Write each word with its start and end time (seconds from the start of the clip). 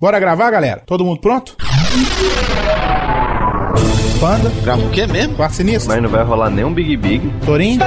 Bora 0.00 0.18
gravar, 0.18 0.50
galera? 0.50 0.82
Todo 0.86 1.04
mundo 1.04 1.20
pronto? 1.20 1.56
Panda, 4.18 4.50
Grava 4.62 4.82
o 4.82 4.90
quê 4.90 5.06
mesmo? 5.06 5.34
Quarto 5.34 5.54
Sinistro, 5.56 5.88
Mas 5.92 6.02
não 6.02 6.10
vai 6.10 6.22
rolar 6.24 6.50
nem 6.50 6.64
um 6.64 6.72
Big 6.72 6.96
Big. 6.96 7.30
Torinho, 7.44 7.78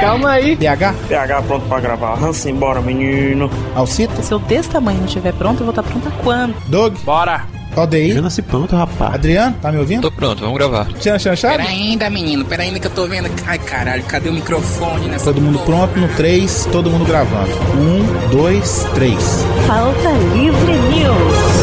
Calma 0.00 0.30
aí. 0.32 0.56
PH, 0.56 0.94
PH 1.08 1.42
pronto 1.42 1.66
pra 1.66 1.80
gravar. 1.80 2.22
Hansen, 2.22 2.54
bora, 2.54 2.80
menino. 2.80 3.50
Alcita, 3.74 4.22
Se 4.22 4.32
eu 4.32 4.38
desse 4.38 4.68
tamanho 4.70 4.98
não 4.98 5.06
estiver 5.06 5.32
pronto, 5.34 5.60
eu 5.60 5.66
vou 5.66 5.70
estar 5.70 5.82
pronta 5.82 6.10
quando? 6.22 6.54
Doug, 6.68 6.94
Bora! 7.04 7.44
ODI, 7.76 8.14
nasci 8.20 8.40
pronto, 8.40 8.76
rapaz. 8.76 9.14
Adriano, 9.14 9.56
tá 9.60 9.72
me 9.72 9.78
ouvindo? 9.78 10.02
Tô 10.02 10.12
pronto, 10.12 10.40
vamos 10.40 10.56
gravar. 10.56 10.86
Tchan 10.92 11.18
Chan 11.18 11.34
Chave? 11.34 11.56
Pera 11.56 11.68
ainda, 11.68 12.08
menino, 12.08 12.44
pera 12.44 12.62
ainda 12.62 12.78
que 12.78 12.86
eu 12.86 12.90
tô 12.92 13.04
vendo. 13.08 13.28
Ai, 13.48 13.58
caralho, 13.58 14.04
cadê 14.04 14.28
o 14.28 14.32
microfone 14.32 15.08
nessa 15.08 15.24
Todo 15.24 15.40
mundo 15.42 15.58
porra? 15.58 15.88
pronto 15.88 15.98
no 15.98 16.08
3, 16.16 16.68
todo 16.70 16.88
mundo 16.88 17.04
gravando. 17.04 17.50
1, 17.50 18.28
2, 18.30 18.86
3. 18.94 19.44
Falta 19.66 20.10
Livre 20.36 20.72
News. 20.72 21.53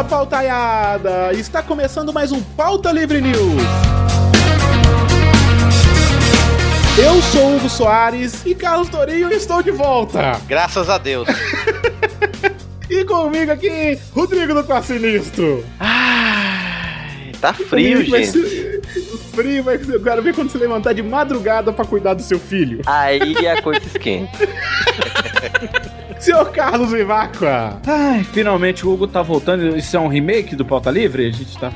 Fala, 0.00 0.04
pautaiada! 0.04 1.32
Está 1.34 1.62
começando 1.62 2.12
mais 2.12 2.32
um 2.32 2.40
Pauta 2.40 2.90
Livre 2.90 3.20
News. 3.20 3.62
Eu 6.96 7.20
sou 7.22 7.42
o 7.52 7.56
Hugo 7.56 7.68
Soares 7.68 8.44
e 8.46 8.54
Carlos 8.54 8.88
Torinho 8.88 9.30
estou 9.32 9.62
de 9.62 9.70
volta. 9.70 10.40
Graças 10.46 10.88
a 10.88 10.96
Deus. 10.98 11.28
E 12.90 13.04
comigo 13.04 13.52
aqui, 13.52 13.96
Rodrigo 14.12 14.52
do 14.52 14.64
Quarto 14.64 14.86
Sinistro. 14.88 15.64
Ai, 15.78 17.30
tá 17.40 17.52
frio, 17.54 18.02
gente. 18.04 18.26
ser- 18.26 18.80
Frio, 19.32 19.62
ser. 19.62 19.94
Eu 19.94 20.02
quero 20.02 20.20
ver 20.22 20.34
quando 20.34 20.50
você 20.50 20.58
levantar 20.58 20.92
de 20.92 21.00
madrugada 21.00 21.72
pra 21.72 21.84
cuidar 21.84 22.14
do 22.14 22.22
seu 22.22 22.40
filho. 22.40 22.80
Aí 22.84 23.46
a 23.46 23.62
coisa 23.62 23.80
esquenta. 23.86 24.36
Senhor 26.20 26.50
Carlos 26.52 26.92
Vivacqua. 26.92 27.80
Ai, 27.86 28.22
finalmente 28.24 28.86
o 28.86 28.92
Hugo 28.92 29.06
tá 29.06 29.22
voltando. 29.22 29.76
Isso 29.76 29.96
é 29.96 30.00
um 30.00 30.08
remake 30.08 30.54
do 30.54 30.64
Pauta 30.64 30.90
Livre? 30.90 31.26
A 31.26 31.30
gente 31.32 31.56
tá. 31.58 31.72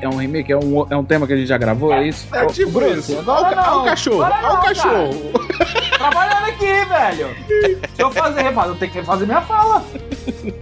É 0.00 0.08
um 0.08 0.16
remake? 0.16 0.52
É 0.52 0.56
um, 0.56 0.86
é 0.88 0.96
um 0.96 1.04
tema 1.04 1.26
que 1.26 1.32
a 1.32 1.36
gente 1.36 1.48
já 1.48 1.58
gravou? 1.58 1.92
É 1.92 2.06
isso? 2.06 2.26
É 2.32 2.46
tipo 2.46 2.80
isso. 2.84 3.16
Olha 3.26 3.48
o, 3.50 3.54
ca- 3.54 3.76
o 3.76 3.84
cachorro, 3.84 4.22
olha 4.22 4.52
o 4.54 4.60
cachorro. 4.62 5.32
Trabalhando 5.98 6.44
aqui, 6.46 6.84
velho. 6.84 7.36
Se 7.94 8.02
eu 8.02 8.10
fazer 8.12 8.42
refazer, 8.42 8.70
eu 8.70 8.76
tenho 8.76 8.92
que 8.92 8.98
refazer 8.98 9.26
minha 9.26 9.40
fala. 9.42 9.84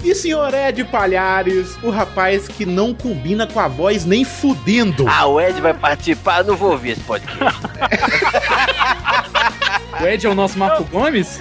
E 0.02 0.14
senhor 0.14 0.52
Ed 0.54 0.82
Palhares, 0.84 1.76
o 1.82 1.90
rapaz 1.90 2.48
que 2.48 2.64
não 2.64 2.94
combina 2.94 3.46
com 3.46 3.60
a 3.60 3.68
voz 3.68 4.04
nem 4.06 4.24
fudendo. 4.24 5.06
Ah, 5.08 5.26
o 5.26 5.38
Ed 5.40 5.60
vai 5.60 5.74
participar, 5.74 6.38
eu 6.40 6.44
não 6.44 6.56
vou 6.56 6.70
ouvir 6.72 6.90
esse 6.92 7.00
podcast. 7.02 7.60
O 10.00 10.06
Ed 10.06 10.26
é 10.26 10.30
o 10.30 10.34
nosso 10.34 10.58
Marco 10.58 10.84
Gomes? 10.84 11.40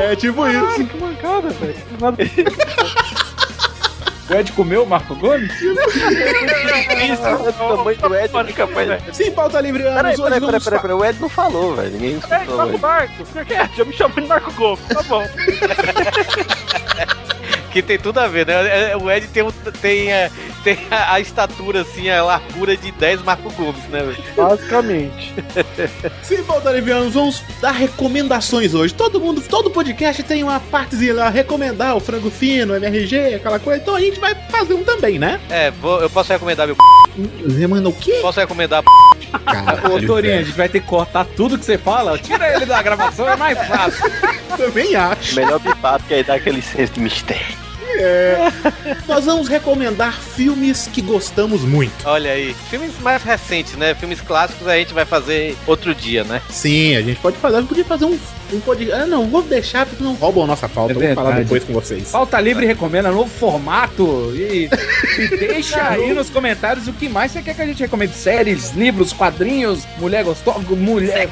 É 0.00 0.16
tipo 0.16 0.46
isso. 0.48 0.86
Que 0.86 0.96
mancada, 0.98 1.48
velho. 1.50 1.74
O 4.28 4.34
Ed 4.34 4.52
comeu 4.52 4.82
o 4.82 4.86
Marco 4.86 5.14
Gomes? 5.14 5.52
Isso, 5.60 5.72
o 7.22 7.52
tamanho 7.76 7.98
do 7.98 8.14
Ed 8.16 8.50
é 8.50 8.52
capaz. 8.52 9.16
Sim, 9.16 9.30
pauta 9.30 9.60
livre 9.60 9.82
Peraí, 9.84 10.16
peraí, 10.16 10.40
peraí, 10.40 10.60
peraí, 10.60 10.80
peraí, 10.80 10.96
o 10.96 11.04
Ed 11.04 11.20
não 11.20 11.28
falou, 11.28 11.76
velho. 11.76 11.90
Ninguém 11.92 12.18
escutou, 12.18 12.66
velho. 12.66 12.78
Marco, 12.78 13.12
já 13.76 13.84
me 13.84 13.92
chama 13.92 14.20
de 14.20 14.26
Marco 14.26 14.52
Gomes, 14.52 14.84
tá 14.88 15.02
bom. 15.04 15.24
Que 17.76 17.82
tem 17.82 17.98
tudo 17.98 18.18
a 18.20 18.26
ver, 18.26 18.46
né? 18.46 18.90
É, 18.92 18.96
O 18.96 19.10
Ed 19.10 19.26
tem, 19.26 19.42
um- 19.42 19.50
tem, 19.82 20.10
é, 20.10 20.30
tem 20.64 20.78
a, 20.90 21.12
a 21.14 21.20
estatura, 21.20 21.82
assim, 21.82 22.08
a 22.08 22.22
largura 22.24 22.74
de 22.74 22.90
10 22.90 23.20
Marco 23.22 23.50
Gomes, 23.52 23.82
né, 23.90 24.00
velho? 24.00 24.16
Basicamente. 24.34 25.34
Sim, 26.24 26.36
anos, 26.90 27.12
vamos 27.12 27.42
dar 27.60 27.72
recomendações 27.72 28.72
hoje. 28.72 28.94
Todo 28.94 29.20
mundo, 29.20 29.42
todo 29.42 29.70
podcast 29.70 30.22
tem 30.22 30.42
uma 30.42 30.58
partezinha 30.58 31.12
lá, 31.12 31.28
recomendar 31.28 31.94
o 31.96 32.00
frango 32.00 32.30
fino, 32.30 32.74
MRG, 32.74 33.34
aquela 33.34 33.58
coisa. 33.58 33.82
Então 33.82 33.94
a 33.94 34.00
gente 34.00 34.18
vai 34.18 34.34
fazer 34.50 34.72
um 34.72 34.82
também, 34.82 35.18
né? 35.18 35.38
É, 35.50 35.70
vou- 35.70 36.00
eu 36.00 36.08
posso 36.08 36.32
recomendar 36.32 36.66
meu. 36.66 36.76
Remanda 37.58 37.88
o 37.90 37.92
quê? 37.92 38.20
Posso 38.22 38.40
recomendar. 38.40 38.82
Ô, 39.92 40.06
Torinho, 40.06 40.38
a 40.38 40.42
gente 40.42 40.56
vai 40.56 40.68
ter 40.68 40.80
que 40.80 40.86
cortar 40.86 41.26
tudo 41.36 41.58
que 41.58 41.64
você 41.64 41.76
fala. 41.76 42.16
Tira 42.18 42.54
ele 42.54 42.64
da 42.64 42.80
gravação, 42.82 43.28
é 43.28 43.36
mais 43.36 43.58
fácil. 43.66 44.04
Também 44.56 44.94
acho. 44.96 45.34
Melhor 45.36 45.58
bipar, 45.58 45.98
porque 45.98 46.14
aí 46.14 46.24
dá 46.24 46.34
aquele 46.36 46.62
senso 46.62 46.94
de 46.94 47.00
mistério. 47.00 47.65
Nós 49.06 49.24
vamos 49.24 49.48
recomendar 49.48 50.20
filmes 50.20 50.88
que 50.92 51.00
gostamos 51.00 51.62
muito. 51.62 51.94
Olha 52.04 52.32
aí. 52.32 52.54
Filmes 52.70 52.92
mais 53.00 53.22
recentes, 53.22 53.74
né? 53.74 53.94
Filmes 53.94 54.20
clássicos 54.20 54.66
a 54.66 54.76
gente 54.76 54.92
vai 54.94 55.04
fazer 55.04 55.56
outro 55.66 55.94
dia, 55.94 56.24
né? 56.24 56.40
Sim, 56.50 56.96
a 56.96 57.02
gente 57.02 57.20
pode 57.20 57.36
fazer, 57.36 57.56
a 57.56 57.60
gente 57.60 57.68
podia 57.68 57.84
fazer 57.84 58.04
um, 58.04 58.18
um 58.52 58.60
podcast. 58.60 59.02
Ah, 59.02 59.06
não, 59.06 59.26
vou 59.28 59.42
deixar 59.42 59.86
porque 59.86 60.02
não 60.02 60.14
roubam 60.14 60.44
a 60.44 60.46
nossa 60.46 60.68
pauta. 60.68 60.92
É 60.92 60.94
vou 60.94 61.14
falar 61.14 61.32
depois 61.40 61.64
com 61.64 61.72
vocês. 61.72 62.10
Pauta 62.10 62.40
Livre 62.40 62.64
recomenda 62.66 63.10
novo 63.10 63.30
formato. 63.30 64.32
E, 64.34 64.68
e 65.18 65.28
deixa 65.36 65.88
aí 65.88 66.12
nos 66.12 66.30
comentários 66.30 66.86
o 66.88 66.92
que 66.92 67.08
mais 67.08 67.32
você 67.32 67.42
quer 67.42 67.54
que 67.54 67.62
a 67.62 67.66
gente 67.66 67.80
recomende. 67.82 68.12
Séries, 68.14 68.72
livros, 68.72 69.12
quadrinhos, 69.12 69.84
mulher 69.98 70.24
gostosa, 70.24 70.60
mulher. 70.70 71.28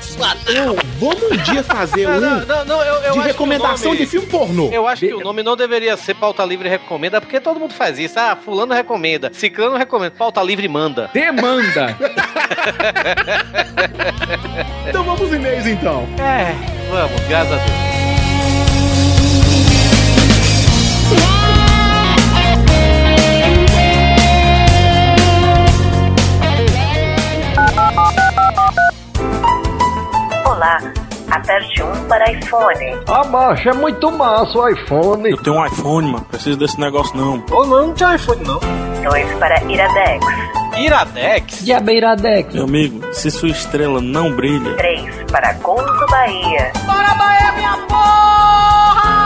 Vamos 0.99 1.23
um 1.23 1.37
dia 1.37 1.63
fazer 1.63 2.07
um 2.09 2.21
não, 2.21 2.41
não, 2.47 2.65
não, 2.65 2.83
eu, 2.83 2.95
eu 2.95 3.01
de 3.01 3.07
acho 3.07 3.13
que 3.13 3.19
o 3.19 3.23
recomendação 3.23 3.93
nome- 3.93 3.99
de 4.05 4.07
filme 4.07 4.27
pornô. 4.27 4.71
Eu 4.73 4.87
acho 4.87 5.07
que 5.07 5.15
o 5.15 5.21
nome 5.21 5.43
não 5.43 5.57
deveria 5.57 5.97
ser 5.97 6.15
Pauta 6.15 6.45
Livre 6.45 6.69
Recomenda, 6.69 7.21
porque 7.21 7.41
todo 7.41 7.59
mundo 7.61 7.75
faz 7.75 7.99
isso. 7.99 8.19
Ah, 8.19 8.37
fulano 8.37 8.75
recomenda, 8.75 9.31
ciclano 9.33 9.77
recomenda, 9.77 10.15
Pauta 10.17 10.43
Livre 10.43 10.69
manda. 10.69 11.11
Demanda. 11.13 11.97
Então 14.89 15.03
vamos 15.05 15.33
e-mails 15.33 15.67
então. 15.67 16.07
É, 16.19 16.55
vamos, 16.94 17.21
graças 17.28 17.53
a 17.53 17.56
Deus. 17.56 17.84
Olá, 30.47 30.78
aperte 31.34 31.83
1 31.83 32.05
para 32.09 32.31
iPhone, 32.33 32.97
Abaixa, 33.09 33.71
é 33.71 33.75
muito 33.75 34.11
massa 34.12 34.59
o 34.59 34.69
iPhone. 34.69 35.31
Eu 35.31 35.37
tenho 35.39 35.56
um 35.56 35.67
iPhone, 35.67 36.12
mano. 36.12 36.25
Preciso 36.31 36.59
desse 36.59 36.78
negócio 36.81 37.17
não. 37.17 37.43
Ou 37.50 37.67
não, 37.67 37.87
não 37.89 37.95
tinha 37.95 38.15
iPhone 38.15 38.43
não. 38.45 38.59
2 39.03 39.33
para 39.39 39.62
Iradex, 39.65 40.27
Iradex? 40.78 41.65
Diabeiradex. 41.65 42.55
Meu 42.55 42.65
amigo, 42.65 43.00
se 43.12 43.31
sua 43.31 43.50
estrela 43.50 44.00
não 44.00 44.33
brilha, 44.33 44.75
3 44.77 45.25
para 45.31 45.53
Gonzo 45.55 46.06
Bahia. 46.11 46.72
Bora, 46.87 47.15
Bahia, 47.15 47.53
minha 47.53 47.77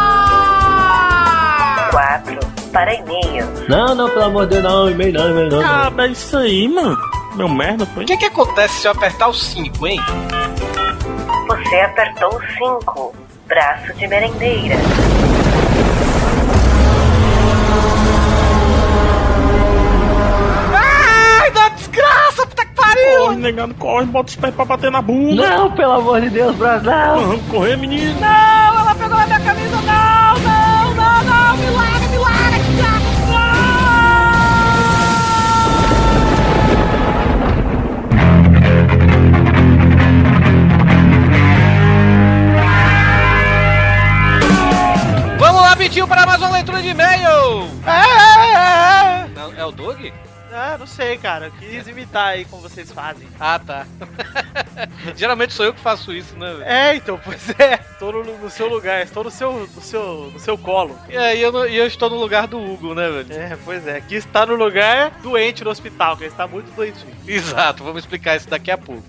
porra! 0.08 1.90
4 1.90 2.38
para 2.72 2.94
e-mail, 2.94 3.46
Não, 3.68 3.94
não, 3.94 4.10
pelo 4.10 4.24
amor 4.24 4.46
de 4.46 4.60
Deus, 4.60 4.64
não. 4.64 4.90
E-mail 4.90 5.12
não, 5.12 5.30
e-mail 5.30 5.48
não. 5.50 5.60
ah, 5.62 5.90
é 5.98 6.06
isso 6.08 6.36
aí, 6.36 6.68
mano. 6.68 6.98
Meu 7.34 7.48
merda, 7.48 7.86
foi. 7.86 8.02
O 8.02 8.06
que, 8.06 8.16
que 8.16 8.24
acontece 8.26 8.80
se 8.80 8.86
eu 8.88 8.92
apertar 8.92 9.28
o 9.28 9.34
5, 9.34 9.86
hein? 9.86 10.00
Você 11.48 11.76
apertou 11.80 12.30
5, 12.58 13.14
braço 13.46 13.94
de 13.94 14.06
merendeira. 14.06 14.76
Ai, 20.74 21.50
da 21.50 21.68
desgraça, 21.70 22.46
puta 22.46 22.66
que 22.66 22.74
pariu! 22.74 23.20
Corre, 23.20 23.36
negado, 23.36 23.74
corre, 23.74 24.04
bota 24.06 24.28
os 24.28 24.36
pés 24.36 24.54
pra 24.54 24.64
bater 24.66 24.90
na 24.90 25.00
bunda. 25.00 25.48
Não, 25.48 25.72
pelo 25.72 25.92
amor 25.92 26.20
de 26.20 26.28
Deus, 26.28 26.54
Brasil, 26.56 26.90
não. 26.90 27.20
Vamos 27.28 27.46
correr, 27.46 27.76
menino. 27.78 28.20
Não, 28.20 28.28
ela 28.80 28.94
pegou 28.94 29.16
na 29.16 29.26
minha 29.26 29.40
camisa, 29.40 29.76
não, 29.76 29.97
Pitinho, 45.88 46.06
para 46.06 46.26
mais 46.26 46.38
uma 46.38 46.50
leitura 46.50 46.82
de 46.82 46.88
e-mail! 46.88 47.66
É, 47.86 49.58
é 49.58 49.64
o 49.64 49.72
Doug? 49.72 49.98
Ah, 50.52 50.76
não 50.78 50.86
sei, 50.86 51.16
cara. 51.16 51.46
Eu 51.46 51.52
quis 51.52 51.88
imitar 51.88 52.26
aí 52.28 52.44
como 52.44 52.60
vocês 52.60 52.92
fazem. 52.92 53.26
Ah, 53.40 53.58
tá. 53.58 53.86
Geralmente 55.16 55.54
sou 55.54 55.64
eu 55.64 55.72
que 55.72 55.80
faço 55.80 56.12
isso, 56.12 56.36
né? 56.36 56.56
É, 56.66 56.94
então, 56.94 57.18
pois 57.24 57.48
é. 57.58 57.80
Estou 57.92 58.12
no, 58.12 58.22
no 58.22 58.50
seu 58.50 58.68
lugar, 58.68 59.02
estou 59.02 59.24
no 59.24 59.30
seu, 59.30 59.66
no 59.74 59.80
seu, 59.80 60.30
no 60.30 60.38
seu 60.38 60.58
colo. 60.58 60.98
E 61.08 61.16
aí 61.16 61.40
eu, 61.40 61.66
e 61.66 61.76
eu 61.76 61.86
estou 61.86 62.10
no 62.10 62.16
lugar 62.16 62.46
do 62.46 62.60
Hugo, 62.60 62.94
né, 62.94 63.08
velho? 63.08 63.32
É, 63.32 63.56
pois 63.64 63.86
é. 63.86 63.96
Aqui 63.96 64.16
está 64.16 64.44
no 64.44 64.56
lugar 64.56 65.12
doente 65.22 65.64
no 65.64 65.70
hospital, 65.70 66.18
que 66.18 66.24
está 66.24 66.46
muito 66.46 66.70
doentinho. 66.76 67.16
Exato, 67.26 67.82
vamos 67.82 68.00
explicar 68.00 68.36
isso 68.36 68.50
daqui 68.50 68.70
a 68.70 68.76
pouco. 68.76 69.04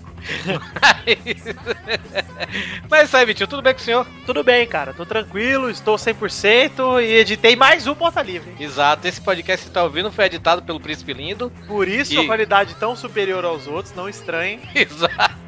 Mas 2.88 3.08
isso 3.08 3.16
aí, 3.16 3.26
Vitinho, 3.26 3.46
tudo 3.48 3.62
bem 3.62 3.74
com 3.74 3.80
o 3.80 3.82
senhor? 3.82 4.06
Tudo 4.26 4.42
bem, 4.42 4.66
cara. 4.66 4.92
Tô 4.92 5.04
tranquilo, 5.06 5.70
estou 5.70 5.96
100% 5.96 7.02
e 7.02 7.14
editei 7.16 7.56
mais 7.56 7.86
um 7.86 7.94
Porta 7.94 8.22
Livre. 8.22 8.54
Exato, 8.58 9.06
esse 9.06 9.20
podcast 9.20 9.64
que 9.66 9.68
você 9.68 9.74
tá 9.74 9.82
ouvindo 9.84 10.10
foi 10.10 10.24
editado 10.26 10.62
pelo 10.62 10.80
Príncipe 10.80 11.12
Lindo. 11.12 11.50
Por 11.66 11.86
isso 11.88 12.14
E- 12.14 12.18
a 12.18 12.26
qualidade 12.26 12.74
tão 12.74 12.94
superior 12.96 13.44
aos 13.44 13.66
outros, 13.66 13.94
não 13.94 14.08
estranhe. 14.08 14.60
Exato. 14.74 15.40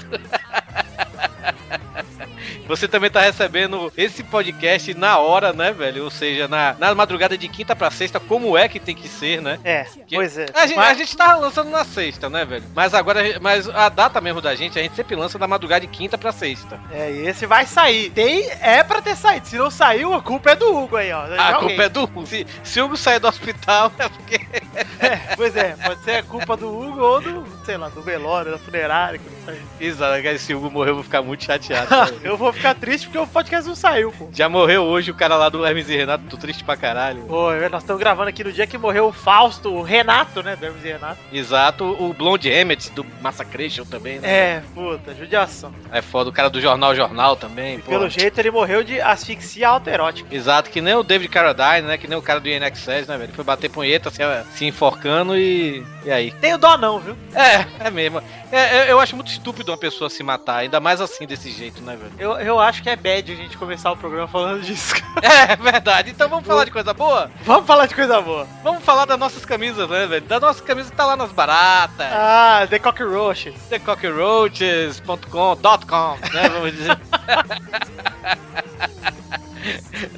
Você 2.66 2.86
também 2.88 3.10
tá 3.10 3.20
recebendo 3.20 3.92
esse 3.96 4.22
podcast 4.22 4.94
na 4.94 5.18
hora, 5.18 5.52
né, 5.52 5.72
velho? 5.72 6.04
Ou 6.04 6.10
seja, 6.10 6.46
na, 6.48 6.74
na 6.78 6.94
madrugada 6.94 7.36
de 7.36 7.48
quinta 7.48 7.74
pra 7.74 7.90
sexta, 7.90 8.18
como 8.20 8.56
é 8.56 8.68
que 8.68 8.78
tem 8.80 8.94
que 8.94 9.08
ser, 9.08 9.40
né? 9.42 9.58
É, 9.64 9.84
Que- 10.06 10.16
pois 10.16 10.36
é. 10.38 10.46
A 10.54 10.66
gente, 10.66 10.76
Mas- 10.76 10.90
a 10.90 10.94
gente 10.94 11.16
tá 11.16 11.34
lançando 11.36 11.70
na 11.70 11.84
sexta, 11.84 12.28
né, 12.30 12.44
velho? 12.44 12.64
Mas 12.74 12.94
agora, 12.94 13.20
mas 13.40 13.68
a 13.68 13.88
data 13.88 14.20
mesmo 14.20 14.40
da 14.40 14.54
gente, 14.54 14.78
a 14.78 14.82
gente 14.82 14.94
sempre 14.94 15.16
lança 15.16 15.38
da 15.38 15.46
madrugada 15.48 15.80
de 15.80 15.86
quinta 15.88 16.16
pra 16.16 16.32
sexta. 16.32 16.80
É, 16.90 17.10
e 17.10 17.26
esse 17.26 17.46
vai 17.46 17.66
sair. 17.66 18.10
Tem, 18.10 18.48
é 18.60 18.82
pra 18.82 19.02
ter 19.02 19.16
saído. 19.16 19.46
Se 19.46 19.56
não 19.56 19.70
saiu, 19.70 20.14
a 20.14 20.22
culpa 20.22 20.50
é 20.52 20.54
do 20.56 20.74
Hugo 20.76 20.96
aí, 20.96 21.12
ó. 21.12 21.24
A 21.38 21.54
culpa 21.54 21.82
é 21.82 21.88
do 21.88 22.02
Hugo. 22.04 22.26
Se, 22.26 22.46
se 22.62 22.80
o 22.80 22.84
Hugo 22.86 22.96
sair 22.96 23.18
do 23.18 23.28
hospital, 23.28 23.92
é 23.98 24.08
porque. 24.08 24.40
é. 25.00 25.34
Pois 25.36 25.56
é, 25.56 25.74
pode 25.84 26.02
ser 26.04 26.16
a 26.16 26.22
culpa 26.22 26.56
do 26.56 26.68
Hugo 26.68 27.00
ou 27.00 27.20
do, 27.20 27.44
sei 27.64 27.76
lá, 27.76 27.88
do 27.88 28.02
velório, 28.02 28.52
da 28.52 28.58
funerária, 28.58 29.18
que 29.18 29.24
não. 29.46 29.54
Exato, 29.80 30.38
se 30.38 30.54
o 30.54 30.58
Hugo 30.58 30.70
morrer, 30.70 30.90
eu 30.90 30.94
vou 30.96 31.04
ficar 31.04 31.22
muito 31.22 31.44
chateado. 31.44 31.88
velho. 31.88 32.20
Eu 32.32 32.36
vou 32.36 32.51
ficar 32.52 32.74
triste 32.74 33.06
porque 33.06 33.18
o 33.18 33.26
podcast 33.26 33.68
não 33.68 33.74
saiu, 33.74 34.12
pô. 34.12 34.28
Já 34.32 34.48
morreu 34.48 34.82
hoje 34.82 35.10
o 35.10 35.14
cara 35.14 35.36
lá 35.36 35.48
do 35.48 35.64
Hermes 35.64 35.88
e 35.88 35.96
Renato, 35.96 36.24
tô 36.28 36.36
triste 36.36 36.64
pra 36.64 36.76
caralho. 36.76 37.22
Pô, 37.24 37.50
nós 37.70 37.82
estamos 37.82 38.00
gravando 38.00 38.28
aqui 38.28 38.44
no 38.44 38.52
dia 38.52 38.66
que 38.66 38.78
morreu 38.78 39.06
o 39.06 39.12
Fausto, 39.12 39.72
o 39.72 39.82
Renato, 39.82 40.42
né? 40.42 40.56
Do 40.56 40.66
Hermes 40.66 40.84
e 40.84 40.88
Renato. 40.88 41.18
Exato, 41.32 41.84
o 41.84 42.12
Blonde 42.12 42.48
Emmett 42.48 42.90
do 42.92 43.04
Massacration 43.20 43.84
também, 43.84 44.18
né? 44.18 44.28
É, 44.28 44.62
puta, 44.74 45.14
judiação. 45.14 45.72
É 45.90 46.02
foda, 46.02 46.30
o 46.30 46.32
cara 46.32 46.48
do 46.50 46.60
Jornal 46.60 46.94
Jornal 46.94 47.36
também, 47.36 47.78
pô. 47.80 47.90
Pelo 47.90 48.08
jeito 48.08 48.38
ele 48.38 48.50
morreu 48.50 48.82
de 48.82 49.00
asfixia 49.00 49.68
autoerótica. 49.68 50.34
Exato, 50.34 50.70
que 50.70 50.80
nem 50.80 50.94
o 50.94 51.02
David 51.02 51.30
Carradine, 51.30 51.88
né? 51.88 51.98
Que 51.98 52.08
nem 52.08 52.18
o 52.18 52.22
cara 52.22 52.40
do 52.40 52.48
INXS, 52.48 53.06
né, 53.06 53.18
velho? 53.18 53.32
Foi 53.32 53.44
bater 53.44 53.70
punheta, 53.70 54.10
se, 54.10 54.22
se 54.54 54.64
enforcando 54.66 55.36
e. 55.36 55.84
E 56.04 56.10
aí? 56.10 56.30
Tem 56.32 56.54
o 56.54 56.58
dó 56.58 56.76
não, 56.76 56.98
viu? 56.98 57.16
É, 57.34 57.86
é 57.86 57.90
mesmo. 57.90 58.22
É, 58.52 58.82
eu- 58.82 58.84
eu 58.84 59.00
acho 59.00 59.16
muito 59.16 59.32
estúpido 59.32 59.72
uma 59.72 59.78
pessoa 59.78 60.08
se 60.10 60.22
matar, 60.22 60.58
ainda 60.58 60.78
mais 60.78 61.00
assim, 61.00 61.26
desse 61.26 61.50
jeito, 61.50 61.80
né, 61.82 61.96
velho? 61.96 62.12
Eu, 62.18 62.32
eu 62.38 62.60
acho 62.60 62.82
que 62.82 62.90
é 62.90 62.96
bad 62.96 63.32
a 63.32 63.34
gente 63.34 63.56
começar 63.56 63.90
o 63.90 63.96
programa 63.96 64.28
falando 64.28 64.60
disso. 64.62 64.94
É, 65.22 65.56
verdade. 65.56 66.10
Então 66.10 66.28
vamos 66.28 66.46
falar 66.46 66.64
de 66.66 66.70
coisa 66.70 66.92
boa? 66.92 67.30
Vamos 67.44 67.66
falar 67.66 67.86
de 67.86 67.94
coisa 67.94 68.20
boa. 68.20 68.46
Vamos 68.62 68.84
falar 68.84 69.06
das 69.06 69.18
nossas 69.18 69.46
camisas, 69.46 69.88
né, 69.88 70.06
velho? 70.06 70.26
Das 70.26 70.38
nossas 70.40 70.60
camisas 70.60 70.90
que 70.90 70.96
tá 70.96 71.06
lá 71.06 71.16
nas 71.16 71.32
baratas. 71.32 72.06
Ah, 72.12 72.66
The 72.68 72.78
Cockroaches. 72.78 73.54
TheCockroaches.com.com, 73.70 76.18
né? 76.34 76.48
Vamos 76.50 76.72
dizer. 76.72 76.98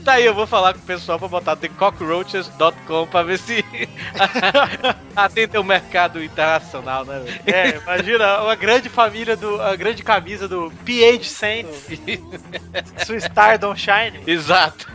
Tá 0.05 0.15
aí, 0.15 0.25
eu 0.25 0.35
vou 0.35 0.47
falar 0.47 0.73
com 0.73 0.81
o 0.81 0.83
pessoal 0.83 1.19
pra 1.19 1.29
botar 1.29 1.57
TheCockroaches.com 1.57 3.07
pra 3.07 3.23
ver 3.23 3.39
se 3.39 3.65
atende 5.15 5.59
o 5.59 5.65
mercado 5.65 6.23
internacional, 6.23 7.05
né, 7.05 7.21
velho? 7.21 7.41
É, 7.47 7.77
imagina 7.77 8.43
uma 8.43 8.55
grande 8.55 8.89
família 8.89 9.37
do. 9.37 9.61
A 9.61 9.77
grande 9.77 10.03
camisa 10.03 10.49
do 10.49 10.73
PH 10.85 11.25
Saints. 11.25 11.87
Sua 13.07 13.21
Star 13.21 13.59
Don't 13.59 13.81
Shine. 13.81 14.21
Exato. 14.27 14.87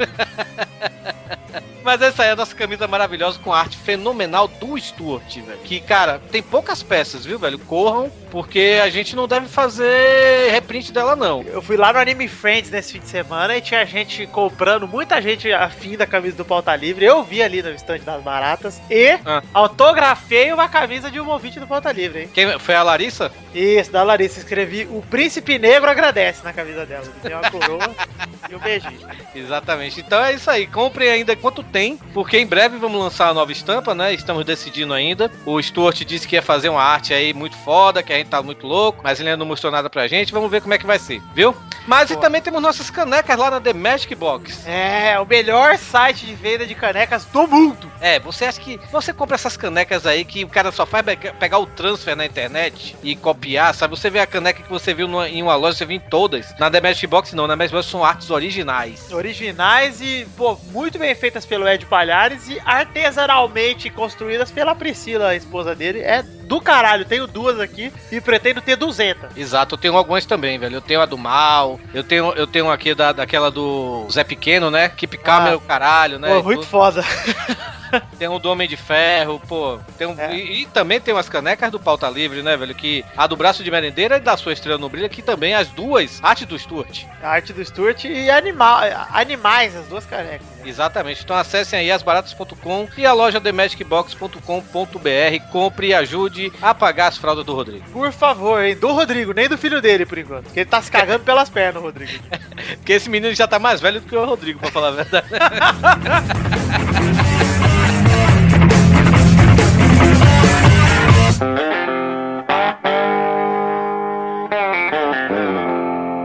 Mas 1.84 2.02
essa 2.02 2.24
aí 2.24 2.30
é 2.30 2.32
a 2.34 2.36
nossa 2.36 2.54
camisa 2.54 2.88
maravilhosa 2.88 3.40
com 3.40 3.54
arte 3.54 3.78
fenomenal 3.78 4.48
do 4.48 4.78
Stuart, 4.78 5.38
velho. 5.38 5.60
Que, 5.64 5.80
cara, 5.80 6.20
tem 6.32 6.42
poucas 6.42 6.84
peças, 6.84 7.26
viu, 7.26 7.40
velho? 7.40 7.58
Corram, 7.58 8.12
porque 8.30 8.80
a 8.84 8.90
gente 8.90 9.16
não 9.16 9.28
deve 9.28 9.48
fazer 9.48 10.52
reprint 10.52 10.92
dela, 10.92 11.16
não. 11.16 11.42
Eu 11.44 11.62
fui 11.62 11.78
lá 11.78 11.94
no 11.94 12.00
Anime 12.00 12.28
Friends 12.28 12.70
nesse 12.70 12.94
fim 12.94 13.00
de 13.00 13.08
semana 13.08 13.58
e 13.58 13.62
tinha 13.62 13.86
gente 13.86 14.28
comprando, 14.40 14.88
muita 14.88 15.22
gente 15.22 15.52
afim 15.52 15.98
da 15.98 16.08
camisa 16.08 16.38
do 16.38 16.46
Pauta 16.46 16.74
Livre. 16.74 17.04
Eu 17.04 17.22
vi 17.24 17.44
ali 17.44 17.62
no 17.62 17.72
estande 17.72 18.04
das 18.06 18.22
baratas 18.24 18.82
e 18.90 19.20
Ah. 19.26 19.44
autografei 19.54 20.54
uma 20.54 20.70
camisa 20.70 21.12
de 21.12 21.20
um 21.20 21.28
ouvinte 21.28 21.60
do 21.60 21.68
Pauta 21.68 21.92
Livre, 21.92 22.22
hein? 22.22 22.30
Quem 22.34 22.58
foi 22.58 22.76
a 22.76 22.84
Larissa? 22.84 23.32
Isso, 23.54 23.92
da 23.92 24.02
Larissa. 24.04 24.40
Escrevi 24.40 24.88
O 24.90 25.02
Príncipe 25.02 25.60
Negro 25.60 25.90
agradece 25.90 26.42
na 26.44 26.54
camisa 26.54 26.86
dela. 26.86 27.04
Tem 27.22 27.34
uma 27.36 27.52
coroa 27.52 27.92
e 28.50 28.56
um 28.56 28.60
beijinho. 28.60 29.00
Exatamente. 29.36 30.00
Então 30.00 30.24
é 30.24 30.34
isso 30.34 30.50
aí. 30.50 30.66
Comprem 30.68 31.10
ainda 31.10 31.36
quanto 31.36 31.62
tem, 31.64 31.98
porque 32.14 32.38
em 32.38 32.48
breve 32.48 32.78
vamos 32.78 33.00
lançar 33.00 33.28
a 33.28 33.34
nova 33.34 33.52
estampa, 33.52 33.94
né? 33.94 34.14
Estamos 34.14 34.46
decidindo 34.46 34.94
ainda. 34.94 35.30
O 35.46 35.62
Stuart 35.62 36.00
disse 36.06 36.28
que 36.28 36.36
ia 36.36 36.42
fazer 36.42 36.70
uma 36.70 36.82
arte 36.82 37.14
aí 37.14 37.34
muito 37.34 37.58
foda, 37.58 38.02
que 38.02 38.14
a 38.14 38.18
gente 38.18 38.30
tá 38.30 38.42
muito 38.42 38.66
louco, 38.66 39.02
mas 39.04 39.20
ele 39.20 39.30
ainda 39.30 39.38
não 39.40 39.46
mostrou 39.46 39.72
nada 39.72 39.90
pra 39.90 40.08
gente. 40.08 40.32
Vamos 40.32 40.50
ver 40.50 40.62
como 40.62 40.74
é 40.74 40.78
que 40.78 40.86
vai 40.86 40.98
ser, 41.00 41.22
viu? 41.34 41.56
Mas 41.88 42.10
e 42.12 42.14
Pô. 42.16 42.20
também 42.22 42.42
temos 42.42 42.62
nossas 42.62 42.90
canecas 42.90 43.36
lá 43.38 43.50
na 43.50 43.60
The 43.60 43.74
Magic 43.74 44.14
Box. 44.16 44.29
É, 44.66 45.20
o 45.20 45.26
melhor 45.26 45.78
site 45.78 46.26
de 46.26 46.36
venda 46.36 46.66
de 46.66 46.76
canecas 46.76 47.26
do 47.26 47.48
mundo. 47.48 47.92
É, 48.02 48.20
você 48.20 48.46
acha 48.46 48.60
que 48.60 48.80
você 48.92 49.12
compra 49.14 49.36
essas 49.36 49.58
canecas 49.58 50.06
aí 50.06 50.24
que 50.24 50.44
o 50.44 50.48
cara 50.50 50.72
só 50.72 50.86
faz 50.86 51.04
pe- 51.04 51.16
pegar 51.40 51.60
o 51.60 51.66
transfer 51.66 52.16
na 52.16 52.26
internet 52.26 52.96
e 53.04 53.16
copiar, 53.16 53.74
sabe? 53.74 53.98
Você 53.98 54.10
vê 54.10 54.20
a 54.20 54.28
caneca 54.28 54.62
que 54.62 54.70
você 54.70 54.94
viu 54.94 55.08
numa- 55.08 55.28
em 55.30 55.42
uma 55.42 55.56
loja, 55.56 55.78
você 55.78 55.86
viu 55.86 55.98
em 55.98 56.00
todas. 56.00 56.54
Na 56.60 56.70
The 56.70 56.82
Magic 56.82 57.08
Box 57.08 57.34
não, 57.34 57.48
na 57.48 57.56
Magic 57.56 57.74
Box 57.76 57.88
são 57.88 58.04
artes 58.04 58.30
originais. 58.30 59.12
Originais 59.12 60.02
e, 60.02 60.28
pô, 60.38 60.58
muito 60.72 60.98
bem 61.00 61.14
feitas 61.16 61.46
pelo 61.46 61.68
Ed 61.68 61.86
Palhares 61.86 62.48
e 62.50 62.60
artesanalmente 62.66 63.90
construídas 63.90 64.52
pela 64.52 64.76
Priscila, 64.76 65.30
a 65.30 65.36
esposa 65.36 65.76
dele. 65.76 66.00
É 66.00 66.24
do 66.50 66.60
caralho, 66.60 67.06
tenho 67.06 67.28
duas 67.28 67.60
aqui 67.60 67.94
e 68.12 68.20
pretendo 68.20 68.60
ter 68.60 68.76
200. 68.76 69.38
Exato, 69.38 69.76
eu 69.76 69.80
tenho 69.80 69.96
algumas 69.96 70.26
também, 70.26 70.58
velho. 70.58 70.78
Eu 70.78 70.82
tenho 70.82 71.00
a 71.00 71.06
do 71.06 71.16
Mal, 71.16 71.80
eu 71.94 72.04
tenho, 72.04 72.34
eu 72.34 72.48
tenho 72.48 72.72
aqui 72.72 72.96
da, 72.96 73.12
daquela 73.12 73.52
do 73.52 74.08
Zé 74.12 74.24
Pequeno, 74.24 74.72
né? 74.72 74.90
Keep 74.90 75.20
Ah. 75.24 75.56
o 75.56 75.62
caralho, 75.62 76.18
né? 76.18 76.28
Pô, 76.30 76.42
muito 76.42 76.62
tudo. 76.62 76.70
foda. 76.70 77.06
Tem 78.18 78.28
o 78.28 78.40
do 78.40 78.50
Homem 78.52 78.68
de 78.68 78.78
Ferro, 78.78 79.42
pô. 79.48 79.80
Tem 79.98 80.08
um- 80.08 80.20
É. 80.20 80.36
e, 80.36 80.62
e 80.62 80.66
também 80.68 81.00
tem 81.00 81.14
umas 81.14 81.30
canecas 81.30 81.72
do 81.72 81.80
Pauta 81.80 82.10
Livre, 82.10 82.42
né, 82.42 82.56
velho? 82.58 82.74
Que 82.76 83.04
a 83.16 83.28
do 83.28 83.36
Braço 83.36 83.64
de 83.64 83.72
Merendeira 83.72 84.18
e 84.18 84.20
da 84.20 84.36
sua 84.38 84.54
Estrela 84.54 84.78
no 84.78 84.90
Brilho, 84.90 85.10
que 85.10 85.22
também 85.22 85.54
as 85.54 85.68
duas, 85.70 86.20
arte 86.24 86.46
do 86.46 86.58
Stuart. 86.58 87.04
A 87.22 87.30
arte 87.30 87.54
do 87.54 87.64
Stuart 87.64 88.04
e 88.06 88.30
animal, 88.30 88.80
animais, 89.12 89.76
as 89.76 89.86
duas 89.88 90.06
canecas. 90.06 90.48
Exatamente. 90.66 91.24
Então 91.24 91.36
acessem 91.38 91.80
aí 91.80 91.92
asbaratas.com 91.92 92.88
e 92.98 93.06
a 93.06 93.14
loja 93.14 93.40
themagicbox.com.br. 93.40 95.52
Compre 95.52 95.88
e 95.88 95.94
ajude 95.94 96.52
a 96.62 96.74
pagar 96.76 97.08
as 97.08 97.18
fraldas 97.18 97.46
do 97.46 97.54
Rodrigo. 97.56 97.86
Por 97.92 98.12
favor, 98.12 98.62
hein? 98.64 98.76
Do 98.76 98.92
Rodrigo, 98.92 99.34
nem 99.34 99.48
do 99.48 99.58
filho 99.58 99.82
dele, 99.82 100.06
por 100.06 100.18
enquanto. 100.18 100.44
Porque 100.46 100.60
ele 100.60 100.70
tá 100.70 100.82
se 100.82 100.92
cagando 100.92 101.24
pelas 101.24 101.50
pernas, 101.50 101.82
Rodrigo. 101.82 102.12
Porque 102.78 102.94
esse 102.94 103.10
menino 103.10 103.34
já 103.34 103.48
tá 103.48 103.58
mais 103.58 103.80
velho 103.80 104.02
do 104.02 104.08
que 104.08 104.16
o 104.16 104.26
Rodrigo, 104.26 104.60
pra 104.60 104.70
falar 104.72 104.90
a 104.90 104.92
verdade. 104.92 105.28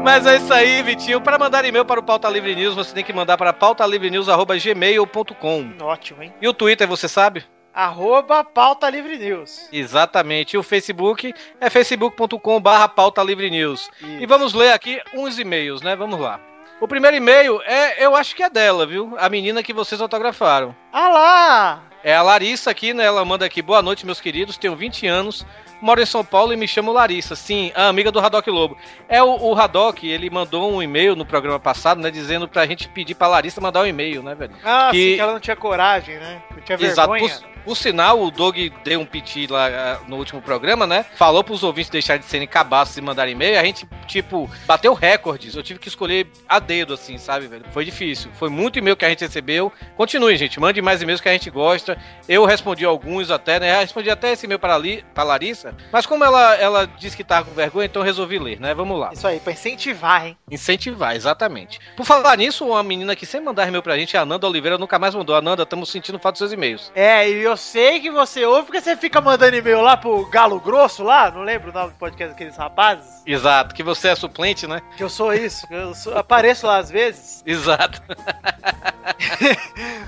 Mas 0.05 0.26
é 0.26 0.37
isso 0.37 0.52
aí, 0.52 0.82
Vitinho. 0.82 1.20
Para 1.20 1.38
mandar 1.38 1.64
e-mail 1.64 1.84
para 1.84 1.99
o 1.99 2.02
Pauta 2.02 2.28
Livre 2.28 2.55
News, 2.55 2.75
você 2.75 2.94
tem 2.94 3.02
que 3.02 3.12
mandar 3.12 3.37
para 3.37 3.52
pautalivrenews.gmail.com. 3.52 5.72
Ótimo, 5.81 6.22
hein? 6.22 6.32
E 6.40 6.46
o 6.46 6.55
Twitter, 6.55 6.87
você 6.87 7.09
sabe? 7.09 7.44
Arroba 7.75 8.44
Pauta 8.44 8.88
Livre 8.88 9.18
News. 9.18 9.68
Exatamente. 9.73 10.54
E 10.54 10.59
o 10.59 10.62
Facebook 10.62 11.35
é 11.61 11.68
facebook.com 11.68 12.61
barra 12.61 12.88
pauta 12.88 13.21
livre 13.25 13.50
news. 13.50 13.90
E 14.00 14.25
vamos 14.26 14.54
ler 14.54 14.73
aqui 14.73 15.00
uns 15.12 15.40
e-mails, 15.40 15.83
né? 15.83 15.97
Vamos 15.97 16.21
lá. 16.21 16.38
O 16.80 16.87
primeiro 16.87 17.16
e-mail 17.16 17.61
é, 17.64 18.04
eu 18.04 18.14
acho 18.14 18.37
que 18.37 18.44
é 18.44 18.50
dela, 18.50 18.87
viu? 18.87 19.16
A 19.18 19.28
menina 19.28 19.62
que 19.62 19.73
vocês 19.73 20.00
autografaram. 20.00 20.75
Ah 20.92 21.09
lá! 21.09 21.83
É 22.04 22.14
a 22.14 22.20
Larissa 22.23 22.70
aqui, 22.70 22.92
né? 22.92 23.04
Ela 23.04 23.25
manda 23.25 23.46
aqui, 23.46 23.62
boa 23.62 23.80
noite, 23.80 24.04
meus 24.04 24.20
queridos, 24.20 24.58
tenho 24.58 24.76
20 24.76 25.06
anos, 25.06 25.46
moro 25.80 26.02
em 26.02 26.06
São 26.06 26.23
Paulo 26.23 26.52
e 26.52 26.56
me 26.56 26.68
chamo 26.68 26.92
Larissa. 26.92 27.34
Sim, 27.34 27.73
a 27.75 27.88
amiga 27.88 28.12
do 28.12 28.20
Radoc 28.20 28.46
Lobo. 28.46 28.76
É 29.08 29.23
o, 29.23 29.30
o 29.30 29.54
Radoc, 29.54 30.02
ele 30.04 30.28
mandou 30.28 30.70
um 30.70 30.82
e-mail 30.82 31.16
no 31.16 31.25
programa 31.25 31.58
passado, 31.58 32.02
né? 32.02 32.11
Dizendo 32.11 32.46
pra 32.46 32.66
gente 32.66 32.88
pedir 32.90 33.14
pra 33.14 33.26
Larissa 33.26 33.58
mandar 33.58 33.80
um 33.80 33.87
e-mail, 33.87 34.23
né, 34.23 34.34
velho? 34.34 34.52
Ah, 34.62 34.88
Que- 34.90 35.11
sim, 35.11 35.14
que 35.16 35.20
ela 35.20 35.32
não 35.32 35.40
tinha 35.40 35.56
coragem, 35.56 36.18
né? 36.18 36.42
Não 36.54 36.61
tinha 36.62 36.76
Exato. 36.78 37.11
vergonha. 37.11 37.38
Por, 37.40 37.53
por 37.64 37.76
sinal, 37.76 38.23
o 38.23 38.30
Doug 38.30 38.56
deu 38.85 39.00
um 39.00 39.06
piti 39.06 39.47
lá 39.47 39.68
ah, 39.68 40.00
no 40.06 40.16
último 40.16 40.42
programa, 40.42 40.87
né? 40.87 41.04
Falou 41.16 41.42
pros 41.42 41.62
ouvintes 41.62 41.90
deixarem 41.90 42.21
de 42.21 42.26
serem 42.26 42.47
cabaços 42.47 42.97
e 42.97 43.00
mandar 43.00 43.28
e-mail. 43.28 43.59
A 43.59 43.64
gente, 43.64 43.88
tipo, 44.06 44.50
bateu 44.66 44.92
recordes. 44.92 45.54
Eu 45.54 45.62
tive 45.62 45.78
que 45.78 45.88
escolher 45.88 46.26
a 46.49 46.59
dedo, 46.59 46.94
assim, 46.94 47.16
sabe, 47.18 47.47
velho? 47.47 47.64
Foi 47.73 47.85
difícil. 47.85 48.30
Foi 48.35 48.49
muito 48.49 48.78
e-mail 48.78 48.97
que 48.97 49.04
a 49.04 49.09
gente 49.09 49.25
recebeu. 49.25 49.73
Continue, 49.97 50.37
gente. 50.37 50.61
Mande 50.61 50.83
mais 50.83 51.00
e-mails 51.00 51.21
que 51.21 51.28
a 51.28 51.33
gente 51.33 51.50
gosta. 51.50 51.97
Eu 52.28 52.44
respondi 52.44 52.85
alguns 52.85 53.30
até, 53.30 53.59
né? 53.59 53.75
Eu 53.75 53.80
respondi 53.80 54.11
até 54.11 54.33
esse 54.33 54.47
e-mail 54.47 54.59
para, 54.59 54.76
Li, 54.76 55.04
pra 55.14 55.25
Larissa. 55.25 55.75
Mas 55.90 56.04
como 56.06 56.25
ela, 56.25 56.54
ela 56.56 56.87
disse 56.87 57.16
que 57.16 57.25
tava 57.25 57.47
com 57.47 57.54
vergonha, 57.54 57.87
então 57.87 58.02
resolvi 58.02 58.38
ler, 58.38 58.61
né? 58.61 58.75
Vamos 58.75 58.99
lá. 58.99 59.11
Isso 59.12 59.26
aí, 59.26 59.40
pra 59.40 59.52
incentivar, 59.52 60.26
hein? 60.26 60.37
Incentivar, 60.50 61.16
exatamente. 61.16 61.80
Por 61.97 62.04
falar 62.04 62.37
nisso, 62.37 62.66
uma 62.66 62.83
menina 62.83 63.16
que 63.16 63.25
sempre 63.25 63.47
mandar 63.47 63.66
e-mail 63.66 63.83
pra 63.83 63.97
gente, 63.97 64.16
a 64.16 64.23
Ananda 64.23 64.47
Oliveira, 64.47 64.76
nunca 64.76 64.99
mais 64.99 65.14
mandou. 65.14 65.35
Ananda, 65.35 65.62
estamos 65.62 65.88
sentindo 65.88 66.18
falta 66.18 66.35
dos 66.35 66.38
seus 66.38 66.52
e-mails. 66.52 66.92
É, 66.94 67.28
e 67.28 67.42
eu 67.42 67.53
sei 67.56 68.00
que 68.00 68.11
você 68.11 68.44
ouve 68.44 68.66
porque 68.66 68.80
você 68.80 68.96
fica 68.96 69.20
mandando 69.20 69.56
e-mail 69.56 69.80
lá 69.82 69.96
pro 69.96 70.25
Galo 70.26 70.61
Grosso 70.61 71.02
lá, 71.02 71.30
não 71.30 71.42
lembro 71.42 71.70
o 71.70 71.75
nome 71.75 71.90
do 71.92 71.96
podcast 71.96 72.32
daqueles 72.32 72.56
rapazes? 72.56 73.23
Exato, 73.26 73.75
que 73.75 73.82
você 73.82 74.08
é 74.08 74.14
suplente, 74.14 74.66
né? 74.66 74.80
Que 74.96 75.02
eu 75.04 75.08
sou 75.08 75.32
isso, 75.32 75.66
eu 75.70 75.94
sou- 75.94 76.16
apareço 76.16 76.66
lá 76.66 76.78
às 76.78 76.90
vezes. 76.90 77.42
Exato. 77.46 78.02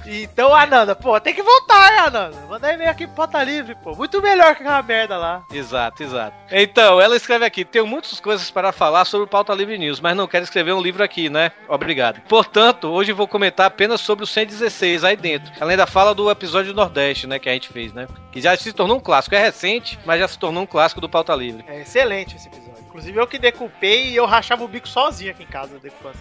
Então, 0.07 0.55
Ananda, 0.55 0.95
pô, 0.95 1.21
tem 1.21 1.35
que 1.35 1.43
voltar, 1.43 2.07
Ananda. 2.07 2.37
Manda 2.49 2.73
e-mail 2.73 2.91
aqui 2.91 3.07
pro 3.07 3.17
Pauta 3.17 3.43
Livre, 3.43 3.75
pô. 3.83 3.95
Muito 3.95 4.23
melhor 4.23 4.55
que 4.55 4.63
aquela 4.63 4.83
merda 4.83 5.17
lá. 5.17 5.45
Exato, 5.53 6.03
exato. 6.03 6.37
Então, 6.51 7.01
ela 7.01 7.17
escreve 7.17 7.45
aqui: 7.45 7.65
tenho 7.65 7.87
muitas 7.87 8.21
coisas 8.21 8.51
para 8.51 8.73
falar 8.73 9.05
sobre 9.05 9.25
o 9.25 9.29
Pauta 9.29 9.53
Livre 9.55 9.79
News, 9.79 10.01
mas 10.01 10.17
não 10.17 10.27
quero 10.27 10.45
escrever 10.45 10.73
um 10.73 10.81
livro 10.81 11.03
aqui, 11.03 11.29
né? 11.29 11.53
Obrigado. 11.69 12.21
Portanto, 12.29 12.89
hoje 12.89 13.13
vou 13.13 13.27
comentar 13.27 13.67
apenas 13.67 14.01
sobre 14.01 14.25
o 14.25 14.27
116 14.27 15.05
aí 15.05 15.17
dentro. 15.17 15.53
Além 15.61 15.77
da 15.77 15.87
fala 15.87 16.15
do 16.15 16.31
episódio 16.31 16.73
do 16.73 16.77
Nordeste, 16.77 17.27
né? 17.27 17.39
Que 17.39 17.49
a 17.49 17.53
gente 17.53 17.69
fez, 17.69 17.93
né? 17.93 18.07
Que 18.31 18.41
já 18.41 18.57
se 18.57 18.73
tornou 18.73 18.99
um 18.99 19.01
clássico. 19.01 19.35
É 19.35 19.39
recente, 19.39 19.99
mas 20.05 20.21
já 20.21 20.29
se 20.29 20.39
tornou 20.39 20.63
um 20.63 20.67
clássico 20.67 21.01
do 21.01 21.09
Pauta 21.09 21.35
Livre. 21.35 21.65
É 21.67 21.81
excelente 21.81 22.37
esse 22.37 22.49
episódio. 22.49 22.76
Inclusive 22.97 23.21
eu 23.21 23.27
que 23.27 23.39
decupei 23.39 24.09
e 24.09 24.17
eu 24.17 24.25
rachava 24.25 24.65
o 24.65 24.69
bico 24.69 24.89
sozinho 24.89 25.31
aqui 25.31 25.43
em 25.43 25.47
casa 25.47 25.79
decupando. 25.79 26.17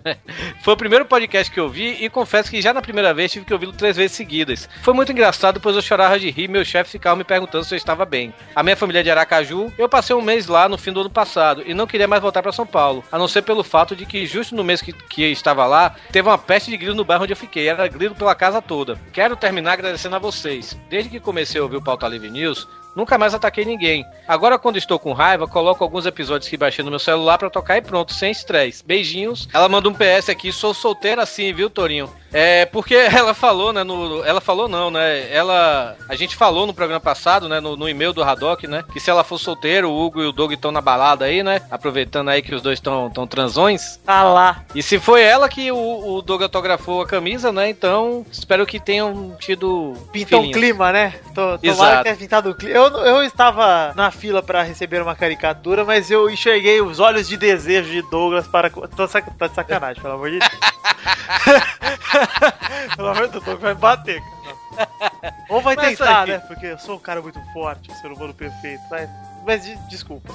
Foi 0.64 0.72
o 0.72 0.76
primeiro 0.76 1.04
podcast 1.04 1.52
que 1.52 1.60
eu 1.60 1.68
vi 1.68 2.02
e 2.02 2.08
confesso 2.08 2.50
que 2.50 2.62
já 2.62 2.72
na 2.72 2.80
primeira 2.80 3.12
vez 3.12 3.30
tive 3.30 3.44
que 3.44 3.52
ouvi-lo 3.52 3.74
três 3.74 3.98
vezes 3.98 4.16
seguidas. 4.16 4.66
Foi 4.80 4.94
muito 4.94 5.12
engraçado, 5.12 5.60
pois 5.60 5.76
eu 5.76 5.82
chorava 5.82 6.18
de 6.18 6.30
rir 6.30 6.48
meu 6.48 6.64
chefe 6.64 6.92
ficava 6.92 7.16
me 7.16 7.22
perguntando 7.22 7.64
se 7.64 7.74
eu 7.74 7.76
estava 7.76 8.06
bem. 8.06 8.32
A 8.54 8.62
minha 8.62 8.74
família 8.74 9.00
é 9.00 9.02
de 9.02 9.10
Aracaju, 9.10 9.70
eu 9.76 9.90
passei 9.90 10.16
um 10.16 10.22
mês 10.22 10.46
lá 10.46 10.70
no 10.70 10.78
fim 10.78 10.90
do 10.90 11.02
ano 11.02 11.10
passado 11.10 11.62
e 11.66 11.74
não 11.74 11.86
queria 11.86 12.08
mais 12.08 12.22
voltar 12.22 12.42
para 12.42 12.50
São 12.50 12.66
Paulo, 12.66 13.04
a 13.12 13.18
não 13.18 13.28
ser 13.28 13.42
pelo 13.42 13.62
fato 13.62 13.94
de 13.94 14.06
que 14.06 14.26
justo 14.26 14.56
no 14.56 14.64
mês 14.64 14.80
que, 14.80 14.94
que 14.94 15.22
estava 15.24 15.66
lá, 15.66 15.96
teve 16.10 16.26
uma 16.26 16.38
peste 16.38 16.70
de 16.70 16.78
grilo 16.78 16.94
no 16.94 17.04
bairro 17.04 17.24
onde 17.24 17.34
eu 17.34 17.36
fiquei, 17.36 17.68
era 17.68 17.86
grilo 17.88 18.14
pela 18.14 18.34
casa 18.34 18.62
toda. 18.62 18.98
Quero 19.12 19.36
terminar 19.36 19.72
agradecendo 19.72 20.16
a 20.16 20.18
vocês. 20.18 20.78
Desde 20.88 21.10
que 21.10 21.20
comecei 21.20 21.60
a 21.60 21.64
ouvir 21.64 21.76
o 21.76 21.82
Pauta 21.82 22.08
Livre 22.08 22.30
News, 22.30 22.66
Nunca 22.96 23.18
mais 23.18 23.34
ataquei 23.34 23.66
ninguém. 23.66 24.06
Agora, 24.26 24.58
quando 24.58 24.78
estou 24.78 24.98
com 24.98 25.12
raiva, 25.12 25.46
coloco 25.46 25.84
alguns 25.84 26.06
episódios 26.06 26.48
que 26.48 26.56
baixei 26.56 26.82
no 26.82 26.90
meu 26.90 26.98
celular 26.98 27.36
pra 27.36 27.50
tocar 27.50 27.76
e 27.76 27.82
pronto, 27.82 28.14
sem 28.14 28.32
estresse. 28.32 28.82
Beijinhos. 28.84 29.46
Ela 29.52 29.68
manda 29.68 29.88
um 29.88 29.92
PS 29.92 30.30
aqui, 30.30 30.50
sou 30.50 30.72
solteira 30.72 31.22
assim, 31.22 31.52
viu, 31.52 31.68
Torinho? 31.68 32.10
É, 32.32 32.64
porque 32.66 32.94
ela 33.14 33.34
falou, 33.34 33.72
né, 33.72 33.84
no... 33.84 34.24
Ela 34.24 34.40
falou 34.40 34.66
não, 34.66 34.90
né, 34.90 35.30
ela... 35.30 35.94
A 36.08 36.16
gente 36.16 36.34
falou 36.34 36.66
no 36.66 36.74
programa 36.74 37.00
passado, 37.00 37.48
né, 37.48 37.60
no, 37.60 37.76
no 37.76 37.88
e-mail 37.88 38.12
do 38.12 38.22
Haddock, 38.22 38.66
né, 38.66 38.82
que 38.92 38.98
se 38.98 39.10
ela 39.10 39.22
for 39.22 39.38
solteira, 39.38 39.86
o 39.86 40.04
Hugo 40.04 40.22
e 40.22 40.26
o 40.26 40.32
Doug 40.32 40.52
estão 40.52 40.72
na 40.72 40.80
balada 40.80 41.26
aí, 41.26 41.42
né, 41.42 41.60
aproveitando 41.70 42.30
aí 42.30 42.40
que 42.40 42.54
os 42.54 42.62
dois 42.62 42.78
estão 42.78 43.10
tão 43.10 43.26
transões. 43.26 44.00
Ah 44.06 44.22
lá. 44.22 44.64
E 44.74 44.82
se 44.82 44.98
foi 44.98 45.22
ela 45.22 45.48
que 45.48 45.70
o, 45.70 46.16
o 46.16 46.22
Doug 46.22 46.42
autografou 46.42 47.02
a 47.02 47.06
camisa, 47.06 47.52
né, 47.52 47.68
então 47.68 48.24
espero 48.30 48.66
que 48.66 48.80
tenham 48.80 49.36
tido 49.38 49.94
Pintou 50.12 50.42
um 50.42 50.50
clima, 50.50 50.92
né? 50.92 51.14
Tô, 51.34 51.58
tomara 51.58 51.60
Exato. 51.62 51.96
que 51.96 52.02
tenha 52.04 52.16
pintado 52.16 52.50
o 52.50 52.54
clima. 52.54 52.76
Eu, 52.76 52.85
eu 52.88 53.22
estava 53.22 53.92
na 53.94 54.10
fila 54.10 54.42
pra 54.42 54.62
receber 54.62 55.02
uma 55.02 55.14
caricatura, 55.14 55.84
mas 55.84 56.10
eu 56.10 56.28
enxerguei 56.30 56.80
os 56.80 57.00
olhos 57.00 57.28
de 57.28 57.36
desejo 57.36 57.90
de 57.90 58.02
Douglas 58.02 58.46
para. 58.46 58.70
Tô 58.70 59.06
sac... 59.08 59.26
Tá 59.38 59.46
de 59.46 59.54
sacanagem, 59.54 60.02
pelo 60.02 60.14
amor 60.14 60.30
de 60.30 60.38
Deus. 60.38 60.50
pelo 62.96 63.08
amor 63.08 63.26
de 63.26 63.32
Deus, 63.32 63.44
Douglas 63.44 63.60
vai 63.62 63.74
me 63.74 63.80
bater. 63.80 64.20
cara. 64.20 65.34
Ou 65.48 65.60
vai 65.60 65.76
Mas 65.76 65.98
tentar, 65.98 66.22
aqui- 66.22 66.30
né? 66.32 66.38
Porque 66.40 66.66
eu 66.66 66.78
sou 66.78 66.96
um 66.96 67.00
cara 67.00 67.22
muito 67.22 67.40
forte, 67.52 67.90
um 67.90 67.94
ser 67.94 68.08
humano 68.12 68.34
perfeito. 68.34 68.82
Mas, 68.90 69.08
mas 69.46 69.64
de- 69.64 69.76
desculpa. 69.88 70.34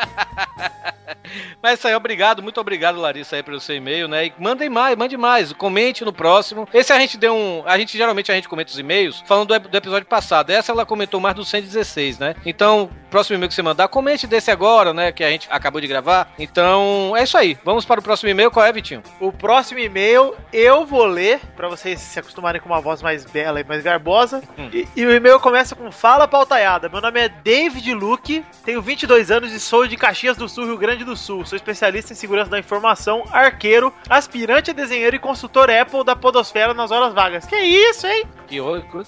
Mas 1.62 1.78
isso 1.78 1.88
aí, 1.88 1.94
obrigado, 1.94 2.42
muito 2.42 2.60
obrigado, 2.60 2.98
Larissa, 3.00 3.36
aí 3.36 3.42
pelo 3.42 3.60
seu 3.60 3.76
e-mail, 3.76 4.08
né? 4.08 4.26
E 4.26 4.32
mandem 4.38 4.68
mais, 4.68 4.96
mande 4.96 5.16
mais, 5.16 5.52
comente 5.52 6.04
no 6.04 6.12
próximo. 6.12 6.68
Esse 6.72 6.92
a 6.92 6.98
gente 6.98 7.16
deu 7.16 7.34
um. 7.34 7.62
A 7.66 7.78
gente 7.78 7.96
geralmente 7.96 8.32
a 8.32 8.34
gente 8.34 8.48
comenta 8.48 8.70
os 8.70 8.78
e-mails 8.78 9.22
falando 9.26 9.48
do, 9.48 9.68
do 9.68 9.76
episódio 9.76 10.06
passado. 10.06 10.50
Essa 10.50 10.72
ela 10.72 10.86
comentou 10.86 11.20
mais 11.20 11.34
do 11.34 11.44
116, 11.44 12.18
né? 12.18 12.34
Então, 12.44 12.90
próximo 13.10 13.36
e-mail 13.36 13.48
que 13.48 13.54
você 13.54 13.62
mandar, 13.62 13.88
comente 13.88 14.26
desse 14.26 14.50
agora, 14.50 14.94
né? 14.94 15.12
Que 15.12 15.24
a 15.24 15.30
gente 15.30 15.48
acabou 15.50 15.80
de 15.80 15.86
gravar. 15.86 16.32
Então, 16.38 17.14
é 17.16 17.24
isso 17.24 17.36
aí. 17.36 17.58
Vamos 17.64 17.84
para 17.84 18.00
o 18.00 18.02
próximo 18.02 18.30
e-mail. 18.30 18.50
Qual 18.50 18.64
é, 18.64 18.72
Vitinho? 18.72 19.02
O 19.18 19.32
próximo 19.32 19.80
e-mail 19.80 20.34
eu 20.52 20.86
vou 20.86 21.04
ler, 21.04 21.40
pra 21.56 21.68
vocês 21.68 22.00
se 22.00 22.18
acostumarem 22.18 22.60
com 22.60 22.68
uma 22.68 22.80
voz 22.80 23.02
mais 23.02 23.24
bela 23.24 23.60
e 23.60 23.64
mais 23.64 23.82
garbosa. 23.82 24.42
E, 24.72 24.86
e 24.96 25.04
o 25.04 25.12
e-mail 25.12 25.40
começa 25.40 25.74
com 25.74 25.90
Fala 25.90 26.28
Pautaiada. 26.28 26.88
Meu 26.88 27.00
nome 27.00 27.20
é 27.20 27.28
David 27.28 27.92
Luke, 27.94 28.44
tenho 28.64 28.80
22 28.80 29.30
anos 29.30 29.52
e 29.52 29.60
sou 29.60 29.86
de 29.86 29.96
Caxias 29.96 30.36
do 30.36 30.48
Sul, 30.48 30.66
Rio 30.66 30.78
Grande 30.78 31.04
do 31.04 31.16
Sul. 31.16 31.44
Sou 31.44 31.56
especialista 31.56 32.12
em 32.12 32.16
segurança 32.16 32.50
da 32.50 32.58
informação, 32.58 33.24
arqueiro, 33.30 33.92
aspirante 34.08 34.70
a 34.70 34.74
desenheiro 34.74 35.16
e 35.16 35.18
consultor 35.18 35.70
Apple 35.70 36.04
da 36.04 36.14
Podosfera 36.14 36.72
nas 36.72 36.90
horas 36.90 37.12
vagas. 37.12 37.44
Que 37.46 37.56
isso, 37.56 38.06
hein? 38.06 38.24
Que 38.46 38.58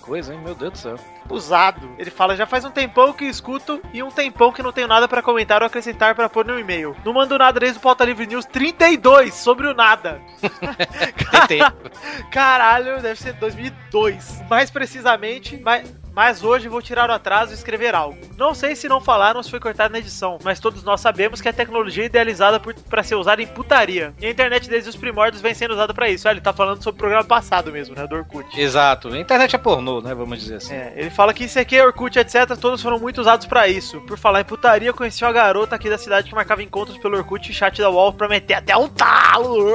coisa, 0.00 0.35
hein? 0.35 0.40
Meu 0.42 0.54
Deus 0.54 0.73
do 0.73 0.78
céu. 0.78 0.97
Usado. 1.29 1.95
Ele 1.99 2.11
fala: 2.11 2.37
já 2.37 2.47
faz 2.47 2.64
um 2.64 2.71
tempão 2.71 3.12
que 3.12 3.25
escuto 3.25 3.81
e 3.93 4.02
um 4.02 4.11
tempão 4.11 4.52
que 4.52 4.62
não 4.62 4.73
tenho 4.73 4.88
nada 4.88 5.09
pra 5.09 5.23
comentar 5.23 5.62
ou 5.62 5.67
acrescentar 5.67 6.14
pra 6.14 6.29
pôr 6.29 6.45
no 6.45 6.59
e-mail. 6.59 6.97
Não 7.05 7.12
mando 7.12 7.38
nada 7.38 7.61
desde 7.61 7.79
o 7.79 7.83
Pauta 7.83 8.05
Livre 8.05 8.26
News 8.26 8.45
32 8.47 9.35
sobre 9.35 9.67
o 9.67 9.75
nada. 9.75 10.21
Caralho, 12.31 13.00
deve 13.00 13.21
ser 13.21 13.35
2002. 13.35 14.43
Mais 14.49 14.71
precisamente, 14.71 15.61
mas, 15.62 15.93
mas 16.14 16.42
hoje 16.42 16.69
vou 16.69 16.83
tirar 16.83 17.11
o 17.11 17.12
atraso 17.12 17.52
e 17.52 17.54
escrever 17.54 17.95
algo. 17.95 18.19
Não 18.37 18.54
sei 18.54 18.76
se 18.76 18.88
não 18.88 19.00
falaram 19.00 19.42
se 19.42 19.50
foi 19.50 19.61
cortado 19.61 19.92
na 19.92 19.99
edição, 19.99 20.38
mas 20.42 20.61
todos 20.61 20.83
nós 20.83 21.00
sabemos 21.00 21.40
que 21.40 21.49
a 21.49 21.52
tecnologia 21.52 22.04
é 22.04 22.07
idealizada 22.07 22.61
para 22.61 23.02
ser 23.02 23.14
usada 23.14 23.42
em 23.42 23.47
putaria. 23.47 24.14
E 24.21 24.26
a 24.26 24.31
internet 24.31 24.69
desde 24.69 24.90
os 24.90 24.97
primórdios 24.97 25.42
vem 25.42 25.54
sendo 25.54 25.73
usada 25.75 25.95
pra 25.95 26.09
isso. 26.09 26.28
Olha, 26.28 26.35
ele 26.35 26.40
tá 26.40 26.52
falando 26.52 26.83
sobre 26.83 26.99
o 26.99 26.99
programa 26.99 27.25
passado 27.25 27.73
mesmo, 27.73 27.95
né, 27.95 28.07
do 28.07 28.16
Orkut. 28.16 28.61
Exato. 28.61 29.09
A 29.09 29.19
internet 29.19 29.54
é 29.54 29.59
pornô, 29.59 30.00
né? 30.00 30.14
Vamos 30.14 30.38
dizer 30.40 30.57
assim. 30.57 30.75
É, 30.75 30.92
ele 30.97 31.11
fala 31.11 31.33
que 31.33 31.45
ICQ, 31.45 31.81
Orkut, 31.83 32.19
etc, 32.19 32.57
todos 32.61 32.83
foram 32.83 32.99
muito 32.99 33.21
usados 33.21 33.47
pra 33.47 33.69
isso. 33.69 34.00
Por 34.02 34.19
falar 34.19 34.40
em 34.40 34.45
putaria, 34.45 34.88
eu 34.88 34.95
conheci 34.95 35.25
uma 35.25 35.33
garota 35.33 35.76
aqui 35.76 35.88
da 35.88 35.99
cidade 35.99 36.28
que 36.28 36.35
marcava 36.35 36.62
encontros 36.62 36.99
pelo 36.99 37.16
Orkut 37.16 37.50
e 37.50 37.54
chat 37.54 37.81
da 37.81 37.90
UOL 37.90 38.12
pra 38.12 38.28
meter 38.28 38.54
até 38.54 38.76
um 38.76 38.88
talo. 38.88 39.73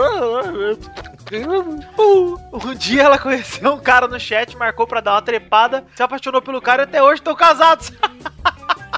Um 1.29 2.73
dia 2.75 3.03
ela 3.03 3.17
conheceu 3.17 3.73
um 3.73 3.79
cara 3.79 4.07
no 4.07 4.17
chat, 4.19 4.55
marcou 4.55 4.87
pra 4.87 5.01
dar 5.01 5.15
uma 5.15 5.21
trepada, 5.21 5.83
se 5.93 6.01
apaixonou 6.01 6.26
pelo 6.41 6.61
cara 6.61 6.83
e 6.83 6.85
até 6.85 7.01
hoje 7.01 7.21
estão 7.21 7.35
casados. 7.35 7.91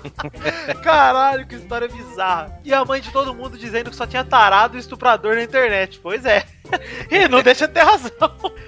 Caralho, 0.84 1.48
que 1.48 1.56
história 1.56 1.88
bizarra. 1.88 2.60
E 2.64 2.74
a 2.74 2.84
mãe 2.84 3.02
de 3.02 3.12
todo 3.12 3.34
mundo 3.34 3.58
dizendo 3.58 3.90
que 3.90 3.96
só 3.96 4.08
tinha 4.08 4.24
tarado 4.24 4.78
e 4.78 4.80
estuprador 4.80 5.36
na 5.36 5.44
internet. 5.44 6.00
Pois 6.02 6.26
é. 6.26 6.46
E 7.10 7.28
não 7.28 7.42
deixa 7.42 7.68
de 7.68 7.74
ter 7.74 7.82
razão. 7.84 8.12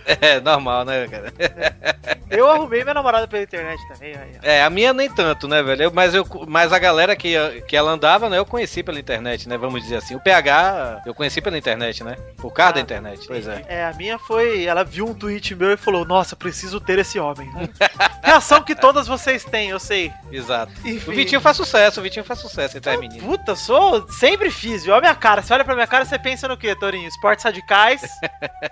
É, 0.05 0.39
normal, 0.39 0.83
né, 0.85 1.07
cara? 1.07 1.33
Eu 2.29 2.49
arrumei 2.49 2.81
minha 2.81 2.93
namorada 2.93 3.27
pela 3.27 3.43
internet 3.43 3.79
também. 3.89 4.15
aí. 4.15 4.31
É, 4.41 4.63
a 4.63 4.69
minha 4.69 4.93
nem 4.93 5.09
tanto, 5.09 5.47
né, 5.49 5.61
velho? 5.61 5.83
Eu- 5.83 5.91
mas, 5.91 6.15
eu, 6.15 6.25
mas 6.47 6.71
a 6.71 6.79
galera 6.79 7.13
que, 7.15 7.33
que 7.67 7.75
ela 7.75 7.91
andava, 7.91 8.29
né, 8.29 8.37
eu 8.37 8.45
conheci 8.45 8.81
pela 8.81 8.97
internet, 8.99 9.49
né? 9.49 9.57
Vamos 9.57 9.81
dizer 9.83 9.97
assim. 9.97 10.15
O 10.15 10.19
PH 10.19 11.01
eu 11.05 11.13
conheci 11.13 11.41
pela 11.41 11.57
internet, 11.57 12.03
né? 12.05 12.15
Por 12.37 12.51
causa 12.53 12.75
da 12.75 12.79
internet. 12.81 13.27
Pois 13.27 13.47
é. 13.49 13.65
É, 13.67 13.83
a 13.85 13.91
minha 13.93 14.17
foi. 14.17 14.63
Ela 14.63 14.83
viu 14.85 15.05
um 15.07 15.13
tweet 15.13 15.53
meu 15.55 15.73
e 15.73 15.77
falou: 15.77 16.05
Nossa, 16.05 16.33
preciso 16.35 16.79
ter 16.79 16.99
esse 16.99 17.19
homem. 17.19 17.49
Reação 18.23 18.61
que 18.63 18.75
todas 18.75 19.07
vocês 19.07 19.43
têm, 19.43 19.69
eu 19.69 19.79
sei. 19.79 20.09
Exato. 20.31 20.71
Enfim. 20.85 21.11
O 21.11 21.13
Vitinho 21.13 21.41
faz 21.41 21.57
sucesso, 21.57 21.99
o 21.99 22.03
Vitinho 22.03 22.23
faz 22.23 22.39
sucesso 22.39 22.77
entre 22.77 22.91
as 22.91 22.99
meninas. 22.99 23.25
Puta, 23.25 23.55
sou. 23.57 24.07
Sempre 24.09 24.49
fiz, 24.49 24.83
viu? 24.85 24.93
Olha 24.93 24.99
a 24.99 25.01
minha 25.01 25.15
cara. 25.15 25.41
Você 25.41 25.53
olha 25.53 25.65
pra 25.65 25.75
minha 25.75 25.87
cara, 25.87 26.05
você 26.05 26.17
pensa 26.17 26.47
no 26.47 26.55
quê, 26.55 26.73
Torinho? 26.75 27.07
Esportes 27.09 27.43
radicais, 27.43 27.90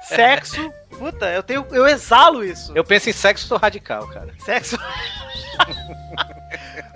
sexo. 0.02 0.74
Puta, 0.90 1.32
eu 1.32 1.44
tenho. 1.44 1.66
Eu 1.72 1.88
exalo 1.88 2.44
isso. 2.44 2.72
Eu 2.76 2.84
penso 2.84 3.10
em 3.10 3.14
sexo 3.14 3.56
radical, 3.56 4.08
cara. 4.08 4.34
Sexo. 4.40 4.78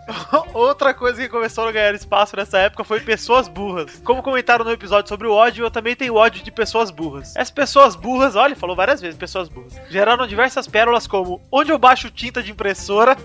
Outra 0.54 0.94
coisa 0.94 1.22
que 1.22 1.30
começou 1.30 1.68
a 1.68 1.72
ganhar 1.72 1.94
espaço 1.96 2.36
nessa 2.36 2.58
época 2.60 2.84
foi 2.84 3.00
pessoas 3.00 3.48
burras. 3.48 4.02
Como 4.04 4.22
comentaram 4.22 4.66
no 4.66 4.72
episódio 4.72 5.10
sobre 5.10 5.28
o 5.28 5.34
ódio, 5.34 5.66
eu 5.66 5.72
também 5.72 5.96
tenho 5.96 6.16
ódio 6.16 6.44
de 6.44 6.52
pessoas 6.52 6.92
burras. 6.92 7.36
Essas 7.36 7.52
pessoas 7.52 7.96
burras, 7.96 8.36
olha, 8.36 8.56
falou 8.56 8.76
várias 8.76 9.00
vezes, 9.02 9.18
pessoas 9.18 9.48
burras, 9.50 9.74
geraram 9.90 10.28
diversas 10.28 10.68
pérolas 10.68 11.08
como 11.08 11.42
onde 11.52 11.72
eu 11.72 11.78
baixo 11.78 12.10
tinta 12.12 12.42
de 12.44 12.52
impressora, 12.52 13.16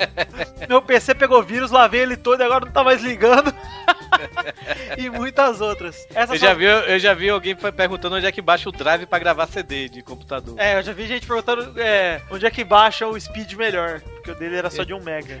meu 0.68 0.82
PC 0.82 1.14
pegou 1.14 1.42
vírus, 1.42 1.70
lavei 1.70 2.02
ele 2.02 2.16
todo 2.16 2.40
e 2.40 2.44
agora 2.44 2.64
não 2.66 2.72
tá 2.72 2.84
mais 2.84 3.02
ligando. 3.02 3.52
e 4.96 5.08
muitas 5.10 5.60
outras. 5.60 6.06
Essas 6.14 6.30
Eu 6.30 6.36
já, 6.36 6.48
são- 6.48 6.56
vi, 6.58 6.64
eu 6.64 6.98
já 6.98 7.14
vi 7.14 7.30
alguém 7.30 7.54
perguntando 7.56 8.16
onde 8.16 8.26
é 8.26 8.32
que 8.32 8.42
baixa 8.42 8.68
o 8.68 8.72
drive 8.72 9.06
pra 9.06 9.18
gravar 9.18 9.46
CD 9.46 9.88
de 9.88 10.02
computador. 10.02 10.54
É, 10.58 10.78
eu 10.78 10.82
já 10.82 10.92
vi 10.92 11.06
gente 11.06 11.26
perguntando 11.26 11.72
é, 11.80 12.20
onde 12.30 12.44
é 12.46 12.50
que 12.50 12.64
baixa 12.64 13.06
o 13.06 13.18
speed 13.18 13.52
melhor, 13.54 14.00
porque 14.00 14.30
o 14.30 14.34
dele 14.34 14.56
era 14.56 14.70
só 14.70 14.82
de 14.82 14.92
1 14.94 15.00
mega. 15.02 15.40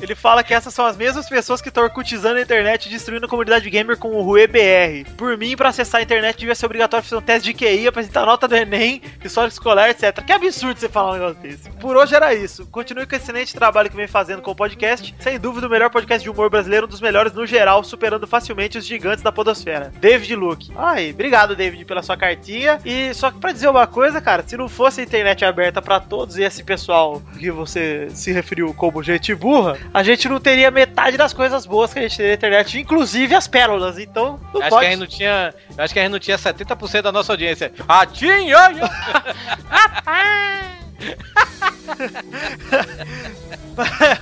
Ele 0.00 0.14
fala 0.14 0.42
que 0.42 0.52
essas 0.52 0.74
são 0.74 0.84
as 0.84 0.96
mesmas 0.96 1.28
pessoas 1.28 1.60
que 1.60 1.68
estão 1.68 1.84
orcutizando 1.84 2.38
a 2.38 2.42
internet 2.42 2.86
e 2.86 2.90
destruindo 2.90 3.26
a 3.26 3.28
comunidade 3.28 3.68
gamer 3.70 3.96
com 3.96 4.08
o 4.08 4.22
Rue 4.22 4.46
BR. 4.46 5.10
Por 5.16 5.36
mim, 5.38 5.56
pra 5.56 5.70
acessar 5.70 6.00
a 6.00 6.04
internet 6.04 6.38
devia 6.38 6.54
ser 6.54 6.66
obrigatório 6.66 7.04
fazer 7.04 7.16
um 7.16 7.24
teste 7.24 7.52
de 7.52 7.54
QI, 7.54 7.86
apresentar 7.86 8.26
nota 8.26 8.46
do 8.46 8.56
Enem, 8.56 9.00
história 9.24 9.48
escolar, 9.48 9.90
etc. 9.90 10.22
Que 10.24 10.32
absurdo 10.32 10.78
você 10.78 10.88
falar 10.88 11.10
um 11.10 11.14
negócio 11.14 11.42
desse. 11.42 11.70
Por 11.70 11.96
hoje 11.96 12.14
era 12.14 12.34
isso. 12.34 12.66
Continue 12.66 13.06
com 13.06 13.14
o 13.14 13.16
excelente 13.16 13.54
trabalho 13.54 13.90
que 13.90 13.96
vem 13.96 14.06
fazendo 14.06 14.42
com 14.42 14.50
o 14.50 14.56
podcast. 14.56 15.14
Sem 15.18 15.38
dúvida, 15.38 15.66
o 15.66 15.70
melhor 15.70 15.90
podcast 15.90 16.22
de 16.22 16.30
humor 16.30 16.50
brasileiro, 16.50 16.86
um 16.86 16.88
dos 16.88 17.00
melhores 17.00 17.32
no 17.32 17.46
geral, 17.46 17.82
superando 17.82 18.26
facilmente 18.26 18.78
os 18.78 18.84
gigantes 18.84 19.22
da 19.22 19.32
podosfera. 19.32 19.92
David 20.00 20.34
Luke. 20.36 20.72
Ai, 20.76 21.10
obrigado, 21.10 21.56
David, 21.56 21.84
pela 21.84 22.02
sua 22.02 22.16
cartinha. 22.16 22.78
E 22.84 23.12
só 23.14 23.30
que 23.30 23.38
pra 23.38 23.52
dizer 23.52 23.68
uma 23.68 23.86
coisa, 23.86 24.20
cara, 24.20 24.44
se 24.46 24.56
não 24.56 24.68
fosse 24.68 25.00
a 25.00 25.04
internet 25.04 25.44
aberta 25.44 25.80
pra 25.80 26.00
todos 26.00 26.36
e 26.36 26.42
esse 26.42 26.62
pessoal 26.62 27.22
que 27.38 27.50
você 27.50 28.08
se 28.10 28.32
referiu 28.32 28.74
como 28.74 29.02
gente 29.02 29.34
burra, 29.34 29.53
a 29.92 30.02
gente 30.02 30.28
não 30.28 30.40
teria 30.40 30.70
metade 30.70 31.16
das 31.16 31.32
coisas 31.32 31.66
boas 31.66 31.92
que 31.92 31.98
a 31.98 32.02
gente 32.02 32.16
teria 32.16 32.32
na 32.32 32.36
internet, 32.36 32.78
inclusive 32.78 33.34
as 33.34 33.46
pérolas. 33.46 33.98
Então, 33.98 34.40
não 34.52 34.60
Acho 34.60 34.70
pode. 34.70 34.80
que 34.80 34.86
a 34.86 34.90
gente 34.90 35.00
não 35.00 35.06
tinha. 35.06 35.54
Acho 35.78 35.92
que 35.92 36.00
a 36.00 36.02
gente 36.02 36.12
não 36.12 36.18
tinha 36.18 36.38
70% 36.38 37.02
da 37.02 37.12
nossa 37.12 37.32
audiência. 37.32 37.72
Ah, 37.88 38.06
tinha! 38.06 38.68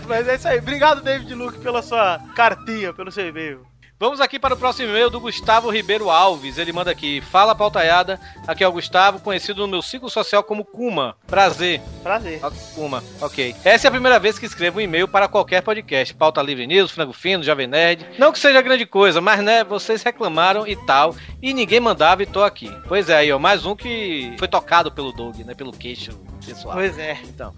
Mas 0.07 0.29
é 0.29 0.35
isso 0.35 0.49
aí. 0.49 0.59
Obrigado, 0.59 1.03
David 1.03 1.35
Luke, 1.35 1.59
pela 1.59 1.83
sua 1.83 2.21
cartinha, 2.35 2.93
pelo 2.93 3.13
seu 3.13 3.29
e-mail. 3.29 3.72
Vamos 4.03 4.21
aqui 4.21 4.37
para 4.37 4.55
o 4.55 4.57
próximo 4.57 4.89
e-mail 4.89 5.09
do 5.09 5.21
Gustavo 5.21 5.71
Ribeiro 5.71 6.11
Alves. 6.11 6.59
Ele 6.59 6.73
manda 6.73 6.91
aqui: 6.91 7.21
Fala 7.21 7.55
pautaiada, 7.55 8.19
aqui 8.49 8.65
é 8.65 8.67
o 8.67 8.73
Gustavo, 8.73 9.21
conhecido 9.21 9.63
no 9.63 9.69
meu 9.69 9.81
ciclo 9.81 10.11
social 10.11 10.43
como 10.43 10.65
Kuma. 10.65 11.15
Prazer. 11.25 11.81
Prazer. 12.03 12.41
Kuma, 12.75 13.01
ok. 13.21 13.55
Essa 13.65 13.87
é 13.87 13.89
a 13.89 13.93
primeira 13.93 14.19
vez 14.19 14.41
que 14.41 14.45
escrevo 14.45 14.79
um 14.79 14.81
e-mail 14.81 15.07
para 15.07 15.29
qualquer 15.29 15.63
podcast. 15.63 16.13
Pauta 16.15 16.43
Livre 16.43 16.67
News, 16.67 16.91
Frango 16.91 17.13
Fino, 17.13 17.45
Jovem 17.45 17.69
Nerd. 17.69 18.05
Não 18.19 18.33
que 18.33 18.41
seja 18.41 18.61
grande 18.61 18.87
coisa, 18.87 19.21
mas 19.21 19.41
né, 19.41 19.63
vocês 19.63 20.03
reclamaram 20.03 20.67
e 20.67 20.75
tal, 20.75 21.15
e 21.41 21.55
ninguém 21.55 21.79
mandava 21.79 22.25
e 22.25 22.27
tô 22.27 22.43
aqui. 22.43 22.77
Pois 22.89 23.09
é, 23.09 23.19
aí, 23.19 23.31
ó, 23.31 23.39
mais 23.39 23.65
um 23.65 23.77
que 23.77 24.35
foi 24.37 24.49
tocado 24.49 24.91
pelo 24.91 25.13
Doug, 25.13 25.37
né, 25.47 25.55
pelo 25.55 25.71
queixo 25.71 26.11
pessoal. 26.45 26.75
Pois 26.75 26.99
é. 26.99 27.19
Então. 27.25 27.55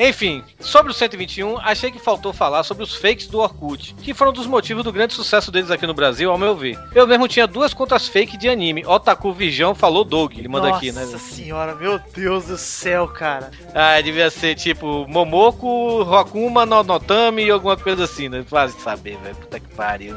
Enfim, 0.00 0.42
sobre 0.60 0.92
o 0.92 0.94
121, 0.94 1.58
achei 1.60 1.90
que 1.90 1.98
faltou 1.98 2.32
falar 2.32 2.62
sobre 2.62 2.82
os 2.84 2.94
fakes 2.94 3.26
do 3.26 3.38
Orkut, 3.38 3.94
que 3.94 4.14
foram 4.14 4.32
dos 4.32 4.46
motivos 4.46 4.84
do 4.84 4.92
grande 4.92 5.14
sucesso 5.14 5.50
deles 5.50 5.70
aqui 5.70 5.86
no 5.86 5.94
Brasil, 5.94 6.30
ao 6.30 6.38
meu 6.38 6.56
ver. 6.56 6.78
Eu 6.94 7.06
mesmo 7.06 7.28
tinha 7.28 7.46
duas 7.46 7.72
contas 7.74 8.08
fake 8.08 8.36
de 8.36 8.48
anime. 8.48 8.84
Otaku 8.86 9.32
Virgão 9.32 9.74
falou 9.74 10.04
Doug, 10.04 10.36
ele 10.38 10.48
manda 10.48 10.68
aqui, 10.68 10.92
né? 10.92 11.02
Nossa 11.02 11.18
senhora, 11.18 11.74
meu 11.74 11.98
Deus 12.14 12.46
do 12.46 12.56
céu, 12.56 13.08
cara. 13.08 13.50
Ah, 13.74 14.00
devia 14.00 14.30
ser 14.30 14.54
tipo 14.54 15.06
Momoko, 15.08 16.02
Rokuma, 16.02 16.64
no 16.66 16.82
Notami 16.82 17.44
e 17.44 17.50
alguma 17.50 17.76
coisa 17.76 18.04
assim, 18.04 18.28
né? 18.28 18.44
Quase 18.48 18.78
saber, 18.80 19.16
velho. 19.18 19.36
Puta 19.36 19.60
que 19.60 19.68
pariu. 19.74 20.16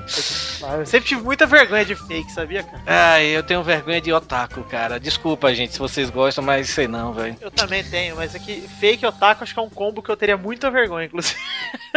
Ah, 0.63 0.77
Eu 0.77 0.85
sempre 0.85 1.07
tive 1.09 1.21
muita 1.21 1.45
vergonha 1.45 1.85
de 1.85 1.95
fake, 1.95 2.31
sabia, 2.31 2.63
cara? 2.63 2.81
Ai, 2.85 3.25
eu 3.25 3.43
tenho 3.43 3.63
vergonha 3.63 4.01
de 4.01 4.11
otaku, 4.11 4.63
cara. 4.63 4.99
Desculpa, 4.99 5.53
gente, 5.53 5.73
se 5.73 5.79
vocês 5.79 6.09
gostam, 6.09 6.43
mas 6.43 6.69
sei 6.69 6.87
não, 6.87 7.13
velho. 7.13 7.35
Eu 7.41 7.51
também 7.51 7.83
tenho, 7.83 8.00
mas 8.15 8.33
é 8.33 8.39
que 8.39 8.61
fake 8.79 9.05
otaku 9.05 9.43
acho 9.43 9.53
que 9.53 9.59
é 9.59 9.63
um 9.63 9.69
combo 9.69 10.01
que 10.01 10.09
eu 10.09 10.17
teria 10.17 10.37
muita 10.37 10.71
vergonha, 10.71 11.05
inclusive. 11.05 11.39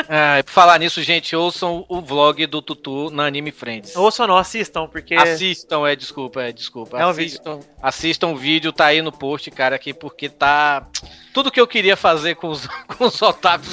Ai, 0.08 0.42
por 0.44 0.50
falar 0.50 0.78
nisso, 0.78 1.02
gente, 1.02 1.34
ouçam 1.34 1.84
o 1.88 2.00
vlog 2.00 2.46
do 2.46 2.60
Tutu 2.60 3.10
na 3.10 3.24
Anime 3.24 3.50
Friends. 3.50 3.96
Ouçam 3.96 4.26
não, 4.26 4.36
assistam, 4.36 4.86
porque. 4.86 5.14
Assistam, 5.14 5.86
é, 5.86 5.96
desculpa, 5.96 6.42
é, 6.42 6.52
desculpa. 6.52 6.98
É 6.98 7.06
um 7.06 7.10
assistam, 7.10 7.60
assistam 7.80 8.28
o 8.28 8.36
vídeo, 8.36 8.72
tá 8.72 8.86
aí 8.86 9.00
no 9.00 9.12
post, 9.12 9.50
cara, 9.50 9.76
aqui, 9.76 9.94
porque 9.94 10.28
tá. 10.28 10.86
Tudo 11.34 11.50
que 11.50 11.60
eu 11.60 11.66
queria 11.66 11.96
fazer 11.96 12.36
com 12.36 12.48
os, 12.48 12.66
com 12.96 13.06
os 13.06 13.20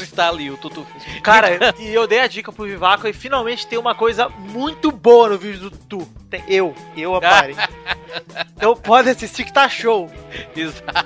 está 0.02 0.28
ali, 0.28 0.50
o 0.50 0.58
Tutu. 0.58 0.86
Cara, 1.22 1.76
e 1.80 1.94
eu 1.94 2.08
dei 2.08 2.20
a 2.20 2.28
dica 2.28 2.52
pro 2.52 2.66
Vivaco 2.66 3.08
e 3.08 3.14
finalmente 3.14 3.68
tem 3.68 3.78
uma 3.78 3.94
coisa 3.94 4.28
muito 4.28 4.92
boa 4.92 5.30
no 5.30 5.38
vídeo 5.38 5.70
do 5.70 5.78
Tu. 5.78 6.10
Tem 6.28 6.44
eu, 6.48 6.74
eu 6.98 7.14
apare. 7.14 7.56
então 8.58 8.76
pode 8.76 9.10
assistir 9.10 9.46
que 9.46 9.54
tá 9.54 9.70
show. 9.70 10.12
Exato. 10.56 11.06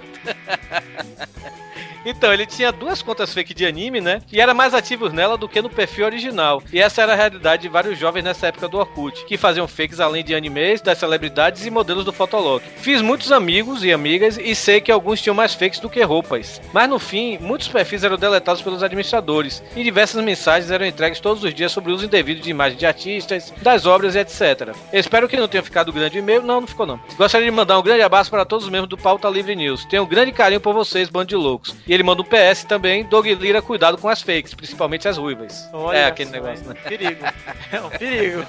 Então, 2.05 2.31
ele 2.31 2.45
tinha 2.45 2.71
duas 2.71 3.01
contas 3.01 3.33
fake 3.33 3.53
de 3.53 3.65
anime, 3.65 3.99
né? 3.99 4.21
E 4.31 4.39
era 4.39 4.53
mais 4.53 4.75
ativo 4.75 5.09
nela 5.09 5.35
do 5.35 5.49
que 5.49 5.59
no 5.59 5.69
perfil 5.71 6.05
original. 6.05 6.61
E 6.71 6.79
essa 6.79 7.01
era 7.01 7.13
a 7.13 7.15
realidade 7.15 7.63
de 7.63 7.67
vários 7.67 7.97
jovens 7.97 8.23
nessa 8.23 8.47
época 8.47 8.67
do 8.67 8.77
Orkut, 8.77 9.25
que 9.25 9.37
faziam 9.37 9.67
fakes 9.67 9.99
além 9.99 10.23
de 10.23 10.35
animes, 10.35 10.81
das 10.81 10.99
celebridades 10.99 11.65
e 11.65 11.71
modelos 11.71 12.05
do 12.05 12.13
Fotolog. 12.13 12.63
Fiz 12.77 13.01
muitos 13.01 13.31
amigos 13.31 13.83
e 13.83 13.91
amigas 13.91 14.37
e 14.37 14.53
sei 14.53 14.79
que 14.79 14.91
alguns 14.91 15.19
tinham 15.19 15.33
mais 15.33 15.55
fakes 15.55 15.79
do 15.79 15.89
que 15.89 16.03
roupas. 16.03 16.44
Mas 16.73 16.89
no 16.89 16.99
fim, 16.99 17.37
muitos 17.39 17.67
perfis 17.67 18.03
eram 18.03 18.17
deletados 18.17 18.61
pelos 18.61 18.83
administradores 18.83 19.63
e 19.75 19.83
diversas 19.83 20.23
mensagens 20.23 20.71
eram 20.71 20.85
entregues 20.85 21.19
todos 21.19 21.43
os 21.43 21.53
dias 21.53 21.71
sobre 21.71 21.91
o 21.91 21.95
uso 21.95 22.05
indevido 22.05 22.41
de 22.41 22.49
imagens 22.49 22.79
de 22.79 22.85
artistas, 22.85 23.53
das 23.61 23.85
obras 23.85 24.15
e 24.15 24.19
etc. 24.19 24.75
Espero 24.91 25.27
que 25.27 25.37
não 25.37 25.47
tenha 25.47 25.63
ficado 25.63 25.91
grande 25.91 26.17
e-mail. 26.17 26.41
Não, 26.41 26.61
não 26.61 26.67
ficou 26.67 26.85
não. 26.85 26.99
Gostaria 27.17 27.45
de 27.45 27.51
mandar 27.51 27.79
um 27.79 27.83
grande 27.83 28.01
abraço 28.01 28.29
para 28.29 28.45
todos 28.45 28.65
os 28.65 28.71
membros 28.71 28.89
do 28.89 28.97
Pauta 28.97 29.29
Livre 29.29 29.55
News. 29.55 29.85
Tenho 29.85 30.03
um 30.03 30.07
grande 30.07 30.31
carinho 30.31 30.61
por 30.61 30.73
vocês, 30.73 31.09
bando 31.09 31.27
de 31.27 31.35
loucos. 31.35 31.75
E 31.87 31.93
ele 31.93 32.03
manda 32.03 32.21
um 32.21 32.25
PS 32.25 32.63
também, 32.63 33.03
Doug 33.03 33.25
Lira, 33.25 33.61
cuidado 33.61 33.97
com 33.97 34.09
as 34.09 34.21
fakes, 34.21 34.53
principalmente 34.53 35.07
as 35.07 35.17
ruivas. 35.17 35.69
Olha 35.73 35.97
é 35.97 36.05
aquele 36.05 36.31
negócio, 36.31 36.65
né? 36.67 36.75
Perigo. 36.83 37.25
É 37.71 37.81
um 37.81 37.89
perigo. 37.89 38.45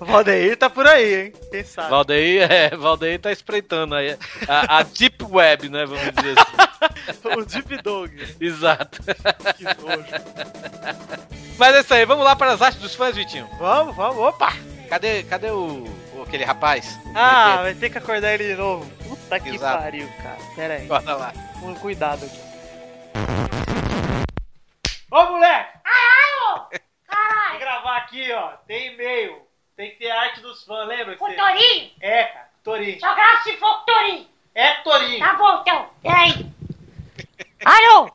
O 0.00 0.04
Valdeir 0.04 0.56
tá 0.56 0.68
por 0.68 0.86
aí, 0.86 1.26
hein? 1.26 1.32
Quem 1.50 1.64
sabe? 1.64 1.90
Valdeir, 1.90 2.50
é, 2.50 2.76
Valdeir 2.76 3.18
tá 3.18 3.30
espreitando 3.30 3.94
aí 3.94 4.16
a, 4.48 4.78
a 4.78 4.82
Deep 4.82 5.24
Web, 5.24 5.68
né? 5.68 5.86
Vamos 5.86 6.12
dizer 6.12 6.38
assim. 6.38 6.56
o 7.24 7.44
Deep 7.44 7.82
Dog. 7.82 8.36
Exato. 8.40 9.00
Que 9.56 9.64
nojo. 9.64 10.06
Mas 11.58 11.74
é 11.74 11.80
isso 11.80 11.94
aí, 11.94 12.04
vamos 12.04 12.24
lá 12.24 12.36
para 12.36 12.52
as 12.52 12.62
artes 12.62 12.80
dos 12.80 12.94
fãs, 12.94 13.16
Vitinho. 13.16 13.48
Vamos, 13.58 13.96
vamos, 13.96 14.18
opa! 14.18 14.52
Cadê, 14.88 15.22
cadê 15.24 15.50
o, 15.50 15.84
o- 16.14 16.22
aquele 16.22 16.44
rapaz? 16.44 16.98
Ah, 17.14 17.62
vai 17.62 17.74
ter 17.74 17.90
que 17.90 17.98
acordar 17.98 18.34
ele 18.34 18.48
de 18.48 18.54
novo. 18.54 18.88
Puta 19.08 19.40
que 19.40 19.48
Exato. 19.48 19.82
pariu, 19.82 20.08
cara. 20.22 20.38
Pera 20.54 20.74
aí. 20.74 20.86
Bora 20.86 21.14
lá. 21.16 21.32
Com 21.60 21.74
cuidado 21.76 22.24
aqui. 22.24 22.46
Ô, 25.10 25.24
moleque! 25.32 25.78
Caralho! 25.82 26.68
Caralho! 27.06 27.58
gravar 27.58 27.96
aqui, 27.98 28.32
ó. 28.32 28.48
Tem 28.66 28.92
e-mail. 28.94 29.38
Tem 29.76 29.90
que 29.90 29.96
ter 29.96 30.10
arte 30.10 30.40
dos 30.40 30.62
fãs, 30.64 30.86
lembra? 30.88 31.16
você- 31.16 31.34
Torinho? 31.34 31.90
É, 32.00 32.24
cara. 32.24 32.48
Torinho. 32.62 33.00
Só 33.00 33.14
grava 33.14 33.42
se 33.42 33.52
for 33.56 33.74
com 33.76 33.82
o 33.90 33.94
Torinho. 33.94 34.26
É 34.54 34.72
Torinho. 34.82 35.18
Tá 35.18 35.34
bom, 35.34 35.60
então. 35.62 35.90
Peraí. 36.02 36.46
Alô? 37.64 38.10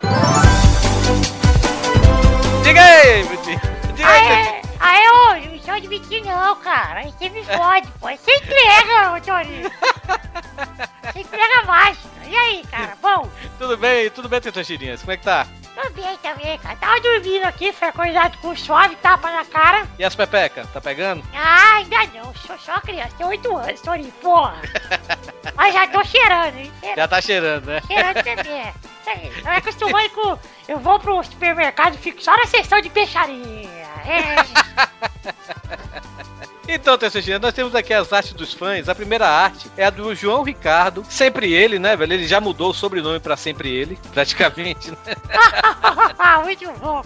Diga 2.63 2.81
aí, 2.81 3.23
Vitinho. 3.23 3.59
Diga 3.95 4.07
aí, 4.07 4.61
aê, 4.79 5.09
ô, 5.09 5.35
eu 5.35 5.51
não 5.51 5.59
sou 5.59 5.79
de 5.79 5.87
mentir 5.87 6.23
não, 6.23 6.55
cara. 6.57 6.99
Aí 6.99 7.11
você 7.11 7.29
me 7.29 7.43
fode, 7.43 7.87
pô. 7.99 8.07
Você 8.07 8.35
entrega, 8.35 9.13
ô 9.13 9.21
Torinho. 9.21 9.71
Você 11.11 11.19
entrega 11.19 11.65
mais. 11.65 11.97
E 12.27 12.35
aí, 12.35 12.63
cara? 12.69 12.95
Bom? 13.01 13.27
tudo 13.57 13.75
bem? 13.75 14.09
Tudo 14.11 14.29
bem, 14.29 14.39
Tetochirinhas? 14.39 15.01
Como 15.01 15.11
é 15.11 15.17
que 15.17 15.23
tá? 15.23 15.47
Tô 15.75 15.89
bem 15.91 16.17
também, 16.17 16.57
cara. 16.59 16.75
Tava 16.75 16.99
dormindo 16.99 17.43
aqui, 17.45 17.71
foi 17.71 17.87
acordado 17.87 18.37
com 18.39 18.55
suave, 18.55 18.95
tapa 18.97 19.31
na 19.31 19.45
cara. 19.45 19.87
E 19.97 20.03
as 20.03 20.13
pepecas? 20.15 20.67
Tá 20.71 20.81
pegando? 20.81 21.23
Ah, 21.33 21.75
ainda 21.77 21.97
não. 22.13 22.33
Sou 22.35 22.57
só 22.59 22.79
criança. 22.81 23.15
Tenho 23.17 23.29
8 23.29 23.57
anos, 23.57 23.81
Torinho, 23.81 24.11
porra. 24.21 24.61
Mas 25.55 25.73
já 25.73 25.87
tô 25.87 26.03
cheirando, 26.03 26.57
hein? 26.57 26.71
Cheirando, 26.79 26.97
Já 26.97 27.07
tá 27.07 27.21
cheirando, 27.21 27.65
né? 27.65 27.81
cheirando 27.87 28.23
também. 28.23 28.73
Eu 29.43 29.51
me 29.51 29.57
acostumando 29.57 30.09
com... 30.11 30.39
Eu 30.67 30.79
vou 30.79 30.99
pro 30.99 31.21
supermercado 31.23 31.95
e 31.95 31.97
fico 31.97 32.21
só 32.21 32.37
na 32.37 32.45
seção 32.45 32.79
de 32.79 32.89
peixaria. 32.89 33.67
É. 34.05 34.35
Então, 36.73 36.97
Tessagina, 36.97 37.37
nós 37.37 37.53
temos 37.53 37.75
aqui 37.75 37.93
as 37.93 38.13
artes 38.13 38.33
dos 38.33 38.53
fãs. 38.53 38.87
A 38.87 38.95
primeira 38.95 39.27
arte 39.27 39.69
é 39.75 39.85
a 39.85 39.89
do 39.89 40.15
João 40.15 40.41
Ricardo. 40.43 41.03
Sempre 41.09 41.51
ele, 41.53 41.77
né, 41.77 41.95
velho? 41.97 42.13
Ele 42.13 42.27
já 42.27 42.39
mudou 42.39 42.69
o 42.69 42.73
sobrenome 42.73 43.19
pra 43.19 43.35
sempre 43.35 43.69
ele, 43.69 43.99
praticamente, 44.13 44.91
né? 44.91 44.97
Muito 46.43 46.71
bom. 46.79 47.03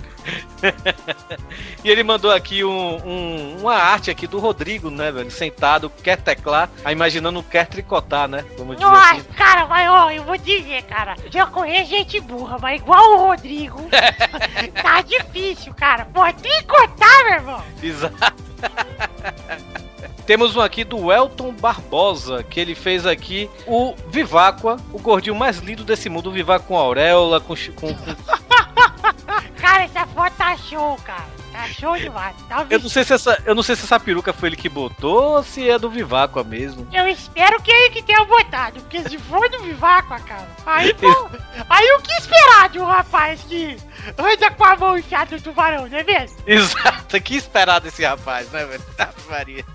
E 1.84 1.90
ele 1.92 2.04
mandou 2.04 2.32
aqui 2.32 2.64
um- 2.66 2.96
um- 3.06 3.58
uma 3.60 3.76
arte 3.76 4.10
aqui 4.10 4.26
do 4.26 4.40
Rodrigo, 4.40 4.90
né, 4.90 5.12
velho? 5.12 5.30
Sentado, 5.30 5.88
quer 6.04 6.18
teclar, 6.18 6.68
aí 6.84 6.94
imaginando 6.96 7.44
quer 7.44 7.68
tricotar, 7.68 8.28
né? 8.28 8.44
Vamos 8.58 8.78
dizer 8.78 8.90
Nossa, 8.90 9.12
assim. 9.14 9.24
cara, 9.38 9.68
mas 9.68 9.88
ó, 9.88 10.10
eu 10.10 10.24
vou 10.24 10.36
dizer, 10.36 10.82
cara. 10.86 11.16
Já 11.30 11.46
conheço 11.46 11.92
gente 11.92 12.20
burra, 12.20 12.58
mas 12.60 12.82
igual 12.82 13.14
o 13.14 13.18
Rodrigo. 13.28 13.80
tá 14.82 15.02
difícil, 15.02 15.76
cara. 15.76 16.06
Pô, 16.06 16.22
tricotar, 16.34 17.24
meu 17.26 17.34
irmão. 17.34 17.64
Exato. 17.84 18.34
Temos 20.26 20.56
um 20.56 20.62
aqui 20.62 20.84
do 20.84 21.12
Elton 21.12 21.54
Barbosa, 21.54 22.44
que 22.44 22.60
ele 22.60 22.74
fez 22.74 23.06
aqui 23.06 23.50
o 23.68 23.94
Viváqua, 24.08 24.78
o 24.92 24.98
gordinho 24.98 25.36
mais 25.36 25.60
lindo 25.60 25.84
desse 25.84 26.10
mundo, 26.10 26.30
o 26.30 26.32
Viváqua 26.32 26.66
com 26.68 26.76
auréola, 26.76 27.40
com, 27.40 27.54
com 27.76 27.88
Cara, 29.56 29.84
essa 29.84 30.08
foto 30.08 30.34
tá 30.36 30.58
show, 30.58 30.98
cara. 31.04 31.45
Tá 31.56 31.68
show 31.68 31.98
demais. 31.98 32.36
Tá 32.50 32.66
Eu 32.70 32.80
não 32.80 32.90
sei 32.90 33.04
se 33.06 33.14
essa, 33.14 33.42
eu 33.46 33.56
não 33.56 33.64
sei 33.64 33.76
se 33.76 33.86
essa 33.86 34.00
peruca 34.00 34.34
foi 34.34 34.50
ele 34.50 34.58
que 34.58 34.68
botou 34.68 35.38
ou 35.38 35.44
se 35.44 35.70
é 35.70 35.80
do 35.80 35.90
Viváqua 35.90 36.44
mesmo. 36.44 36.86
Eu 36.92 37.08
espero 37.08 37.62
que 37.62 37.72
ele 37.72 37.92
que 37.92 38.04
tenha 38.04 38.24
botado, 38.26 38.82
porque 38.82 39.02
se 39.08 39.18
for 39.18 39.48
do 39.50 39.60
Viváqua, 39.60 40.20
cara, 40.20 40.48
aí, 40.66 40.94
pô, 40.94 41.30
aí 41.70 41.92
o 41.94 42.02
que 42.02 42.12
esperar 42.14 42.70
de 42.70 42.80
um 42.80 42.86
rapaz 42.86 43.42
que 43.44 43.78
anda 44.18 44.52
com 44.52 44.66
a 44.66 44.76
mão 44.76 44.98
enfiada 44.98 45.36
no 45.36 45.42
tubarão, 45.42 45.88
não 45.88 45.98
é 45.98 46.04
mesmo? 46.04 46.38
Exato, 46.46 47.22
que 47.22 47.38
esperar 47.38 47.80
desse 47.80 48.04
rapaz, 48.04 48.50
né, 48.52 48.66
velho? 48.66 48.84
Maria. 49.30 49.66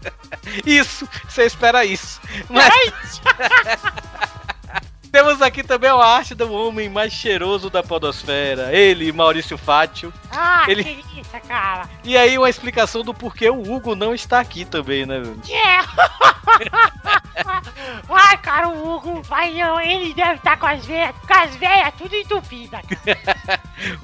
Isso, 0.65 1.09
você 1.29 1.45
espera 1.45 1.85
isso. 1.85 2.21
Mas 2.49 3.21
temos 5.11 5.43
aqui 5.43 5.63
também 5.63 5.91
a 5.91 5.95
arte 5.95 6.35
do 6.35 6.51
homem 6.53 6.89
mais 6.89 7.13
cheiroso 7.13 7.69
da 7.69 7.83
podosfera. 7.83 8.73
Ele, 8.75 9.13
Maurício 9.13 9.59
Fátio. 9.59 10.13
Ah, 10.31 10.65
Ele- 10.69 10.85
querido. 10.85 11.11
Nossa, 11.31 11.41
cara. 11.47 11.89
E 12.03 12.17
aí 12.17 12.37
uma 12.37 12.51
explicação 12.51 13.03
do 13.03 13.15
porquê 13.15 13.49
o 13.49 13.61
Hugo 13.61 13.95
não 13.95 14.13
está 14.13 14.41
aqui 14.41 14.65
também, 14.65 15.07
né, 15.07 15.21
velho? 15.21 15.41
É. 15.49 15.81
Ai, 18.09 18.37
cara, 18.39 18.69
o 18.69 18.97
Hugo, 18.97 19.23
vai, 19.23 19.61
ele 19.85 20.13
deve 20.13 20.35
estar 20.35 20.57
com 20.57 20.67
as 20.67 20.85
veias, 20.85 21.15
com 21.27 21.35
as 21.35 21.55
veias 21.57 21.93
tudo 21.97 22.15
entupidas. 22.17 22.81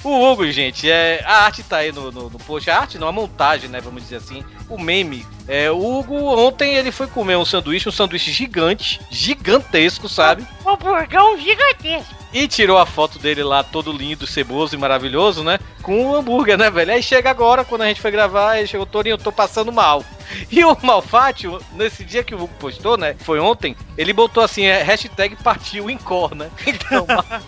O 0.02 0.32
Hugo, 0.32 0.50
gente, 0.50 0.90
é, 0.90 1.22
a 1.26 1.44
arte 1.44 1.62
tá 1.62 1.78
aí 1.78 1.92
no, 1.92 2.10
no, 2.10 2.30
no 2.30 2.38
post. 2.38 2.70
A 2.70 2.78
arte 2.80 2.96
não, 2.96 3.08
a 3.08 3.12
montagem, 3.12 3.68
né? 3.68 3.78
Vamos 3.80 4.02
dizer 4.04 4.16
assim. 4.16 4.42
O 4.70 4.80
meme. 4.80 5.26
É, 5.48 5.70
o 5.70 5.98
Hugo, 5.98 6.16
ontem 6.16 6.74
ele 6.74 6.90
foi 6.90 7.06
comer 7.06 7.36
um 7.36 7.44
sanduíche, 7.44 7.88
um 7.88 7.92
sanduíche 7.92 8.32
gigante, 8.32 9.00
gigantesco, 9.10 10.08
sabe? 10.08 10.44
Um 10.66 10.76
burgão 10.76 11.38
gigantesco. 11.38 12.14
E 12.32 12.46
tirou 12.48 12.76
a 12.78 12.84
foto 12.86 13.18
dele 13.18 13.42
lá, 13.42 13.62
todo 13.62 13.92
lindo, 13.92 14.26
ceboso 14.26 14.74
e 14.74 14.78
maravilhoso, 14.78 15.42
né? 15.42 15.58
Com 15.82 16.06
o 16.06 16.16
hambúrguer, 16.16 16.58
né, 16.58 16.70
velho? 16.70 16.92
Aí 16.92 17.02
chega 17.02 17.30
agora, 17.30 17.64
quando 17.64 17.82
a 17.82 17.86
gente 17.86 18.00
foi 18.00 18.10
gravar, 18.10 18.58
ele 18.58 18.66
chegou, 18.66 18.84
Torinho, 18.84 19.14
eu 19.14 19.18
tô 19.18 19.32
passando 19.32 19.72
mal. 19.72 20.04
E 20.50 20.64
o 20.64 20.76
Malfátio, 20.82 21.60
nesse 21.74 22.04
dia 22.04 22.24
que 22.24 22.34
o 22.34 22.38
Hugo 22.42 22.52
postou, 22.58 22.96
né? 22.96 23.14
Foi 23.20 23.38
ontem, 23.38 23.76
ele 23.96 24.12
botou 24.12 24.42
assim, 24.42 24.64
é, 24.64 24.82
hashtag 24.82 25.36
partiu 25.36 25.88
em 25.88 25.96
cor, 25.96 26.34
né? 26.34 26.50
Então, 26.66 27.06
Ma- 27.06 27.40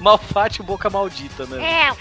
Malfátio 0.00 0.64
boca 0.64 0.88
maldita, 0.88 1.46
né? 1.46 1.88
É, 1.88 1.92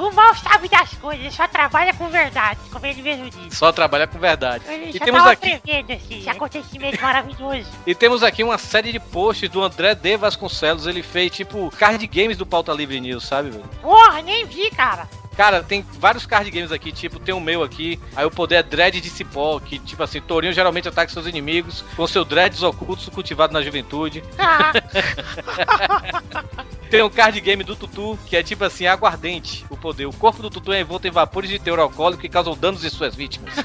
o 0.00 0.12
mal 0.12 0.34
sabe 0.34 0.68
das 0.68 0.92
coisas, 0.94 1.24
ele 1.24 1.32
só 1.32 1.46
trabalha 1.46 1.92
com 1.94 2.08
verdade, 2.08 2.58
como 2.72 2.84
ele 2.86 3.02
mesmo 3.02 3.30
disse. 3.30 3.56
Só 3.56 3.70
trabalha 3.72 4.06
com 4.06 4.18
verdade. 4.18 4.64
Ele 4.68 4.90
E 4.90 4.98
já 4.98 5.04
temos 5.04 5.20
tava 5.20 5.32
aqui 5.32 5.60
esse 5.88 6.28
acontecimento 6.28 7.00
maravilhoso. 7.00 7.68
E 7.86 7.94
temos 7.94 8.22
aqui 8.22 8.42
uma 8.42 8.58
série 8.58 8.92
de 8.92 8.98
posts 9.00 9.48
do 9.48 9.62
André 9.62 9.94
D. 9.94 10.16
Vasconcelos. 10.16 10.86
Ele 10.86 11.02
fez 11.02 11.30
tipo 11.30 11.47
card 11.76 12.06
games 12.06 12.36
do 12.36 12.46
Pauta 12.46 12.72
Livre 12.72 13.00
News, 13.00 13.24
sabe, 13.24 13.50
velho? 13.50 13.64
Porra, 13.82 14.22
nem 14.22 14.46
vi, 14.46 14.70
cara. 14.70 15.08
Cara, 15.38 15.62
tem 15.62 15.86
vários 16.00 16.26
card 16.26 16.50
games 16.50 16.72
aqui, 16.72 16.90
tipo, 16.90 17.20
tem 17.20 17.32
o 17.32 17.40
meu 17.40 17.62
aqui. 17.62 18.00
Aí 18.16 18.26
o 18.26 18.30
poder 18.30 18.56
é 18.56 18.62
dread 18.62 19.00
de 19.00 19.08
cipó, 19.08 19.60
que 19.60 19.78
tipo 19.78 20.02
assim, 20.02 20.20
Torinho 20.20 20.52
geralmente 20.52 20.88
ataca 20.88 21.12
seus 21.12 21.28
inimigos 21.28 21.84
com 21.94 22.04
seu 22.08 22.24
dreads 22.24 22.64
ocultos 22.64 23.08
cultivado 23.08 23.52
na 23.52 23.62
juventude. 23.62 24.24
Ah, 24.38 24.72
Tem 26.90 27.02
um 27.02 27.10
card 27.10 27.38
game 27.40 27.62
do 27.62 27.76
Tutu, 27.76 28.18
que 28.26 28.36
é 28.36 28.42
tipo 28.42 28.64
assim, 28.64 28.86
aguardente, 28.86 29.64
o 29.68 29.76
poder. 29.76 30.06
O 30.06 30.12
corpo 30.12 30.42
do 30.42 30.48
Tutu 30.48 30.72
é 30.72 30.80
envolto 30.80 31.06
em 31.06 31.10
vapores 31.10 31.50
de 31.50 31.58
teor 31.58 31.78
alcoólico 31.78 32.22
que 32.22 32.28
causam 32.28 32.56
danos 32.56 32.82
em 32.82 32.88
suas 32.88 33.14
vítimas. 33.14 33.52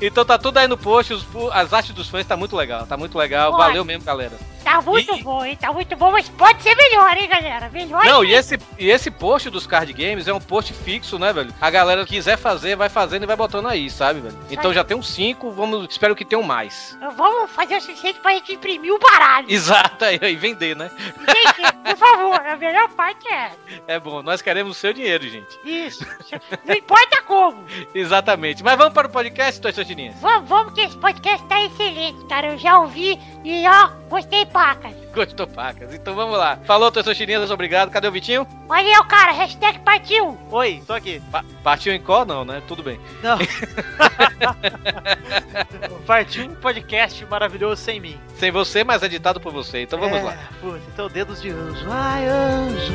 Então 0.00 0.24
tá 0.24 0.36
tudo 0.38 0.58
aí 0.58 0.68
no 0.68 0.76
post, 0.76 1.12
os- 1.14 1.26
as 1.52 1.72
artes 1.72 1.92
dos 1.94 2.08
fãs 2.08 2.26
tá 2.26 2.36
muito 2.36 2.54
legal, 2.54 2.86
tá 2.86 2.96
muito 2.96 3.16
legal, 3.16 3.56
valeu 3.56 3.84
mesmo, 3.84 4.04
galera. 4.04 4.32
tá 4.62 4.82
muito 4.82 5.14
E- 5.16 5.22
bom, 5.22 5.44
hein? 5.44 5.56
Tá 5.56 5.72
muito 5.72 5.96
bom, 5.96 6.10
mas 6.10 6.28
pode 6.28 6.60
ser 6.62 6.74
melhor, 6.74 7.16
hein, 7.16 7.28
galera? 7.28 7.70
Melhor 7.70 8.04
Não, 8.04 8.20
que- 8.22 8.26
e 8.28 8.34
esse, 8.34 8.58
e 8.78 8.90
esse 8.90 9.10
post 9.12 9.48
dos 9.48 9.64
card 9.66 9.92
games 9.92 10.26
é 10.26 10.34
um 10.34 10.40
post 10.40 10.72
fixo, 10.74 11.18
né, 11.20 11.32
velho? 11.32 11.54
A 11.60 11.70
galera 11.70 12.04
que 12.04 12.14
quiser 12.16 12.36
fazer, 12.36 12.74
vai 12.76 12.88
fazendo 12.88 13.22
e 13.22 13.26
vai 13.26 13.36
botando 13.36 13.68
aí, 13.68 13.88
sabe, 13.88 14.20
velho? 14.20 14.36
Então 14.50 14.74
já 14.74 14.82
tem 14.84 14.96
uns 14.96 15.08
5, 15.08 15.50
vamos, 15.52 15.86
espero 15.88 16.16
que 16.16 16.24
tenham 16.24 16.42
mais. 16.42 16.98
Vamos 17.16 17.50
fazer 17.52 17.76
o 17.76 17.80
suficiente 17.80 18.18
pra 18.20 18.32
gente 18.32 18.54
imprimir 18.54 18.92
o 18.92 18.98
baralho. 18.98 19.46
Exato, 19.50 20.04
aí, 20.04 20.18
aí 20.20 20.34
vender, 20.36 20.74
né? 20.76 20.90
Gente, 20.98 21.72
por 21.84 21.96
favor, 21.96 22.34
a 22.46 22.56
melhor 22.56 22.88
parte 22.90 23.26
é 23.32 23.52
É 23.86 23.98
bom, 24.00 24.20
nós 24.22 24.42
queremos 24.42 24.76
o 24.76 24.80
seu 24.80 24.92
dinheiro, 24.92 25.28
gente. 25.28 25.58
isso. 25.64 26.04
Não 26.64 26.74
importa 26.74 27.22
como. 27.22 27.64
Exatamente. 27.94 28.62
Mas 28.64 28.76
vamos 28.76 28.92
para 28.92 29.06
o 29.06 29.10
podcast, 29.10 29.60
Vamos, 30.20 30.48
vamos 30.48 30.72
que 30.74 30.80
esse 30.80 30.96
podcast 30.98 31.44
tá 31.46 31.62
excelente, 31.64 32.24
cara. 32.26 32.48
Eu 32.48 32.58
já 32.58 32.78
ouvi 32.80 33.18
e 33.44 33.64
ó, 33.68 33.88
gostei 34.08 34.44
pacas. 34.46 34.92
Gostou, 35.14 35.46
pacas. 35.46 35.94
Então 35.94 36.14
vamos 36.14 36.36
lá. 36.36 36.58
Falou, 36.64 36.90
Tostotininhas, 36.92 37.50
obrigado. 37.50 37.90
Cadê 37.90 38.08
o 38.08 38.12
Vitinho? 38.12 38.46
Valeu, 38.68 39.04
cara. 39.04 39.32
Hashtag 39.32 39.78
partiu. 39.80 40.36
Oi, 40.50 40.82
tô 40.86 40.92
aqui. 40.92 41.22
Pa- 41.32 41.44
partiu 41.62 41.92
em 41.94 42.00
có? 42.00 42.24
Não, 42.24 42.44
né? 42.44 42.60
Tudo 42.68 42.82
bem. 42.82 42.98
Não. 43.22 43.38
Partiu 46.06 46.44
um 46.46 46.54
podcast 46.54 47.24
maravilhoso 47.26 47.82
sem 47.82 47.98
mim. 48.00 48.16
Sem 48.36 48.50
você, 48.50 48.84
mas 48.84 49.02
editado 49.02 49.40
por 49.40 49.52
você. 49.52 49.82
Então 49.82 49.98
vamos 49.98 50.18
É, 50.18 50.22
lá. 50.22 50.36
Putz, 50.60 50.82
então 50.92 51.08
dedos 51.08 51.40
de 51.42 51.50
anjo. 51.50 51.86
Ai, 51.90 52.26
anjo. 52.28 52.94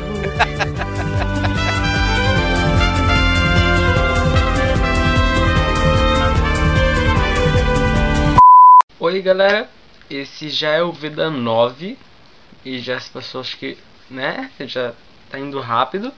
Oi 9.04 9.20
galera, 9.20 9.68
esse 10.08 10.48
já 10.48 10.74
é 10.74 10.80
o 10.80 10.92
Vida 10.92 11.28
9 11.28 11.98
e 12.64 12.78
já 12.78 13.00
se 13.00 13.10
passou, 13.10 13.40
acho 13.40 13.58
que, 13.58 13.76
né? 14.08 14.48
Já 14.60 14.94
tá 15.28 15.40
indo 15.40 15.58
rápido. 15.58 16.12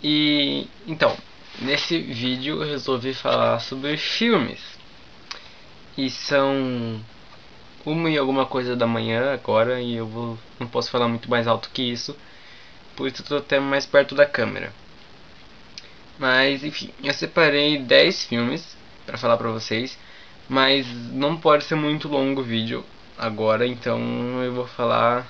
E 0.00 0.68
então, 0.86 1.16
nesse 1.60 1.98
vídeo 1.98 2.62
eu 2.62 2.68
resolvi 2.68 3.12
falar 3.12 3.58
sobre 3.58 3.96
filmes. 3.96 4.60
E 5.98 6.08
são 6.08 7.04
uma 7.84 8.08
e 8.08 8.16
alguma 8.16 8.46
coisa 8.46 8.76
da 8.76 8.86
manhã 8.86 9.32
agora 9.34 9.80
e 9.80 9.96
eu 9.96 10.06
vou 10.06 10.38
não 10.60 10.68
posso 10.68 10.92
falar 10.92 11.08
muito 11.08 11.28
mais 11.28 11.48
alto 11.48 11.70
que 11.70 11.82
isso, 11.82 12.16
por 12.94 13.08
isso 13.08 13.22
eu 13.22 13.26
tô 13.26 13.36
até 13.38 13.58
mais 13.58 13.84
perto 13.84 14.14
da 14.14 14.26
câmera. 14.26 14.72
Mas 16.20 16.62
enfim, 16.62 16.94
eu 17.02 17.12
separei 17.12 17.78
10 17.78 18.26
filmes 18.26 18.76
para 19.04 19.18
falar 19.18 19.36
pra 19.36 19.50
vocês. 19.50 19.98
Mas 20.50 20.84
não 21.12 21.36
pode 21.36 21.62
ser 21.62 21.76
muito 21.76 22.08
longo 22.08 22.40
o 22.40 22.44
vídeo 22.44 22.84
agora, 23.16 23.64
então 23.64 24.00
eu 24.42 24.52
vou 24.52 24.66
falar 24.66 25.24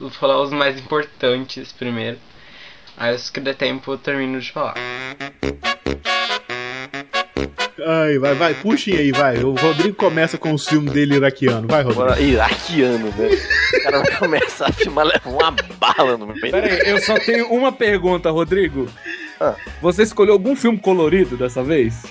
vou 0.00 0.10
falar 0.10 0.42
os 0.42 0.50
mais 0.50 0.80
importantes 0.80 1.70
primeiro. 1.70 2.18
Aí 2.96 3.16
se 3.16 3.30
que 3.30 3.38
der 3.38 3.54
tempo 3.54 3.92
eu 3.92 3.96
termino 3.96 4.40
de 4.40 4.50
falar. 4.50 4.74
Ai, 7.86 8.18
vai, 8.18 8.34
vai, 8.34 8.54
puxem 8.54 8.96
aí, 8.96 9.12
vai. 9.12 9.38
O 9.44 9.54
Rodrigo 9.54 9.94
começa 9.94 10.36
com 10.36 10.52
o 10.52 10.58
filme 10.58 10.90
dele 10.90 11.14
iraquiano. 11.14 11.68
Vai, 11.68 11.84
Rodrigo. 11.84 12.20
Iraquiano, 12.20 13.12
velho. 13.12 13.38
O 13.74 13.82
cara 13.84 13.98
vai 14.00 14.16
começar 14.16 14.66
a 14.66 14.72
filmar, 14.72 15.06
leva 15.06 15.30
uma 15.30 15.52
bala 15.78 16.18
no 16.18 16.26
meio. 16.26 16.50
Pera 16.50 16.66
aí, 16.66 16.90
eu 16.90 16.98
só 16.98 17.14
tenho 17.20 17.46
uma 17.46 17.70
pergunta, 17.70 18.28
Rodrigo. 18.28 18.88
Ah. 19.40 19.54
Você 19.80 20.02
escolheu 20.02 20.32
algum 20.32 20.56
filme 20.56 20.78
colorido 20.78 21.36
dessa 21.36 21.62
vez? 21.62 22.02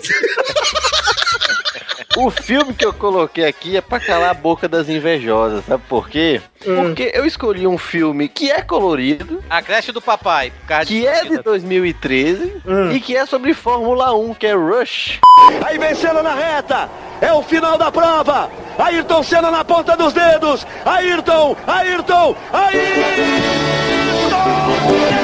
O 2.20 2.32
filme 2.32 2.74
que 2.74 2.84
eu 2.86 2.92
coloquei 2.92 3.46
aqui 3.46 3.78
é 3.78 3.82
pra 3.82 4.00
calar 4.00 4.32
a 4.32 4.34
boca 4.34 4.68
das 4.68 4.90
invejosas, 4.90 5.64
sabe 5.66 5.84
por 5.88 6.10
quê? 6.10 6.42
Porque 6.64 7.12
eu 7.14 7.26
escolhi 7.26 7.68
um 7.68 7.78
filme 7.78 8.28
que 8.28 8.50
é 8.50 8.62
colorido, 8.62 9.44
A 9.48 9.62
creche 9.62 9.92
do 9.92 10.02
papai. 10.02 10.52
Que 10.88 11.06
é 11.06 11.24
de 11.26 11.38
2013 11.38 12.62
Hum. 12.66 12.92
e 12.92 13.00
que 13.00 13.16
é 13.16 13.26
sobre 13.26 13.54
Fórmula 13.54 14.14
1, 14.16 14.34
que 14.34 14.48
é 14.48 14.54
Rush. 14.54 15.20
Aí 15.64 15.78
vencendo 15.78 16.24
na 16.24 16.34
reta, 16.34 16.90
é 17.22 17.32
o 17.32 17.44
final 17.44 17.78
da 17.78 17.92
prova. 17.92 18.50
Ayrton 18.80 19.22
Senna 19.24 19.52
na 19.52 19.64
ponta 19.64 19.96
dos 19.96 20.12
dedos. 20.14 20.66
Ayrton, 20.86 21.56
Ayrton, 21.68 22.36
Putz, 24.88 25.17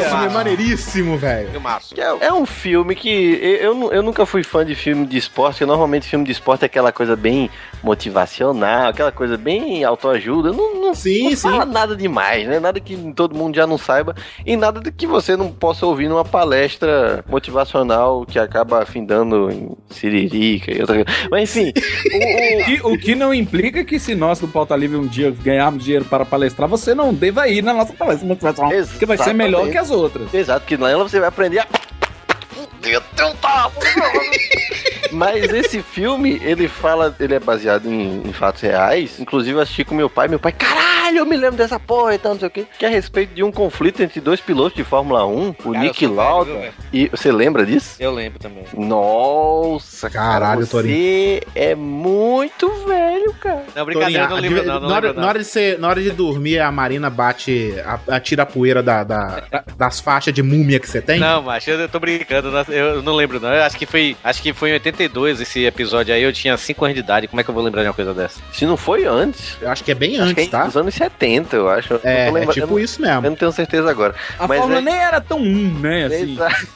esse 0.00 0.08
filme 0.08 0.26
é 0.26 0.28
maneiríssimo, 0.28 1.16
velho. 1.18 1.50
Filmaço. 1.50 1.94
É, 1.98 2.26
é 2.26 2.32
um 2.32 2.46
filme 2.46 2.94
que 2.94 3.08
eu, 3.42 3.56
eu, 3.56 3.74
nu- 3.74 3.92
eu 3.92 4.02
nunca 4.02 4.24
fui 4.26 4.42
fã 4.42 4.64
de 4.64 4.74
filme 4.74 5.06
de 5.06 5.16
esporte, 5.16 5.54
porque 5.54 5.66
normalmente 5.66 6.06
filme 6.08 6.24
de 6.24 6.32
esporte 6.32 6.62
é 6.62 6.66
aquela 6.66 6.92
coisa 6.92 7.14
bem 7.16 7.50
motivacional, 7.82 8.88
aquela 8.88 9.12
coisa 9.12 9.36
bem 9.36 9.84
autoajuda. 9.84 10.52
Não, 10.52 10.74
não, 10.80 10.94
Sim, 10.94 11.24
não 11.24 11.30
sim. 11.30 11.36
fala 11.36 11.64
nada 11.64 11.96
demais, 11.96 12.46
né? 12.46 12.58
Nada 12.60 12.78
que 12.80 12.96
todo 13.14 13.34
mundo 13.34 13.54
já 13.56 13.66
não 13.66 13.78
saiba 13.78 14.14
e 14.44 14.56
nada 14.56 14.80
de 14.80 14.90
que 14.92 15.06
você 15.06 15.36
não 15.36 15.50
possa 15.50 15.86
ouvir 15.86 16.08
numa 16.08 16.24
palestra 16.24 17.24
motivacional 17.28 18.24
que 18.26 18.38
acaba 18.38 18.82
afindando 18.82 19.50
em 19.50 19.70
siririca 19.90 20.72
e 20.72 20.80
outra 20.80 21.04
coisa. 21.04 21.28
Mas 21.30 21.56
enfim, 21.56 21.72
o- 21.72 22.60
o, 22.60 22.64
Que- 22.64 22.80
o 22.94 22.98
que 22.98 23.14
não 23.14 23.32
implica 23.34 23.84
que 23.84 23.98
se 23.98 24.14
nós 24.14 24.38
do 24.38 24.48
Pauta 24.48 24.74
Livre 24.76 24.96
um 24.96 25.06
dia 25.06 25.30
ganharmos 25.42 25.82
dinheiro 25.84 26.04
para 26.04 26.24
palestrar, 26.24 26.68
você 26.68 26.94
não 26.94 27.12
deva 27.12 27.48
ir 27.48 27.62
na 27.62 27.72
nossa 27.72 27.92
palestra 27.92 28.26
motivacional, 28.26 28.72
porque 28.86 29.06
vai 29.06 29.16
ser 29.18 29.32
melhor 29.32 29.68
que 29.70 29.78
as 29.84 29.90
outras. 29.90 30.32
Exato, 30.32 30.66
que 30.66 30.76
nela 30.76 31.04
você 31.04 31.20
vai 31.20 31.28
aprender 31.28 31.60
a. 31.60 31.66
Mas 35.12 35.52
esse 35.52 35.82
filme, 35.82 36.40
ele 36.42 36.68
fala, 36.68 37.14
ele 37.20 37.34
é 37.34 37.40
baseado 37.40 37.86
em, 37.90 38.22
em 38.26 38.32
fatos 38.32 38.62
reais. 38.62 39.18
Inclusive, 39.20 39.56
eu 39.56 39.60
assisti 39.62 39.84
com 39.84 39.94
meu 39.94 40.08
pai. 40.10 40.28
Meu 40.28 40.38
pai, 40.38 40.52
caralho, 40.52 41.18
eu 41.18 41.26
me 41.26 41.36
lembro 41.36 41.56
dessa 41.56 41.78
porra 41.78 42.14
e 42.14 42.18
tal, 42.18 42.32
não 42.32 42.38
sei 42.38 42.48
o 42.48 42.50
quê. 42.50 42.66
Que 42.78 42.84
é 42.84 42.88
a 42.88 42.90
respeito 42.90 43.34
de 43.34 43.42
um 43.42 43.52
conflito 43.52 44.02
entre 44.02 44.20
dois 44.20 44.40
pilotos 44.40 44.76
de 44.76 44.84
Fórmula 44.84 45.26
1, 45.26 45.48
o 45.48 45.54
Cara, 45.72 45.78
Nick 45.78 46.06
Lauda. 46.06 46.52
velho? 46.52 46.72
E 46.92 47.08
você 47.08 47.30
lembra 47.30 47.64
disso? 47.66 47.96
Eu 48.00 48.12
lembro 48.12 48.38
também. 48.38 48.64
Nossa, 48.74 50.08
Caralho, 50.10 50.60
cara, 50.60 50.66
Torinho. 50.66 50.94
você 50.96 51.42
é 51.54 51.74
muito 51.74 52.68
velho, 52.86 53.32
cara. 53.40 53.64
Não, 53.74 53.84
brincadeira, 53.84 54.22
eu 54.24 54.28
não 54.28 54.36
Torinho, 54.36 54.52
lembro 54.54 54.66
não, 54.72 54.80
não 54.80 54.88
na, 54.88 54.94
hora, 54.94 55.06
lembro 55.06 55.16
na 55.16 55.22
não. 55.22 55.28
hora 55.28 55.38
de 55.38 55.44
ser, 55.44 55.78
na 55.78 55.88
hora 55.88 56.02
de 56.02 56.10
dormir, 56.10 56.58
a 56.60 56.70
Marina 56.72 57.10
bate, 57.10 57.74
a- 57.84 58.16
atira 58.16 58.42
a 58.42 58.46
poeira 58.46 58.82
da, 58.82 59.04
da- 59.04 59.44
das 59.76 60.00
faixas 60.00 60.32
de 60.32 60.42
múmia 60.42 60.78
que 60.80 60.88
você 60.88 61.00
tem. 61.00 61.18
Não, 61.20 61.42
macho, 61.42 61.70
eu 61.70 61.88
tô 61.88 61.98
brincando, 62.00 62.50
não- 62.50 62.62
eu 62.74 63.02
não 63.02 63.14
lembro 63.14 63.38
não. 63.40 63.52
Eu 63.52 63.62
acho 63.62 63.76
que 63.76 63.86
foi, 63.86 64.16
acho 64.24 64.42
que 64.42 64.52
foi 64.52 64.70
em 64.70 64.74
82 64.94 65.40
esse 65.40 65.64
episódio 65.64 66.14
aí, 66.14 66.22
eu 66.22 66.32
tinha 66.32 66.56
5 66.56 66.84
anos 66.84 66.94
de 66.94 67.00
idade. 67.00 67.26
Como 67.28 67.40
é 67.40 67.44
que 67.44 67.50
eu 67.50 67.54
vou 67.54 67.62
lembrar 67.62 67.82
de 67.82 67.88
uma 67.88 67.94
coisa 67.94 68.14
dessa? 68.14 68.40
Se 68.52 68.64
não 68.64 68.76
foi 68.76 69.04
antes, 69.04 69.56
Eu 69.60 69.70
acho 69.70 69.82
que 69.84 69.90
é 69.90 69.94
bem 69.94 70.18
acho 70.20 70.34
que 70.34 70.40
é 70.40 70.44
antes, 70.44 70.50
tá? 70.52 70.64
dos 70.64 70.76
anos 70.76 70.94
70, 70.94 71.56
eu 71.56 71.68
acho. 71.68 71.94
Eu 71.94 72.00
não 72.02 72.10
É, 72.10 72.14
tô 72.14 72.20
é 72.20 72.24
lembrando- 72.40 72.52
tipo 72.54 72.78
eu 72.78 72.84
isso 72.84 73.00
não- 73.02 73.08
mesmo. 73.08 73.26
Eu 73.26 73.30
não 73.30 73.36
tenho 73.36 73.52
certeza 73.52 73.90
agora. 73.90 74.14
A 74.38 74.46
Mas 74.46 74.58
Fórmula 74.58 74.78
é- 74.80 74.82
nem 74.82 74.94
era 74.94 75.20
tão 75.20 75.38
um, 75.38 75.78
né? 75.80 76.04
Assim. 76.06 76.32
Exato. 76.34 76.66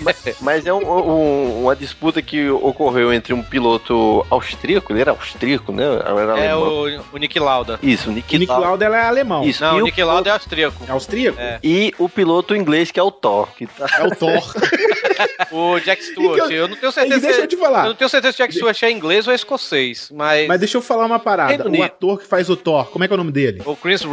mas, 0.00 0.16
mas 0.40 0.66
é 0.66 0.72
um- 0.72 0.84
um- 0.86 1.62
uma 1.64 1.76
disputa 1.76 2.20
que 2.22 2.48
ocorreu 2.48 3.12
entre 3.12 3.32
um 3.34 3.42
piloto 3.42 4.26
austríaco, 4.30 4.92
ele 4.92 5.00
era 5.00 5.10
austríaco, 5.12 5.72
né? 5.72 5.84
Era 5.84 6.40
É 6.40 6.54
o, 6.56 7.00
o 7.12 7.16
Nick 7.18 7.38
Lauda. 7.38 7.78
Isso, 7.82 8.10
Nick, 8.10 8.34
O 8.34 8.38
Nick 8.38 8.50
Lauda. 8.52 8.86
É 8.86 9.00
alemão. 9.02 9.44
Isso, 9.44 9.62
Não, 9.62 9.76
e 9.76 9.80
o 9.80 9.82
o 9.82 9.86
Nick 9.86 10.02
Lauda 10.02 10.30
é 10.30 10.32
austríaco. 10.32 10.84
É 10.88 10.92
austríaco? 10.92 11.38
É. 11.40 11.58
E 11.62 11.92
o 11.98 12.08
piloto 12.08 12.54
inglês, 12.56 12.90
que 12.90 12.98
é 13.00 13.02
o 13.02 13.10
Thor. 13.10 13.48
Que 13.56 13.66
tá... 13.66 13.86
É 13.98 14.04
o 14.04 14.10
Thor. 14.14 14.42
O 15.50 15.78
Jack 15.80 16.02
Stewart. 16.02 16.50
Eu 16.50 16.68
não 16.68 16.76
tenho 16.76 16.92
certeza. 16.92 17.25
Deixa 17.26 17.40
eu 17.42 17.46
te 17.46 17.56
falar. 17.56 17.84
Eu 17.84 17.88
não 17.90 17.94
tenho 17.94 18.08
certeza 18.08 18.32
se 18.32 18.42
o 18.42 18.44
Jack 18.44 18.54
Stewart 18.54 18.82
é 18.82 18.90
inglês 18.90 19.26
ou 19.26 19.32
é 19.32 19.36
escocês, 19.36 20.10
mas. 20.12 20.46
Mas 20.48 20.58
deixa 20.60 20.76
eu 20.78 20.82
falar 20.82 21.06
uma 21.06 21.18
parada. 21.18 21.48
Reino 21.50 21.64
O 21.64 21.68
Unido. 21.68 21.82
ator 21.84 22.18
que 22.20 22.26
faz 22.26 22.48
o 22.50 22.56
Thor, 22.56 22.86
como 22.86 23.04
é 23.04 23.08
que 23.08 23.12
é 23.12 23.16
o 23.16 23.18
nome 23.18 23.32
dele? 23.32 23.62
O 23.64 23.76
Chris. 23.76 24.02
É. 24.02 24.06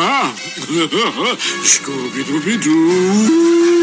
Ah, 0.00 0.32
Scooby-Dooby-Doo. 1.64 3.81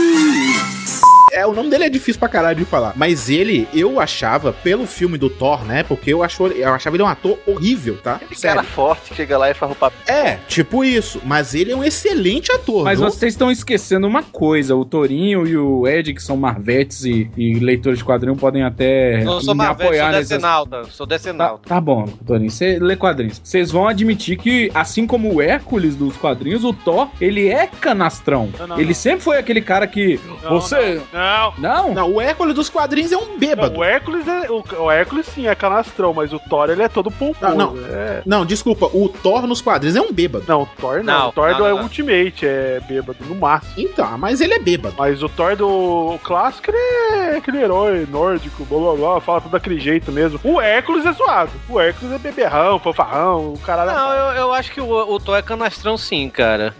É, 1.31 1.45
o 1.45 1.53
nome 1.53 1.69
dele 1.69 1.85
é 1.85 1.89
difícil 1.89 2.19
pra 2.19 2.29
caralho 2.29 2.57
de 2.57 2.65
falar. 2.65 2.93
Mas 2.95 3.29
ele, 3.29 3.67
eu 3.73 3.99
achava, 3.99 4.51
pelo 4.53 4.85
filme 4.85 5.17
do 5.17 5.29
Thor, 5.29 5.63
né? 5.65 5.83
Porque 5.83 6.11
eu, 6.13 6.23
achou, 6.23 6.47
eu 6.47 6.73
achava 6.73 6.95
ele 6.95 7.03
um 7.03 7.07
ator 7.07 7.37
horrível, 7.45 7.97
tá? 7.97 8.19
cara 8.41 8.63
forte 8.63 9.09
que 9.09 9.15
chega 9.15 9.37
lá 9.37 9.49
e 9.49 9.53
faz 9.53 9.71
o 9.71 9.75
papel. 9.75 9.99
É, 10.13 10.37
tipo 10.47 10.83
isso. 10.83 11.21
Mas 11.25 11.53
ele 11.53 11.71
é 11.71 11.75
um 11.75 11.83
excelente 11.83 12.51
ator. 12.51 12.83
Mas 12.83 12.99
viu? 12.99 13.09
vocês 13.09 13.33
estão 13.33 13.51
esquecendo 13.51 14.07
uma 14.07 14.23
coisa: 14.23 14.75
o 14.75 14.85
Torinho 14.85 15.45
e 15.47 15.57
o 15.57 15.87
Ed, 15.87 16.13
que 16.13 16.21
são 16.23 16.37
marvetes 16.37 17.03
e, 17.05 17.29
e 17.37 17.59
leitores 17.59 17.99
de 17.99 18.05
quadrinho, 18.05 18.35
podem 18.35 18.63
até 18.63 19.23
Não 19.23 19.41
sou 19.41 19.53
me 19.53 19.59
Marvel, 19.59 19.87
apoiar 19.87 20.03
sou 20.05 20.11
nessas. 20.11 20.29
decenalta. 20.29 20.83
Sou 20.85 21.07
Tá, 21.07 21.15
decenalta. 21.15 21.69
tá 21.69 21.81
bom, 21.81 22.05
Torinho, 22.25 22.49
você 22.51 22.77
lê 22.79 22.95
quadrinhos. 22.95 23.41
Vocês 23.43 23.71
vão 23.71 23.87
admitir 23.87 24.37
que, 24.37 24.69
assim 24.73 25.07
como 25.07 25.33
o 25.33 25.41
Hércules 25.41 25.95
dos 25.95 26.15
quadrinhos, 26.17 26.63
o 26.63 26.73
Thor, 26.73 27.09
ele 27.19 27.47
é 27.47 27.67
canastrão. 27.67 28.49
Não, 28.57 28.67
não, 28.67 28.77
ele 28.77 28.89
não. 28.89 28.93
sempre 28.93 29.21
foi 29.21 29.37
aquele 29.37 29.61
cara 29.61 29.87
que. 29.87 30.19
Não, 30.43 30.49
você. 30.49 31.01
Não. 31.19 31.53
Não? 31.57 31.93
Não, 31.93 32.13
o 32.13 32.21
Hércules 32.21 32.55
dos 32.55 32.69
quadrinhos 32.69 33.11
é 33.11 33.17
um 33.17 33.37
bêbado. 33.37 33.73
Não, 33.73 33.81
o 33.81 33.83
Hércules 33.83 34.25
é. 34.27 34.49
O, 34.49 34.63
o 34.83 34.91
Hércules 34.91 35.25
sim 35.25 35.47
é 35.47 35.55
canastrão, 35.55 36.13
mas 36.13 36.31
o 36.31 36.39
Thor 36.39 36.69
ele 36.69 36.81
é 36.81 36.87
todo 36.87 37.11
pomposo. 37.11 37.55
Não, 37.55 37.73
não. 37.73 37.85
É... 37.89 38.21
Não, 38.25 38.45
desculpa, 38.45 38.85
o 38.85 39.09
Thor 39.09 39.45
nos 39.45 39.61
quadrinhos 39.61 39.97
é 39.97 40.01
um 40.01 40.13
bêbado. 40.13 40.45
Não, 40.47 40.61
o 40.61 40.65
Thor 40.65 41.03
não. 41.03 41.19
Não, 41.19 41.29
o 41.29 41.31
Thor 41.33 41.49
não, 41.49 41.57
do 41.57 41.63
não, 41.63 41.69
é 41.69 41.73
não. 41.73 41.83
Ultimate, 41.83 42.45
é 42.45 42.79
bêbado, 42.87 43.17
no 43.25 43.35
máximo. 43.35 43.73
Então, 43.77 44.17
mas 44.17 44.39
ele 44.39 44.53
é 44.53 44.59
bêbado. 44.59 44.95
Mas 44.97 45.21
o 45.21 45.27
Thor 45.27 45.55
do 45.55 46.17
clássico, 46.23 46.71
ele 46.71 46.77
é 46.77 47.37
aquele 47.37 47.61
herói 47.61 48.07
nórdico, 48.09 48.63
blá 48.65 48.79
blá 48.79 48.93
blá, 48.95 49.21
fala 49.21 49.41
tudo 49.41 49.51
daquele 49.51 49.79
jeito 49.79 50.11
mesmo. 50.11 50.39
O 50.43 50.61
Hércules 50.61 51.05
é 51.05 51.11
zoado. 51.11 51.51
O 51.67 51.79
Hércules 51.79 52.13
é 52.13 52.17
beberrão, 52.17 52.79
fanfarrão, 52.79 53.53
o 53.53 53.59
caralho. 53.59 53.91
Não, 53.91 54.13
eu, 54.13 54.35
eu 54.41 54.53
acho 54.53 54.71
que 54.71 54.79
o, 54.79 54.89
o 54.89 55.19
Thor 55.19 55.37
é 55.37 55.41
canastrão 55.41 55.97
sim, 55.97 56.29
cara. 56.29 56.73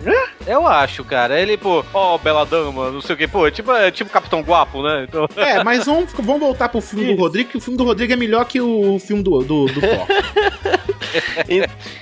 Eu 0.48 0.66
acho, 0.66 1.04
cara. 1.04 1.40
Ele, 1.40 1.58
pô, 1.58 1.84
ó, 1.94 2.18
bela 2.18 2.46
dama, 2.46 2.90
não 2.92 3.02
sei 3.02 3.16
o 3.16 3.18
que, 3.18 3.28
pô, 3.28 3.46
é 3.46 3.52
tipo, 3.52 3.72
é 3.72 3.92
tipo 3.92 4.10
Capitão 4.10 4.29
Guapo, 4.42 4.82
né? 4.84 5.06
Então... 5.08 5.28
É, 5.36 5.64
mas 5.64 5.86
vamos, 5.86 6.12
vamos 6.14 6.40
voltar 6.40 6.70
pro 6.70 6.80
filme 6.82 7.14
do 7.16 7.20
Rodrigo, 7.22 7.50
que 7.50 7.58
o 7.58 7.62
filme 7.62 7.78
do 7.78 7.84
Rodrigo 7.84 8.14
é 8.14 8.16
melhor 8.16 8.46
que 8.46 8.62
o 8.62 9.00
filme 9.00 9.24
do, 9.24 9.40
do, 9.40 9.66
do 9.66 9.82
Thor. 9.82 10.08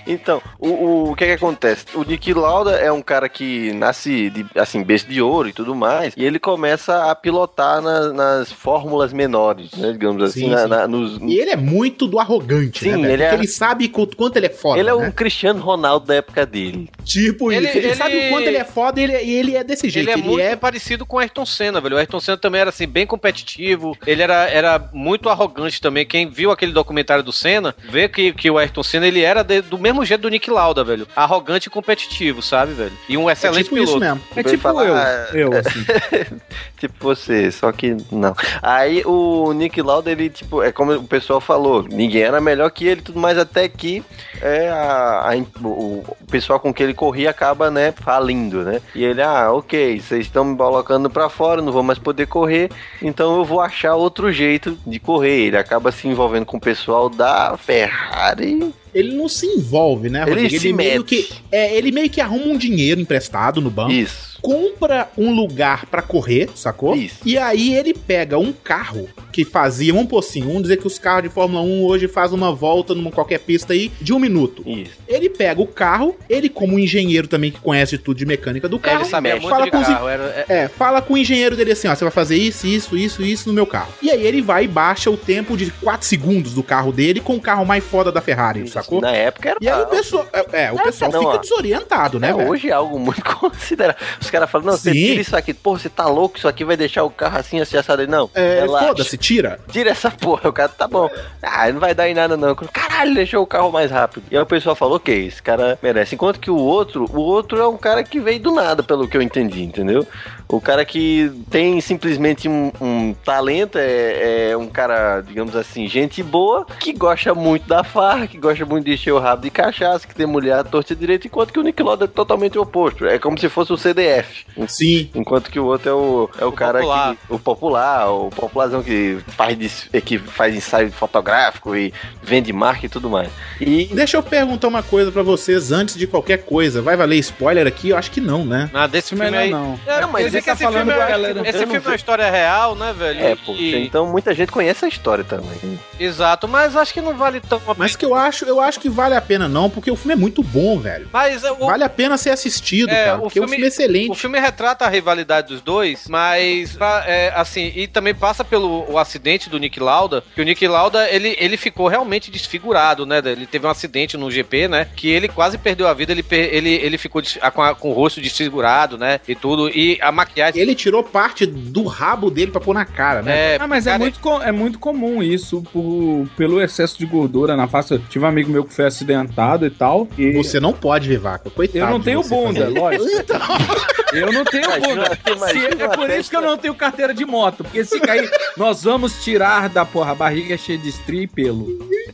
Então, 0.06 0.42
o, 0.60 0.68
o, 0.68 1.12
o 1.12 1.16
que 1.16 1.24
é 1.24 1.28
que 1.28 1.34
acontece? 1.34 1.86
O 1.96 2.04
Nick 2.04 2.34
Lauda 2.34 2.72
é 2.72 2.92
um 2.92 3.02
cara 3.02 3.30
que 3.30 3.72
nasce 3.74 4.30
de, 4.30 4.46
assim, 4.56 4.84
berço 4.84 5.08
de 5.08 5.22
ouro 5.22 5.48
e 5.50 5.54
tudo 5.54 5.76
mais, 5.76 6.14
e 6.18 6.24
ele 6.26 6.40
começa 6.40 7.10
a 7.10 7.16
pilotar 7.16 7.82
na- 7.82 8.12
nas 8.14 8.52
fórmulas 8.52 9.14
menores, 9.14 9.72
né, 9.74 9.92
digamos 9.92 10.22
assim, 10.24 10.42
Sim, 10.42 10.50
na- 10.50 10.64
sim. 10.64 10.68
na- 10.68 10.88
nos... 10.88 11.18
E 11.22 11.38
ele 11.40 11.52
é 11.52 11.56
muito 11.56 12.08
do 12.08 12.20
arrogante, 12.20 12.80
Sim, 12.86 12.98
né? 13.02 13.14
ele 13.14 13.24
Porque 13.24 13.36
é- 13.36 13.40
ele 13.40 13.48
sabe 13.48 13.88
qu- 13.88 14.16
quanto 14.16 14.38
ele 14.38 14.48
é 14.48 14.50
foda. 14.50 14.80
Ele 14.80 14.90
é 14.90 14.96
né? 14.96 15.08
um 15.08 15.12
Cristiano 15.12 15.62
Ronaldo 15.62 16.06
da 16.08 16.16
época 16.16 16.46
dele. 16.46 16.90
Tipo 17.04 17.52
Ele- 17.52 17.68
isso. 17.68 17.78
Ele, 17.78 17.88
ele- 17.88 17.96
sabe 17.96 18.18
o 18.18 18.30
quanto 18.30 18.48
ele 18.48 18.58
é 18.58 18.64
foda 18.66 19.00
e 19.00 19.04
ele, 19.04 19.14
e 19.24 19.36
ele 19.36 19.56
é 19.56 19.64
desse 19.64 19.90
jeito. 19.90 20.10
Ele 20.10 20.20
é 20.20 20.24
muito 20.24 20.58
parecido 20.58 21.06
com 21.06 21.18
o 21.18 21.20
Ayrton 21.20 21.46
Senna, 21.46 21.80
velho. 21.82 21.96
O 21.96 22.00
Ayrton 22.00 22.17
Senna 22.20 22.38
também 22.38 22.62
era 22.62 22.70
assim, 22.70 22.88
bem 22.88 23.06
competitivo. 23.06 23.98
Ele 24.06 24.22
era, 24.22 24.50
era 24.50 24.90
muito 24.94 25.30
arrogante 25.30 25.82
também. 25.82 26.06
Quem 26.06 26.30
viu 26.30 26.52
aquele 26.52 26.72
documentário 26.72 27.24
do 27.24 27.32
Senna, 27.32 27.76
vê 27.90 28.08
que, 28.10 28.34
que 28.34 28.50
o 28.50 28.58
Ayrton 28.58 28.84
Senna 28.84 29.08
ele 29.08 29.22
era 29.22 29.44
de- 29.44 29.62
do 29.62 29.78
mesmo 29.78 30.04
jeito 30.06 30.22
do 30.22 30.30
Nick 30.30 30.50
Lauda, 30.50 30.84
velho. 30.84 31.08
Arrogante 31.16 31.68
e 31.68 31.72
competitivo, 31.72 32.42
sabe, 32.42 32.74
velho? 32.74 32.94
E 33.10 33.18
um 33.18 33.30
excelente 33.30 33.64
tipo 33.66 33.76
piloto. 33.76 33.92
isso 33.92 34.00
mesmo. 34.00 34.22
É 34.36 34.44
tipo 34.44 34.62
falar, 34.64 34.86
eu. 34.86 34.96
ah, 34.96 35.28
Eu, 35.34 35.50
assim. 35.54 35.86
tipo 36.80 36.96
você, 37.00 37.52
só 37.52 37.72
que 37.72 37.96
não. 38.12 38.36
Aí 38.62 39.04
o 39.06 39.52
Nick 39.54 39.82
Lauda, 39.82 40.12
ele, 40.12 40.30
tipo, 40.30 40.62
é 40.62 40.72
como 40.72 40.94
o 40.94 41.04
pessoal 41.04 41.40
falou, 41.42 41.84
ninguém 41.84 42.22
era 42.24 42.40
melhor 42.42 42.70
que 42.72 42.86
ele 42.86 43.02
tudo 43.02 43.20
mais, 43.20 43.38
até 43.38 43.68
que 43.68 44.04
é, 44.42 44.70
a, 44.70 45.32
a- 45.32 45.38
o, 45.66 46.04
o 46.22 46.28
pessoal 46.30 46.60
com 46.60 46.74
que 46.74 46.82
ele 46.84 46.94
corria 46.94 47.30
acaba, 47.30 47.70
né, 47.72 47.94
falindo, 47.98 48.64
né? 48.64 48.82
E 48.96 49.04
ele, 49.04 49.22
ah, 49.22 49.52
ok, 49.52 50.00
vocês 50.00 50.26
estão 50.26 50.44
me 50.44 50.58
colocando 50.58 51.10
pra 51.10 51.30
fora, 51.30 51.62
não 51.62 51.72
vou 51.72 51.84
mais 51.84 52.00
poder 52.08 52.26
correr, 52.26 52.70
então 53.02 53.36
eu 53.36 53.44
vou 53.44 53.60
achar 53.60 53.94
outro 53.96 54.32
jeito 54.32 54.78
de 54.88 54.98
correr. 54.98 55.48
Ele 55.48 55.58
acaba 55.58 55.92
se 55.92 56.08
envolvendo 56.08 56.46
com 56.46 56.56
o 56.56 56.62
pessoal 56.62 57.10
da 57.10 57.58
Ferrari. 57.58 58.74
Ele 58.94 59.14
não 59.14 59.28
se 59.28 59.46
envolve, 59.46 60.10
né, 60.10 60.22
Ele 60.22 60.42
Rodrigo? 60.44 60.62
se 60.62 60.72
meio 60.72 61.02
mete. 61.02 61.24
que. 61.24 61.30
É, 61.52 61.76
ele 61.76 61.92
meio 61.92 62.10
que 62.10 62.22
arruma 62.22 62.46
um 62.46 62.58
dinheiro 62.58 63.02
emprestado 63.02 63.60
no 63.60 63.70
banco. 63.70 63.92
Isso. 63.92 64.27
Compra 64.42 65.10
um 65.18 65.34
lugar 65.36 65.86
pra 65.88 66.02
correr, 66.02 66.50
sacou? 66.56 66.96
Isso. 66.96 67.18
E 67.26 67.38
aí 67.38 67.76
ele 67.76 67.94
pega 67.94 68.38
um 68.38 68.52
carro 68.54 69.10
que 69.32 69.44
fazia, 69.46 69.94
vamos 69.94 70.08
pôr 70.10 70.20
assim, 70.20 70.42
vamos 70.42 70.64
dizer 70.64 70.78
que 70.78 70.88
os 70.88 70.98
carros 70.98 71.24
de 71.24 71.30
Fórmula 71.30 71.62
1 71.62 71.84
hoje 71.86 72.08
fazem 72.08 72.36
uma 72.36 72.54
volta 72.54 72.96
numa 72.96 73.12
qualquer 73.12 73.40
pista 73.40 73.74
aí 73.74 73.92
de 74.02 74.14
um 74.14 74.20
minuto. 74.20 74.64
Isso. 74.66 74.94
Ele 75.08 75.30
pega 75.30 75.62
o 75.62 75.68
carro, 75.68 76.16
ele 76.30 76.50
como 76.50 76.76
um 76.76 76.80
engenheiro 76.80 77.28
também 77.28 77.52
que 77.52 77.60
conhece 77.60 77.98
tudo 77.98 78.18
de 78.18 78.26
mecânica 78.26 78.68
do 78.68 78.78
É, 78.78 78.80
carro, 78.80 79.02
ele 79.02 79.10
sabia 79.10 79.34
mexe. 79.34 79.46
muito 79.46 79.56
fala 79.58 79.70
com 79.72 79.78
os- 79.80 79.88
carro. 79.88 80.08
Era, 80.08 80.24
é- 80.24 80.46
É, 80.64 80.68
fala 80.68 81.02
com 81.02 81.14
o 81.14 81.18
engenheiro 81.18 81.56
dele 81.56 81.72
assim, 81.74 81.88
ó, 81.88 81.94
você 81.96 82.04
vai 82.04 82.12
fazer 82.12 82.36
isso, 82.38 82.66
isso, 82.66 82.98
isso, 82.98 83.22
isso 83.22 83.48
no 83.50 83.54
meu 83.54 83.68
carro. 83.68 83.94
E 84.02 84.10
aí 84.10 84.26
ele 84.26 84.42
vai 84.42 84.64
e 84.64 84.68
baixa 84.68 85.12
o 85.12 85.18
tempo 85.18 85.56
de 85.56 85.70
4 85.72 86.08
segundos 86.08 86.54
do 86.54 86.64
carro 86.64 86.92
dele 86.92 87.20
com 87.20 87.36
o 87.36 87.42
carro 87.42 87.66
mais 87.66 87.84
foda 87.84 88.12
da 88.12 88.22
Ferrari, 88.22 88.68
sacou? 88.68 89.02
Na 89.02 89.12
época 89.12 89.50
era. 89.50 89.58
E 89.62 89.68
aí 89.70 89.82
o 89.84 89.88
pessoal, 89.88 90.26
é, 90.34 90.64
é, 90.66 90.72
o 90.72 90.80
pessoal 90.82 91.12
não, 91.12 91.20
fica 91.20 91.34
ó. 91.34 91.38
desorientado, 91.38 92.20
né, 92.20 92.30
É, 92.30 92.34
velho? 92.34 92.50
hoje 92.50 92.70
é 92.70 92.74
algo 92.74 92.98
muito 93.00 93.22
considerável. 93.36 94.02
Os 94.28 94.32
caras 94.32 94.50
falam, 94.50 94.68
não, 94.68 94.78
você 94.78 94.92
Sim. 94.92 95.06
tira 95.06 95.22
isso 95.22 95.36
aqui. 95.36 95.54
Pô, 95.54 95.78
você 95.78 95.90
tá 95.90 96.06
louco? 96.06 96.38
Isso 96.38 96.48
aqui 96.48 96.64
vai 96.66 96.76
deixar 96.78 97.04
o 97.04 97.10
carro 97.10 97.38
assim, 97.40 97.60
assim, 97.60 97.78
assado. 97.78 98.06
Não, 98.08 98.30
É, 98.36 98.62
relaxa. 98.62 98.88
foda-se, 98.88 99.18
tira. 99.18 99.60
Tira 99.72 99.90
essa 99.92 100.12
porra. 100.12 100.50
O 100.50 100.54
cara, 100.54 100.70
tá 100.70 100.88
bom. 100.88 101.10
Ah, 101.42 101.72
não 101.72 101.80
vai 101.80 101.96
dar 101.96 102.08
em 102.10 102.14
nada 102.14 102.36
não. 102.38 102.54
Caralho, 102.56 103.14
deixou 103.16 103.42
o 103.44 103.48
carro 103.48 103.72
mais 103.72 103.90
rápido. 103.90 104.24
E 104.30 104.36
aí 104.36 104.42
o 104.42 104.46
pessoal 104.46 104.76
falou, 104.76 104.98
ok, 104.98 105.28
esse 105.28 105.42
cara 105.42 105.78
merece. 105.82 106.16
Enquanto 106.16 106.40
que 106.40 106.52
o 106.52 106.58
outro, 106.58 107.06
o 107.12 107.20
outro 107.22 107.60
é 107.60 107.68
um 107.68 107.78
cara 107.78 108.04
que 108.04 108.20
veio 108.20 108.40
do 108.40 108.52
nada, 108.52 108.84
pelo 108.84 109.08
que 109.08 109.16
eu 109.18 109.22
entendi, 109.22 109.64
entendeu? 109.64 110.06
O 110.50 110.62
cara 110.62 110.86
que 110.86 111.30
tem 111.50 111.82
simplesmente 111.82 112.48
um, 112.48 112.72
um 112.80 113.14
talento, 113.14 113.78
é, 113.78 114.52
é 114.52 114.58
um 114.58 114.68
cara, 114.68 115.22
digamos 115.22 115.56
assim, 115.56 115.88
gente 115.88 116.24
boa, 116.24 116.66
que 116.80 116.94
gosta 116.94 117.36
muito 117.36 117.68
da 117.68 117.84
farra, 117.84 118.28
que 118.28 118.38
gosta 118.38 118.66
muito 118.66 118.86
de 118.86 118.94
encher 118.94 119.12
o 119.12 119.20
rabo 119.20 119.42
de 119.42 119.50
cachaça, 119.50 120.08
que 120.08 120.16
tem 120.16 120.26
mulher 120.26 120.60
à 120.60 120.64
torta 120.64 120.94
e 120.94 120.96
direita, 120.96 121.28
enquanto 121.28 121.52
que 121.52 121.60
o 121.60 121.64
Nick 121.64 121.82
Lauda 121.84 122.06
é 122.06 122.08
totalmente 122.08 122.58
o 122.58 122.62
oposto. 122.62 123.06
É 123.06 123.20
como 123.20 123.38
se 123.38 123.50
fosse 123.50 123.74
o 123.74 123.78
CDF. 123.78 124.46
Sim. 124.68 125.10
Enquanto 125.14 125.52
que 125.52 125.60
o 125.60 125.66
outro 125.66 125.90
é 125.90 125.94
o, 125.94 126.30
é 126.40 126.46
o, 126.46 126.52
cara 126.52 126.80
popular. 126.80 127.16
que. 127.16 127.34
O 127.34 127.40
popular, 127.40 128.10
o 128.10 128.30
popularzão 128.30 128.82
que 128.82 129.18
faz, 129.28 129.90
que 130.06 130.18
faz 130.18 130.56
ensaio 130.56 130.92
fotográfico 130.92 131.76
e 131.76 131.94
vende 132.24 132.54
marca 132.54 132.86
e 132.86 132.90
tudo 132.90 133.10
mais. 133.10 133.30
E. 133.60 133.86
Deixa 133.94 134.16
eu 134.16 134.24
perguntar 134.24 134.70
uma 134.70 134.84
coisa 134.84 135.12
pra 135.12 135.24
vocês 135.24 135.72
antes 135.72 135.96
de 135.96 136.08
qualquer 136.08 136.44
coisa. 136.44 136.82
Vai 136.82 136.96
valer 136.96 137.18
spoiler 137.18 137.68
aqui? 137.68 137.90
Eu 137.90 137.98
acho 137.98 138.12
que 138.12 138.22
não, 138.22 138.46
né? 138.46 138.70
Ah, 138.74 138.88
desse 138.88 139.10
filme 139.10 139.26
aí. 139.26 139.50
não. 139.50 139.78
É, 139.86 140.02
Não, 140.02 140.12
mas 140.12 140.37
que 140.42 140.46
tá 140.48 140.54
esse 140.54 140.64
falando 140.64 140.78
filme, 140.86 140.94
pra 140.94 141.06
é, 141.06 141.10
galera. 141.12 141.42
esse 141.50 141.58
filme 141.60 141.76
é 141.76 141.80
vi. 141.80 141.88
uma 141.88 141.96
história 141.96 142.30
real, 142.30 142.76
né, 142.76 142.94
velho? 142.94 143.20
É, 143.26 143.36
pô, 143.36 143.54
E- 143.54 143.86
então 143.86 144.08
muita 144.08 144.34
gente 144.34 144.52
conhece 144.52 144.86
a 144.86 144.88
história 144.88 145.24
também. 145.24 145.80
Exato, 146.00 146.48
mas 146.48 146.76
acho 146.76 146.94
que 146.94 147.02
não 147.02 147.16
vale 147.16 147.40
tão. 147.42 147.62
Mas 147.78 147.96
que 147.96 148.06
eu 148.06 148.14
acho, 148.16 148.46
eu 148.46 148.60
acho 148.62 148.80
que 148.80 148.90
vale 148.90 149.16
a 149.16 149.22
pena 149.22 149.48
não, 149.48 149.70
porque 149.70 149.90
o 149.92 149.96
filme 149.96 150.14
é 150.14 150.18
muito 150.18 150.44
bom, 150.44 150.80
velho. 150.80 151.08
Mas 151.12 151.44
é, 151.44 151.52
o, 151.52 151.66
Vale 151.68 151.84
a 151.84 151.90
pena 151.90 152.18
ser 152.18 152.30
assistido, 152.32 152.90
É, 152.90 153.06
cara, 153.06 153.18
o 153.18 153.22
porque 153.22 153.40
o 153.40 153.44
filme- 153.44 153.50
filme 153.58 153.66
é 153.66 153.68
excelente. 153.68 154.12
O 154.12 154.16
filme 154.16 154.40
retrata 154.40 154.86
a 154.86 154.90
rivalidade 154.90 155.48
dos 155.48 155.62
dois, 155.62 156.08
mas 156.08 156.74
pra- 156.74 157.04
é, 157.08 157.32
assim, 157.36 157.72
e 157.76 157.88
também 157.88 158.14
passa 158.14 158.44
pelo 158.44 158.86
o 158.92 158.98
acidente 158.98 159.50
do 159.50 159.58
Nick 159.58 159.80
Lauda, 159.80 160.24
que 160.36 160.42
o 160.42 160.46
Nick 160.46 160.68
Lauda, 160.68 161.10
ele, 161.10 161.36
ele 161.40 161.58
ficou 161.58 161.88
realmente 161.88 162.30
desfigurado, 162.30 163.06
né? 163.06 163.22
Ele 163.26 163.46
teve 163.48 163.66
um 163.66 163.70
acidente 163.70 164.18
no 164.18 164.30
GP, 164.30 164.68
né? 164.68 164.88
Que 164.96 165.10
ele 165.10 165.28
quase 165.28 165.58
perdeu 165.58 165.88
a 165.88 165.94
vida, 165.94 166.12
ele, 166.12 166.24
ele, 166.30 166.70
ele 166.76 166.98
ficou 166.98 167.22
com, 167.54 167.62
a- 167.62 167.76
com 167.76 167.90
o 167.90 167.94
rosto 167.94 168.22
desfigurado, 168.22 168.98
né? 168.98 169.20
E 169.28 169.36
tudo, 169.36 169.70
e 169.70 169.98
a 170.02 170.12
maquiagem... 170.28 170.62
Ele 170.62 170.76
tirou 170.76 171.04
parte 171.04 171.46
do 171.46 171.84
rabo 171.86 172.30
dele 172.30 172.52
pra 172.52 172.62
pôr 172.62 172.74
na 172.74 172.86
cara, 172.86 173.22
né? 173.22 173.56
É, 173.56 173.58
Ah, 173.60 173.68
mas 173.68 173.88
é 173.88 173.92
cara, 173.92 174.00
muito, 174.04 174.20
co- 174.20 174.42
é 174.42 174.52
muito 174.52 174.80
comum 174.80 175.22
isso 175.24 175.62
por, 175.74 176.28
pelo 176.36 176.62
excesso 176.62 176.98
de 176.98 177.06
gordura 177.06 177.56
na 177.56 177.68
face. 177.68 177.94
Eu 177.94 178.00
tive 178.00 178.24
um 178.26 178.28
amigo 178.28 178.52
meu 178.52 178.64
que 178.64 178.74
foi 178.74 178.86
acidentado 178.86 179.66
e 179.66 179.70
tal. 179.70 180.08
E 180.18 180.32
Você 180.34 180.60
não 180.60 180.74
pode, 180.74 181.08
Vivaco. 181.08 181.50
Coitado. 181.50 181.80
eu 181.80 181.90
não 181.90 182.02
tenho 182.02 182.22
bunda, 182.24 182.66
fazer 182.66 182.80
lógico. 182.80 183.06
Eu 184.14 184.32
não 184.32 184.46
tenho 184.46 184.64
Imagina- 184.64 184.88
bunda. 184.88 185.20
imagina 185.36 185.76
Se- 185.76 185.82
é 185.84 185.88
por 185.90 186.10
isso 186.10 186.30
que 186.30 186.36
eu 186.38 186.42
não 186.42 186.58
tenho 186.58 186.74
carteira 186.74 187.14
de 187.14 187.26
moto. 187.26 187.64
Porque 187.66 187.84
se 187.84 188.00
cair, 188.00 188.32
nós 188.56 188.82
vamos 188.84 189.22
tirar 189.22 189.68
da 189.68 189.86
porra 189.86 190.14
a 190.14 190.16
barriga 190.16 190.58
cheia 190.58 190.78
de 190.78 190.88
estria 190.88 191.24
e 191.24 191.28
pelo. 191.28 191.68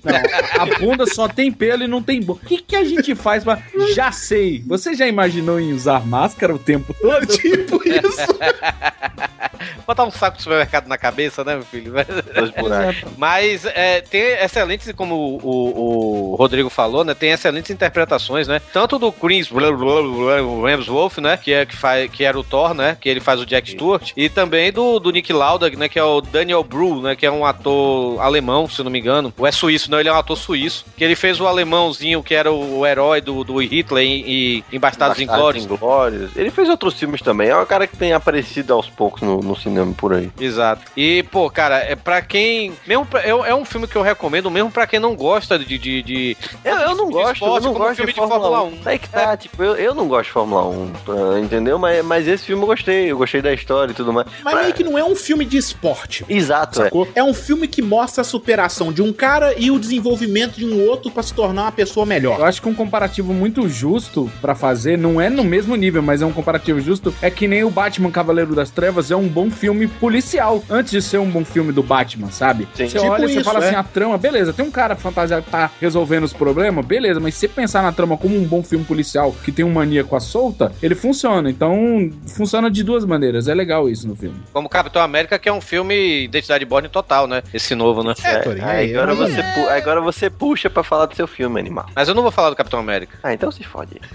Não, 0.03 0.61
a 0.63 0.79
bunda 0.79 1.05
só 1.05 1.27
tem 1.27 1.51
pelo 1.51 1.83
e 1.83 1.87
não 1.87 2.01
tem 2.01 2.19
bunda. 2.19 2.39
O 2.43 2.47
que, 2.47 2.57
que 2.57 2.75
a 2.75 2.83
gente 2.83 3.13
faz 3.13 3.43
pra. 3.43 3.59
Já 3.93 4.11
sei. 4.11 4.63
Você 4.65 4.95
já 4.95 5.07
imaginou 5.07 5.59
em 5.59 5.71
usar 5.71 6.03
máscara 6.05 6.53
o 6.55 6.57
tempo 6.59 6.95
todo? 6.99 7.27
tipo 7.37 7.87
isso. 7.87 8.02
yes. 8.03 9.29
Botar 9.87 10.03
um 10.03 10.11
saco 10.11 10.37
de 10.37 10.43
supermercado 10.43 10.87
na 10.87 10.97
cabeça, 10.97 11.43
né, 11.43 11.55
meu 11.55 11.63
filho? 11.65 11.93
Mas 13.17 13.65
é, 13.65 14.01
tem 14.01 14.21
excelentes, 14.43 14.91
como 14.93 15.15
o, 15.15 15.37
o- 15.43 16.31
o 16.33 16.35
Rodrigo 16.35 16.69
falou, 16.69 17.03
né? 17.03 17.13
Tem 17.13 17.31
excelentes 17.31 17.71
interpretações, 17.71 18.47
né? 18.47 18.61
Tanto 18.71 18.97
do 18.97 19.11
Chris 19.11 19.49
Hemsworth, 19.51 21.17
né? 21.19 21.37
Que, 21.37 21.53
é, 21.53 21.65
que, 21.65 21.75
faz, 21.75 22.09
que 22.11 22.23
era 22.23 22.37
o 22.37 22.43
Thor, 22.43 22.73
né? 22.73 22.97
Que 22.99 23.09
ele 23.09 23.19
faz 23.19 23.39
o 23.39 23.45
Jack 23.45 23.69
Stewart. 23.71 24.11
E 24.15 24.29
também 24.29 24.71
do, 24.71 24.99
do 24.99 25.11
Nick 25.11 25.31
Lauda, 25.33 25.69
né? 25.69 25.87
Que 25.89 25.99
é 25.99 26.03
o 26.03 26.21
Daniel 26.21 26.63
Bru, 26.63 27.01
né? 27.01 27.15
Que 27.15 27.25
é 27.25 27.31
um 27.31 27.45
ator 27.45 28.19
alemão, 28.21 28.67
se 28.67 28.79
eu 28.79 28.83
não 28.85 28.91
me 28.91 28.99
engano. 28.99 29.33
Ou 29.37 29.47
é 29.47 29.51
suíço, 29.51 29.89
não, 29.91 29.99
ele 29.99 30.09
é 30.09 30.13
um 30.13 30.17
ator 30.17 30.37
suíço. 30.37 30.85
Que 30.97 31.03
ele 31.03 31.15
fez 31.15 31.39
o 31.39 31.47
alemãozinho, 31.47 32.23
que 32.23 32.33
era 32.33 32.51
o, 32.51 32.79
o 32.79 32.85
herói 32.85 33.21
do, 33.21 33.43
do 33.43 33.57
Hitler 33.61 34.03
em, 34.05 34.21
em, 34.57 34.63
em 34.73 34.79
Bastardos 34.79 35.19
Inglórios. 35.19 35.65
Inglórios. 35.65 36.31
Ele 36.35 36.49
fez 36.51 36.69
outros 36.69 36.93
filmes 36.95 37.21
também. 37.21 37.49
É 37.49 37.57
um 37.57 37.65
cara 37.65 37.87
que 37.87 37.97
tem 37.97 38.13
aparecido 38.13 38.73
aos 38.73 38.89
poucos 38.89 39.21
no, 39.21 39.41
no 39.43 39.55
cinema 39.55 39.93
por 39.95 40.13
aí. 40.13 40.31
Exato. 40.39 40.81
E, 40.95 41.23
pô, 41.23 41.49
cara, 41.49 41.77
é 41.79 41.95
pra 41.95 42.21
quem. 42.21 42.73
Mesmo 42.87 43.05
pra- 43.05 43.21
é, 43.23 43.29
é 43.29 43.55
um 43.55 43.65
filme 43.65 43.87
que 43.87 43.95
eu 43.95 44.01
recomendo, 44.01 44.49
mesmo 44.49 44.71
pra 44.71 44.87
quem 44.87 44.99
não 44.99 45.15
gosta 45.15 45.57
de. 45.59 45.77
de, 45.77 46.01
de- 46.01 46.37
Eu, 46.63 46.75
eu 46.77 46.95
não 46.95 47.07
de 47.07 47.13
gosto, 47.13 47.33
esporte, 47.33 47.65
eu 47.65 47.71
não 47.71 47.79
gosto 47.79 47.95
filme 47.97 48.11
de 48.13 48.17
Fórmula 48.19 48.63
1. 48.63 48.79
Aí 48.85 48.97
que 48.99 49.09
tá, 49.09 49.35
tipo, 49.37 49.63
eu, 49.63 49.75
eu 49.75 49.93
não 49.95 50.07
gosto 50.07 50.25
de 50.27 50.31
Fórmula 50.31 50.65
1, 50.67 50.91
tá, 51.05 51.39
entendeu? 51.39 51.77
Mas, 51.77 52.03
mas 52.05 52.27
esse 52.27 52.45
filme 52.45 52.63
eu 52.63 52.67
gostei, 52.67 53.11
eu 53.11 53.17
gostei 53.17 53.41
da 53.41 53.53
história 53.53 53.91
e 53.91 53.95
tudo 53.95 54.11
mais. 54.13 54.27
Mas 54.43 54.55
meio 54.61 54.73
que 54.73 54.83
não 54.83 54.97
é 54.97 55.03
um 55.03 55.15
filme 55.15 55.45
de 55.45 55.57
esporte. 55.57 56.25
Exato, 56.29 56.81
é. 56.81 56.85
Sacou? 56.85 57.07
É 57.15 57.23
um 57.23 57.33
filme 57.33 57.67
que 57.67 57.81
mostra 57.81 58.21
a 58.21 58.23
superação 58.23 58.91
de 58.93 59.01
um 59.01 59.11
cara 59.11 59.53
e 59.57 59.69
o 59.71 59.79
desenvolvimento 59.79 60.55
de 60.55 60.65
um 60.65 60.87
outro 60.87 61.11
pra 61.11 61.21
se 61.23 61.33
tornar 61.33 61.63
uma 61.63 61.71
pessoa 61.71 62.05
melhor. 62.05 62.39
Eu 62.39 62.45
acho 62.45 62.61
que 62.61 62.69
um 62.69 62.73
comparativo 62.73 63.33
muito 63.33 63.67
justo 63.67 64.31
pra 64.41 64.55
fazer, 64.55 64.97
não 64.97 65.19
é 65.19 65.29
no 65.29 65.43
mesmo 65.43 65.75
nível, 65.75 66.01
mas 66.01 66.21
é 66.21 66.25
um 66.25 66.31
comparativo 66.33 66.79
justo, 66.79 67.13
é 67.21 67.29
que 67.29 67.47
nem 67.47 67.63
o 67.63 67.69
Batman 67.69 68.11
Cavaleiro 68.11 68.55
das 68.55 68.69
Trevas 68.69 69.11
é 69.11 69.15
um 69.15 69.27
bom 69.33 69.49
filme 69.49 69.87
policial, 69.87 70.63
antes 70.69 70.91
de 70.91 71.01
ser 71.01 71.17
um 71.17 71.29
bom 71.29 71.43
filme 71.43 71.71
do 71.71 71.81
Batman, 71.83 72.29
sabe? 72.31 72.67
Sim. 72.75 72.87
Você 72.87 72.99
Tipo 72.99 73.11
olha 73.11 73.25
e 73.25 73.29
você 73.29 73.39
isso, 73.39 73.43
fala 73.43 73.63
é. 73.63 73.67
assim, 73.67 73.75
a 73.75 73.83
trama, 73.83 74.17
beleza, 74.17 74.53
tem 74.53 74.65
um 74.65 74.71
cara 74.71 74.95
fantasiado 74.95 75.43
que 75.43 75.49
tá 75.51 75.69
resolvendo 75.81 76.23
os 76.23 76.33
problemas, 76.33 76.85
beleza, 76.85 77.19
mas 77.19 77.33
se 77.33 77.41
você 77.41 77.47
pensar 77.47 77.81
na 77.81 77.91
trama 77.91 78.15
como 78.17 78.37
um 78.37 78.43
bom 78.45 78.63
filme 78.63 78.85
policial 78.85 79.35
que 79.43 79.51
tem 79.51 79.65
um 79.65 79.71
maníaco 79.73 80.15
à 80.15 80.19
solta, 80.19 80.71
ele 80.81 80.95
funciona. 80.95 81.49
Então, 81.49 82.09
funciona 82.27 82.69
de 82.69 82.83
duas 82.83 83.03
maneiras. 83.05 83.47
É 83.47 83.53
legal 83.53 83.89
isso 83.89 84.07
no 84.07 84.15
filme. 84.15 84.35
Como 84.53 84.69
Capitão 84.69 85.01
América, 85.01 85.39
que 85.39 85.49
é 85.49 85.53
um 85.53 85.61
filme 85.61 86.23
Identidade 86.25 86.63
Borne 86.65 86.87
total, 86.89 87.25
né? 87.27 87.41
Esse 87.53 87.73
novo, 87.75 88.03
né? 88.03 88.13
É, 88.23 88.39
Torinho, 88.39 88.65
Aí 88.67 88.91
é, 88.93 88.95
agora, 88.97 89.11
é, 89.11 89.15
você, 89.15 89.39
é. 89.39 89.53
pu- 89.53 89.69
agora 89.69 90.01
você 90.01 90.29
puxa 90.29 90.69
pra 90.69 90.83
falar 90.83 91.05
do 91.07 91.15
seu 91.15 91.27
filme, 91.27 91.59
animal. 91.59 91.85
Mas 91.95 92.07
eu 92.07 92.13
não 92.15 92.21
vou 92.21 92.31
falar 92.31 92.49
do 92.51 92.55
Capitão 92.55 92.79
América. 92.79 93.17
Ah, 93.23 93.33
então 93.33 93.51
se 93.51 93.63
fode. 93.63 93.99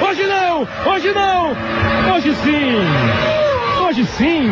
Hoje 0.00 0.22
não! 0.26 0.60
Hoje 0.92 1.12
não! 1.12 1.50
Hoje 2.14 2.34
sim! 2.36 2.63
Hoje 3.86 4.04
sim! 4.06 4.50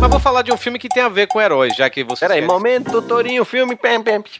Mas 0.00 0.10
vou 0.10 0.20
falar 0.20 0.42
de 0.42 0.52
um 0.52 0.56
filme 0.56 0.78
que 0.78 0.88
tem 0.88 1.02
a 1.02 1.08
ver 1.08 1.26
com 1.26 1.40
heróis, 1.40 1.74
já 1.74 1.90
que 1.90 2.04
você. 2.04 2.20
Peraí, 2.26 2.40
momento, 2.40 3.02
Torinho, 3.02 3.44
filme. 3.44 3.74
Pem, 3.76 4.02
pem. 4.02 4.22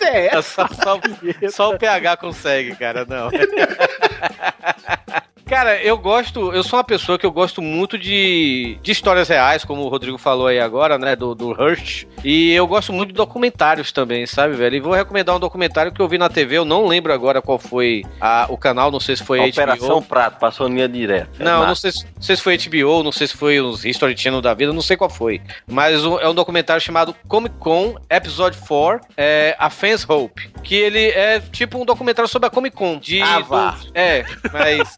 É, 0.00 0.30
Só, 0.40 0.68
só- 0.68 1.00
só 1.50 1.70
o 1.70 1.78
PH 1.78 2.16
consegue, 2.18 2.76
cara, 2.76 3.04
não. 3.04 3.28
Cara, 5.48 5.80
eu 5.80 5.96
gosto, 5.96 6.52
eu 6.52 6.64
sou 6.64 6.76
uma 6.76 6.84
pessoa 6.84 7.16
que 7.16 7.24
eu 7.24 7.30
gosto 7.30 7.62
muito 7.62 7.96
de, 7.96 8.76
de 8.82 8.90
histórias 8.90 9.28
reais, 9.28 9.64
como 9.64 9.82
o 9.82 9.88
Rodrigo 9.88 10.18
falou 10.18 10.48
aí 10.48 10.58
agora, 10.58 10.98
né, 10.98 11.14
do, 11.14 11.36
do 11.36 11.52
Hearst. 11.52 12.04
E 12.24 12.52
eu 12.52 12.66
gosto 12.66 12.92
muito 12.92 13.10
de 13.10 13.14
documentários 13.14 13.92
também, 13.92 14.26
sabe, 14.26 14.54
velho? 14.56 14.74
E 14.74 14.80
vou 14.80 14.92
recomendar 14.92 15.36
um 15.36 15.38
documentário 15.38 15.92
que 15.92 16.02
eu 16.02 16.08
vi 16.08 16.18
na 16.18 16.28
TV, 16.28 16.58
eu 16.58 16.64
não 16.64 16.84
lembro 16.88 17.12
agora 17.12 17.40
qual 17.40 17.60
foi 17.60 18.02
a- 18.20 18.46
o 18.48 18.58
canal, 18.58 18.90
não 18.90 18.98
sei 18.98 19.14
se 19.14 19.22
foi 19.22 19.38
Operação 19.48 19.98
HBO. 20.00 20.02
Prato, 20.02 20.40
passou 20.40 20.66
linha 20.66 20.88
direta. 20.88 21.30
É 21.38 21.44
Não, 21.44 21.58
massa. 21.60 21.66
não 21.68 21.74
sei, 21.76 21.92
se- 21.92 22.04
não 22.16 22.22
sei 22.22 22.36
se 22.36 22.42
foi 22.42 22.54
HBO, 22.58 23.02
não 23.04 23.12
sei 23.12 23.26
se 23.28 23.36
foi 23.36 23.60
os 23.60 23.84
History 23.84 24.18
Channel 24.18 24.42
da 24.42 24.52
vida, 24.52 24.72
não 24.72 24.82
sei 24.82 24.96
qual 24.96 25.08
foi. 25.08 25.40
Mas 25.64 26.02
é 26.02 26.28
um 26.28 26.34
documentário 26.34 26.82
chamado 26.82 27.14
Comic 27.28 27.54
Con 27.60 27.94
Episode 28.10 28.56
4, 28.66 29.06
é, 29.16 29.54
A 29.60 29.70
Fans 29.70 30.04
Hope. 30.08 30.50
Que 30.64 30.74
ele 30.74 31.06
é 31.10 31.38
tipo 31.38 31.80
um 31.80 31.84
documentário 31.84 32.28
sobre 32.28 32.48
a 32.48 32.50
Comic 32.50 32.74
Con. 32.76 32.98
De, 32.98 33.22
Ah, 33.22 33.38
vá. 33.38 33.70
do- 33.70 33.90
é, 33.94 34.24
mas. 34.52 34.96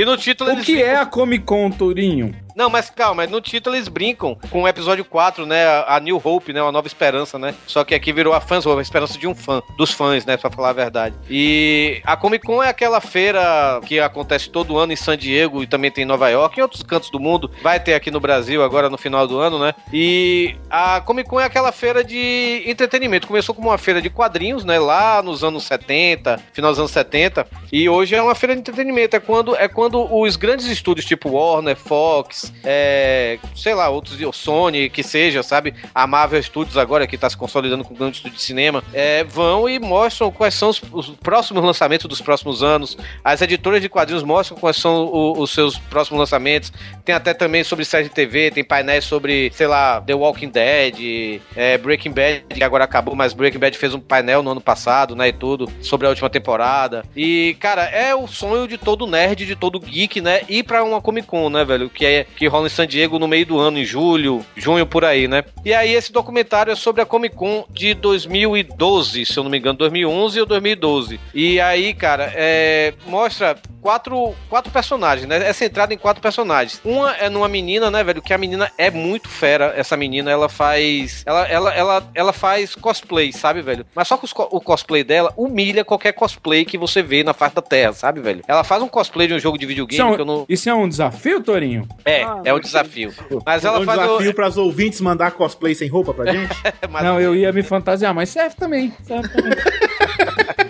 E 0.00 0.04
no 0.04 0.16
título 0.16 0.52
O 0.52 0.56
que 0.56 0.82
é 0.82 0.96
a 0.96 1.04
Comic 1.04 1.44
Con, 1.44 1.70
Tourinho? 1.70 2.34
Não, 2.54 2.68
mas 2.68 2.90
calma, 2.90 3.26
no 3.26 3.40
título 3.40 3.76
eles 3.76 3.88
brincam 3.88 4.36
com 4.50 4.62
o 4.62 4.68
episódio 4.68 5.04
4, 5.04 5.46
né? 5.46 5.64
A 5.86 5.98
New 6.00 6.20
Hope, 6.22 6.52
né? 6.52 6.62
Uma 6.62 6.72
nova 6.72 6.86
esperança, 6.86 7.38
né? 7.38 7.54
Só 7.66 7.84
que 7.84 7.94
aqui 7.94 8.12
virou 8.12 8.34
a 8.34 8.40
Hope, 8.40 8.78
a 8.78 8.82
esperança 8.82 9.18
de 9.18 9.26
um 9.26 9.34
fã, 9.34 9.62
dos 9.76 9.92
fãs, 9.92 10.24
né? 10.24 10.36
Pra 10.36 10.50
falar 10.50 10.70
a 10.70 10.74
verdade. 10.74 11.14
E 11.28 12.00
a 12.04 12.16
Comic 12.16 12.44
Con 12.44 12.62
é 12.62 12.68
aquela 12.68 13.00
feira 13.00 13.80
que 13.86 14.00
acontece 14.00 14.50
todo 14.50 14.78
ano 14.78 14.92
em 14.92 14.96
San 14.96 15.16
Diego 15.16 15.62
e 15.62 15.66
também 15.66 15.90
tem 15.90 16.04
em 16.04 16.06
Nova 16.06 16.28
York 16.28 16.56
e 16.56 16.60
em 16.60 16.62
outros 16.62 16.82
cantos 16.82 17.10
do 17.10 17.20
mundo. 17.20 17.50
Vai 17.62 17.80
ter 17.80 17.94
aqui 17.94 18.10
no 18.10 18.20
Brasil 18.20 18.62
agora 18.62 18.90
no 18.90 18.98
final 18.98 19.26
do 19.26 19.38
ano, 19.38 19.58
né? 19.58 19.74
E 19.92 20.56
a 20.68 21.00
Comic 21.00 21.28
Con 21.28 21.40
é 21.40 21.44
aquela 21.44 21.72
feira 21.72 22.02
de 22.02 22.62
entretenimento. 22.66 23.26
Começou 23.26 23.54
como 23.54 23.68
uma 23.68 23.78
feira 23.78 24.00
de 24.00 24.10
quadrinhos, 24.10 24.64
né? 24.64 24.78
Lá 24.78 25.22
nos 25.22 25.44
anos 25.44 25.64
70, 25.64 26.40
final 26.52 26.70
dos 26.70 26.78
anos 26.78 26.90
70. 26.90 27.46
E 27.72 27.88
hoje 27.88 28.14
é 28.14 28.22
uma 28.22 28.34
feira 28.34 28.54
de 28.54 28.60
entretenimento. 28.60 29.16
É 29.16 29.20
quando, 29.20 29.56
é 29.56 29.68
quando 29.68 30.12
os 30.12 30.36
grandes 30.36 30.66
estúdios, 30.66 31.06
tipo 31.06 31.30
Warner, 31.30 31.76
Fox, 31.76 32.39
é, 32.64 33.38
sei 33.54 33.74
lá, 33.74 33.88
outros, 33.88 34.18
Sony, 34.36 34.88
que 34.90 35.02
seja, 35.02 35.42
sabe? 35.42 35.74
A 35.94 36.06
Marvel 36.06 36.42
Studios 36.42 36.76
agora, 36.76 37.06
que 37.06 37.18
tá 37.18 37.28
se 37.28 37.36
consolidando 37.36 37.84
com 37.84 37.94
um 37.94 37.96
grande 37.96 38.16
estúdio 38.16 38.36
de 38.36 38.42
cinema, 38.42 38.82
é, 38.92 39.24
vão 39.24 39.68
e 39.68 39.78
mostram 39.78 40.30
quais 40.30 40.54
são 40.54 40.68
os, 40.70 40.80
os 40.92 41.10
próximos 41.10 41.62
lançamentos 41.64 42.06
dos 42.06 42.20
próximos 42.20 42.62
anos. 42.62 42.96
As 43.24 43.40
editoras 43.42 43.80
de 43.80 43.88
quadrinhos 43.88 44.22
mostram 44.22 44.56
quais 44.58 44.76
são 44.76 45.04
o- 45.06 45.38
os 45.40 45.50
seus 45.50 45.78
próximos 45.78 46.20
lançamentos. 46.20 46.72
Tem 47.04 47.14
até 47.14 47.34
também 47.34 47.64
sobre 47.64 47.84
série 47.84 48.04
de 48.04 48.10
TV, 48.10 48.50
tem 48.50 48.64
painéis 48.64 49.04
sobre, 49.04 49.50
sei 49.54 49.66
lá, 49.66 50.00
The 50.00 50.14
Walking 50.14 50.50
Dead, 50.50 51.40
é, 51.56 51.78
Breaking 51.78 52.12
Bad, 52.12 52.44
que 52.54 52.62
agora 52.64 52.84
acabou, 52.84 53.14
mas 53.14 53.32
Breaking 53.32 53.58
Bad 53.58 53.76
fez 53.78 53.94
um 53.94 54.00
painel 54.00 54.42
no 54.42 54.50
ano 54.50 54.60
passado, 54.60 55.14
né, 55.16 55.28
e 55.28 55.32
tudo, 55.32 55.70
sobre 55.82 56.06
a 56.06 56.10
última 56.10 56.30
temporada. 56.30 57.04
E, 57.16 57.56
cara, 57.60 57.84
é 57.84 58.14
o 58.14 58.26
sonho 58.26 58.66
de 58.68 58.78
todo 58.78 59.06
nerd, 59.06 59.44
de 59.46 59.56
todo 59.56 59.80
geek, 59.80 60.20
né, 60.20 60.42
ir 60.48 60.62
pra 60.62 60.84
uma 60.84 61.00
Comic 61.00 61.26
Con, 61.26 61.48
né, 61.50 61.64
velho, 61.64 61.88
que 61.90 62.04
é 62.06 62.26
que 62.36 62.46
rola 62.46 62.66
em 62.66 62.70
San 62.70 62.86
Diego 62.86 63.18
no 63.18 63.28
meio 63.28 63.46
do 63.46 63.58
ano, 63.58 63.78
em 63.78 63.84
julho, 63.84 64.44
junho, 64.56 64.86
por 64.86 65.04
aí, 65.04 65.28
né. 65.28 65.44
E 65.64 65.72
aí 65.72 65.94
esse 65.94 66.12
documentário 66.12 66.72
é 66.72 66.76
sobre 66.76 67.02
a 67.02 67.06
Comic 67.06 67.36
Con 67.36 67.64
de 67.70 67.94
2012, 67.94 69.26
se 69.26 69.36
eu 69.36 69.42
não 69.42 69.50
me 69.50 69.58
engano, 69.58 69.78
2011 69.78 70.40
ou 70.40 70.46
2012. 70.46 71.20
E 71.34 71.60
aí, 71.60 71.94
cara, 71.94 72.32
é, 72.34 72.94
mostra 73.06 73.56
quatro, 73.80 74.34
quatro 74.48 74.70
personagens, 74.70 75.26
né? 75.26 75.48
É 75.48 75.52
centrado 75.52 75.92
em 75.92 75.98
quatro 75.98 76.22
personagens. 76.22 76.80
Uma 76.84 77.12
é 77.16 77.28
numa 77.28 77.48
menina, 77.48 77.90
né, 77.90 78.04
velho? 78.04 78.22
Que 78.22 78.32
a 78.32 78.38
menina 78.38 78.70
é 78.76 78.90
muito 78.90 79.28
fera. 79.28 79.72
Essa 79.76 79.96
menina, 79.96 80.30
ela 80.30 80.48
faz. 80.48 81.22
Ela, 81.26 81.48
ela, 81.48 81.74
ela, 81.74 82.10
ela 82.14 82.32
faz 82.32 82.74
cosplay, 82.74 83.32
sabe, 83.32 83.62
velho? 83.62 83.86
Mas 83.94 84.08
só 84.08 84.16
que 84.16 84.24
os 84.24 84.32
o 84.36 84.60
cosplay 84.60 85.04
dela 85.04 85.32
humilha 85.36 85.84
qualquer 85.84 86.12
cosplay 86.12 86.64
que 86.64 86.78
você 86.78 87.02
vê 87.02 87.22
na 87.22 87.34
face 87.34 87.54
da 87.54 87.62
Terra, 87.62 87.92
sabe, 87.92 88.20
velho? 88.20 88.42
Ela 88.46 88.64
faz 88.64 88.82
um 88.82 88.88
cosplay 88.88 89.26
de 89.26 89.34
um 89.34 89.38
jogo 89.38 89.58
de 89.58 89.66
videogame 89.66 90.00
Isso 90.00 90.02
é, 90.02 90.12
um, 90.12 90.14
que 90.14 90.20
eu 90.20 90.24
não. 90.24 90.46
isso 90.48 90.68
é 90.68 90.74
um 90.74 90.88
desafio, 90.88 91.42
Tourinho? 91.42 91.88
É, 92.04 92.19
Ah, 92.24 92.42
é 92.44 92.54
um 92.54 92.60
desafio. 92.60 93.12
Mas 93.44 93.64
ela 93.64 93.80
um 93.80 93.84
faz. 93.84 93.98
o- 93.98 94.02
desafio 94.06 94.34
pras 94.34 94.56
ouvintes 94.56 95.00
mandar 95.00 95.30
cosplay 95.32 95.74
sem 95.74 95.88
roupa 95.88 96.12
pra 96.14 96.32
gente? 96.32 96.54
Não, 97.02 97.20
eu 97.20 97.34
ia 97.34 97.52
me 97.52 97.62
fantasiar, 97.62 98.14
mas 98.14 98.28
serve 98.28 98.54
também. 98.56 98.92
Serve 99.04 99.28
também. 99.28 99.52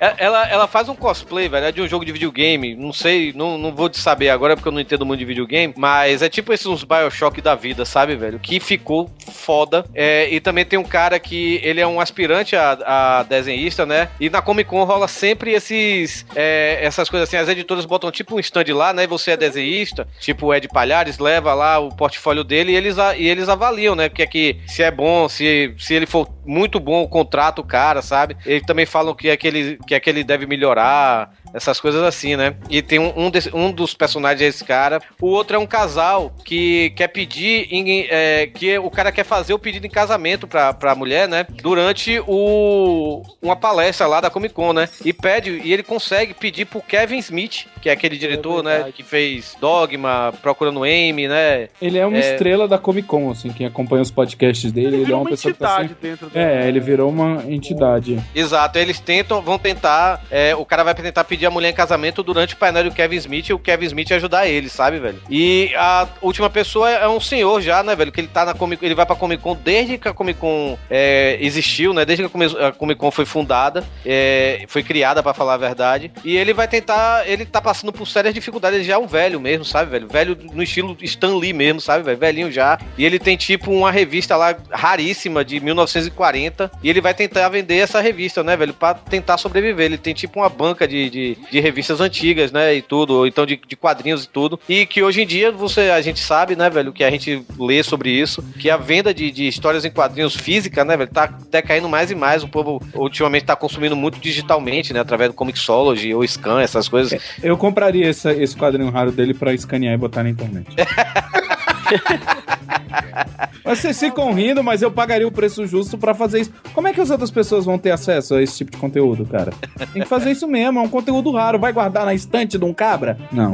É- 0.00 0.14
Ela, 0.18 0.48
ela 0.48 0.66
faz 0.66 0.88
um 0.88 0.94
cosplay, 0.96 1.48
velho, 1.48 1.66
é 1.66 1.72
de 1.72 1.80
um 1.82 1.88
jogo 1.88 2.04
de 2.04 2.12
videogame. 2.12 2.74
Não 2.74 2.92
sei, 2.92 3.32
não, 3.34 3.56
não 3.58 3.74
vou 3.74 3.88
te 3.88 3.98
saber 3.98 4.28
agora 4.30 4.56
porque 4.56 4.68
eu 4.68 4.72
não 4.72 4.80
entendo 4.80 5.06
muito 5.06 5.20
de 5.20 5.24
videogame. 5.24 5.72
Mas 5.76 6.22
é 6.22 6.28
tipo 6.28 6.52
esses 6.52 6.66
uns 6.66 6.84
Bioshock 6.84 7.40
da 7.40 7.54
vida, 7.54 7.84
sabe, 7.84 8.16
velho? 8.16 8.38
Que 8.38 8.60
ficou 8.60 9.10
foda. 9.32 9.84
É, 9.94 10.28
e 10.30 10.40
também 10.40 10.64
tem 10.64 10.78
um 10.78 10.84
cara 10.84 11.18
que 11.18 11.60
ele 11.62 11.80
é 11.80 11.86
um 11.86 12.00
aspirante 12.00 12.56
a, 12.56 13.18
a 13.20 13.22
desenhista, 13.22 13.84
né? 13.86 14.08
E 14.20 14.28
na 14.30 14.42
Comic 14.42 14.68
Con 14.68 14.84
rola 14.84 15.08
sempre 15.08 15.52
esses. 15.52 16.26
é, 16.34 16.78
essas 16.82 17.08
coisas 17.08 17.28
assim. 17.28 17.36
As 17.36 17.48
editoras 17.48 17.84
botam 17.84 18.10
tipo 18.10 18.36
um 18.36 18.40
stand 18.40 18.64
lá, 18.74 18.92
né? 18.92 19.04
E 19.04 19.06
você 19.06 19.32
é 19.32 19.36
desenhista, 19.36 20.06
tipo 20.20 20.52
Ed 20.54 20.68
Palhares, 20.68 21.18
leva 21.18 21.54
lá 21.54 21.78
o 21.78 21.88
portfólio 21.94 22.44
dele 22.44 22.72
e 22.72 22.76
eles, 22.76 22.96
e 23.16 23.26
eles 23.28 23.48
avaliam, 23.48 23.94
né? 23.94 24.08
Porque 24.08 24.22
aqui, 24.22 24.60
se 24.66 24.82
é 24.82 24.90
bom, 24.90 25.28
se, 25.28 25.74
se 25.78 25.94
ele 25.94 26.06
for 26.06 26.28
muito 26.44 26.78
bom, 26.80 27.06
contrata 27.06 27.60
o 27.60 27.64
cara, 27.64 28.02
sabe? 28.02 28.36
Eles 28.46 28.62
também 28.66 28.86
falam 28.86 29.14
que 29.14 29.28
é 29.28 29.36
que 29.36 29.46
ele, 29.46 29.78
que 29.88 29.94
é 29.94 30.00
que 30.00 30.10
ele 30.10 30.22
deve 30.22 30.46
melhorar 30.46 31.32
essas 31.58 31.80
coisas 31.80 32.02
assim, 32.02 32.36
né? 32.36 32.54
E 32.70 32.80
tem 32.80 32.98
um, 32.98 33.12
um, 33.16 33.30
desse- 33.30 33.54
um 33.54 33.70
dos 33.70 33.92
personagens 33.94 34.40
é 34.42 34.46
esse 34.46 34.64
cara, 34.64 35.00
o 35.20 35.26
outro 35.26 35.56
é 35.56 35.58
um 35.58 35.66
casal 35.66 36.32
que 36.44 36.90
quer 36.96 37.08
pedir, 37.08 37.68
em- 37.70 38.06
é, 38.08 38.46
que 38.46 38.78
o 38.78 38.90
cara 38.90 39.12
quer 39.12 39.24
fazer 39.24 39.52
o 39.52 39.58
pedido 39.58 39.86
em 39.86 39.90
casamento 39.90 40.46
pra, 40.46 40.72
pra 40.72 40.94
mulher, 40.94 41.28
né? 41.28 41.46
Durante 41.62 42.20
o, 42.26 43.22
uma 43.42 43.56
palestra 43.56 44.06
lá 44.06 44.20
da 44.20 44.30
Comic 44.30 44.54
Con, 44.54 44.72
né? 44.72 44.88
E 45.04 45.12
pede, 45.12 45.60
e 45.64 45.72
ele 45.72 45.82
consegue 45.82 46.32
pedir 46.34 46.64
pro 46.64 46.80
Kevin 46.80 47.18
Smith, 47.18 47.66
que 47.82 47.88
é 47.88 47.92
aquele 47.92 48.16
diretor, 48.16 48.62
né? 48.62 48.90
Que 48.94 49.02
fez 49.02 49.56
Dogma, 49.60 50.32
Procurando 50.42 50.82
Amy, 50.84 51.28
né? 51.28 51.68
Ele 51.80 51.98
é 51.98 52.06
uma 52.06 52.16
É. 52.16 52.20
estrela 52.32 52.66
da 52.68 52.78
Comic 52.78 53.06
Con, 53.08 53.30
assim, 53.30 53.50
quem 53.50 53.66
acompanha 53.66 54.02
os 54.02 54.10
podcasts 54.10 54.70
dele, 54.72 54.88
ele, 54.88 55.02
é 55.02 55.04
virou 55.04 55.18
uma 55.18 55.24
uma 55.24 55.30
pessoa 55.30 55.52
que 55.52 55.58
tá 55.60 55.66
entidade 55.84 55.88
sempre... 55.88 56.08
dentro 56.10 56.30
da- 56.30 56.40
É, 56.40 56.68
ele 56.68 56.80
virou 56.80 57.10
uma 57.10 57.42
entidade. 57.48 58.18
Exato, 58.34 58.78
eles 58.78 59.00
tentam, 59.00 59.42
vão 59.42 59.58
tentar. 59.58 60.22
é, 60.30 60.54
o 60.54 60.64
cara 60.64 60.82
vai 60.84 60.94
tentar 60.94 61.24
pedir 61.24 61.46
a 61.48 61.50
mulher 61.50 61.70
em 61.70 61.74
casamento 61.74 62.22
durante 62.22 62.54
o 62.54 62.56
painel 62.56 62.84
do 62.84 62.90
Kevin 62.92 63.16
Smith 63.16 63.48
e 63.48 63.52
o 63.52 63.58
Kevin 63.58 63.86
Smith 63.86 64.12
ajudar 64.12 64.46
ele, 64.46 64.68
sabe, 64.68 64.98
velho? 64.98 65.20
E 65.28 65.72
a 65.76 66.06
última 66.22 66.48
pessoa 66.48 66.90
é 66.90 67.08
um 67.08 67.20
senhor 67.20 67.60
já, 67.60 67.82
né, 67.82 67.94
velho? 67.96 68.12
Que 68.12 68.20
ele 68.20 68.28
tá 68.28 68.44
na 68.44 68.54
Comic 68.54 68.84
ele 68.84 68.94
vai 68.94 69.04
pra 69.06 69.16
Comic 69.16 69.42
Con 69.42 69.56
desde 69.56 69.98
que 69.98 70.08
a 70.08 70.12
Comic 70.14 70.38
Con 70.38 70.78
é, 70.90 71.36
existiu, 71.40 71.92
né? 71.92 72.04
Desde 72.04 72.22
que 72.22 72.26
a 72.26 72.30
Comi- 72.30 72.56
a 72.60 72.72
Comic 72.72 73.00
Con 73.00 73.10
foi 73.10 73.24
fundada, 73.26 73.84
é, 74.06 74.64
foi 74.68 74.82
criada, 74.82 75.22
pra 75.22 75.34
falar 75.34 75.54
a 75.54 75.58
verdade. 75.58 76.10
E 76.24 76.36
ele 76.36 76.52
vai 76.52 76.68
tentar. 76.68 77.28
Ele 77.28 77.44
tá 77.44 77.60
passando 77.60 77.92
por 77.92 78.06
sérias 78.06 78.34
dificuldades, 78.34 78.78
ele 78.78 78.86
já 78.88 78.94
é 78.94 78.98
um 78.98 79.06
velho 79.06 79.40
mesmo, 79.40 79.64
sabe, 79.64 79.90
velho? 79.90 80.08
Velho 80.08 80.38
no 80.52 80.62
estilo 80.62 80.96
Stan 81.02 81.36
Lee 81.36 81.52
mesmo, 81.52 81.80
sabe, 81.80 82.04
velho? 82.04 82.18
Velhinho 82.18 82.52
já. 82.52 82.78
E 82.96 83.04
ele 83.04 83.18
tem 83.18 83.36
tipo 83.36 83.70
uma 83.72 83.90
revista 83.90 84.36
lá 84.36 84.56
raríssima 84.70 85.44
de 85.44 85.60
1940. 85.60 86.70
E 86.82 86.88
ele 86.90 87.00
vai 87.00 87.14
tentar 87.14 87.48
vender 87.48 87.76
essa 87.78 88.00
revista, 88.00 88.42
né, 88.42 88.56
velho? 88.56 88.74
Pra 88.74 88.94
tentar 88.94 89.38
sobreviver. 89.38 89.86
Ele 89.86 89.98
tem 89.98 90.14
tipo 90.14 90.40
uma 90.40 90.48
banca 90.48 90.86
de, 90.86 91.10
de, 91.10 91.27
de 91.50 91.60
revistas 91.60 92.00
antigas, 92.00 92.52
né? 92.52 92.74
E 92.74 92.82
tudo, 92.82 93.14
ou 93.14 93.26
então 93.26 93.44
de, 93.44 93.60
de 93.66 93.76
quadrinhos 93.76 94.24
e 94.24 94.28
tudo. 94.28 94.58
E 94.68 94.86
que 94.86 95.02
hoje 95.02 95.22
em 95.22 95.26
dia 95.26 95.50
você, 95.50 95.90
a 95.90 96.00
gente 96.00 96.20
sabe, 96.20 96.56
né, 96.56 96.70
velho? 96.70 96.92
Que 96.92 97.04
a 97.04 97.10
gente 97.10 97.44
lê 97.58 97.82
sobre 97.82 98.10
isso. 98.10 98.42
Que 98.58 98.70
a 98.70 98.76
venda 98.76 99.12
de, 99.12 99.30
de 99.30 99.46
histórias 99.46 99.84
em 99.84 99.90
quadrinhos 99.90 100.34
física, 100.34 100.84
né, 100.84 100.96
velho? 100.96 101.10
Tá 101.10 101.26
decaindo 101.50 101.88
mais 101.88 102.10
e 102.10 102.14
mais. 102.14 102.42
O 102.42 102.48
povo 102.48 102.80
ultimamente 102.94 103.44
tá 103.44 103.56
consumindo 103.56 103.96
muito 103.96 104.18
digitalmente, 104.20 104.92
né? 104.92 105.00
Através 105.00 105.30
do 105.30 105.34
Comixology 105.34 106.14
ou 106.14 106.26
Scan, 106.26 106.60
essas 106.60 106.88
coisas. 106.88 107.20
Eu 107.42 107.56
compraria 107.56 108.08
esse, 108.08 108.30
esse 108.32 108.56
quadrinho 108.56 108.90
raro 108.90 109.12
dele 109.12 109.34
pra 109.34 109.52
escanear 109.52 109.94
e 109.94 109.98
botar 109.98 110.22
na 110.22 110.30
internet. 110.30 110.68
Vocês 113.64 113.98
ficam 114.00 114.32
rindo, 114.32 114.64
mas 114.64 114.80
eu 114.80 114.90
pagaria 114.90 115.28
o 115.28 115.32
preço 115.32 115.66
justo 115.66 115.98
pra 115.98 116.14
fazer 116.14 116.40
isso. 116.40 116.52
Como 116.72 116.88
é 116.88 116.92
que 116.92 117.00
as 117.00 117.10
outras 117.10 117.30
pessoas 117.30 117.66
vão 117.66 117.78
ter 117.78 117.90
acesso 117.90 118.34
a 118.34 118.42
esse 118.42 118.56
tipo 118.56 118.70
de 118.70 118.78
conteúdo, 118.78 119.26
cara? 119.26 119.52
Tem 119.92 120.02
que 120.02 120.08
fazer 120.08 120.30
isso 120.30 120.48
mesmo, 120.48 120.78
é 120.78 120.82
um 120.82 120.88
conteúdo 120.88 121.30
raro. 121.32 121.58
Vai 121.58 121.70
guardar 121.72 122.06
na 122.06 122.14
estante 122.14 122.56
de 122.56 122.64
um 122.64 122.72
cabra? 122.72 123.18
Não. 123.30 123.52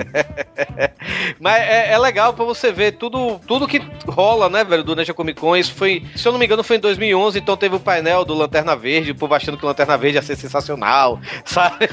Mas 1.41 1.57
é, 1.63 1.93
é 1.93 1.99
legal 1.99 2.33
pra 2.33 2.45
você 2.45 2.71
ver 2.71 2.93
tudo, 2.93 3.41
tudo 3.47 3.67
que 3.67 3.83
rola, 4.07 4.49
né, 4.49 4.63
velho, 4.63 4.85
durante 4.85 5.11
a 5.11 5.15
Comic 5.15 5.41
Con. 5.41 5.57
Isso 5.57 5.75
foi, 5.75 6.05
se 6.15 6.27
eu 6.27 6.33
não 6.33 6.39
me 6.39 6.47
engano, 6.47 6.63
foi 6.63 6.77
em 6.77 6.81
2011, 6.81 7.39
então 7.39 7.57
teve 7.57 7.75
o 7.75 7.81
painel 7.81 8.25
do 8.25 8.35
Lanterna 8.35 8.77
Verde, 8.77 9.11
o 9.11 9.15
povo 9.17 9.35
achando 9.35 9.59
que 9.59 9.65
o 9.65 9.69
Lanterna 9.69 9.97
Verde 9.99 10.17
ia 10.19 10.23
ser 10.23 10.37
sensacional, 10.37 11.21
sabe? 11.45 11.89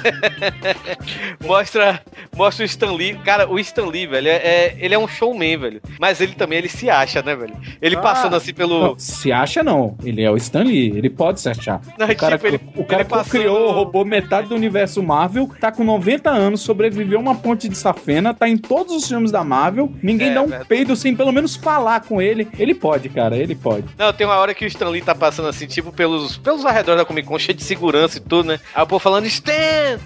mostra, 1.43 2.01
mostra 2.35 2.63
o 2.63 2.65
Stan 2.65 2.91
Lee. 2.93 3.15
Cara, 3.25 3.49
o 3.49 3.59
Stan 3.59 3.85
Lee, 3.85 4.05
velho, 4.07 4.27
é, 4.27 4.35
é- 4.35 4.77
ele 4.79 4.93
é 4.93 4.99
um 4.99 5.07
showman, 5.07 5.57
velho. 5.57 5.81
Mas 5.99 6.21
ele 6.21 6.30
também, 6.35 6.57
ele 6.59 6.69
se 6.69 6.89
acha, 6.89 7.21
né, 7.21 7.35
velho? 7.35 7.53
Ele 7.81 7.97
passando 7.97 8.35
assim 8.35 8.53
pelo... 8.53 8.79
Não, 8.89 8.99
se 8.99 9.31
acha 9.31 9.63
não. 9.63 9.95
Ele 10.03 10.21
é 10.23 10.29
o 10.31 10.37
Stan 10.37 10.63
Lee, 10.63 10.95
ele 10.97 11.09
pode 11.09 11.39
se 11.41 11.49
achar. 11.49 11.81
Não, 11.97 12.07
o 12.07 12.15
cara, 12.15 12.37
tipo, 12.37 12.47
ele- 12.47 12.59
o 12.75 12.83
cara 12.83 13.01
ele 13.03 13.09
passando- 13.09 13.29
criou, 13.31 13.71
roubou 13.71 14.03
metade 14.05 14.47
do 14.47 14.55
universo 14.55 15.01
Marvel, 15.03 15.49
tá 15.59 15.71
com 15.71 15.83
90 15.83 16.29
anos, 16.29 16.61
sobreviveu 16.61 17.19
a 17.19 17.21
uma 17.21 17.35
ponte 17.35 17.67
de 17.69 17.77
safena, 17.77 18.33
tá 18.33 18.47
em 18.47 18.57
todos 18.57 18.95
os 18.95 19.07
filmes 19.07 19.31
da 19.31 19.43
Marvel, 19.43 19.91
ninguém 20.01 20.29
É, 20.29 20.33
dá 20.33 20.41
um 20.41 20.47
verdade. 20.47 20.67
peido 20.69 20.95
sem 20.95 21.15
pelo 21.15 21.31
menos 21.31 21.55
falar 21.55 22.01
com 22.01 22.21
ele. 22.21 22.47
Ele 22.57 22.73
pode, 22.73 23.09
cara, 23.09 23.35
ele 23.37 23.55
pode. 23.55 23.85
Não, 23.97 24.11
tem 24.13 24.25
uma 24.25 24.35
hora 24.37 24.53
que 24.53 24.65
o 24.65 24.67
Stan 24.67 24.89
Lee 24.89 25.01
tá 25.01 25.13
passando 25.15 25.47
assim, 25.49 25.67
tipo, 25.67 25.91
pelos, 25.91 26.37
pelos 26.37 26.65
arredores 26.65 26.99
da 27.01 27.05
Comic 27.05 27.27
Con, 27.27 27.37
cheio 27.39 27.57
de 27.57 27.63
segurança 27.63 28.17
e 28.17 28.21
tudo, 28.21 28.47
né? 28.49 28.59
Aí 28.73 28.83
o 28.83 28.87
povo 28.87 28.99
falando, 28.99 29.25
Stan, 29.25 29.53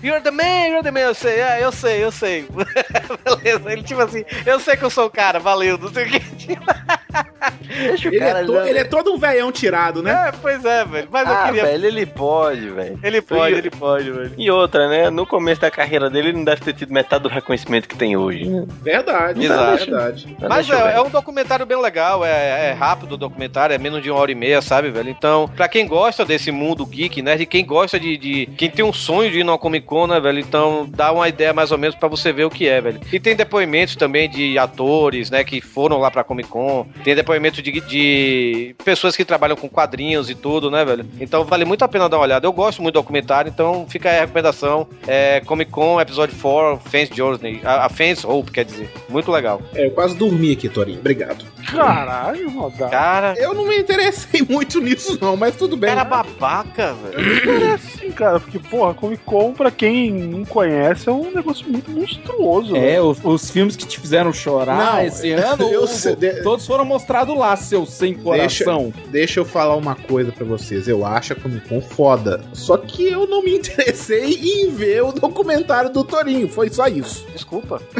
you're 0.03 0.21
the 0.21 0.32
man, 0.32 0.67
you're 0.67 0.84
the 0.84 0.91
man. 0.91 0.99
Eu 1.01 1.15
sei, 1.15 1.39
é, 1.39 1.63
eu 1.63 1.71
sei, 1.71 2.03
eu 2.03 2.11
sei. 2.11 2.45
Beleza, 3.23 3.71
ele 3.71 3.84
tipo 3.84 4.01
assim, 4.01 4.23
eu 4.45 4.59
sei 4.59 4.76
que 4.76 4.84
eu 4.84 4.89
sou 4.89 5.05
o 5.05 5.09
cara, 5.09 5.39
valeu, 5.39 5.78
não 5.78 5.91
sei 5.93 6.05
o 6.05 6.09
que. 6.09 6.14
Deixa 7.68 8.09
o 8.09 8.11
Ele 8.11 8.20
cara 8.20 8.39
é, 8.39 8.43
to- 8.45 8.57
ele 8.59 8.80
é 8.80 8.84
todo 8.84 9.13
um 9.13 9.18
velhão 9.18 9.51
tirado, 9.51 10.01
né? 10.01 10.30
É, 10.30 10.32
pois 10.41 10.63
é, 10.66 10.84
velho. 10.86 11.07
Mas 11.11 11.28
eu 11.28 11.34
Ah, 11.36 11.43
queria. 11.45 11.63
velho, 11.66 11.86
ele 11.86 12.05
pode, 12.05 12.70
velho. 12.70 12.99
Ele 13.03 13.22
pode, 13.22 13.55
ele 13.55 13.70
pode, 13.70 14.11
velho. 14.11 14.32
E 14.38 14.49
outra, 14.51 14.88
né? 14.89 15.09
No 15.09 15.26
começo 15.26 15.61
da 15.61 15.70
carreira 15.72 16.09
dele, 16.09 16.30
ele 16.30 16.38
não 16.38 16.43
deve 16.45 16.61
ter 16.61 16.74
tido 16.74 16.91
metade 16.93 17.24
do 17.24 17.30
reconhecimento 17.30 17.88
que 17.88 17.95
tem 17.95 18.16
hoje. 18.18 18.45
Verdade, 18.82 19.43
Exato. 19.45 19.78
verdade. 19.86 20.38
Mas 20.47 20.70
eu 20.70 20.78
é, 20.78 20.95
é 20.95 21.01
um 21.01 21.09
documentário 21.09 21.66
bem 21.66 21.80
legal, 21.80 22.24
é, 22.26 22.70
é 22.70 22.72
rápido 22.74 23.13
o 23.13 23.18
documentário, 23.18 23.74
é 23.74 23.78
menos 23.78 24.01
de 24.01 24.09
uma 24.09 24.20
hora 24.20 24.32
e 24.32 24.36
meia, 24.36 24.61
sabe, 24.61 24.89
velho? 24.89 25.09
Então, 25.09 25.49
pra 25.55 25.68
quem 25.68 25.88
gosta 25.88 26.24
desse 26.26 26.51
mundo 26.51 26.86
geek, 26.86 27.22
né? 27.22 27.36
De 27.36 27.45
quem 27.45 27.66
gosta 27.66 27.99
de, 27.99 28.18
de- 28.18 28.45
Quem 28.57 28.70
tem 28.70 28.84
um 28.86 28.93
sonho 28.93 29.30
de 29.32 29.39
ir 29.39 29.43
numa 29.43 29.57
Comic 29.57 29.86
Con, 29.86 30.07
né, 30.07 30.20
velho? 30.20 30.39
Então, 30.39 30.88
dá 30.89 31.11
uma 31.11 31.28
ideia 31.28 31.53
mais 31.53 31.72
ou 31.72 31.78
menos 31.78 31.95
pra 31.95 32.07
você 32.07 32.32
ver 32.32 32.45
o 32.45 32.49
que 32.49 32.68
é, 32.68 32.80
velho. 32.82 32.99
E 33.11 33.20
tem 33.20 33.36
depoimentos 33.36 33.95
também 33.95 34.30
de 34.30 34.57
atores, 34.57 35.30
né? 35.30 35.43
Que 35.43 35.61
foram 35.61 35.97
lá 35.99 36.05
pra 36.12 36.24
Comic 36.24 36.49
Con. 36.49 36.86
Tem 37.03 37.16
depoimento 37.16 37.62
de, 37.62 37.82
de 37.82 38.76
pessoas 38.84 39.16
que 39.16 39.26
trabalham 39.26 39.56
com 39.56 39.70
quadrinhos 39.70 40.30
e 40.30 40.36
tudo, 40.36 40.70
né, 40.72 40.84
velho? 40.86 41.06
Então, 41.20 41.43
vale 41.43 41.66
muito 41.66 41.84
a 41.84 41.88
pena 41.88 42.08
dar 42.10 42.18
uma 42.18 42.24
olhada. 42.24 42.45
Eu 42.47 42.53
gosto 42.53 42.82
muito 42.82 42.93
do 42.95 43.01
documentário, 43.01 43.49
então 43.49 43.86
fica 43.89 44.10
aí 44.10 44.18
a 44.18 44.22
recomendação. 44.22 44.88
É 45.08 45.41
Comic 45.45 45.72
Con 45.72 45.99
Episode 45.99 46.34
4, 46.36 46.82
Fans 46.89 47.10
Journey. 47.14 47.62
A, 47.64 47.86
a 47.86 47.89
Fans 47.89 48.24
Hope, 48.24 48.51
quer 48.51 48.66
dizer. 48.66 48.89
Muito 49.10 49.32
legal. 49.32 49.62
É, 49.74 49.86
eu 49.88 49.91
quase 49.91 50.16
dormi 50.16 50.51
aqui, 50.53 50.70
Torinho. 50.70 50.99
Obrigado. 50.99 51.45
Caralho, 51.72 52.49
Rodar. 52.51 52.89
Cara, 52.89 53.34
Eu 53.38 53.53
não 53.53 53.66
me 53.68 53.78
interessei 53.78 54.41
muito 54.47 54.80
nisso, 54.80 55.18
não, 55.22 55.36
mas 55.36 55.56
tudo 55.56 55.76
bem. 55.78 55.89
era 55.91 56.03
babaca, 56.03 56.93
velho. 56.93 57.41
Parece 57.45 57.97
sim, 57.97 58.12
cara, 58.12 58.39
porque, 58.39 58.60
porra, 58.60 58.93
Comic 58.93 59.24
Con, 59.24 59.53
pra 59.53 59.72
quem 59.72 60.12
não 60.12 60.45
conhece, 60.45 61.10
é 61.10 61.12
um 61.12 61.32
negócio 61.32 61.68
muito 61.70 61.91
monstruoso. 61.91 62.76
É, 62.76 62.80
velho. 62.80 63.08
os, 63.10 63.20
os 63.24 63.49
filmes 63.49 63.76
que 63.76 63.86
te 63.86 63.99
fizeram 63.99 64.32
chorar 64.34 64.78
Não, 64.93 65.01
esse 65.01 65.32
ano, 65.32 65.64
eu 65.70 65.88
sei, 65.96 66.16
de- 66.16 66.41
todos 66.43 66.66
foram 66.66 66.86
mostrados 66.86 67.38
lá, 67.38 67.56
seu 67.56 67.86
sem 67.86 68.14
coração. 68.14 68.93
Deixa 69.08 69.39
eu 69.39 69.46
falar 69.46 69.76
uma 69.76 69.96
coisa 69.96 70.32
pra 70.32 70.46
vocês. 70.46 70.88
Eu 70.88 71.06
acho 71.06 71.34
a 71.34 71.36
Comic 71.36 71.68
Con 71.68 71.82
foda. 71.82 72.41
Só 72.54 72.78
que 72.78 73.08
eu 73.08 73.28
não 73.28 73.43
me 73.43 73.56
interessei 73.58 74.34
em 74.34 74.70
ver 74.72 75.04
o 75.04 75.12
documentário 75.12 75.89
do 75.89 76.04
Torinho. 76.04 76.48
Foi 76.50 76.70
só 76.70 76.88
isso. 76.88 77.26
Desculpa. 77.34 77.82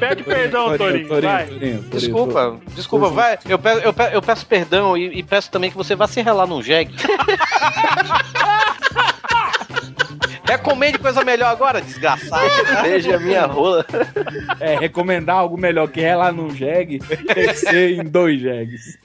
Pede 0.00 0.22
perdão, 0.22 0.78
Torinho, 0.78 1.08
vai. 1.08 1.20
Torinho, 1.46 1.48
Torinho, 1.58 1.82
Desculpa, 1.90 2.56
desculpa, 2.74 3.08
vai. 3.10 3.38
Eu 3.46 3.58
peço, 3.58 3.80
eu 3.80 3.92
peço, 3.92 4.14
eu 4.14 4.22
peço 4.22 4.46
perdão 4.46 4.96
e, 4.96 5.18
e 5.18 5.22
peço 5.22 5.50
também 5.50 5.70
que 5.70 5.76
você 5.76 5.94
vá 5.94 6.06
se 6.06 6.22
relar 6.22 6.46
num 6.46 6.62
jegue. 6.62 6.94
Recomende 10.50 10.98
coisa 10.98 11.22
melhor 11.24 11.46
agora, 11.48 11.80
desgraçado. 11.80 12.50
Veja 12.82 13.14
a 13.14 13.20
minha 13.20 13.46
rola. 13.46 13.86
É, 14.58 14.76
recomendar 14.76 15.36
algo 15.36 15.56
melhor 15.56 15.86
que 15.86 16.00
relar 16.00 16.32
num 16.32 16.50
jegue, 16.52 16.98
tem 16.98 17.46
que 17.46 17.54
ser 17.54 17.92
em 18.00 18.02
dois 18.04 18.40
jegues. 18.40 18.98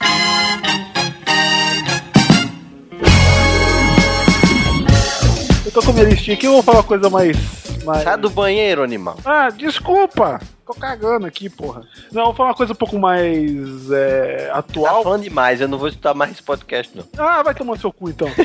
Eu 5.66 5.72
tô 5.72 5.82
com 5.84 5.94
minha 5.94 6.06
listinha 6.06 6.36
aqui, 6.36 6.48
eu 6.48 6.54
vou 6.54 6.64
falar 6.64 6.80
uma 6.80 6.84
coisa 6.84 7.10
mais. 7.12 7.38
mais... 7.86 8.04
Sai 8.04 8.18
do 8.18 8.30
banheiro, 8.32 8.82
animal. 8.82 9.18
Ah, 9.24 9.50
desculpa! 9.52 10.42
Tô 10.66 10.74
cagando 10.74 11.28
aqui, 11.28 11.48
porra. 11.48 11.84
Não, 12.12 12.26
vou 12.26 12.34
falar 12.34 12.50
uma 12.50 12.56
coisa 12.56 12.74
um 12.74 12.76
pouco 12.76 12.98
mais 12.98 13.92
é, 13.92 14.48
Tá 14.52 14.58
atual. 14.58 15.04
falando 15.04 15.22
demais, 15.22 15.62
eu 15.62 15.68
não 15.68 15.78
vou 15.78 15.90
escutar 15.90 16.16
mais 16.16 16.32
esse 16.32 16.42
podcast, 16.42 16.98
não. 16.98 17.06
Ah, 17.20 17.44
vai 17.44 17.54
tomar 17.54 17.78
seu 17.78 17.92
cu 17.94 18.10
então. 18.10 18.28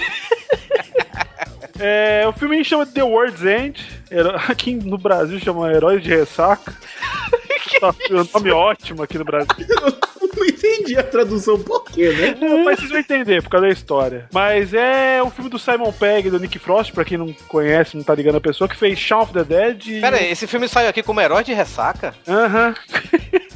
É, 1.80 2.24
o 2.28 2.32
filme 2.32 2.62
chama 2.64 2.84
The 2.86 3.02
World's 3.02 3.44
End. 3.44 3.84
Aqui 4.48 4.74
no 4.74 4.98
Brasil 4.98 5.38
chama 5.40 5.72
Heróis 5.72 6.02
de 6.02 6.10
Ressaca. 6.10 6.72
Tá, 7.78 7.94
um 8.10 8.24
nome 8.34 8.50
ótimo 8.50 9.02
aqui 9.02 9.16
no 9.16 9.24
Brasil. 9.24 9.48
Não 10.36 10.44
entendi 10.46 10.98
a 10.98 11.02
tradução 11.02 11.58
por 11.58 11.84
quê, 11.84 12.10
né? 12.10 12.36
Não, 12.38 12.64
mas 12.64 12.78
vocês 12.78 12.90
vão 12.90 12.98
entender 12.98 13.42
por 13.42 13.48
causa 13.50 13.66
da 13.66 13.72
história. 13.72 14.26
Mas 14.32 14.74
é 14.74 15.22
um 15.22 15.30
filme 15.30 15.48
do 15.48 15.58
Simon 15.58 15.90
Pegg 15.92 16.28
e 16.28 16.30
do 16.30 16.38
Nick 16.40 16.58
Frost, 16.58 16.92
pra 16.92 17.04
quem 17.04 17.16
não 17.16 17.32
conhece, 17.48 17.96
não 17.96 18.02
tá 18.04 18.14
ligando 18.14 18.36
a 18.36 18.40
pessoa, 18.40 18.68
que 18.68 18.76
fez 18.76 18.98
Shaun 18.98 19.22
of 19.22 19.32
the 19.32 19.44
Dead. 19.44 19.86
e- 19.86 20.00
Pera 20.00 20.16
aí, 20.16 20.30
esse 20.30 20.46
filme 20.46 20.68
saiu 20.68 20.88
aqui 20.88 21.02
como 21.02 21.20
herói 21.20 21.42
de 21.44 21.52
ressaca? 21.54 22.14
Aham. 22.28 22.74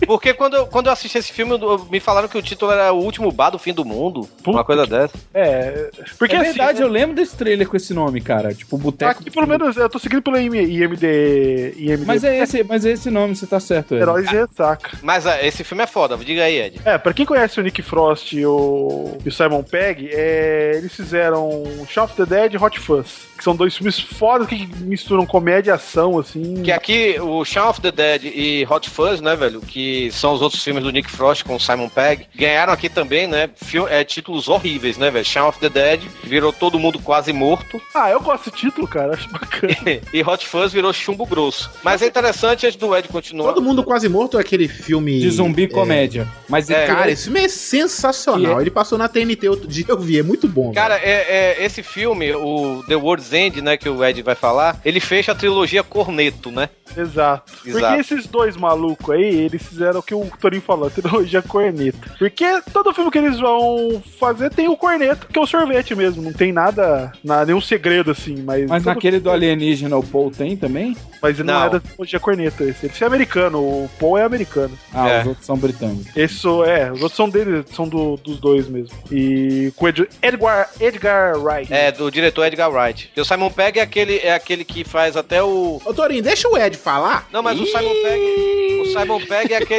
Porque 0.06 0.32
quando 0.34 0.54
eu, 0.56 0.66
quando 0.66 0.86
eu 0.86 0.92
assisti 0.92 1.18
esse 1.18 1.32
filme, 1.32 1.52
eu- 1.52 1.86
me 1.90 2.00
falaram 2.00 2.28
que 2.28 2.36
o 2.38 2.42
título 2.42 2.72
era 2.72 2.92
O 2.92 2.98
Último 3.02 3.30
Bar 3.32 3.50
do 3.50 3.58
Fim 3.58 3.72
do 3.72 3.84
Mundo. 3.84 4.28
uma 4.46 4.64
coisa 4.64 4.86
dessa. 4.86 5.14
É, 5.32 5.90
porque 6.18 6.34
é 6.34 6.38
assim, 6.40 6.48
verdade, 6.48 6.82
eu 6.82 6.88
lembro 6.88 7.14
desse 7.16 7.36
trailer 7.36 7.68
com 7.68 7.76
esse 7.76 7.92
nome, 7.94 8.20
cara. 8.20 8.54
Tipo, 8.54 8.76
Boteco. 8.78 9.10
Aqui, 9.20 9.30
pelo 9.30 9.46
menos, 9.46 9.76
eu 9.76 9.88
tô 9.88 9.98
seguindo 9.98 10.22
pelo 10.22 10.38
IM- 10.38 10.54
IMD. 10.54 11.74
IMD 11.76 12.04
Mas 12.06 12.24
é 12.24 12.38
esse, 12.38 12.62
mas 12.64 12.84
é 12.84 12.90
esse 12.92 13.10
nome, 13.10 13.34
você 13.36 13.46
tá 13.46 13.60
certo. 13.60 13.94
Ed. 13.94 14.02
Heróis 14.02 14.26
e 14.30 14.34
Ressaca. 14.34 14.90
Mas 15.02 15.26
ah, 15.26 15.42
esse 15.44 15.64
filme 15.64 15.82
é 15.84 15.86
foda, 15.86 16.16
diga 16.16 16.44
aí, 16.44 16.58
Ed. 16.60 16.80
É, 16.84 16.98
pra 16.98 17.12
quem 17.12 17.26
conhece 17.26 17.58
o 17.60 17.62
Nick 17.62 17.82
Frost 17.82 18.32
e 18.32 18.44
o, 18.46 19.16
e 19.24 19.28
o 19.28 19.32
Simon 19.32 19.62
Pegg, 19.62 20.08
é, 20.12 20.72
eles 20.76 20.94
fizeram 20.94 21.62
Shaun 21.88 22.04
of 22.04 22.14
the 22.14 22.26
Dead 22.26 22.54
e 22.54 22.56
Hot 22.56 22.78
Fuzz, 22.78 23.26
que 23.36 23.44
são 23.44 23.54
dois 23.56 23.76
filmes 23.76 23.98
fodas 23.98 24.46
que 24.48 24.66
misturam 24.82 25.26
comédia 25.26 25.70
e 25.70 25.74
ação, 25.74 26.18
assim. 26.18 26.62
Que 26.62 26.72
aqui, 26.72 27.16
o 27.20 27.44
Shaun 27.44 27.68
of 27.70 27.80
the 27.80 27.90
Dead 27.92 28.24
e 28.24 28.66
Hot 28.68 28.88
Fuzz, 28.90 29.20
né, 29.20 29.34
velho? 29.36 29.60
Que 29.60 29.84
são 30.12 30.32
os 30.34 30.42
outros 30.42 30.62
filmes 30.62 30.82
do 30.82 30.90
Nick 30.90 31.10
Frost 31.10 31.44
com 31.44 31.56
o 31.56 31.60
Simon 31.60 31.88
Pegg. 31.88 32.26
Ganharam 32.34 32.72
aqui 32.72 32.88
também, 32.88 33.26
né? 33.26 33.48
fil- 33.56 33.88
é, 33.88 34.04
títulos 34.04 34.48
horríveis, 34.48 34.96
né, 34.98 35.10
velho? 35.10 35.24
Shaun 35.24 35.48
of 35.48 35.58
the 35.58 35.68
Dead 35.68 36.00
virou 36.22 36.52
todo 36.52 36.78
mundo 36.78 36.98
quase 36.98 37.32
morto. 37.32 37.80
Ah, 37.94 38.10
eu 38.10 38.20
gosto 38.20 38.50
desse 38.50 38.56
título, 38.56 38.88
cara, 38.88 39.14
acho 39.14 39.28
bacana. 39.30 39.72
e 40.12 40.22
Hot 40.22 40.46
Fuzz 40.46 40.72
virou 40.72 40.92
chumbo 40.92 41.24
grosso. 41.24 41.70
Mas 41.82 42.02
é 42.02 42.06
interessante, 42.08 42.66
antes 42.66 42.76
do 42.76 42.94
Ed 42.94 43.06
continuar. 43.08 43.52
Todo 43.52 43.62
Mundo 43.62 43.84
Quase 43.84 44.08
Morto 44.08 44.36
é 44.36 44.40
aquele 44.40 44.66
filme... 44.66 45.20
De 45.20 45.30
zumbi 45.30 45.68
comédia. 45.68 46.26
Mas 46.48 46.68
É, 46.68 46.82
é, 46.82 46.86
cara, 46.86 47.10
esse 47.10 47.24
filme 47.24 47.40
é 47.40 47.48
sensacional. 47.48 48.52
E 48.56 48.58
é- 48.58 48.60
Ele 48.62 48.70
passou 48.70 48.98
na 48.98 49.08
TNT 49.08 49.48
outro 49.48 49.68
dia, 49.68 49.84
eu 49.88 49.98
vi, 49.98 50.18
é 50.18 50.22
muito 50.22 50.48
bom. 50.48 50.72
Cara, 50.72 50.96
é, 50.96 51.56
é, 51.60 51.64
esse 51.64 51.82
filme, 51.82 52.34
o 52.34 52.82
The 52.88 52.96
World's 52.96 53.32
End, 53.32 53.60
né, 53.62 53.76
que 53.76 53.88
o 53.88 54.04
Ed 54.04 54.20
vai 54.22 54.34
falar, 54.34 54.80
ele 54.84 54.98
fecha 55.00 55.32
a 55.32 55.34
trilogia 55.34 55.82
Corneto, 55.84 56.50
né? 56.50 56.68
Exato. 56.96 57.52
Exato. 57.64 57.86
Porque 57.86 58.00
esses 58.00 58.26
dois 58.26 58.56
malucos 58.56 59.14
aí, 59.14 59.22
eles 59.24 59.62
fizeram 59.62 59.83
o 59.90 60.02
que 60.02 60.14
o 60.14 60.30
Torinho 60.40 60.62
falou, 60.62 60.88
a 60.88 60.90
trilogia 60.90 61.42
corneta. 61.42 62.14
Porque 62.18 62.60
todo 62.72 62.92
filme 62.94 63.10
que 63.10 63.18
eles 63.18 63.38
vão 63.38 64.02
fazer 64.18 64.50
tem 64.50 64.68
o 64.68 64.76
corneto, 64.76 65.26
que 65.26 65.38
é 65.38 65.42
o 65.42 65.46
sorvete 65.46 65.94
mesmo. 65.94 66.22
Não 66.22 66.32
tem 66.32 66.52
nada, 66.52 67.12
nada 67.22 67.46
nenhum 67.46 67.60
segredo 67.60 68.10
assim. 68.10 68.42
Mas, 68.42 68.66
Mas 68.68 68.84
naquele 68.84 69.20
do 69.20 69.30
alienígena, 69.30 69.96
o 69.96 70.02
Paul 70.04 70.30
tem 70.30 70.56
também? 70.56 70.96
Mas 71.22 71.38
não, 71.38 71.44
Não. 71.44 71.64
é 71.66 71.70
da 71.70 71.80
trilogia 71.80 72.20
corneta 72.20 72.64
esse. 72.64 72.86
Esse 72.86 73.02
é 73.02 73.06
americano, 73.06 73.58
o 73.60 73.90
Paul 73.98 74.18
é 74.18 74.24
americano. 74.24 74.76
Ah, 74.92 75.08
É. 75.08 75.20
os 75.22 75.26
outros 75.28 75.46
são 75.46 75.56
britânicos. 75.56 76.16
Esse 76.16 76.34
sou- 76.34 76.64
é, 76.64 76.90
os 76.92 77.00
outros 77.02 77.16
são 77.16 77.28
dele, 77.28 77.64
são 77.74 77.88
do- 77.88 78.16
dos 78.18 78.38
dois 78.38 78.68
mesmo. 78.68 78.96
E 79.10 79.72
com 79.76 79.88
Ed- 79.88 80.08
Edgar, 80.22 80.68
Edgar 80.80 81.38
Wright. 81.38 81.72
É, 81.72 81.90
do 81.92 82.10
diretor 82.10 82.44
Edgar 82.44 82.70
Wright. 82.70 83.10
E 83.16 83.20
o 83.20 83.24
Simon 83.24 83.50
Pegg 83.50 83.78
é 83.78 83.82
aquele, 83.82 84.18
é 84.18 84.34
aquele 84.34 84.64
que 84.64 84.84
faz 84.84 85.16
até 85.16 85.42
o. 85.42 85.80
Ô, 85.84 85.94
Torinho, 85.94 86.22
deixa 86.22 86.48
o 86.48 86.56
Ed 86.58 86.76
falar. 86.76 87.26
Não, 87.32 87.42
mas 87.42 87.58
o 87.58 87.66
Simon 87.66 87.94
Pegg. 88.02 88.80
O 88.82 88.86
Simon 88.86 89.20
Pegg 89.26 89.52
é 89.54 89.56
aquele. 89.62 89.73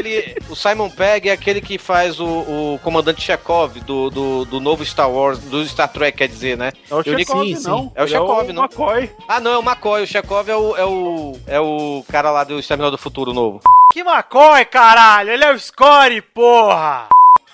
O 0.50 0.56
Simon 0.56 0.89
Pegg 0.89 1.30
é 1.30 1.32
aquele 1.32 1.62
que 1.62 1.78
faz 1.78 2.20
o, 2.20 2.26
o 2.26 2.80
comandante 2.84 3.22
Chekhov 3.22 3.80
do, 3.82 4.10
do, 4.10 4.46
do 4.46 4.60
novo 4.60 4.86
Star 4.86 5.10
Wars, 5.10 5.39
do 5.39 5.66
Star 5.66 5.88
Trek, 5.89 6.18
quer 6.18 6.28
dizer, 6.28 6.58
né? 6.58 6.72
É 6.89 6.93
o 6.93 7.00
o 7.00 7.04
Chekhov, 7.04 7.48
sim, 7.48 7.56
sim. 7.56 7.68
não. 7.68 7.91
É 7.96 8.02
o 8.02 8.06
Ele 8.06 8.12
Chekhov, 8.12 8.54
não? 8.54 8.64
McCoy. 8.64 9.12
Ah, 9.28 9.39
não, 9.39 9.52
é 9.52 9.58
o 9.58 9.62
McCoy. 9.62 10.04
O 10.04 10.08
Chekhov 10.08 10.50
é 10.50 10.56
o, 10.56 10.76
é 10.76 10.86
o. 10.86 11.39
É 11.48 11.60
o 11.60 12.04
cara 12.10 12.32
lá 12.32 12.43
do 12.43 12.60
Exterminador 12.60 12.98
do 12.98 13.02
Futuro 13.02 13.34
novo. 13.34 13.62
Que 13.91 14.02
McCoy, 14.02 14.66
caralho! 14.66 15.32
Ele 15.32 15.43
é 15.43 15.54
o 15.54 15.60
Score, 15.60 16.22
porra! 16.22 17.08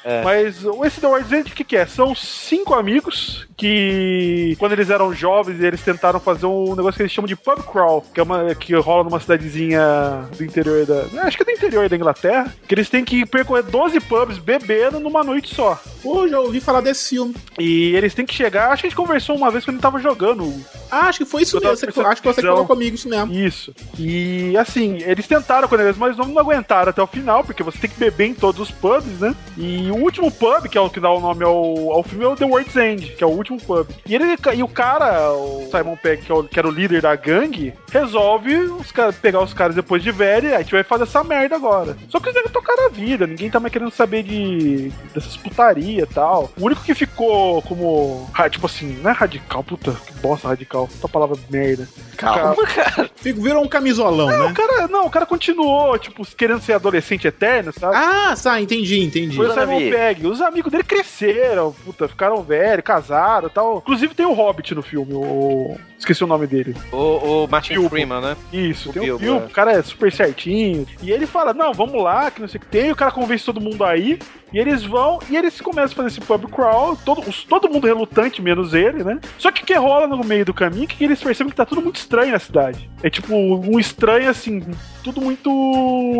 É. 0.03 0.23
Mas 0.23 0.65
o 0.65 0.83
esse 0.83 0.99
The 0.99 1.07
End, 1.37 1.51
o 1.51 1.55
que, 1.55 1.63
que 1.63 1.77
é? 1.77 1.85
São 1.85 2.15
cinco 2.15 2.73
amigos 2.73 3.47
que, 3.61 4.55
quando 4.57 4.71
eles 4.71 4.89
eram 4.89 5.13
jovens, 5.13 5.61
eles 5.61 5.81
tentaram 5.81 6.19
fazer 6.19 6.47
um 6.47 6.75
negócio 6.75 6.95
que 6.95 7.03
eles 7.03 7.11
chamam 7.11 7.27
de 7.27 7.35
pub 7.35 7.59
crawl, 7.71 8.03
que, 8.11 8.19
é 8.19 8.23
uma, 8.23 8.55
que 8.55 8.73
rola 8.73 9.03
numa 9.03 9.19
cidadezinha 9.19 10.27
do 10.35 10.43
interior 10.43 10.83
da. 10.83 11.03
Acho 11.21 11.37
que 11.37 11.43
é 11.43 11.45
do 11.45 11.51
interior 11.51 11.87
da 11.87 11.95
Inglaterra. 11.95 12.51
Que 12.67 12.73
eles 12.73 12.89
têm 12.89 13.05
que 13.05 13.23
percorrer 13.23 13.61
12 13.61 13.99
pubs 13.99 14.39
bebendo 14.39 14.99
numa 14.99 15.23
noite 15.23 15.53
só. 15.53 15.79
Pô, 16.01 16.27
já 16.27 16.39
ouvi 16.39 16.59
falar 16.59 16.81
desse 16.81 17.09
filme. 17.09 17.35
E 17.59 17.95
eles 17.95 18.15
têm 18.15 18.25
que 18.25 18.33
chegar. 18.33 18.71
Acho 18.71 18.81
que 18.81 18.87
a 18.87 18.89
gente 18.89 18.97
conversou 18.97 19.35
uma 19.35 19.51
vez 19.51 19.63
quando 19.63 19.79
tava 19.79 19.99
jogando. 19.99 20.51
Ah, 20.89 21.07
acho 21.07 21.19
que 21.19 21.25
foi 21.25 21.43
isso 21.43 21.59
mesmo. 21.59 21.77
Você, 21.77 22.01
acho 22.01 22.21
que 22.21 22.27
você 22.27 22.41
falou 22.41 22.65
comigo 22.65 22.95
isso 22.95 23.07
mesmo. 23.07 23.31
Isso. 23.31 23.75
E 23.99 24.57
assim, 24.57 24.97
eles 25.03 25.27
tentaram 25.27 25.67
quando 25.67 25.81
eles 25.81 25.97
mas 25.97 26.17
não 26.17 26.37
aguentaram 26.39 26.89
até 26.89 27.01
o 27.01 27.07
final, 27.07 27.43
porque 27.43 27.61
você 27.61 27.77
tem 27.77 27.89
que 27.91 27.99
beber 27.99 28.25
em 28.25 28.33
todos 28.33 28.59
os 28.59 28.71
pubs, 28.71 29.19
né? 29.19 29.35
E 29.55 29.91
o 29.91 29.97
último 29.97 30.31
pub, 30.31 30.67
que 30.67 30.77
é 30.77 30.81
o 30.81 30.89
que 30.89 30.99
dá 30.99 31.11
o 31.11 31.19
nome 31.19 31.43
ao, 31.43 31.91
ao 31.91 32.03
filme, 32.03 32.25
é 32.25 32.27
o 32.27 32.35
The 32.35 32.45
World's 32.45 32.75
End, 32.75 33.13
que 33.15 33.23
é 33.23 33.27
o 33.27 33.29
último 33.29 33.50
pub. 33.57 33.87
E, 34.05 34.15
ele, 34.15 34.25
e 34.55 34.63
o 34.63 34.67
cara, 34.67 35.31
o 35.33 35.67
Simon 35.71 35.95
Pegg, 36.01 36.23
que, 36.23 36.31
é 36.31 36.35
o- 36.35 36.43
que 36.43 36.57
era 36.59 36.67
o 36.67 36.71
líder 36.71 37.01
da 37.01 37.15
gangue, 37.15 37.73
resolve 37.91 38.55
os 38.55 38.91
caras, 38.91 39.15
pegar 39.15 39.41
os 39.41 39.53
caras 39.53 39.75
depois 39.75 40.01
de 40.03 40.11
velho 40.11 40.49
e 40.49 40.53
a 40.53 40.59
gente 40.61 40.71
vai 40.71 40.83
fazer 40.83 41.03
essa 41.03 41.23
merda 41.23 41.55
agora. 41.55 41.95
Só 42.09 42.19
que 42.19 42.25
eles 42.27 42.35
devem 42.35 42.51
tocar 42.51 42.73
a 42.85 42.89
vida, 42.89 43.27
ninguém 43.27 43.49
tá 43.49 43.59
mais 43.59 43.71
querendo 43.71 43.91
saber 43.91 44.23
de 44.23 44.91
dessas 45.13 45.37
putaria 45.37 46.03
e 46.03 46.05
tal. 46.05 46.49
O 46.59 46.65
único 46.65 46.83
que 46.83 46.93
ficou 46.95 47.61
como, 47.63 48.29
tipo 48.49 48.65
assim, 48.65 48.97
não 49.01 49.11
é 49.11 49.13
radical, 49.13 49.63
puta, 49.63 49.91
que 50.05 50.13
bosta 50.15 50.47
radical, 50.47 50.87
puta 50.87 51.07
palavra 51.07 51.37
merda. 51.49 51.87
Calma, 52.17 52.55
cara. 52.67 53.09
Fico, 53.15 53.41
virou 53.41 53.63
um 53.63 53.67
camisolão, 53.67 54.27
Não, 54.27 54.45
né? 54.45 54.51
o 54.51 54.53
cara, 54.53 54.87
não, 54.87 55.05
o 55.05 55.09
cara 55.09 55.25
continuou, 55.25 55.97
tipo, 55.97 56.25
querendo 56.35 56.61
ser 56.61 56.73
adolescente 56.73 57.27
eterno, 57.27 57.71
sabe? 57.77 57.95
Ah, 57.95 58.33
tá, 58.41 58.59
entendi, 58.61 58.99
entendi. 59.03 59.35
Foi 59.35 59.47
o 59.47 59.53
Simon. 59.53 59.79
Pegg. 59.91 60.27
Os 60.27 60.41
amigos 60.41 60.71
dele 60.71 60.83
cresceram, 60.83 61.73
puta, 61.85 62.07
ficaram 62.07 62.41
velhos, 62.43 62.83
casaram 62.83 63.40
e 63.47 63.51
tal. 63.51 63.77
Inclusive 63.77 64.13
tem 64.13 64.25
o 64.25 64.33
Hobbit 64.33 64.75
no 64.75 64.81
filme, 64.81 65.13
o... 65.13 65.77
Esqueci 65.97 66.23
o 66.23 66.27
nome 66.27 66.47
dele. 66.47 66.75
O, 66.91 67.43
o 67.43 67.47
Martin 67.47 67.73
Bilbo. 67.73 67.89
Freeman, 67.89 68.21
né? 68.21 68.37
Isso, 68.51 68.89
O 68.89 68.93
tem 68.93 69.03
Bilbo, 69.03 69.17
o 69.17 69.19
Bilbo, 69.19 69.43
é. 69.43 69.45
o 69.45 69.49
cara 69.49 69.71
é 69.71 69.81
super 69.81 70.11
certinho. 70.11 70.87
E 71.01 71.11
ele 71.11 71.25
fala, 71.27 71.53
não, 71.53 71.73
vamos 71.73 72.01
lá, 72.01 72.31
que 72.31 72.41
não 72.41 72.47
sei 72.47 72.57
o 72.57 72.61
que 72.61 72.67
tem. 72.67 72.87
E 72.87 72.91
o 72.91 72.95
cara 72.95 73.11
convence 73.11 73.45
todo 73.45 73.61
mundo 73.61 73.83
aí. 73.83 74.19
E 74.53 74.59
eles 74.59 74.83
vão, 74.83 75.19
e 75.29 75.37
eles 75.37 75.61
começam 75.61 75.93
a 75.93 75.95
fazer 75.95 76.07
esse 76.09 76.21
pub 76.21 76.45
crawl, 76.51 76.97
todo, 76.97 77.23
todo 77.47 77.69
mundo 77.69 77.87
relutante, 77.87 78.41
menos 78.41 78.73
ele, 78.73 79.01
né? 79.03 79.19
Só 79.37 79.49
que 79.49 79.63
o 79.63 79.65
que 79.65 79.73
rola 79.75 80.07
no 80.07 80.23
meio 80.25 80.43
do 80.43 80.53
caminho 80.53 80.83
é 80.83 80.87
que 80.87 81.03
eles 81.03 81.23
percebem 81.23 81.51
que 81.51 81.55
tá 81.55 81.65
tudo 81.65 81.81
muito 81.81 81.95
estranho 81.95 82.33
na 82.33 82.39
cidade. 82.39 82.89
É 83.01 83.09
tipo, 83.09 83.33
um 83.33 83.79
estranho 83.79 84.29
assim, 84.29 84.61
tudo 85.03 85.21
muito 85.21 85.49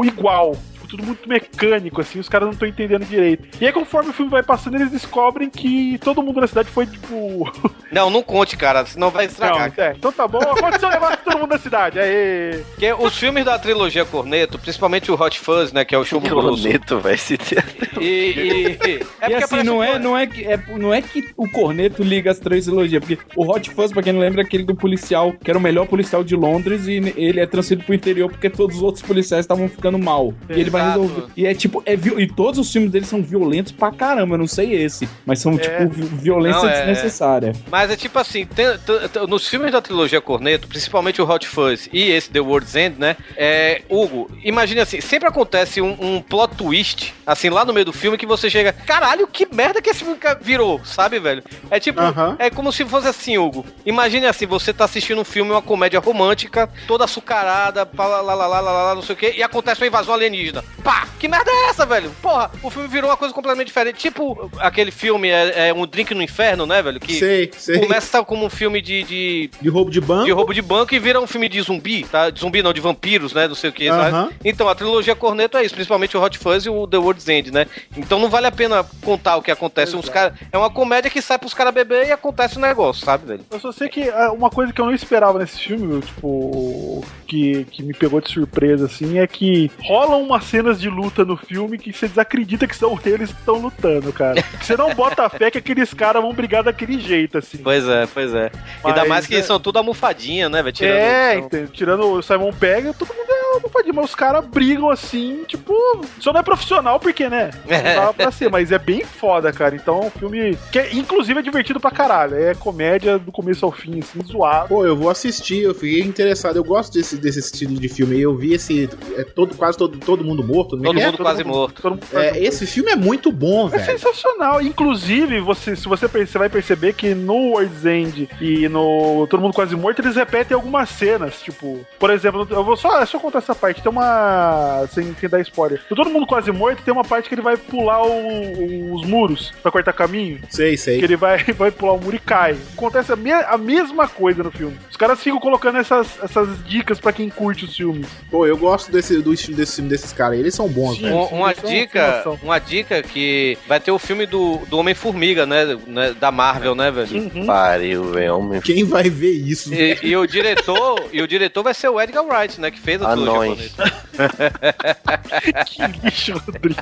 igual. 0.05 0.55
Tudo 0.91 1.03
muito 1.03 1.27
mecânico, 1.27 2.01
assim, 2.01 2.19
os 2.19 2.27
caras 2.27 2.47
não 2.47 2.53
estão 2.53 2.67
entendendo 2.67 3.05
direito. 3.05 3.47
E 3.61 3.65
aí, 3.65 3.71
conforme 3.71 4.09
o 4.09 4.13
filme 4.13 4.29
vai 4.29 4.43
passando, 4.43 4.75
eles 4.75 4.91
descobrem 4.91 5.49
que 5.49 5.97
todo 5.99 6.21
mundo 6.21 6.41
na 6.41 6.47
cidade 6.47 6.69
foi, 6.69 6.85
tipo. 6.85 7.49
Não, 7.91 8.09
não 8.09 8.23
conte, 8.23 8.55
cara, 8.55 8.85
senão 8.85 9.09
vai 9.09 9.25
estragar. 9.25 9.73
Não, 9.75 9.83
é, 9.83 9.93
então 9.97 10.13
tá 10.13 10.25
bom, 10.25 10.39
aconteceu 10.39 10.87
um 10.87 10.91
negócio 10.93 11.17
com 11.17 11.23
todo 11.25 11.39
mundo 11.41 11.49
da 11.49 11.59
cidade. 11.59 11.99
Aê! 11.99 12.63
Porque 12.69 12.93
os 12.93 13.17
filmes 13.17 13.43
da 13.43 13.59
trilogia 13.59 14.05
Corneto, 14.05 14.57
principalmente 14.57 15.11
o 15.11 15.21
Hot 15.21 15.37
Fuzz, 15.37 15.73
né, 15.73 15.83
que 15.83 15.93
é 15.93 15.97
o 15.97 16.05
chumbo 16.05 16.29
grosso. 16.29 16.63
Corneto, 16.63 16.99
vai 16.99 17.17
se 17.17 17.37
ter. 17.37 17.61
E, 17.99 18.05
e- 18.05 18.77
é 19.19 19.27
e 19.27 19.29
porque 19.31 19.43
assim, 19.43 19.63
não 19.63 19.79
um 19.79 19.83
é, 19.83 19.99
não, 19.99 20.17
é 20.17 20.25
que, 20.25 20.45
é, 20.45 20.57
não 20.77 20.93
é 20.93 21.01
que 21.01 21.33
o 21.35 21.49
corneto 21.49 22.01
liga 22.01 22.31
as 22.31 22.39
três 22.39 22.63
trilogias, 22.63 23.03
porque 23.03 23.17
o 23.35 23.51
Hot 23.51 23.69
Fuzz, 23.71 23.91
pra 23.91 24.01
quem 24.01 24.13
não 24.13 24.21
lembra, 24.21 24.41
é 24.41 24.45
aquele 24.45 24.63
do 24.63 24.73
policial, 24.73 25.33
que 25.33 25.51
era 25.51 25.57
o 25.57 25.61
melhor 25.61 25.85
policial 25.85 26.23
de 26.23 26.33
Londres, 26.33 26.87
e 26.87 27.13
ele 27.17 27.41
é 27.41 27.45
transferido 27.45 27.85
pro 27.85 27.93
interior 27.93 28.29
porque 28.29 28.49
todos 28.49 28.77
os 28.77 28.83
outros 28.83 29.03
policiais 29.03 29.43
estavam 29.43 29.67
ficando 29.67 29.99
mal. 29.99 30.33
E 30.49 30.53
ele 30.61 30.69
vai 30.69 30.80
Exato. 30.81 31.01
resolver. 31.01 31.31
E 31.35 31.45
é 31.45 31.53
tipo, 31.53 31.83
é 31.85 31.93
e 31.93 32.27
todos 32.27 32.59
os 32.59 32.71
filmes 32.71 32.91
dele 32.91 33.05
são 33.05 33.21
violentos 33.21 33.71
pra 33.71 33.91
caramba, 33.91 34.35
eu 34.35 34.39
não 34.39 34.47
sei 34.47 34.73
esse, 34.73 35.07
mas 35.25 35.39
são, 35.39 35.57
tipo, 35.57 35.87
vi- 35.89 36.03
violência 36.03 36.61
Não, 36.61 36.69
é- 36.69 36.77
desnecessária. 36.85 37.53
Mas 37.69 37.89
é 37.91 37.95
tipo 37.95 38.17
assim, 38.19 38.45
tem- 38.45 38.77
tem- 38.79 39.07
tem- 39.09 39.27
nos 39.27 39.47
filmes 39.47 39.71
da 39.71 39.81
trilogia 39.81 40.21
Corneto, 40.21 40.67
principalmente 40.67 41.21
o 41.21 41.29
Hot 41.29 41.47
Fuzz 41.47 41.89
e 41.91 42.09
esse 42.11 42.29
The 42.29 42.39
World's 42.39 42.75
End, 42.75 42.95
né? 42.99 43.15
É, 43.35 43.81
Hugo, 43.89 44.29
imagine 44.43 44.81
assim, 44.81 45.01
sempre 45.01 45.27
acontece 45.27 45.81
um, 45.81 45.95
um 45.99 46.21
plot 46.21 46.55
twist, 46.55 47.13
assim, 47.25 47.49
lá 47.49 47.63
no 47.65 47.73
meio 47.73 47.85
do 47.85 47.93
filme, 47.93 48.17
que 48.17 48.25
você 48.25 48.49
chega, 48.49 48.71
caralho, 48.73 49.27
que 49.27 49.47
merda 49.53 49.81
que 49.81 49.89
esse 49.89 49.99
filme 50.03 50.17
virou, 50.41 50.81
sabe, 50.83 51.19
velho? 51.19 51.43
É 51.69 51.79
tipo, 51.79 51.99
Aham. 51.99 52.35
é 52.39 52.49
como 52.49 52.71
se 52.71 52.85
fosse 52.85 53.07
assim, 53.07 53.37
Hugo. 53.37 53.65
Imagine 53.85 54.25
assim, 54.27 54.45
você 54.45 54.73
tá 54.73 54.85
assistindo 54.85 55.21
um 55.21 55.25
filme, 55.25 55.51
uma 55.51 55.61
comédia 55.61 55.99
romântica, 55.99 56.69
toda 56.87 57.05
açucarada, 57.05 57.87
lá, 57.97 58.07
lá, 58.21 58.21
lá, 58.21 58.47
lá, 58.47 58.59
lá, 58.59 58.71
lá, 58.71 58.95
não 58.95 59.01
sei 59.01 59.15
o 59.15 59.17
quê, 59.17 59.33
e 59.37 59.43
acontece 59.43 59.81
uma 59.81 59.87
invasão 59.87 60.13
alienígena. 60.13 60.63
Pá, 60.83 61.07
que 61.19 61.27
merda 61.27 61.49
é 61.51 61.69
essa, 61.69 61.85
velho? 61.85 62.09
Porra, 62.21 62.49
o 62.63 62.69
filme 62.69 62.87
virou 62.87 63.09
uma 63.09 63.17
coisa 63.17 63.33
completamente 63.33 63.67
diferente. 63.67 63.97
Tipo, 63.99 64.49
aquele 64.57 64.89
filme 64.89 65.29
é, 65.29 65.69
é 65.69 65.73
Um 65.73 65.85
Drink 65.85 66.13
no 66.15 66.23
Inferno, 66.23 66.65
né, 66.65 66.81
velho? 66.81 66.99
Que 66.99 67.13
Sei, 67.13 67.51
sei. 67.55 67.79
começa 67.79 68.23
como 68.23 68.45
um 68.45 68.49
filme 68.49 68.81
de, 68.81 69.03
de, 69.03 69.49
De 69.61 69.69
roubo 69.69 69.91
de 69.91 70.01
banco. 70.01 70.25
de 70.25 70.31
roubo 70.31 70.53
de 70.53 70.61
banco 70.61 70.95
e 70.95 70.99
vira 70.99 71.19
um 71.21 71.27
filme 71.27 71.47
de 71.47 71.61
zumbi, 71.61 72.03
tá? 72.03 72.29
De 72.31 72.39
zumbi 72.39 72.63
não, 72.63 72.73
de 72.73 72.81
vampiros, 72.81 73.31
né? 73.33 73.47
Não 73.47 73.53
sei 73.53 73.69
o 73.69 73.73
que, 73.73 73.87
sabe? 73.87 74.09
Aham. 74.15 74.29
Então, 74.43 74.67
a 74.67 74.73
trilogia 74.73 75.15
Corneto 75.15 75.57
é 75.57 75.63
isso, 75.63 75.75
principalmente 75.75 76.17
o 76.17 76.21
Hot 76.23 76.37
Fuzz 76.39 76.65
e 76.65 76.69
o 76.69 76.87
The 76.87 76.97
World's 76.97 77.27
End, 77.27 77.51
né? 77.51 77.67
Então 77.95 78.17
não 78.19 78.29
vale 78.29 78.47
a 78.47 78.51
pena 78.51 78.83
contar 79.03 79.37
o 79.37 79.41
que 79.43 79.51
acontece. 79.51 79.95
Uns 79.95 80.09
cara, 80.09 80.33
é 80.51 80.57
uma 80.57 80.69
comédia 80.71 81.11
que 81.11 81.21
sai 81.21 81.37
pros 81.37 81.53
caras 81.53 81.73
beber 81.73 82.07
e 82.07 82.11
acontece 82.11 82.57
um 82.57 82.61
negócio, 82.61 83.05
sabe, 83.05 83.27
velho? 83.27 83.45
Eu 83.51 83.59
só 83.59 83.71
sei 83.71 83.87
que 83.87 84.09
ah, 84.09 84.31
uma 84.31 84.49
coisa 84.49 84.73
que 84.73 84.81
eu 84.81 84.85
não 84.85 84.93
esperava 84.93 85.37
nesse 85.37 85.59
filme, 85.59 86.01
tipo, 86.01 87.05
que, 87.27 87.65
que 87.65 87.83
me 87.83 87.93
pegou 87.93 88.19
de 88.19 88.29
surpresa, 88.31 88.85
assim, 88.87 89.19
é 89.19 89.27
que 89.27 89.69
rolam 89.83 90.21
umas 90.23 90.43
cenas 90.61 90.79
de 90.79 90.89
luta 90.89 91.25
no 91.25 91.35
filme 91.35 91.77
que 91.77 91.91
você 91.91 92.07
desacredita 92.07 92.67
que 92.67 92.75
são 92.75 92.97
eles 93.05 93.31
que 93.31 93.39
estão 93.39 93.55
lutando, 93.55 94.13
cara. 94.13 94.43
Você 94.61 94.77
não 94.77 94.93
bota 94.93 95.27
fé 95.27 95.49
que 95.49 95.57
aqueles 95.57 95.91
caras 95.93 96.21
vão 96.21 96.33
brigar 96.33 96.63
daquele 96.63 96.99
jeito, 96.99 97.39
assim. 97.39 97.57
Pois 97.57 97.87
é, 97.87 98.07
pois 98.13 98.33
é. 98.33 98.51
Ainda 98.83 98.99
Mas, 99.01 99.09
mais 99.09 99.27
que 99.27 99.35
é- 99.35 99.41
são 99.41 99.59
tudo 99.59 99.77
almofadinha, 99.77 100.47
né, 100.49 100.61
velho? 100.61 100.71
Tirando- 100.73 100.93
é, 100.97 101.37
entende? 101.39 101.71
tirando 101.71 102.05
o 102.11 102.21
Simon 102.21 102.53
Pegg, 102.53 102.93
todo 102.93 103.07
mundo 103.13 103.31
é 103.31 103.40
não 103.61 103.69
pode, 103.69 103.91
mas 103.91 104.05
os 104.05 104.15
caras 104.15 104.45
brigam 104.45 104.89
assim, 104.89 105.43
tipo, 105.47 105.73
só 106.19 106.31
não 106.31 106.39
é 106.39 106.43
profissional 106.43 106.99
porque, 106.99 107.27
né? 107.29 107.51
Não 107.67 107.95
dava 107.95 108.13
pra 108.13 108.31
ser, 108.31 108.49
mas 108.49 108.71
é 108.71 108.77
bem 108.79 109.03
foda, 109.03 109.51
cara. 109.51 109.75
Então 109.75 110.01
é 110.03 110.05
um 110.05 110.09
filme 110.11 110.57
que, 110.71 110.79
é, 110.79 110.93
inclusive, 110.95 111.39
é 111.39 111.43
divertido 111.43 111.79
pra 111.79 111.91
caralho. 111.91 112.35
É 112.35 112.53
comédia 112.55 113.17
do 113.17 113.31
começo 113.31 113.65
ao 113.65 113.71
fim, 113.71 113.99
assim, 113.99 114.19
zoado. 114.25 114.69
Pô, 114.69 114.85
eu 114.85 114.95
vou 114.95 115.09
assistir, 115.09 115.61
eu 115.63 115.73
fiquei 115.73 116.01
interessado. 116.01 116.55
Eu 116.57 116.63
gosto 116.63 116.93
desse, 116.93 117.17
desse 117.17 117.39
estilo 117.39 117.73
de 117.75 117.89
filme 117.89 118.15
aí. 118.15 118.21
Eu 118.21 118.35
vi 118.35 118.53
esse. 118.53 118.89
É 119.17 119.23
todo, 119.23 119.55
quase 119.55 119.77
todo, 119.77 119.97
todo 119.97 120.23
mundo 120.23 120.43
morto. 120.43 120.77
é 120.77 120.83
Todo 120.83 120.99
é? 120.99 121.05
mundo 121.05 121.17
quase 121.17 121.43
morto. 121.43 121.81
Todo 121.81 121.91
mundo 121.93 122.05
quase 122.09 122.25
É, 122.25 122.31
morto. 122.31 122.43
esse 122.43 122.65
filme 122.67 122.91
é 122.91 122.95
muito 122.95 123.31
bom, 123.31 123.67
É 123.67 123.71
velho. 123.71 123.85
sensacional. 123.85 124.61
Inclusive, 124.61 125.39
você, 125.39 125.75
se 125.75 125.87
você, 125.87 126.07
você 126.07 126.37
vai 126.37 126.49
perceber 126.49 126.93
que 126.93 127.13
no 127.13 127.51
World's 127.51 127.85
End 127.85 128.29
e 128.39 128.67
no 128.69 129.27
Todo 129.29 129.41
Mundo 129.41 129.53
Quase 129.53 129.75
Morto, 129.75 130.01
eles 130.01 130.15
repetem 130.15 130.55
algumas 130.55 130.89
cenas. 130.89 131.41
Tipo, 131.41 131.85
por 131.99 132.09
exemplo, 132.09 132.47
eu 132.49 132.63
vou 132.63 132.75
só, 132.77 133.01
é 133.01 133.05
só 133.05 133.19
contar 133.19 133.40
essa 133.41 133.55
parte. 133.55 133.81
Tem 133.81 133.91
uma. 133.91 134.85
Sem, 134.93 135.15
sem 135.19 135.29
dar 135.29 135.39
spoiler. 135.41 135.81
No 135.89 135.95
Todo 135.95 136.09
Mundo 136.09 136.25
Quase 136.25 136.51
Morto 136.51 136.81
tem 136.83 136.93
uma 136.93 137.03
parte 137.03 137.27
que 137.29 137.35
ele 137.35 137.41
vai 137.41 137.57
pular 137.57 138.01
o- 138.05 138.93
os 138.95 139.05
muros 139.05 139.51
pra 139.61 139.71
cortar 139.71 139.93
caminho. 139.93 140.39
Sei, 140.49 140.77
sei. 140.77 140.99
Que 140.99 141.05
ele 141.05 141.15
vai, 141.15 141.43
vai 141.53 141.71
pular 141.71 141.93
o 141.93 141.99
muro 142.01 142.15
e 142.15 142.19
cai. 142.19 142.55
Acontece 142.73 143.11
a, 143.11 143.15
me- 143.15 143.31
a 143.31 143.57
mesma 143.57 144.07
coisa 144.07 144.43
no 144.43 144.51
filme. 144.51 144.77
Os 144.89 144.97
caras 144.97 145.19
ficam 145.21 145.39
colocando 145.39 145.77
essas, 145.77 146.07
essas 146.23 146.63
dicas 146.65 146.99
pra 146.99 147.11
quem 147.13 147.29
curte 147.29 147.65
os 147.65 147.75
filmes. 147.75 148.07
Pô, 148.29 148.45
eu 148.45 148.57
gosto 148.57 148.91
desse, 148.91 149.21
do 149.21 149.33
estilo 149.33 149.57
desse 149.57 149.75
filme 149.75 149.89
desses 149.89 150.11
caras. 150.13 150.39
Eles 150.39 150.53
são 150.53 150.67
bons, 150.67 150.95
Sim. 150.97 151.03
velho. 151.03 151.15
Um- 151.15 151.41
uma 151.41 151.51
é 151.51 151.53
dica, 151.53 152.23
uma 152.43 152.59
dica 152.59 153.01
que 153.01 153.57
vai 153.67 153.79
ter 153.79 153.91
o 153.91 153.99
filme 153.99 154.25
do, 154.25 154.57
do 154.67 154.77
Homem-Formiga, 154.77 155.45
né, 155.45 155.77
né, 155.87 156.13
Da 156.19 156.31
Marvel, 156.31 156.75
né, 156.75 156.91
velho? 156.91 157.23
Uhum. 157.33 157.45
Pariu, 157.45 158.03
velho. 158.11 158.37
homem. 158.37 158.61
Quem 158.61 158.83
vai 158.83 159.09
ver 159.09 159.31
isso? 159.31 159.73
E, 159.73 159.97
e 160.03 160.15
o 160.15 160.25
diretor, 160.27 161.09
e 161.11 161.21
o 161.21 161.27
diretor 161.27 161.63
vai 161.63 161.73
ser 161.73 161.89
o 161.89 161.99
Edgar 161.99 162.23
Wright, 162.25 162.59
né, 162.61 162.69
que 162.71 162.79
fez 162.79 163.01
a 163.01 163.11
trilogia 163.11 163.30
Anões. 163.35 163.71
japonesa. 163.75 164.01
Que 165.65 165.87
lixo, 166.03 166.33
Rodrigo. 166.45 166.81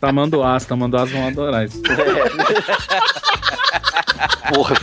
Tamanduás, 0.00 0.64
Tamanduás 0.64 1.10
vão 1.10 1.26
adorar 1.26 1.64
isso. 1.66 1.82
Porra. 4.54 4.76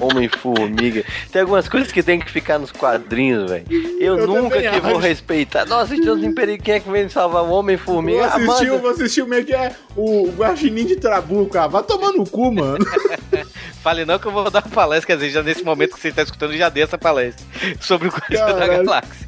Homem-formiga. 0.00 1.04
Tem 1.32 1.42
algumas 1.42 1.68
coisas 1.68 1.92
que 1.92 2.02
tem 2.02 2.18
que 2.20 2.30
ficar 2.30 2.58
nos 2.58 2.72
quadrinhos, 2.72 3.50
velho. 3.50 3.64
Eu, 4.00 4.18
Eu 4.18 4.26
nunca 4.26 4.60
que 4.60 4.80
vou 4.80 4.92
acho. 4.92 4.98
respeitar. 5.00 5.64
Nossa, 5.66 5.94
estamos 5.94 6.24
em 6.24 6.32
perigo. 6.34 6.62
Quem 6.62 6.74
é 6.74 6.80
que 6.80 6.90
vem 6.90 7.08
salvar 7.08 7.42
o 7.42 7.46
Vou 7.46 7.58
Homem-Formiga? 7.58 8.26
assistir, 8.26 8.68
Amanda. 8.68 8.78
vou 8.78 8.90
assistir 8.90 9.32
é 9.32 9.42
que 9.42 9.54
é 9.54 9.72
o 9.96 10.28
Guaxinim 10.36 10.86
de 10.86 10.96
Trabuco, 10.96 11.56
ah, 11.58 11.66
Vai 11.66 11.82
tomar 11.82 12.12
no 12.12 12.24
cu, 12.28 12.52
mano. 12.52 12.84
Fale 13.82 14.04
não 14.04 14.18
que 14.18 14.26
eu 14.26 14.32
vou 14.32 14.50
dar 14.50 14.62
uma 14.62 14.70
palestra, 14.74 15.06
quer 15.06 15.14
dizer, 15.16 15.30
já 15.30 15.42
nesse 15.42 15.64
momento 15.64 15.94
que 15.94 16.00
você 16.00 16.08
está 16.08 16.22
escutando, 16.22 16.54
já 16.54 16.68
dei 16.68 16.82
essa 16.82 16.98
palestra 16.98 17.46
sobre 17.80 18.08
o 18.08 18.12
Coisa 18.12 18.52
da. 18.54 18.66
Galáxia. 18.66 19.26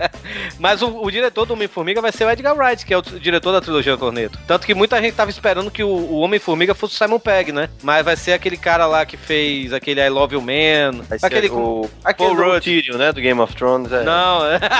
Mas 0.58 0.80
o, 0.80 1.02
o 1.02 1.10
diretor 1.10 1.44
do 1.44 1.52
Homem-Formiga 1.52 2.00
vai 2.00 2.10
ser 2.12 2.24
o 2.24 2.30
Edgar 2.30 2.56
Wright, 2.56 2.84
que 2.86 2.94
é 2.94 2.98
o 2.98 3.02
diretor 3.02 3.52
da 3.52 3.60
trilogia 3.60 3.96
Corneto. 3.96 4.38
Tanto 4.46 4.66
que 4.66 4.74
muita 4.74 5.00
gente 5.00 5.14
tava 5.14 5.30
esperando 5.30 5.70
que 5.70 5.84
o, 5.84 5.88
o 5.88 6.20
Homem-Formiga 6.20 6.74
fosse 6.74 6.94
o 6.94 6.98
Simon 6.98 7.18
Pegg, 7.18 7.52
né? 7.52 7.68
Mas 7.82 8.04
vai 8.04 8.16
ser 8.16 8.32
aquele 8.32 8.56
cara 8.56 8.86
lá 8.86 9.04
que 9.04 9.16
fez 9.16 9.72
aquele 9.72 10.00
I 10.10 10.12
Love 10.12 10.34
You 10.34 10.40
Man. 10.40 11.02
Vai 11.08 11.18
ser 11.18 11.26
aquele 11.26 11.48
o, 11.50 11.88
aquele 12.04 12.28
Paul 12.30 12.36
do 12.36 12.42
Rudd. 12.52 12.64
Tyrion, 12.64 12.96
né? 12.98 13.12
Do 13.12 13.20
Game 13.20 13.40
of 13.40 13.54
Thrones. 13.54 13.92
É. 13.92 14.02
Não, 14.04 14.46
é. 14.46 14.58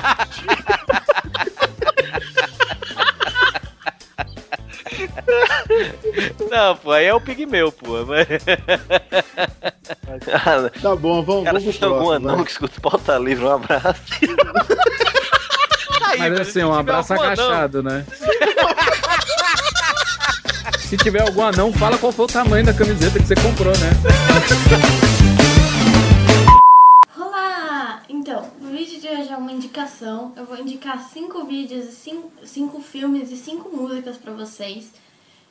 Não, 6.50 6.76
pô, 6.76 6.92
aí 6.92 7.06
é 7.06 7.14
o 7.14 7.20
Pigmeu, 7.20 7.70
pô. 7.72 8.04
Mas- 8.06 8.26
Tá 10.82 10.96
bom, 10.96 11.22
vamos, 11.22 11.44
Cara, 11.44 11.58
vamos 11.58 11.76
pro 11.76 11.78
tem 11.78 11.88
algum 11.88 12.06
próximo. 12.08 12.28
anão 12.30 12.44
que 12.44 12.50
escuta 12.50 12.80
pauta 12.80 13.18
livre, 13.18 13.44
um 13.44 13.52
abraço. 13.54 14.00
Aí, 16.06 16.18
Mas 16.18 16.40
assim, 16.40 16.62
um 16.64 16.74
abraço 16.74 17.12
algum 17.12 17.24
anão- 17.24 17.46
agachado, 17.48 17.82
né? 17.82 18.04
Se 20.78 20.96
tiver 20.96 21.22
algum 21.22 21.42
anão, 21.44 21.72
fala 21.72 21.96
qual 21.98 22.12
foi 22.12 22.24
o 22.24 22.28
tamanho 22.28 22.64
da 22.64 22.72
camiseta 22.74 23.18
que 23.18 23.26
você 23.26 23.34
comprou, 23.36 23.72
né? 23.78 23.90
Então, 28.30 28.48
o 28.60 28.66
vídeo 28.66 29.00
de 29.00 29.08
hoje 29.08 29.28
é 29.28 29.36
uma 29.36 29.50
indicação. 29.50 30.32
Eu 30.36 30.44
vou 30.44 30.56
indicar 30.56 31.02
cinco 31.02 31.44
vídeos, 31.46 31.86
cinco, 31.86 32.30
cinco 32.46 32.80
filmes 32.80 33.32
e 33.32 33.36
cinco 33.36 33.76
músicas 33.76 34.16
pra 34.16 34.32
vocês. 34.32 34.92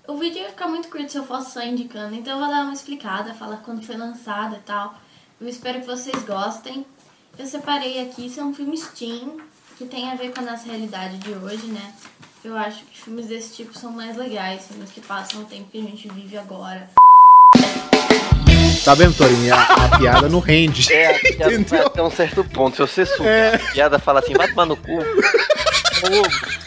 O 0.08 0.16
vídeo 0.16 0.38
ia 0.38 0.48
ficar 0.48 0.70
muito 0.70 0.88
curto 0.88 1.12
se 1.12 1.18
eu 1.18 1.26
fosse 1.26 1.52
só 1.52 1.62
indicando, 1.62 2.16
então 2.16 2.32
eu 2.32 2.40
vou 2.40 2.48
dar 2.48 2.64
uma 2.64 2.72
explicada, 2.72 3.34
falar 3.34 3.58
quando 3.58 3.86
foi 3.86 3.98
lançado 3.98 4.56
e 4.56 4.60
tal. 4.60 4.96
Eu 5.42 5.50
espero 5.50 5.82
que 5.82 5.88
vocês 5.88 6.24
gostem. 6.24 6.86
Eu 7.38 7.46
separei 7.46 8.02
aqui, 8.02 8.28
isso 8.28 8.40
é 8.40 8.46
um 8.46 8.54
filme 8.54 8.78
Steam, 8.78 9.42
que 9.78 9.86
tem 9.86 10.10
a 10.10 10.16
ver 10.16 10.34
com 10.34 10.40
a 10.40 10.44
nossa 10.50 10.64
realidade 10.64 11.18
de 11.18 11.34
hoje, 11.34 11.68
né? 11.68 11.94
Eu 12.46 12.56
acho 12.56 12.86
que 12.86 12.98
filmes 12.98 13.28
desse 13.28 13.58
tipo 13.58 13.78
são 13.78 13.92
mais 13.92 14.16
legais, 14.16 14.68
filmes 14.68 14.90
que 14.90 15.02
passam 15.02 15.42
o 15.42 15.46
tempo 15.46 15.70
que 15.70 15.80
a 15.80 15.84
gente 15.84 16.08
vive 16.08 16.38
agora. 16.38 16.90
Tá 18.84 18.94
vendo, 18.96 19.14
Torinho? 19.16 19.54
A, 19.54 19.62
a 19.62 19.98
piada 20.00 20.30
não 20.30 20.40
rende. 20.40 20.92
É, 20.92 21.16
a 21.16 21.20
piada 21.20 21.38
vai 21.46 21.54
Entendeu? 21.56 21.86
até 21.88 22.02
um 22.04 22.10
certo 22.12 22.44
ponto. 22.44 22.76
Se 22.76 22.82
você 22.82 23.06
subir 23.06 23.28
É. 23.28 23.56
a 23.56 23.60
piada 23.72 24.00
fala 24.00 24.20
assim, 24.20 24.34
vai 24.34 24.48
tomar 24.48 24.66
no 24.66 24.76
cu. 24.78 25.00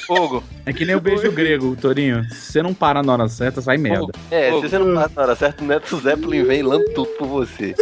Fogo. 0.06 0.44
É 0.66 0.72
que 0.72 0.84
nem 0.84 0.94
o 0.94 1.00
beijo 1.00 1.30
grego, 1.32 1.74
Torinho. 1.80 2.22
Se 2.30 2.52
você 2.52 2.62
não 2.62 2.74
para 2.74 3.02
na 3.02 3.12
hora 3.12 3.28
certa, 3.28 3.62
sai 3.62 3.78
merda. 3.78 4.12
É, 4.30 4.50
Fogo. 4.50 4.62
se 4.62 4.68
você 4.68 4.78
não 4.78 4.94
passa 4.94 5.10
na 5.16 5.22
hora 5.22 5.36
certa, 5.36 5.64
o 5.64 5.66
Neto 5.66 5.98
Zeppelin 6.00 6.44
vem 6.44 6.60
e 6.60 6.62
lambe 6.62 6.90
tudo 6.92 7.08
por 7.18 7.26
você. 7.26 7.74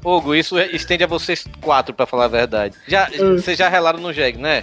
Fogo, 0.00 0.34
isso 0.34 0.56
é- 0.58 0.68
estende 0.68 1.02
a 1.04 1.06
vocês 1.08 1.44
quatro, 1.60 1.92
pra 1.92 2.06
falar 2.06 2.26
a 2.26 2.28
verdade. 2.28 2.74
Já, 2.86 3.08
vocês 3.36 3.58
já 3.58 3.68
relaram 3.68 3.98
no 4.00 4.12
Jeg, 4.12 4.38
né? 4.38 4.62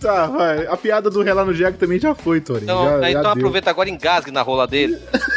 Tá, 0.00 0.26
vai. 0.26 0.66
A 0.66 0.76
piada 0.76 1.08
do 1.10 1.22
Relar 1.22 1.46
no 1.46 1.54
Jack 1.54 1.78
também 1.78 1.98
já 1.98 2.14
foi, 2.14 2.40
Torinho. 2.40 2.64
Então, 2.64 2.84
já, 2.84 2.96
né, 2.98 3.02
já 3.04 3.10
então 3.10 3.22
deu. 3.22 3.30
aproveita 3.32 3.70
agora 3.70 3.88
e 3.88 3.92
engasgue 3.92 4.30
na 4.30 4.42
rola 4.42 4.66
dele. 4.66 4.98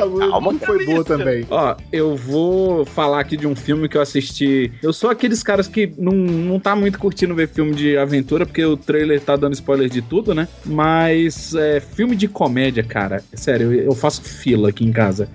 Calma, 0.00 0.52
não 0.52 0.58
foi 0.58 0.86
boa 0.86 1.04
também. 1.04 1.46
Ó, 1.50 1.76
eu 1.92 2.16
vou 2.16 2.84
falar 2.84 3.20
aqui 3.20 3.36
de 3.36 3.46
um 3.46 3.54
filme 3.54 3.88
que 3.88 3.96
eu 3.96 4.00
assisti. 4.00 4.72
Eu 4.82 4.92
sou 4.92 5.10
aqueles 5.10 5.42
caras 5.42 5.68
que 5.68 5.92
não, 5.98 6.12
não 6.12 6.60
tá 6.60 6.74
muito 6.74 6.98
curtindo 6.98 7.34
ver 7.34 7.48
filme 7.48 7.74
de 7.74 7.96
aventura, 7.96 8.46
porque 8.46 8.64
o 8.64 8.76
trailer 8.76 9.20
tá 9.20 9.36
dando 9.36 9.54
spoiler 9.54 9.88
de 9.88 10.02
tudo, 10.02 10.34
né? 10.34 10.48
Mas 10.64 11.54
é, 11.54 11.80
filme 11.80 12.16
de 12.16 12.28
comédia, 12.28 12.82
cara, 12.82 13.22
sério, 13.34 13.72
eu, 13.72 13.84
eu 13.84 13.94
faço 13.94 14.22
fila 14.22 14.68
aqui 14.68 14.84
em 14.84 14.92
casa. 14.92 15.28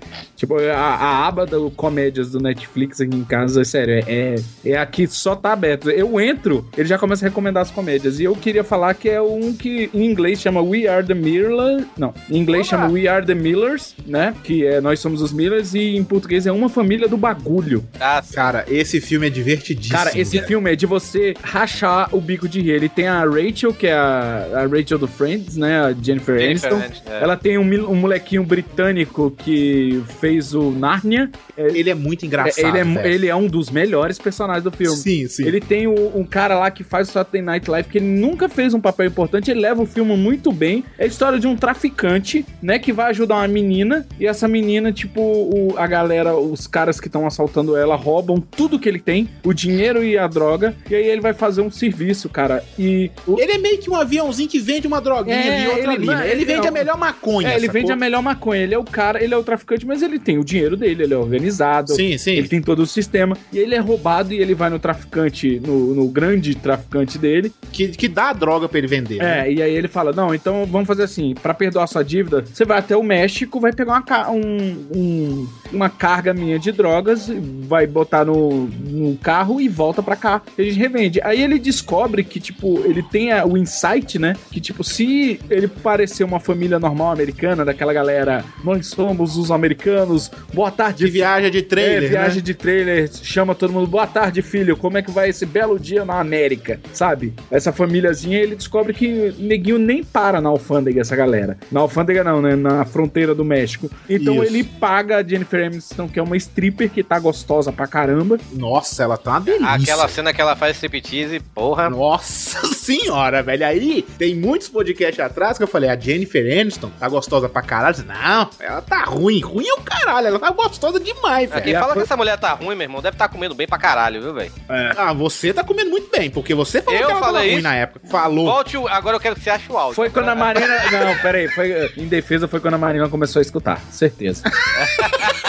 Tipo, 0.44 0.58
a, 0.58 0.76
a 0.76 1.26
aba 1.26 1.46
do 1.46 1.70
comédias 1.70 2.30
do 2.30 2.38
Netflix 2.38 3.00
aqui 3.00 3.16
em 3.16 3.24
casa, 3.24 3.62
é 3.62 3.64
sério, 3.64 3.94
é, 3.94 4.04
é, 4.06 4.34
é 4.64 4.76
aqui 4.76 5.06
só 5.06 5.34
tá 5.34 5.52
aberto. 5.52 5.90
Eu 5.90 6.20
entro, 6.20 6.66
ele 6.76 6.86
já 6.86 6.98
começa 6.98 7.24
a 7.24 7.28
recomendar 7.28 7.62
as 7.62 7.70
comédias. 7.70 8.20
E 8.20 8.24
eu 8.24 8.34
queria 8.34 8.62
falar 8.62 8.94
que 8.94 9.08
é 9.08 9.20
um 9.20 9.54
que 9.54 9.90
em 9.94 10.04
inglês 10.04 10.40
chama 10.40 10.60
We 10.60 10.86
Are 10.86 11.04
the 11.04 11.14
Miller. 11.14 11.84
Não, 11.96 12.12
em 12.30 12.38
inglês 12.38 12.66
chama 12.66 12.88
We 12.88 13.08
Are 13.08 13.24
the 13.24 13.34
Millers, 13.34 13.94
né? 14.06 14.34
Que 14.44 14.66
é 14.66 14.80
Nós 14.80 15.00
Somos 15.00 15.22
os 15.22 15.32
Millers, 15.32 15.74
e 15.74 15.96
em 15.96 16.04
português 16.04 16.46
é 16.46 16.52
Uma 16.52 16.68
Família 16.68 17.08
do 17.08 17.16
Bagulho. 17.16 17.84
Ah, 18.00 18.22
Cara, 18.32 18.64
esse 18.68 19.00
filme 19.00 19.26
é 19.26 19.30
divertidíssimo. 19.30 19.96
Cara, 19.96 20.18
esse 20.18 20.36
velho. 20.36 20.46
filme 20.46 20.72
é 20.72 20.76
de 20.76 20.86
você 20.86 21.34
rachar 21.42 22.14
o 22.14 22.20
bico 22.20 22.48
de 22.48 22.60
rir. 22.60 22.70
Ele 22.70 22.88
tem 22.88 23.06
a 23.06 23.24
Rachel, 23.24 23.72
que 23.72 23.86
é 23.86 23.94
a, 23.94 24.46
a 24.54 24.66
Rachel 24.66 24.98
do 24.98 25.06
Friends, 25.06 25.56
né? 25.56 25.80
A 25.80 25.92
Jennifer, 25.92 26.38
Jennifer 26.38 26.44
Aniston. 26.44 26.76
Aniston, 26.76 27.10
é. 27.10 27.22
Ela 27.22 27.36
tem 27.36 27.58
um, 27.58 27.90
um 27.90 27.94
molequinho 27.94 28.44
britânico 28.44 29.30
que 29.30 30.02
fez 30.20 30.33
o 30.54 30.70
Narnia. 30.70 31.30
Ele 31.56 31.90
é 31.90 31.94
muito 31.94 32.26
engraçado. 32.26 32.64
ele, 32.66 32.78
é, 32.78 32.84
velho. 32.84 33.06
ele 33.14 33.26
é 33.28 33.36
um 33.36 33.46
dos 33.46 33.70
melhores 33.70 34.18
personagens 34.18 34.64
do 34.64 34.70
filme. 34.70 34.96
Sim, 34.96 35.28
sim. 35.28 35.46
Ele 35.46 35.60
tem 35.60 35.86
o- 35.86 36.12
um 36.16 36.24
cara 36.24 36.58
lá 36.58 36.70
que 36.70 36.82
faz 36.82 37.08
o 37.08 37.12
Saturday 37.12 37.42
Night 37.42 37.70
Live, 37.70 37.88
que 37.88 37.98
ele 37.98 38.06
nunca 38.06 38.48
fez 38.48 38.74
um 38.74 38.80
papel 38.80 39.06
importante, 39.06 39.50
ele 39.50 39.60
leva 39.60 39.82
o 39.82 39.86
filme 39.86 40.16
muito 40.16 40.50
bem. 40.52 40.84
É 40.98 41.04
a 41.04 41.06
história 41.06 41.38
de 41.38 41.46
um 41.46 41.56
traficante, 41.56 42.44
né, 42.62 42.78
que 42.78 42.92
vai 42.92 43.10
ajudar 43.10 43.36
uma 43.36 43.48
menina, 43.48 44.06
e 44.18 44.26
essa 44.26 44.48
menina, 44.48 44.92
tipo, 44.92 45.20
o- 45.20 45.74
a 45.76 45.86
galera, 45.86 46.34
os 46.36 46.66
caras 46.66 46.98
que 47.00 47.06
estão 47.08 47.26
assaltando 47.26 47.76
ela, 47.76 47.94
roubam 47.94 48.40
tudo 48.40 48.78
que 48.78 48.88
ele 48.88 48.98
tem, 48.98 49.28
o 49.44 49.52
dinheiro 49.52 50.02
e 50.04 50.16
a 50.18 50.26
droga, 50.26 50.74
e 50.90 50.94
aí 50.94 51.06
ele 51.06 51.20
vai 51.20 51.34
fazer 51.34 51.60
um 51.62 51.70
serviço, 51.70 52.28
cara. 52.28 52.62
E 52.78 53.10
o- 53.26 53.38
Ele 53.38 53.52
é 53.52 53.58
meio 53.58 53.78
que 53.78 53.90
um 53.90 53.94
aviãozinho 53.96 54.48
que 54.48 54.58
vende 54.58 54.86
uma 54.86 55.00
droguinha 55.00 55.36
É, 55.36 55.64
e 55.64 55.68
outra 55.68 55.82
ele- 55.82 55.90
ali. 55.94 56.06
né? 56.06 56.22
Ele, 56.24 56.32
ele 56.32 56.44
vende 56.44 56.60
não- 56.62 56.68
a 56.68 56.70
melhor 56.72 56.98
maconha. 56.98 57.48
É, 57.48 57.52
ele 57.56 57.66
sacou? 57.66 57.80
vende 57.80 57.92
a 57.92 57.96
melhor 57.96 58.22
maconha. 58.22 58.62
Ele 58.62 58.74
é 58.74 58.78
o 58.78 58.84
cara, 58.84 59.22
ele 59.22 59.34
é 59.34 59.36
o 59.36 59.42
traficante, 59.42 59.86
mas 59.86 60.02
ele 60.02 60.13
tem 60.18 60.38
o 60.38 60.44
dinheiro 60.44 60.76
dele, 60.76 61.02
ele 61.04 61.14
é 61.14 61.16
organizado. 61.16 61.92
Sim, 61.94 62.16
sim. 62.18 62.32
Ele 62.32 62.48
tem 62.48 62.60
todo 62.60 62.80
o 62.80 62.86
sistema. 62.86 63.36
E 63.52 63.58
ele 63.58 63.74
é 63.74 63.78
roubado 63.78 64.32
e 64.32 64.38
ele 64.38 64.54
vai 64.54 64.70
no 64.70 64.78
traficante, 64.78 65.60
no, 65.60 65.94
no 65.94 66.08
grande 66.08 66.54
traficante 66.54 67.18
dele. 67.18 67.52
Que, 67.72 67.88
que 67.88 68.08
dá 68.08 68.30
a 68.30 68.32
droga 68.32 68.68
pra 68.68 68.78
ele 68.78 68.86
vender. 68.86 69.18
né? 69.18 69.48
É, 69.48 69.52
e 69.52 69.62
aí 69.62 69.74
ele 69.74 69.88
fala: 69.88 70.12
Não, 70.12 70.34
então 70.34 70.64
vamos 70.66 70.86
fazer 70.86 71.02
assim: 71.04 71.34
pra 71.42 71.52
perdoar 71.54 71.86
sua 71.86 72.02
dívida, 72.04 72.44
você 72.52 72.64
vai 72.64 72.78
até 72.78 72.96
o 72.96 73.02
México, 73.02 73.60
vai 73.60 73.72
pegar 73.72 73.92
uma, 74.06 74.30
um- 74.30 74.86
um- 74.94 75.48
uma 75.72 75.88
carga 75.88 76.32
minha 76.32 76.58
de 76.58 76.70
drogas, 76.72 77.30
vai 77.68 77.86
botar 77.86 78.24
no, 78.24 78.66
no 78.66 79.16
carro 79.16 79.60
e 79.60 79.68
volta 79.68 80.02
pra 80.02 80.16
cá. 80.16 80.42
E 80.56 80.62
a 80.62 80.64
gente 80.64 80.78
revende. 80.78 81.20
Aí 81.22 81.42
ele 81.42 81.58
descobre 81.58 82.22
que, 82.24 82.38
tipo, 82.40 82.80
ele 82.84 83.02
tem 83.02 83.32
a- 83.32 83.44
o 83.44 83.56
insight, 83.56 84.18
né? 84.18 84.34
Que, 84.50 84.60
tipo, 84.60 84.84
se 84.84 85.40
ele 85.50 85.66
parecer 85.68 86.24
uma 86.24 86.38
família 86.40 86.78
normal 86.78 87.10
americana, 87.12 87.64
daquela 87.64 87.92
galera, 87.92 88.44
nós 88.62 88.86
somos 88.86 89.36
os 89.36 89.50
americanos, 89.50 90.03
anos, 90.04 90.30
boa 90.52 90.70
tarde. 90.70 91.04
De 91.04 91.10
viagem 91.10 91.50
de 91.50 91.62
trailer, 91.62 92.04
É, 92.04 92.08
viagem 92.08 92.36
né? 92.36 92.42
de 92.42 92.54
trailer, 92.54 93.10
chama 93.22 93.54
todo 93.54 93.72
mundo, 93.72 93.86
boa 93.86 94.06
tarde, 94.06 94.42
filho, 94.42 94.76
como 94.76 94.98
é 94.98 95.02
que 95.02 95.10
vai 95.10 95.30
esse 95.30 95.44
belo 95.44 95.78
dia 95.78 96.04
na 96.04 96.20
América, 96.20 96.78
sabe? 96.92 97.34
Essa 97.50 97.72
famíliazinha, 97.72 98.38
ele 98.38 98.54
descobre 98.54 98.92
que 98.94 99.34
neguinho 99.38 99.78
nem 99.78 100.04
para 100.04 100.40
na 100.40 100.48
alfândega, 100.48 101.00
essa 101.00 101.16
galera. 101.16 101.56
Na 101.72 101.80
alfândega 101.80 102.22
não, 102.22 102.40
né? 102.40 102.54
Na 102.54 102.84
fronteira 102.84 103.34
do 103.34 103.44
México. 103.44 103.90
Então 104.08 104.34
Isso. 104.42 104.54
ele 104.54 104.62
paga 104.64 105.18
a 105.18 105.22
Jennifer 105.26 105.66
Aniston, 105.66 106.08
que 106.08 106.18
é 106.18 106.22
uma 106.22 106.36
stripper 106.36 106.90
que 106.90 107.02
tá 107.02 107.18
gostosa 107.18 107.72
pra 107.72 107.86
caramba. 107.86 108.38
Nossa, 108.52 109.02
ela 109.02 109.16
tá 109.16 109.32
uma 109.32 109.40
delícia. 109.40 109.74
Aquela 109.74 110.08
cena 110.08 110.32
que 110.32 110.40
ela 110.40 110.54
faz 110.54 110.76
striptease, 110.76 111.40
porra. 111.54 111.88
Nossa 111.90 112.60
senhora, 112.84 113.42
velho. 113.42 113.66
Aí 113.66 114.02
tem 114.18 114.34
muitos 114.34 114.68
podcasts 114.68 115.18
atrás 115.18 115.56
que 115.56 115.64
eu 115.64 115.68
falei, 115.68 115.88
a 115.90 115.96
Jennifer 115.96 116.42
Aniston 116.60 116.90
tá 116.98 117.08
gostosa 117.08 117.48
pra 117.48 117.62
caralho. 117.62 118.04
Não, 118.04 118.50
ela 118.60 118.82
tá 118.82 119.04
ruim. 119.04 119.40
Ruim 119.40 119.66
é 119.66 119.74
o 119.74 119.80
caralho. 119.82 120.26
Ela 120.28 120.38
tá 120.38 120.50
gostosa 120.50 121.00
demais, 121.00 121.50
Ah, 121.52 121.60
Quem 121.60 121.72
velho. 121.72 121.80
fala 121.84 121.94
que 121.94 122.00
essa 122.02 122.16
mulher 122.16 122.38
tá 122.38 122.52
ruim, 122.52 122.74
meu 122.74 122.84
irmão, 122.84 123.00
deve 123.02 123.14
estar 123.14 123.28
comendo 123.28 123.54
bem 123.54 123.66
pra 123.66 123.78
caralho, 123.78 124.20
viu, 124.22 124.34
velho? 124.34 124.52
Ah, 124.96 125.12
você 125.12 125.52
tá 125.52 125.64
comendo 125.64 125.90
muito 125.90 126.10
bem, 126.10 126.30
porque 126.30 126.54
você 126.54 126.82
falou 126.82 126.98
Eu 127.00 127.06
que 127.06 127.12
ela 127.12 127.20
tava 127.20 127.32
falei 127.32 127.48
ruim 127.50 127.58
isso? 127.58 127.62
na 127.68 127.74
época. 127.74 128.06
Falou. 128.08 128.46
Volte, 128.46 128.76
o- 128.76 128.88
agora 128.88 129.16
eu 129.16 129.20
quero 129.20 129.34
que 129.34 129.40
você 129.42 129.50
ache 129.50 129.70
o 129.70 129.76
áudio. 129.78 129.94
Foi 129.94 130.10
quando 130.10 130.28
a 130.28 130.34
Marina. 130.34 130.66
Não, 130.90 131.18
peraí, 131.18 131.48
foi, 131.48 131.90
em 131.96 132.06
defesa 132.06 132.46
foi 132.48 132.60
quando 132.60 132.74
a 132.74 132.78
Marina 132.78 133.08
começou 133.08 133.40
a 133.40 133.42
escutar, 133.42 133.80
certeza. 133.90 134.42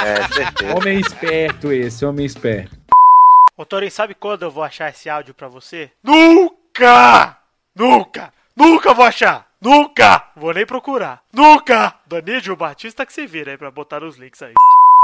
É, 0.05 0.27
certeza. 0.33 0.75
Homem 0.75 0.99
esperto 0.99 1.71
esse, 1.71 2.05
homem 2.05 2.25
esperto. 2.25 2.77
Ô, 3.57 3.65
Torin, 3.65 3.89
sabe 3.89 4.13
quando 4.13 4.43
eu 4.43 4.51
vou 4.51 4.63
achar 4.63 4.89
esse 4.89 5.09
áudio 5.09 5.33
pra 5.33 5.47
você? 5.47 5.89
Nunca! 6.03 6.54
Nunca! 7.73 8.33
Nunca 8.53 8.93
vou 8.93 9.05
achar! 9.05 9.47
Nunca! 9.61 10.23
Vou 10.35 10.53
nem 10.53 10.65
procurar. 10.65 11.21
Nunca! 11.31 11.93
Danídio 12.05 12.53
Batista 12.53 13.05
que 13.05 13.13
se 13.13 13.25
vira 13.25 13.51
aí 13.51 13.57
pra 13.57 13.71
botar 13.71 14.03
os 14.03 14.17
links 14.17 14.41
aí. 14.41 14.51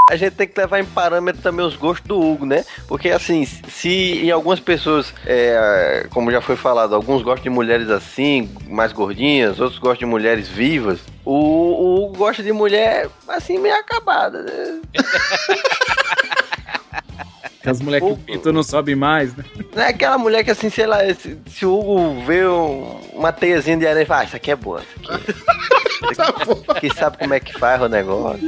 A 0.10 0.18
gente 0.18 0.36
tem 0.36 0.50
que 0.50 0.60
levar 0.60 0.80
em 0.80 0.86
parâmetro 0.86 1.42
também 1.42 1.66
os 1.66 1.78
gostos 1.78 2.06
do 2.06 2.20
Hugo, 2.20 2.46
né? 2.46 2.66
Porque 2.90 3.10
assim, 3.10 3.46
se 3.46 4.22
em 4.22 4.30
algumas 4.32 4.60
pessoas, 4.60 5.14
é, 5.26 6.08
como 6.10 6.30
já 6.30 6.42
foi 6.42 6.58
falado, 6.58 6.94
alguns 6.94 7.22
gostam 7.22 7.44
de 7.44 7.50
mulheres 7.50 7.90
assim, 7.90 8.54
mais 8.68 8.92
gordinhas, 8.92 9.58
outros 9.62 9.80
gostam 9.80 10.00
de 10.00 10.06
mulheres 10.08 10.50
vivas. 10.50 11.00
O, 11.24 11.34
o 11.34 12.06
Hugo 12.06 12.18
gosta 12.18 12.44
de 12.44 12.52
mulher 12.52 13.10
assim, 13.30 13.58
meio 13.58 13.76
acabada, 13.76 14.42
né? 14.44 14.82
Que 17.62 17.70
as 17.70 17.80
mulheres 17.82 18.08
que 18.08 18.14
o 18.14 18.18
pinto 18.18 18.52
não 18.52 18.64
sobe 18.64 18.96
mais, 18.96 19.36
né? 19.36 19.44
Não 19.76 19.84
é 19.84 19.88
aquela 19.90 20.18
mulher 20.18 20.44
que 20.44 20.50
assim, 20.52 20.70
sei 20.70 20.86
lá, 20.88 21.00
se, 21.14 21.38
se 21.48 21.66
o 21.66 21.78
Hugo 21.78 22.24
vê 22.26 22.46
um- 22.48 23.00
uma 23.14 23.32
teiazinha 23.32 23.78
de 23.78 23.86
areia 23.86 24.04
e 24.04 24.06
fala, 24.08 24.22
ah, 24.22 24.24
isso 24.26 24.36
aqui 24.36 24.50
é 24.52 24.56
boa, 24.56 24.82
isso 24.82 25.12
aqui. 25.14 25.34
Isso 26.12 26.22
aqui 26.68 26.90
sabe 26.96 27.20
como 27.20 27.34
é 27.36 27.40
que 27.40 27.54
faz 27.60 27.80
o 27.80 27.88
negócio. 27.88 28.42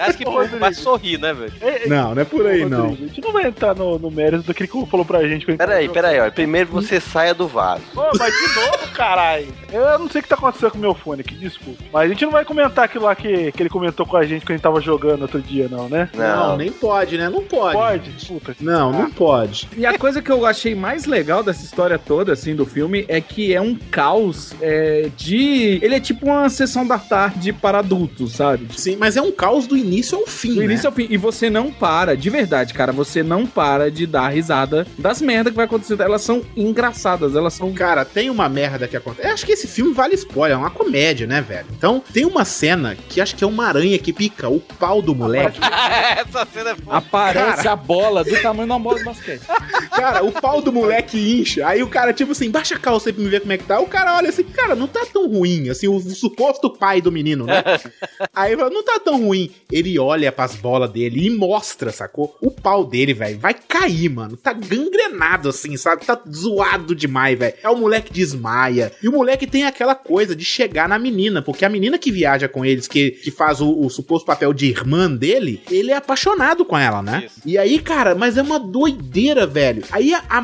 Acho 0.00 0.16
que 0.16 0.24
pô, 0.24 0.42
vai 0.58 0.72
sorrir, 0.72 1.18
né, 1.18 1.34
velho? 1.34 1.52
Não, 1.86 2.14
não 2.14 2.22
é 2.22 2.24
por 2.24 2.46
aí, 2.46 2.64
não. 2.64 2.86
A 2.86 2.94
gente 2.94 3.20
não 3.20 3.32
vai 3.32 3.46
entrar 3.46 3.74
no, 3.74 3.98
no 3.98 4.10
mérito 4.10 4.44
daquele 4.44 4.68
que 4.68 4.76
o 4.76 4.80
Hugo 4.80 4.90
falou 4.90 5.04
pra 5.04 5.26
gente. 5.28 5.44
quando 5.44 5.60
a 5.60 5.64
gente 5.64 5.68
Peraí, 5.68 5.88
peraí, 5.88 6.20
ó. 6.20 6.30
Primeiro 6.30 6.70
você 6.70 6.98
saia 7.00 7.34
do 7.34 7.46
vaso. 7.46 7.82
Pô, 7.94 8.08
mas 8.18 8.32
de 8.32 8.54
novo, 8.54 8.92
caralho. 8.94 9.48
Eu 9.70 9.98
não 9.98 10.08
sei 10.08 10.20
o 10.20 10.22
que 10.22 10.28
tá 10.28 10.36
acontecendo 10.36 10.70
com 10.70 10.78
o 10.78 10.80
meu 10.80 10.94
fone 10.94 11.20
aqui, 11.20 11.34
desculpa. 11.34 11.82
Mas 11.92 12.02
a 12.02 12.08
gente 12.08 12.24
não 12.24 12.32
vai 12.32 12.44
comentar 12.44 12.86
aquilo 12.86 13.04
lá 13.04 13.14
que, 13.14 13.52
que 13.52 13.62
ele 13.62 13.68
comentou 13.68 14.06
com 14.06 14.16
a 14.16 14.24
gente 14.24 14.42
quando 14.42 14.50
a 14.50 14.54
gente 14.54 14.62
tava 14.62 14.80
jogando 14.80 15.22
outro 15.22 15.40
dia, 15.40 15.68
não, 15.68 15.88
né? 15.88 16.08
Não, 16.14 16.56
nem 16.56 16.72
pode, 16.72 17.18
né? 17.18 17.28
Não 17.28 17.42
pode. 17.42 17.74
Pode? 17.74 18.10
Puta. 18.26 18.56
Não, 18.60 18.92
não 18.92 19.10
pode. 19.10 19.68
E 19.76 19.84
a 19.84 19.98
coisa 19.98 20.22
que 20.22 20.30
eu 20.30 20.46
achei 20.46 20.74
mais 20.74 21.04
legal 21.04 21.42
dessa 21.42 21.62
história 21.62 21.98
toda, 21.98 22.32
assim, 22.32 22.54
do 22.54 22.64
filme, 22.64 23.04
é 23.06 23.20
que 23.20 23.54
é 23.54 23.60
um 23.60 23.74
caos 23.74 24.54
é, 24.60 25.10
de. 25.16 25.78
Ele 25.82 25.94
é 25.94 26.00
tipo 26.00 26.26
uma 26.26 26.48
sessão 26.48 26.86
da 26.86 26.98
tarde 26.98 27.52
para 27.52 27.78
adultos, 27.78 28.32
sabe? 28.32 28.66
Sim, 28.76 28.96
mas 28.96 29.16
é 29.16 29.22
um 29.22 29.30
caos 29.30 29.66
do 29.66 29.76
início 29.76 29.89
ao 30.12 30.26
fim, 30.26 30.54
Do 30.54 30.60
né? 30.60 30.64
início 30.64 30.88
ao 30.88 30.92
fim. 30.92 31.06
E 31.10 31.16
você 31.16 31.48
não 31.50 31.70
para, 31.70 32.16
de 32.16 32.30
verdade, 32.30 32.74
cara, 32.74 32.92
você 32.92 33.22
não 33.22 33.46
para 33.46 33.90
de 33.90 34.06
dar 34.06 34.28
risada 34.28 34.86
das 34.98 35.20
merdas 35.20 35.52
que 35.52 35.56
vai 35.56 35.66
acontecer. 35.66 36.00
Elas 36.00 36.22
são 36.22 36.42
engraçadas, 36.56 37.34
elas 37.34 37.54
são. 37.54 37.72
Cara, 37.72 38.04
tem 38.04 38.30
uma 38.30 38.48
merda 38.48 38.86
que 38.88 38.96
acontece. 38.96 39.28
Eu 39.28 39.34
acho 39.34 39.46
que 39.46 39.52
esse 39.52 39.66
filme 39.66 39.92
vale 39.92 40.14
spoiler, 40.14 40.56
é 40.56 40.60
uma 40.60 40.70
comédia, 40.70 41.26
né, 41.26 41.40
velho? 41.40 41.66
Então, 41.76 42.02
tem 42.12 42.24
uma 42.24 42.44
cena 42.44 42.96
que 43.08 43.20
acho 43.20 43.36
que 43.36 43.44
é 43.44 43.46
uma 43.46 43.66
aranha 43.66 43.98
que 43.98 44.12
pica 44.12 44.48
o 44.48 44.60
pau 44.60 45.00
do 45.00 45.14
moleque. 45.14 45.60
Essa 46.18 46.46
cena 46.52 46.70
é 46.70 46.76
foda. 46.76 46.96
Aparece 46.96 47.56
Cara. 47.62 47.72
a 47.72 47.76
bola 47.76 48.24
do 48.24 48.36
tamanho 48.42 48.66
de 48.66 48.72
uma 48.72 48.78
bola 48.78 48.98
de 48.98 49.04
basquete. 49.04 49.42
Cara, 49.90 50.24
o 50.24 50.32
pau 50.32 50.60
do 50.60 50.72
moleque 50.72 51.40
incha. 51.40 51.66
Aí 51.66 51.82
o 51.82 51.88
cara, 51.88 52.12
tipo 52.12 52.32
assim, 52.32 52.50
baixa 52.50 52.74
a 52.74 52.78
calça 52.78 53.08
aí 53.08 53.12
pra 53.12 53.22
me 53.22 53.30
ver 53.30 53.40
como 53.40 53.52
é 53.52 53.58
que 53.58 53.64
tá. 53.64 53.80
O 53.80 53.86
cara 53.86 54.16
olha 54.16 54.28
assim, 54.28 54.44
cara, 54.44 54.74
não 54.74 54.86
tá 54.86 55.04
tão 55.12 55.28
ruim. 55.28 55.68
Assim, 55.68 55.88
o, 55.88 56.00
suposto 56.00 56.70
pai 56.70 57.00
do 57.00 57.10
menino, 57.10 57.44
né? 57.46 57.62
Aí 58.34 58.52
ele 58.52 58.58
fala, 58.60 58.70
não 58.70 58.82
tá 58.82 59.00
tão 59.00 59.24
ruim. 59.24 59.50
Ele 59.70 59.79
olha 59.98 60.32
pras 60.32 60.54
bolas 60.54 60.90
dele 60.90 61.26
e 61.26 61.30
mostra, 61.30 61.90
sacou? 61.92 62.36
O 62.40 62.50
pau 62.50 62.84
dele, 62.84 63.14
velho, 63.14 63.38
vai 63.38 63.54
cair, 63.54 64.08
mano. 64.08 64.36
Tá 64.36 64.52
gangrenado, 64.52 65.48
assim, 65.48 65.76
sabe? 65.76 66.04
Tá 66.04 66.20
zoado 66.30 66.94
demais, 66.94 67.38
velho. 67.38 67.54
É 67.62 67.68
o 67.68 67.76
moleque 67.76 68.12
desmaia. 68.12 68.92
E 69.02 69.08
o 69.08 69.12
moleque 69.12 69.46
tem 69.46 69.64
aquela 69.64 69.94
coisa 69.94 70.34
de 70.34 70.44
chegar 70.44 70.88
na 70.88 70.98
menina, 70.98 71.42
porque 71.42 71.64
a 71.64 71.68
menina 71.68 71.98
que 71.98 72.12
viaja 72.12 72.48
com 72.48 72.64
eles, 72.64 72.86
que, 72.86 73.12
que 73.12 73.30
faz 73.30 73.60
o, 73.60 73.80
o 73.80 73.90
suposto 73.90 74.26
papel 74.26 74.52
de 74.52 74.66
irmã 74.66 75.10
dele, 75.10 75.62
ele 75.70 75.90
é 75.90 75.96
apaixonado 75.96 76.64
com 76.64 76.76
ela, 76.76 77.02
né? 77.02 77.24
Isso. 77.26 77.40
E 77.44 77.58
aí, 77.58 77.78
cara, 77.78 78.14
mas 78.14 78.36
é 78.36 78.42
uma 78.42 78.58
doideira, 78.58 79.46
velho. 79.46 79.82
Aí 79.90 80.14
a, 80.14 80.22
a 80.28 80.42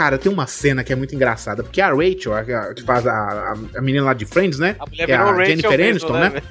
Cara, 0.00 0.16
tem 0.16 0.32
uma 0.32 0.46
cena 0.46 0.82
que 0.82 0.92
é 0.92 0.96
muito 0.96 1.14
engraçada, 1.14 1.62
porque 1.62 1.80
a 1.80 1.90
Rachel, 1.90 2.34
a, 2.34 2.74
que 2.74 2.82
faz 2.82 3.06
a, 3.06 3.54
a, 3.76 3.80
menina 3.82 4.04
lá 4.04 4.14
de 4.14 4.24
Friends, 4.24 4.58
né? 4.58 4.76
A 4.78 4.86
mulher 4.86 5.10
é 5.10 5.14
a 5.14 5.24
Rachel 5.24 5.46
Jennifer 5.46 5.78
mesmo, 5.78 5.90
Aniston, 5.90 6.12
né, 6.12 6.30
né? 6.30 6.42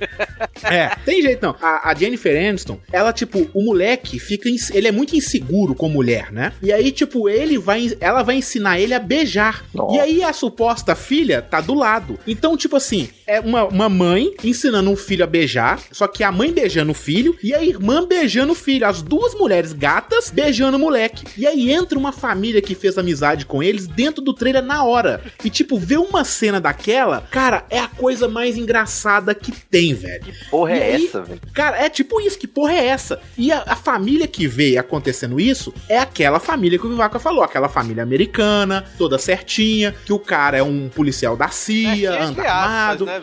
É, 0.64 0.96
tem 1.06 1.22
jeito 1.22 1.42
não. 1.42 1.56
A, 1.62 1.90
a 1.90 1.96
Jennifer 1.96 2.09
Aniston, 2.16 2.80
ela, 2.92 3.12
tipo, 3.14 3.50
o 3.54 3.64
moleque 3.64 4.20
fica. 4.20 4.50
Ele 4.74 4.88
é 4.88 4.92
muito 4.92 5.16
inseguro 5.16 5.76
com 5.76 5.90
mulher, 5.90 6.32
né? 6.32 6.54
E 6.62 6.72
aí, 6.72 6.92
tipo, 6.92 7.28
ele 7.30 7.58
vai. 7.58 7.96
Ela 8.00 8.24
vai 8.24 8.36
ensinar 8.38 8.80
ele 8.80 8.94
a 8.94 9.00
beijar. 9.00 9.64
Nossa. 9.74 9.96
E 9.96 10.00
aí 10.00 10.24
a 10.24 10.34
suposta 10.34 10.96
filha 10.96 11.42
tá 11.42 11.62
do 11.62 11.74
lado. 11.74 12.20
Então, 12.28 12.56
tipo 12.58 12.76
assim, 12.76 13.10
é 13.28 13.40
uma, 13.40 13.66
uma 13.66 13.90
mãe 13.90 14.34
ensinando 14.44 14.90
um 14.90 14.96
filho 14.96 15.24
a 15.24 15.28
beijar, 15.28 15.82
só 15.92 16.08
que 16.08 16.24
a 16.24 16.32
mãe 16.32 16.52
beijando 16.52 16.92
o 16.92 16.96
filho 16.96 17.38
e 17.44 17.54
a 17.54 17.64
irmã 17.64 18.06
beijando 18.08 18.54
o 18.54 18.56
filho. 18.56 18.86
As 18.88 19.02
duas 19.02 19.34
mulheres 19.36 19.74
gatas 19.74 20.30
beijando 20.30 20.78
o 20.78 20.80
moleque. 20.80 21.26
E 21.38 21.46
aí 21.46 21.72
entra 21.72 21.98
uma 21.98 22.12
família 22.12 22.62
que 22.62 22.76
fez 22.76 22.98
amizade 22.98 23.46
com 23.46 23.62
eles 23.62 23.88
dentro 23.88 24.22
do 24.24 24.34
trailer 24.34 24.64
na 24.64 24.84
hora. 24.84 25.22
E, 25.44 25.50
tipo, 25.50 25.78
ver 25.78 25.98
uma 26.00 26.24
cena 26.24 26.60
daquela, 26.62 27.22
cara, 27.32 27.66
é 27.70 27.80
a 27.80 27.88
coisa 27.88 28.28
mais 28.28 28.58
engraçada 28.58 29.34
que 29.36 29.52
tem, 29.52 29.94
velho. 29.94 30.26
Porra, 30.50 30.76
E 30.76 30.80
é 30.80 30.96
aí- 30.96 31.06
essa, 31.06 31.22
velho? 31.22 31.42
Cara, 31.54 31.78
é 31.84 31.90
tipo 32.00 32.20
isso, 32.22 32.40
que 32.40 32.48
porra 32.48 32.74
é 32.74 32.86
essa? 32.88 33.20
E 33.38 33.52
a, 33.52 33.64
a 33.68 33.76
família 33.76 34.26
que 34.28 34.48
vê 34.48 34.78
acontecendo 34.78 35.40
isso 35.40 35.74
é 35.90 35.98
aquela 35.98 36.40
família 36.40 36.80
que 36.80 36.86
o 36.88 36.90
Vivaca 36.90 37.20
falou, 37.20 37.44
aquela 37.44 37.68
família 37.68 38.02
americana, 38.04 38.86
toda 38.98 39.18
certinha, 39.18 39.94
que 40.06 40.14
o 40.14 40.20
cara 40.20 40.58
é 40.58 40.64
um 40.64 40.88
policial 40.90 41.36
da 41.36 41.50
CIA, 41.50 42.12
É, 42.12 42.22
anda 42.22 42.42
aspas, 42.42 42.46
armado. 42.46 43.06
né? 43.06 43.22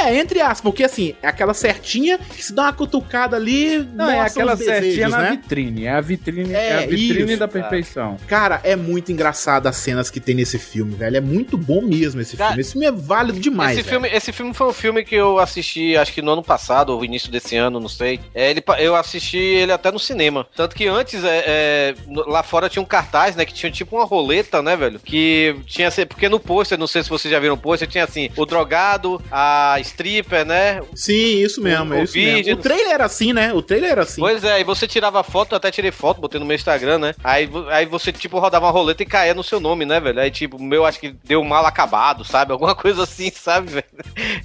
É, 0.00 0.16
entre 0.18 0.40
aspas, 0.40 0.60
porque 0.60 0.84
assim, 0.84 1.14
é 1.22 1.28
aquela 1.28 1.54
certinha 1.54 2.18
que 2.18 2.42
se 2.42 2.52
dá 2.52 2.62
uma 2.64 2.72
cutucada 2.72 3.36
ali, 3.36 3.86
Não, 3.94 4.10
é 4.10 4.20
aquela 4.20 4.54
os 4.54 4.58
desejos, 4.58 4.82
certinha 4.84 5.08
na 5.08 5.18
né? 5.18 5.30
vitrine. 5.32 5.84
É 5.84 5.90
a 5.92 6.00
vitrine, 6.00 6.54
É, 6.54 6.68
é, 6.68 6.74
a 6.74 6.80
vitrine 6.86 7.30
isso, 7.32 7.38
da 7.38 7.48
perfeição. 7.48 8.16
Cara, 8.26 8.60
é 8.64 8.74
muito 8.76 9.12
engraçado 9.12 9.66
as 9.66 9.76
cenas 9.76 10.10
que 10.10 10.20
tem 10.20 10.34
nesse 10.34 10.58
filme, 10.58 10.94
velho. 10.94 11.16
É 11.16 11.20
muito 11.20 11.56
bom 11.58 11.82
mesmo 11.82 12.20
esse 12.20 12.36
Cara, 12.36 12.50
filme. 12.50 12.60
Esse 12.62 12.72
filme 12.72 12.86
é 12.86 12.92
válido 12.92 13.38
demais. 13.40 13.78
esse, 13.78 13.82
velho. 13.88 14.02
filme, 14.02 14.16
esse 14.16 14.32
filme 14.32 14.54
foi 14.54 14.66
um 14.68 14.72
filme 14.72 15.04
que 15.04 15.14
eu 15.14 15.38
assisti, 15.38 15.96
acho 15.96 16.12
que 16.12 16.22
no 16.22 16.32
ano 16.32 16.42
passado, 16.42 16.90
ou 16.90 17.04
início 17.04 17.30
desse 17.30 17.56
ano, 17.56 17.78
não 17.78 17.88
sei. 17.88 18.20
É, 18.34 18.50
ele, 18.50 18.62
eu 18.78 18.94
assisti 18.96 19.36
ele 19.38 19.72
até 19.72 19.90
no 19.90 19.98
cinema. 19.98 20.46
Tanto 20.56 20.74
que 20.74 20.86
antes, 20.86 21.22
é, 21.24 21.44
é, 21.46 21.94
lá 22.26 22.42
fora 22.42 22.68
tinha 22.68 22.82
um 22.82 22.86
cartaz, 22.86 23.36
né? 23.36 23.44
Que 23.44 23.52
tinha 23.54 23.70
tipo 23.70 23.96
uma 23.96 24.04
roleta, 24.04 24.62
né, 24.62 24.76
velho? 24.76 24.98
Que 25.00 25.54
tinha. 25.66 25.88
assim, 25.88 26.06
Porque 26.06 26.28
no 26.28 26.40
pôster, 26.40 26.78
não 26.78 26.86
sei 26.86 27.02
se 27.02 27.10
vocês 27.10 27.30
já 27.30 27.38
viram 27.38 27.54
o 27.54 27.58
pôster, 27.58 27.88
tinha 27.88 28.04
assim: 28.04 28.30
o 28.36 28.46
drogado, 28.46 29.20
a 29.30 29.78
stripper, 29.82 30.44
né? 30.46 30.80
Sim, 30.94 31.38
isso 31.42 31.60
mesmo, 31.60 31.92
O- 31.92 31.98
é 31.98 32.00
o 32.00 32.04
isso 32.04 32.12
vídeo, 32.14 32.34
mesmo. 32.46 32.60
O 32.60 32.62
trailer 32.62 32.92
era 32.92 33.04
assim, 33.04 33.32
né? 33.32 33.52
O 33.52 33.62
trailer 33.62 33.90
era 33.92 34.02
assim. 34.02 34.20
Pois 34.20 34.42
é, 34.44 34.60
e 34.60 34.64
você 34.64 34.86
tirava 34.88 35.22
foto, 35.22 35.52
eu 35.52 35.56
até 35.56 35.70
tirei 35.70 35.90
foto, 35.90 36.20
botei 36.20 36.40
no 36.40 36.46
meu 36.46 36.54
Instagram, 36.56 36.98
né? 36.98 37.14
Aí, 37.22 37.48
aí 37.70 37.86
você, 37.86 38.10
tipo, 38.12 38.38
rodava 38.38 38.66
uma 38.66 38.72
roleta 38.72 39.02
e 39.02 39.06
caía 39.06 39.34
no 39.34 39.44
seu 39.44 39.60
nome, 39.60 39.84
né, 39.84 40.00
velho? 40.00 40.20
Aí, 40.20 40.30
tipo, 40.30 40.56
o 40.56 40.62
meu 40.62 40.84
acho 40.86 40.98
que 41.00 41.14
deu 41.24 41.42
mal 41.44 41.66
acabado, 41.66 42.24
sabe? 42.24 42.52
Alguma 42.62 42.74
coisa 42.74 43.02
assim, 43.02 43.30
sabe, 43.30 43.70
velho? 43.70 43.84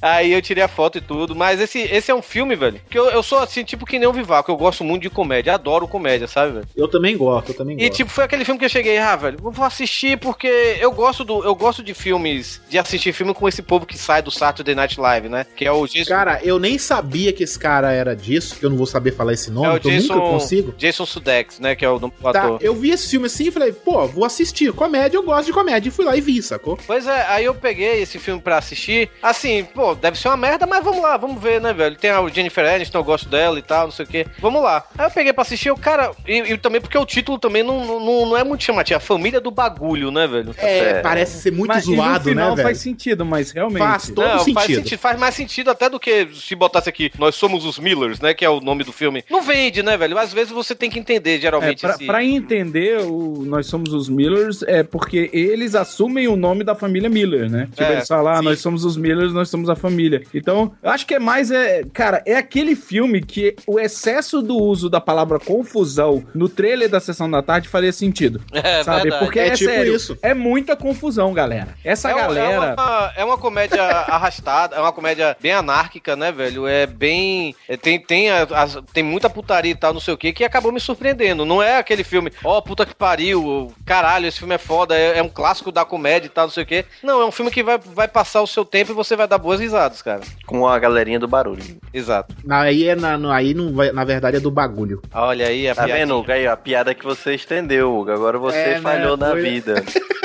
Aí 0.02 0.32
eu 0.34 0.42
tirei 0.42 0.64
a 0.64 0.68
foto 0.68 0.98
e 0.98 1.02
tudo. 1.02 1.36
Mas 1.36 1.60
esse, 1.60 1.80
esse 1.80 2.12
é 2.12 2.16
um 2.16 2.22
filme, 2.22 2.56
velho, 2.56 2.80
que 2.90 2.98
eu, 2.98 3.10
eu 3.10 3.24
sou 3.24 3.40
assim, 3.40 3.64
tipo, 3.64 3.86
que 3.86 4.00
nem 4.00 4.08
o 4.08 4.14
Vivaco. 4.14 4.52
Eu 4.52 4.58
gosto 4.58 4.84
muito 4.84 5.04
de 5.04 5.10
comédia, 5.10 5.54
adoro 5.54 5.88
comédia, 5.88 6.28
sabe, 6.28 6.54
velho? 6.54 6.68
Eu 6.76 6.88
também 6.88 7.16
gosto, 7.18 7.50
eu 7.52 7.56
também 7.56 7.76
E 7.78 7.82
gosto. 7.88 7.96
tipo, 7.98 8.10
foi 8.10 8.24
aquele 8.24 8.44
filme 8.46 8.60
que 8.60 8.66
eu 8.66 8.70
cheguei, 8.70 8.98
ah, 8.98 9.16
velho, 9.16 9.38
vou 9.42 9.66
assistir 9.66 10.18
porque 10.18 10.48
eu 10.80 10.92
gosto 10.92 11.24
do 11.24 11.44
eu 11.44 11.54
gosto 11.56 11.84
de 11.84 11.94
filmes, 11.94 12.62
de 12.70 12.78
assistir 12.78 13.14
filme 13.14 13.34
com 13.34 13.48
esse 13.48 13.62
povo 13.62 13.86
que 13.86 13.98
sai 13.98 14.22
do 14.22 14.32
Saturday 14.32 14.74
Night 14.76 15.00
Live, 15.00 15.27
né? 15.30 15.46
Que 15.56 15.66
é 15.66 15.72
o 15.72 15.86
Jason. 15.88 16.10
Cara, 16.10 16.40
eu 16.44 16.60
nem 16.60 16.78
sabia 16.78 17.32
que 17.34 17.44
esse 17.44 17.58
cara 17.58 17.92
era 17.92 18.16
disso, 18.16 18.56
que 18.58 18.66
eu 18.66 18.70
não 18.70 18.78
vou 18.78 18.86
saber 18.86 19.12
falar 19.14 19.34
esse 19.34 19.50
nome, 19.52 19.68
é 19.68 19.78
o 19.78 19.80
que 19.80 19.88
eu 19.88 19.92
Jason, 19.92 20.14
nunca 20.16 20.28
consigo. 20.28 20.74
Jason 20.78 21.06
Sudeikis, 21.06 21.60
né? 21.60 21.76
Que 21.76 21.86
é 21.86 21.90
o, 21.90 21.96
o 21.98 22.12
Tá, 22.32 22.44
ator. 22.44 22.60
eu 22.62 22.76
vi 22.76 22.92
esse 22.92 23.10
filme 23.10 23.28
assim 23.28 23.48
e 23.48 23.52
falei, 23.52 23.72
pô, 23.72 24.06
vou 24.08 24.26
assistir. 24.26 24.72
Comédia, 24.74 25.18
eu 25.18 25.24
gosto 25.24 25.46
de 25.48 25.54
comédia. 25.54 25.90
E 25.90 25.92
fui 25.92 26.06
lá 26.06 26.16
e 26.16 26.22
vi, 26.22 26.42
sacou? 26.42 26.78
Pois 26.86 27.08
é, 27.08 27.26
aí 27.28 27.46
eu 27.46 27.54
peguei 27.56 28.02
esse 28.02 28.20
filme 28.20 28.42
pra 28.42 28.58
assistir. 28.58 29.10
Assim, 29.22 29.66
pô, 29.74 29.96
deve 29.96 30.18
ser 30.18 30.28
uma 30.30 30.38
merda, 30.38 30.66
mas 30.66 30.84
vamos 30.84 31.02
lá, 31.02 31.18
vamos 31.18 31.42
ver, 31.42 31.60
né, 31.62 31.74
velho? 31.74 31.96
Tem 31.96 32.10
a 32.10 32.28
Jennifer 32.28 32.66
Aniston, 32.68 32.98
eu 33.00 33.04
gosto 33.04 33.30
dela 33.30 33.58
e 33.58 33.62
tal, 33.62 33.86
não 33.86 33.92
sei 33.92 34.06
o 34.06 34.08
quê. 34.08 34.26
Vamos 34.40 34.62
lá. 34.62 34.84
Aí 34.98 35.06
eu 35.06 35.12
peguei 35.12 35.34
pra 35.34 35.42
assistir, 35.44 35.72
o 35.72 35.78
cara. 35.78 36.12
E, 36.28 36.38
e 36.54 36.58
também 36.58 36.82
porque 36.82 36.98
o 36.98 37.06
título 37.06 37.38
também 37.38 37.64
não, 37.64 38.00
não, 38.00 38.26
não 38.28 38.38
é 38.38 38.44
muito 38.44 38.64
chamativo. 38.64 38.98
A 38.98 39.00
família 39.00 39.40
do 39.40 39.52
bagulho, 39.52 40.12
né, 40.12 40.28
velho? 40.28 40.54
É, 40.58 41.02
parece 41.02 41.40
ser 41.42 41.52
muito 41.52 41.68
Mas, 41.70 41.86
e 41.86 41.92
no 41.92 41.96
zoado, 41.98 42.26
né, 42.26 42.32
final 42.32 42.56
velho? 42.56 42.68
faz 42.68 42.80
sentido, 42.80 43.26
mas 43.26 43.52
realmente. 43.52 43.80
Faz 43.80 44.10
todo 44.10 44.28
Não, 44.28 44.40
sentido. 44.40 44.54
Faz, 44.56 44.76
sentido, 44.76 45.00
faz 45.00 45.17
mais 45.18 45.36
sentido 45.36 45.70
até 45.72 45.90
do 45.90 46.00
que 46.00 46.28
se 46.34 46.56
botasse 46.56 46.90
aqui, 46.90 47.12
nós 47.18 47.36
somos 47.36 47.66
os 47.66 47.78
Millers, 47.80 48.20
né? 48.20 48.34
Que 48.34 48.46
é 48.46 48.50
o 48.50 48.60
nome 48.60 48.84
do 48.84 48.92
filme. 48.94 49.24
Não 49.30 49.42
vende, 49.42 49.82
né, 49.84 49.98
velho? 49.98 50.18
Às 50.18 50.34
vezes 50.34 50.52
você 50.52 50.76
tem 50.76 50.90
que 50.90 51.00
entender, 51.00 51.38
É, 51.38 51.42
geralmente. 51.42 51.82
pra, 51.82 51.92
esse- 51.92 52.06
pra 52.06 52.24
entender, 52.24 53.00
o, 53.02 53.44
nós 53.46 53.68
somos 53.68 53.94
os 53.94 54.08
Millers, 54.10 54.64
é 54.64 54.84
porque 54.84 55.30
eles 55.34 55.76
assumem 55.76 56.28
o 56.28 56.36
nome 56.36 56.64
da 56.64 56.76
família 56.76 57.10
Miller, 57.10 57.50
né? 57.50 57.68
Tipo, 57.72 57.84
É, 57.84 57.94
eles 57.94 58.08
falam, 58.08 58.34
ah, 58.34 58.42
nós 58.42 58.60
somos 58.60 58.84
os 58.86 58.98
Millers, 58.98 59.34
nós 59.34 59.50
somos 59.50 59.70
a 59.70 59.76
família. 59.76 60.24
Então, 60.34 60.74
eu 60.82 60.90
acho 60.90 61.06
que 61.06 61.14
é 61.16 61.20
mais, 61.20 61.52
é, 61.52 61.84
cara, 61.94 62.22
é 62.26 62.36
aquele 62.36 62.76
filme 62.76 63.22
que 63.22 63.56
o 63.66 63.80
excesso 63.80 64.42
do 64.42 64.56
uso 64.58 64.90
da 64.90 65.00
palavra 65.02 65.40
confusão 65.40 66.24
no 66.34 66.48
trailer 66.50 66.90
da 66.90 67.00
Sessão 67.00 67.30
da 67.30 67.42
Tarde 67.42 67.68
faria 67.70 67.92
sentido. 67.92 68.42
É 68.68 68.84
sabe? 68.84 69.04
verdade. 69.04 69.24
Porque 69.26 69.40
É 69.40 69.48
é, 69.48 69.52
tipo 69.52 69.70
sério, 69.72 69.96
isso. 69.96 70.18
é 70.22 70.34
muita 70.34 70.76
confusão, 70.76 71.34
galera. 71.34 71.70
Essa 71.84 72.10
É 72.10 72.14
uma- 72.16 72.22
galera... 72.22 72.48
É 72.66 72.74
uma, 72.74 73.14
é 73.18 73.26
uma 73.26 73.38
comédia 73.38 73.82
arrastada, 74.08 74.76
é 74.76 74.80
uma 74.80 74.92
comédia 74.92 75.07
bem 75.42 75.52
anárquica, 75.54 76.16
né, 76.16 76.32
velho? 76.32 76.68
É 76.68 76.86
bem. 76.86 77.56
é, 77.68 77.76
tem, 77.78 78.00
tem, 78.00 78.30
a- 78.30 78.48
as- 78.52 78.78
tem 78.94 79.04
muita 79.04 79.30
putaria 79.30 79.72
e 79.72 79.76
tal, 79.76 79.94
não 79.94 80.00
sei 80.02 80.14
o 80.14 80.18
que, 80.18 80.34
que 80.34 80.44
acabou 80.44 80.72
me 80.72 80.80
surpreendendo. 80.80 81.46
Não 81.46 81.62
é 81.62 81.78
aquele 81.78 82.04
filme, 82.04 82.32
ó, 82.44 82.60
puta 82.62 82.86
que 82.86 82.96
pariu, 82.96 83.72
caralho, 83.86 84.28
esse 84.28 84.40
filme 84.40 84.56
é 84.56 84.58
foda, 84.58 84.98
é, 84.98 85.20
é 85.20 85.24
um 85.24 85.30
clássico 85.30 85.72
da 85.72 85.86
comédia 85.86 86.28
e 86.28 86.30
tal, 86.30 86.46
não 86.46 86.52
sei 86.54 86.64
o 86.64 86.66
que. 86.66 86.86
Não, 87.04 87.22
é 87.22 87.26
um 87.26 87.32
filme 87.32 87.52
que 87.52 87.64
vai, 87.64 87.78
vai 87.78 88.08
passar 88.08 88.42
o 88.42 88.48
seu 88.48 88.66
tempo 88.66 88.92
e 88.92 88.96
você 88.96 89.16
vai 89.16 89.28
dar 89.28 89.38
boas 89.38 89.60
risadas, 89.60 90.02
cara. 90.02 90.22
Com 90.46 90.68
a 90.68 90.78
galerinha 90.80 91.20
do 91.20 91.28
barulho. 91.28 91.64
Exato. 91.94 92.36
Aí, 92.50 92.88
é 92.88 92.96
na, 92.96 93.18
no- 93.18 93.32
aí 93.32 93.54
não 93.54 93.74
vai, 93.74 93.92
na 93.92 94.04
verdade 94.04 94.38
é 94.38 94.40
do 94.40 94.52
bagulho. 94.52 95.02
Olha 95.14 95.48
aí 95.48 95.68
a 95.70 95.76
Tá 95.76 95.84
piadinha. 95.86 96.06
vendo, 96.06 96.26
ó, 96.50 96.52
a 96.52 96.58
piada 96.58 96.94
que 96.94 97.04
você 97.04 97.36
estendeu, 97.36 97.96
Hugo. 97.98 98.12
Agora 98.12 98.38
você 98.38 98.58
É, 98.58 98.74
né, 98.76 98.82
falhou 98.82 99.16
na 99.18 99.32
foi- 99.32 99.42
vida. 99.42 99.84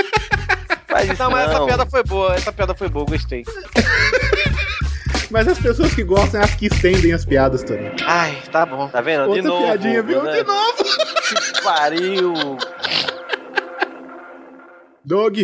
Isso 1.10 1.20
Não, 1.20 1.30
mas 1.30 1.48
essa 1.50 1.58
não. 1.58 1.66
piada 1.66 1.86
foi 1.86 2.02
boa, 2.04 2.34
essa 2.34 2.52
piada 2.52 2.74
foi 2.74 2.88
boa, 2.88 3.04
gostei. 3.06 3.42
Mas 5.32 5.48
as 5.48 5.58
pessoas 5.58 5.94
que 5.94 6.04
gostam 6.04 6.42
é 6.42 6.44
as 6.44 6.54
que 6.54 6.66
estendem 6.66 7.14
as 7.14 7.24
piadas, 7.24 7.62
Tony. 7.62 7.90
Ai, 8.04 8.36
tá 8.52 8.66
bom. 8.66 8.88
Tá 8.88 9.00
vendo? 9.00 9.22
Outra 9.22 9.40
de 9.40 9.48
novo. 9.48 9.64
piadinha, 9.64 10.02
viu? 10.02 10.22
né? 10.22 10.32
De 10.34 10.44
novo. 10.44 10.76
Que 10.76 11.62
pariu. 11.62 12.34
Doug. 15.02 15.38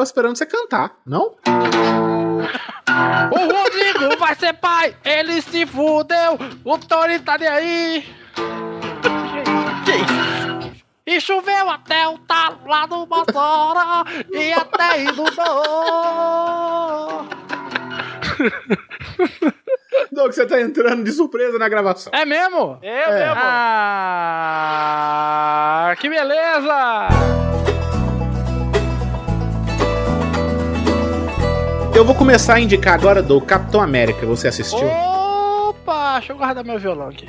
Tava 0.00 0.08
esperando 0.08 0.36
você 0.36 0.46
cantar, 0.46 0.92
não? 1.04 1.36
O 3.30 3.38
Rodrigo 3.52 4.16
vai 4.18 4.34
ser 4.34 4.54
pai, 4.54 4.96
ele 5.04 5.42
se 5.42 5.66
fudeu, 5.66 6.38
o 6.64 6.78
Tony 6.78 7.18
tá 7.18 7.36
nem 7.36 7.46
aí. 7.46 8.02
E 11.04 11.20
choveu 11.20 11.68
até 11.68 12.08
o 12.08 12.16
talo 12.16 12.60
lá 12.66 12.86
no 12.86 13.06
Mossoró 13.06 14.06
e 14.32 14.54
até 14.54 15.02
inundou. 15.02 15.28
Doug, 20.10 20.32
você 20.32 20.46
tá 20.46 20.62
entrando 20.62 21.04
de 21.04 21.12
surpresa 21.12 21.58
na 21.58 21.68
gravação. 21.68 22.10
É 22.14 22.24
mesmo? 22.24 22.78
É, 22.80 23.06
mesmo. 23.06 23.34
Ah, 23.36 24.64
que 26.00 26.08
beleza! 26.08 27.08
Eu 32.00 32.04
vou 32.06 32.14
começar 32.14 32.54
a 32.54 32.60
indicar 32.60 32.94
agora 32.94 33.22
do 33.22 33.38
Capitão 33.42 33.78
América. 33.78 34.24
Você 34.24 34.48
assistiu? 34.48 34.88
Opa, 34.88 36.14
deixa 36.14 36.32
eu 36.32 36.38
guardar 36.38 36.64
meu 36.64 36.78
violão 36.78 37.10
aqui. 37.10 37.28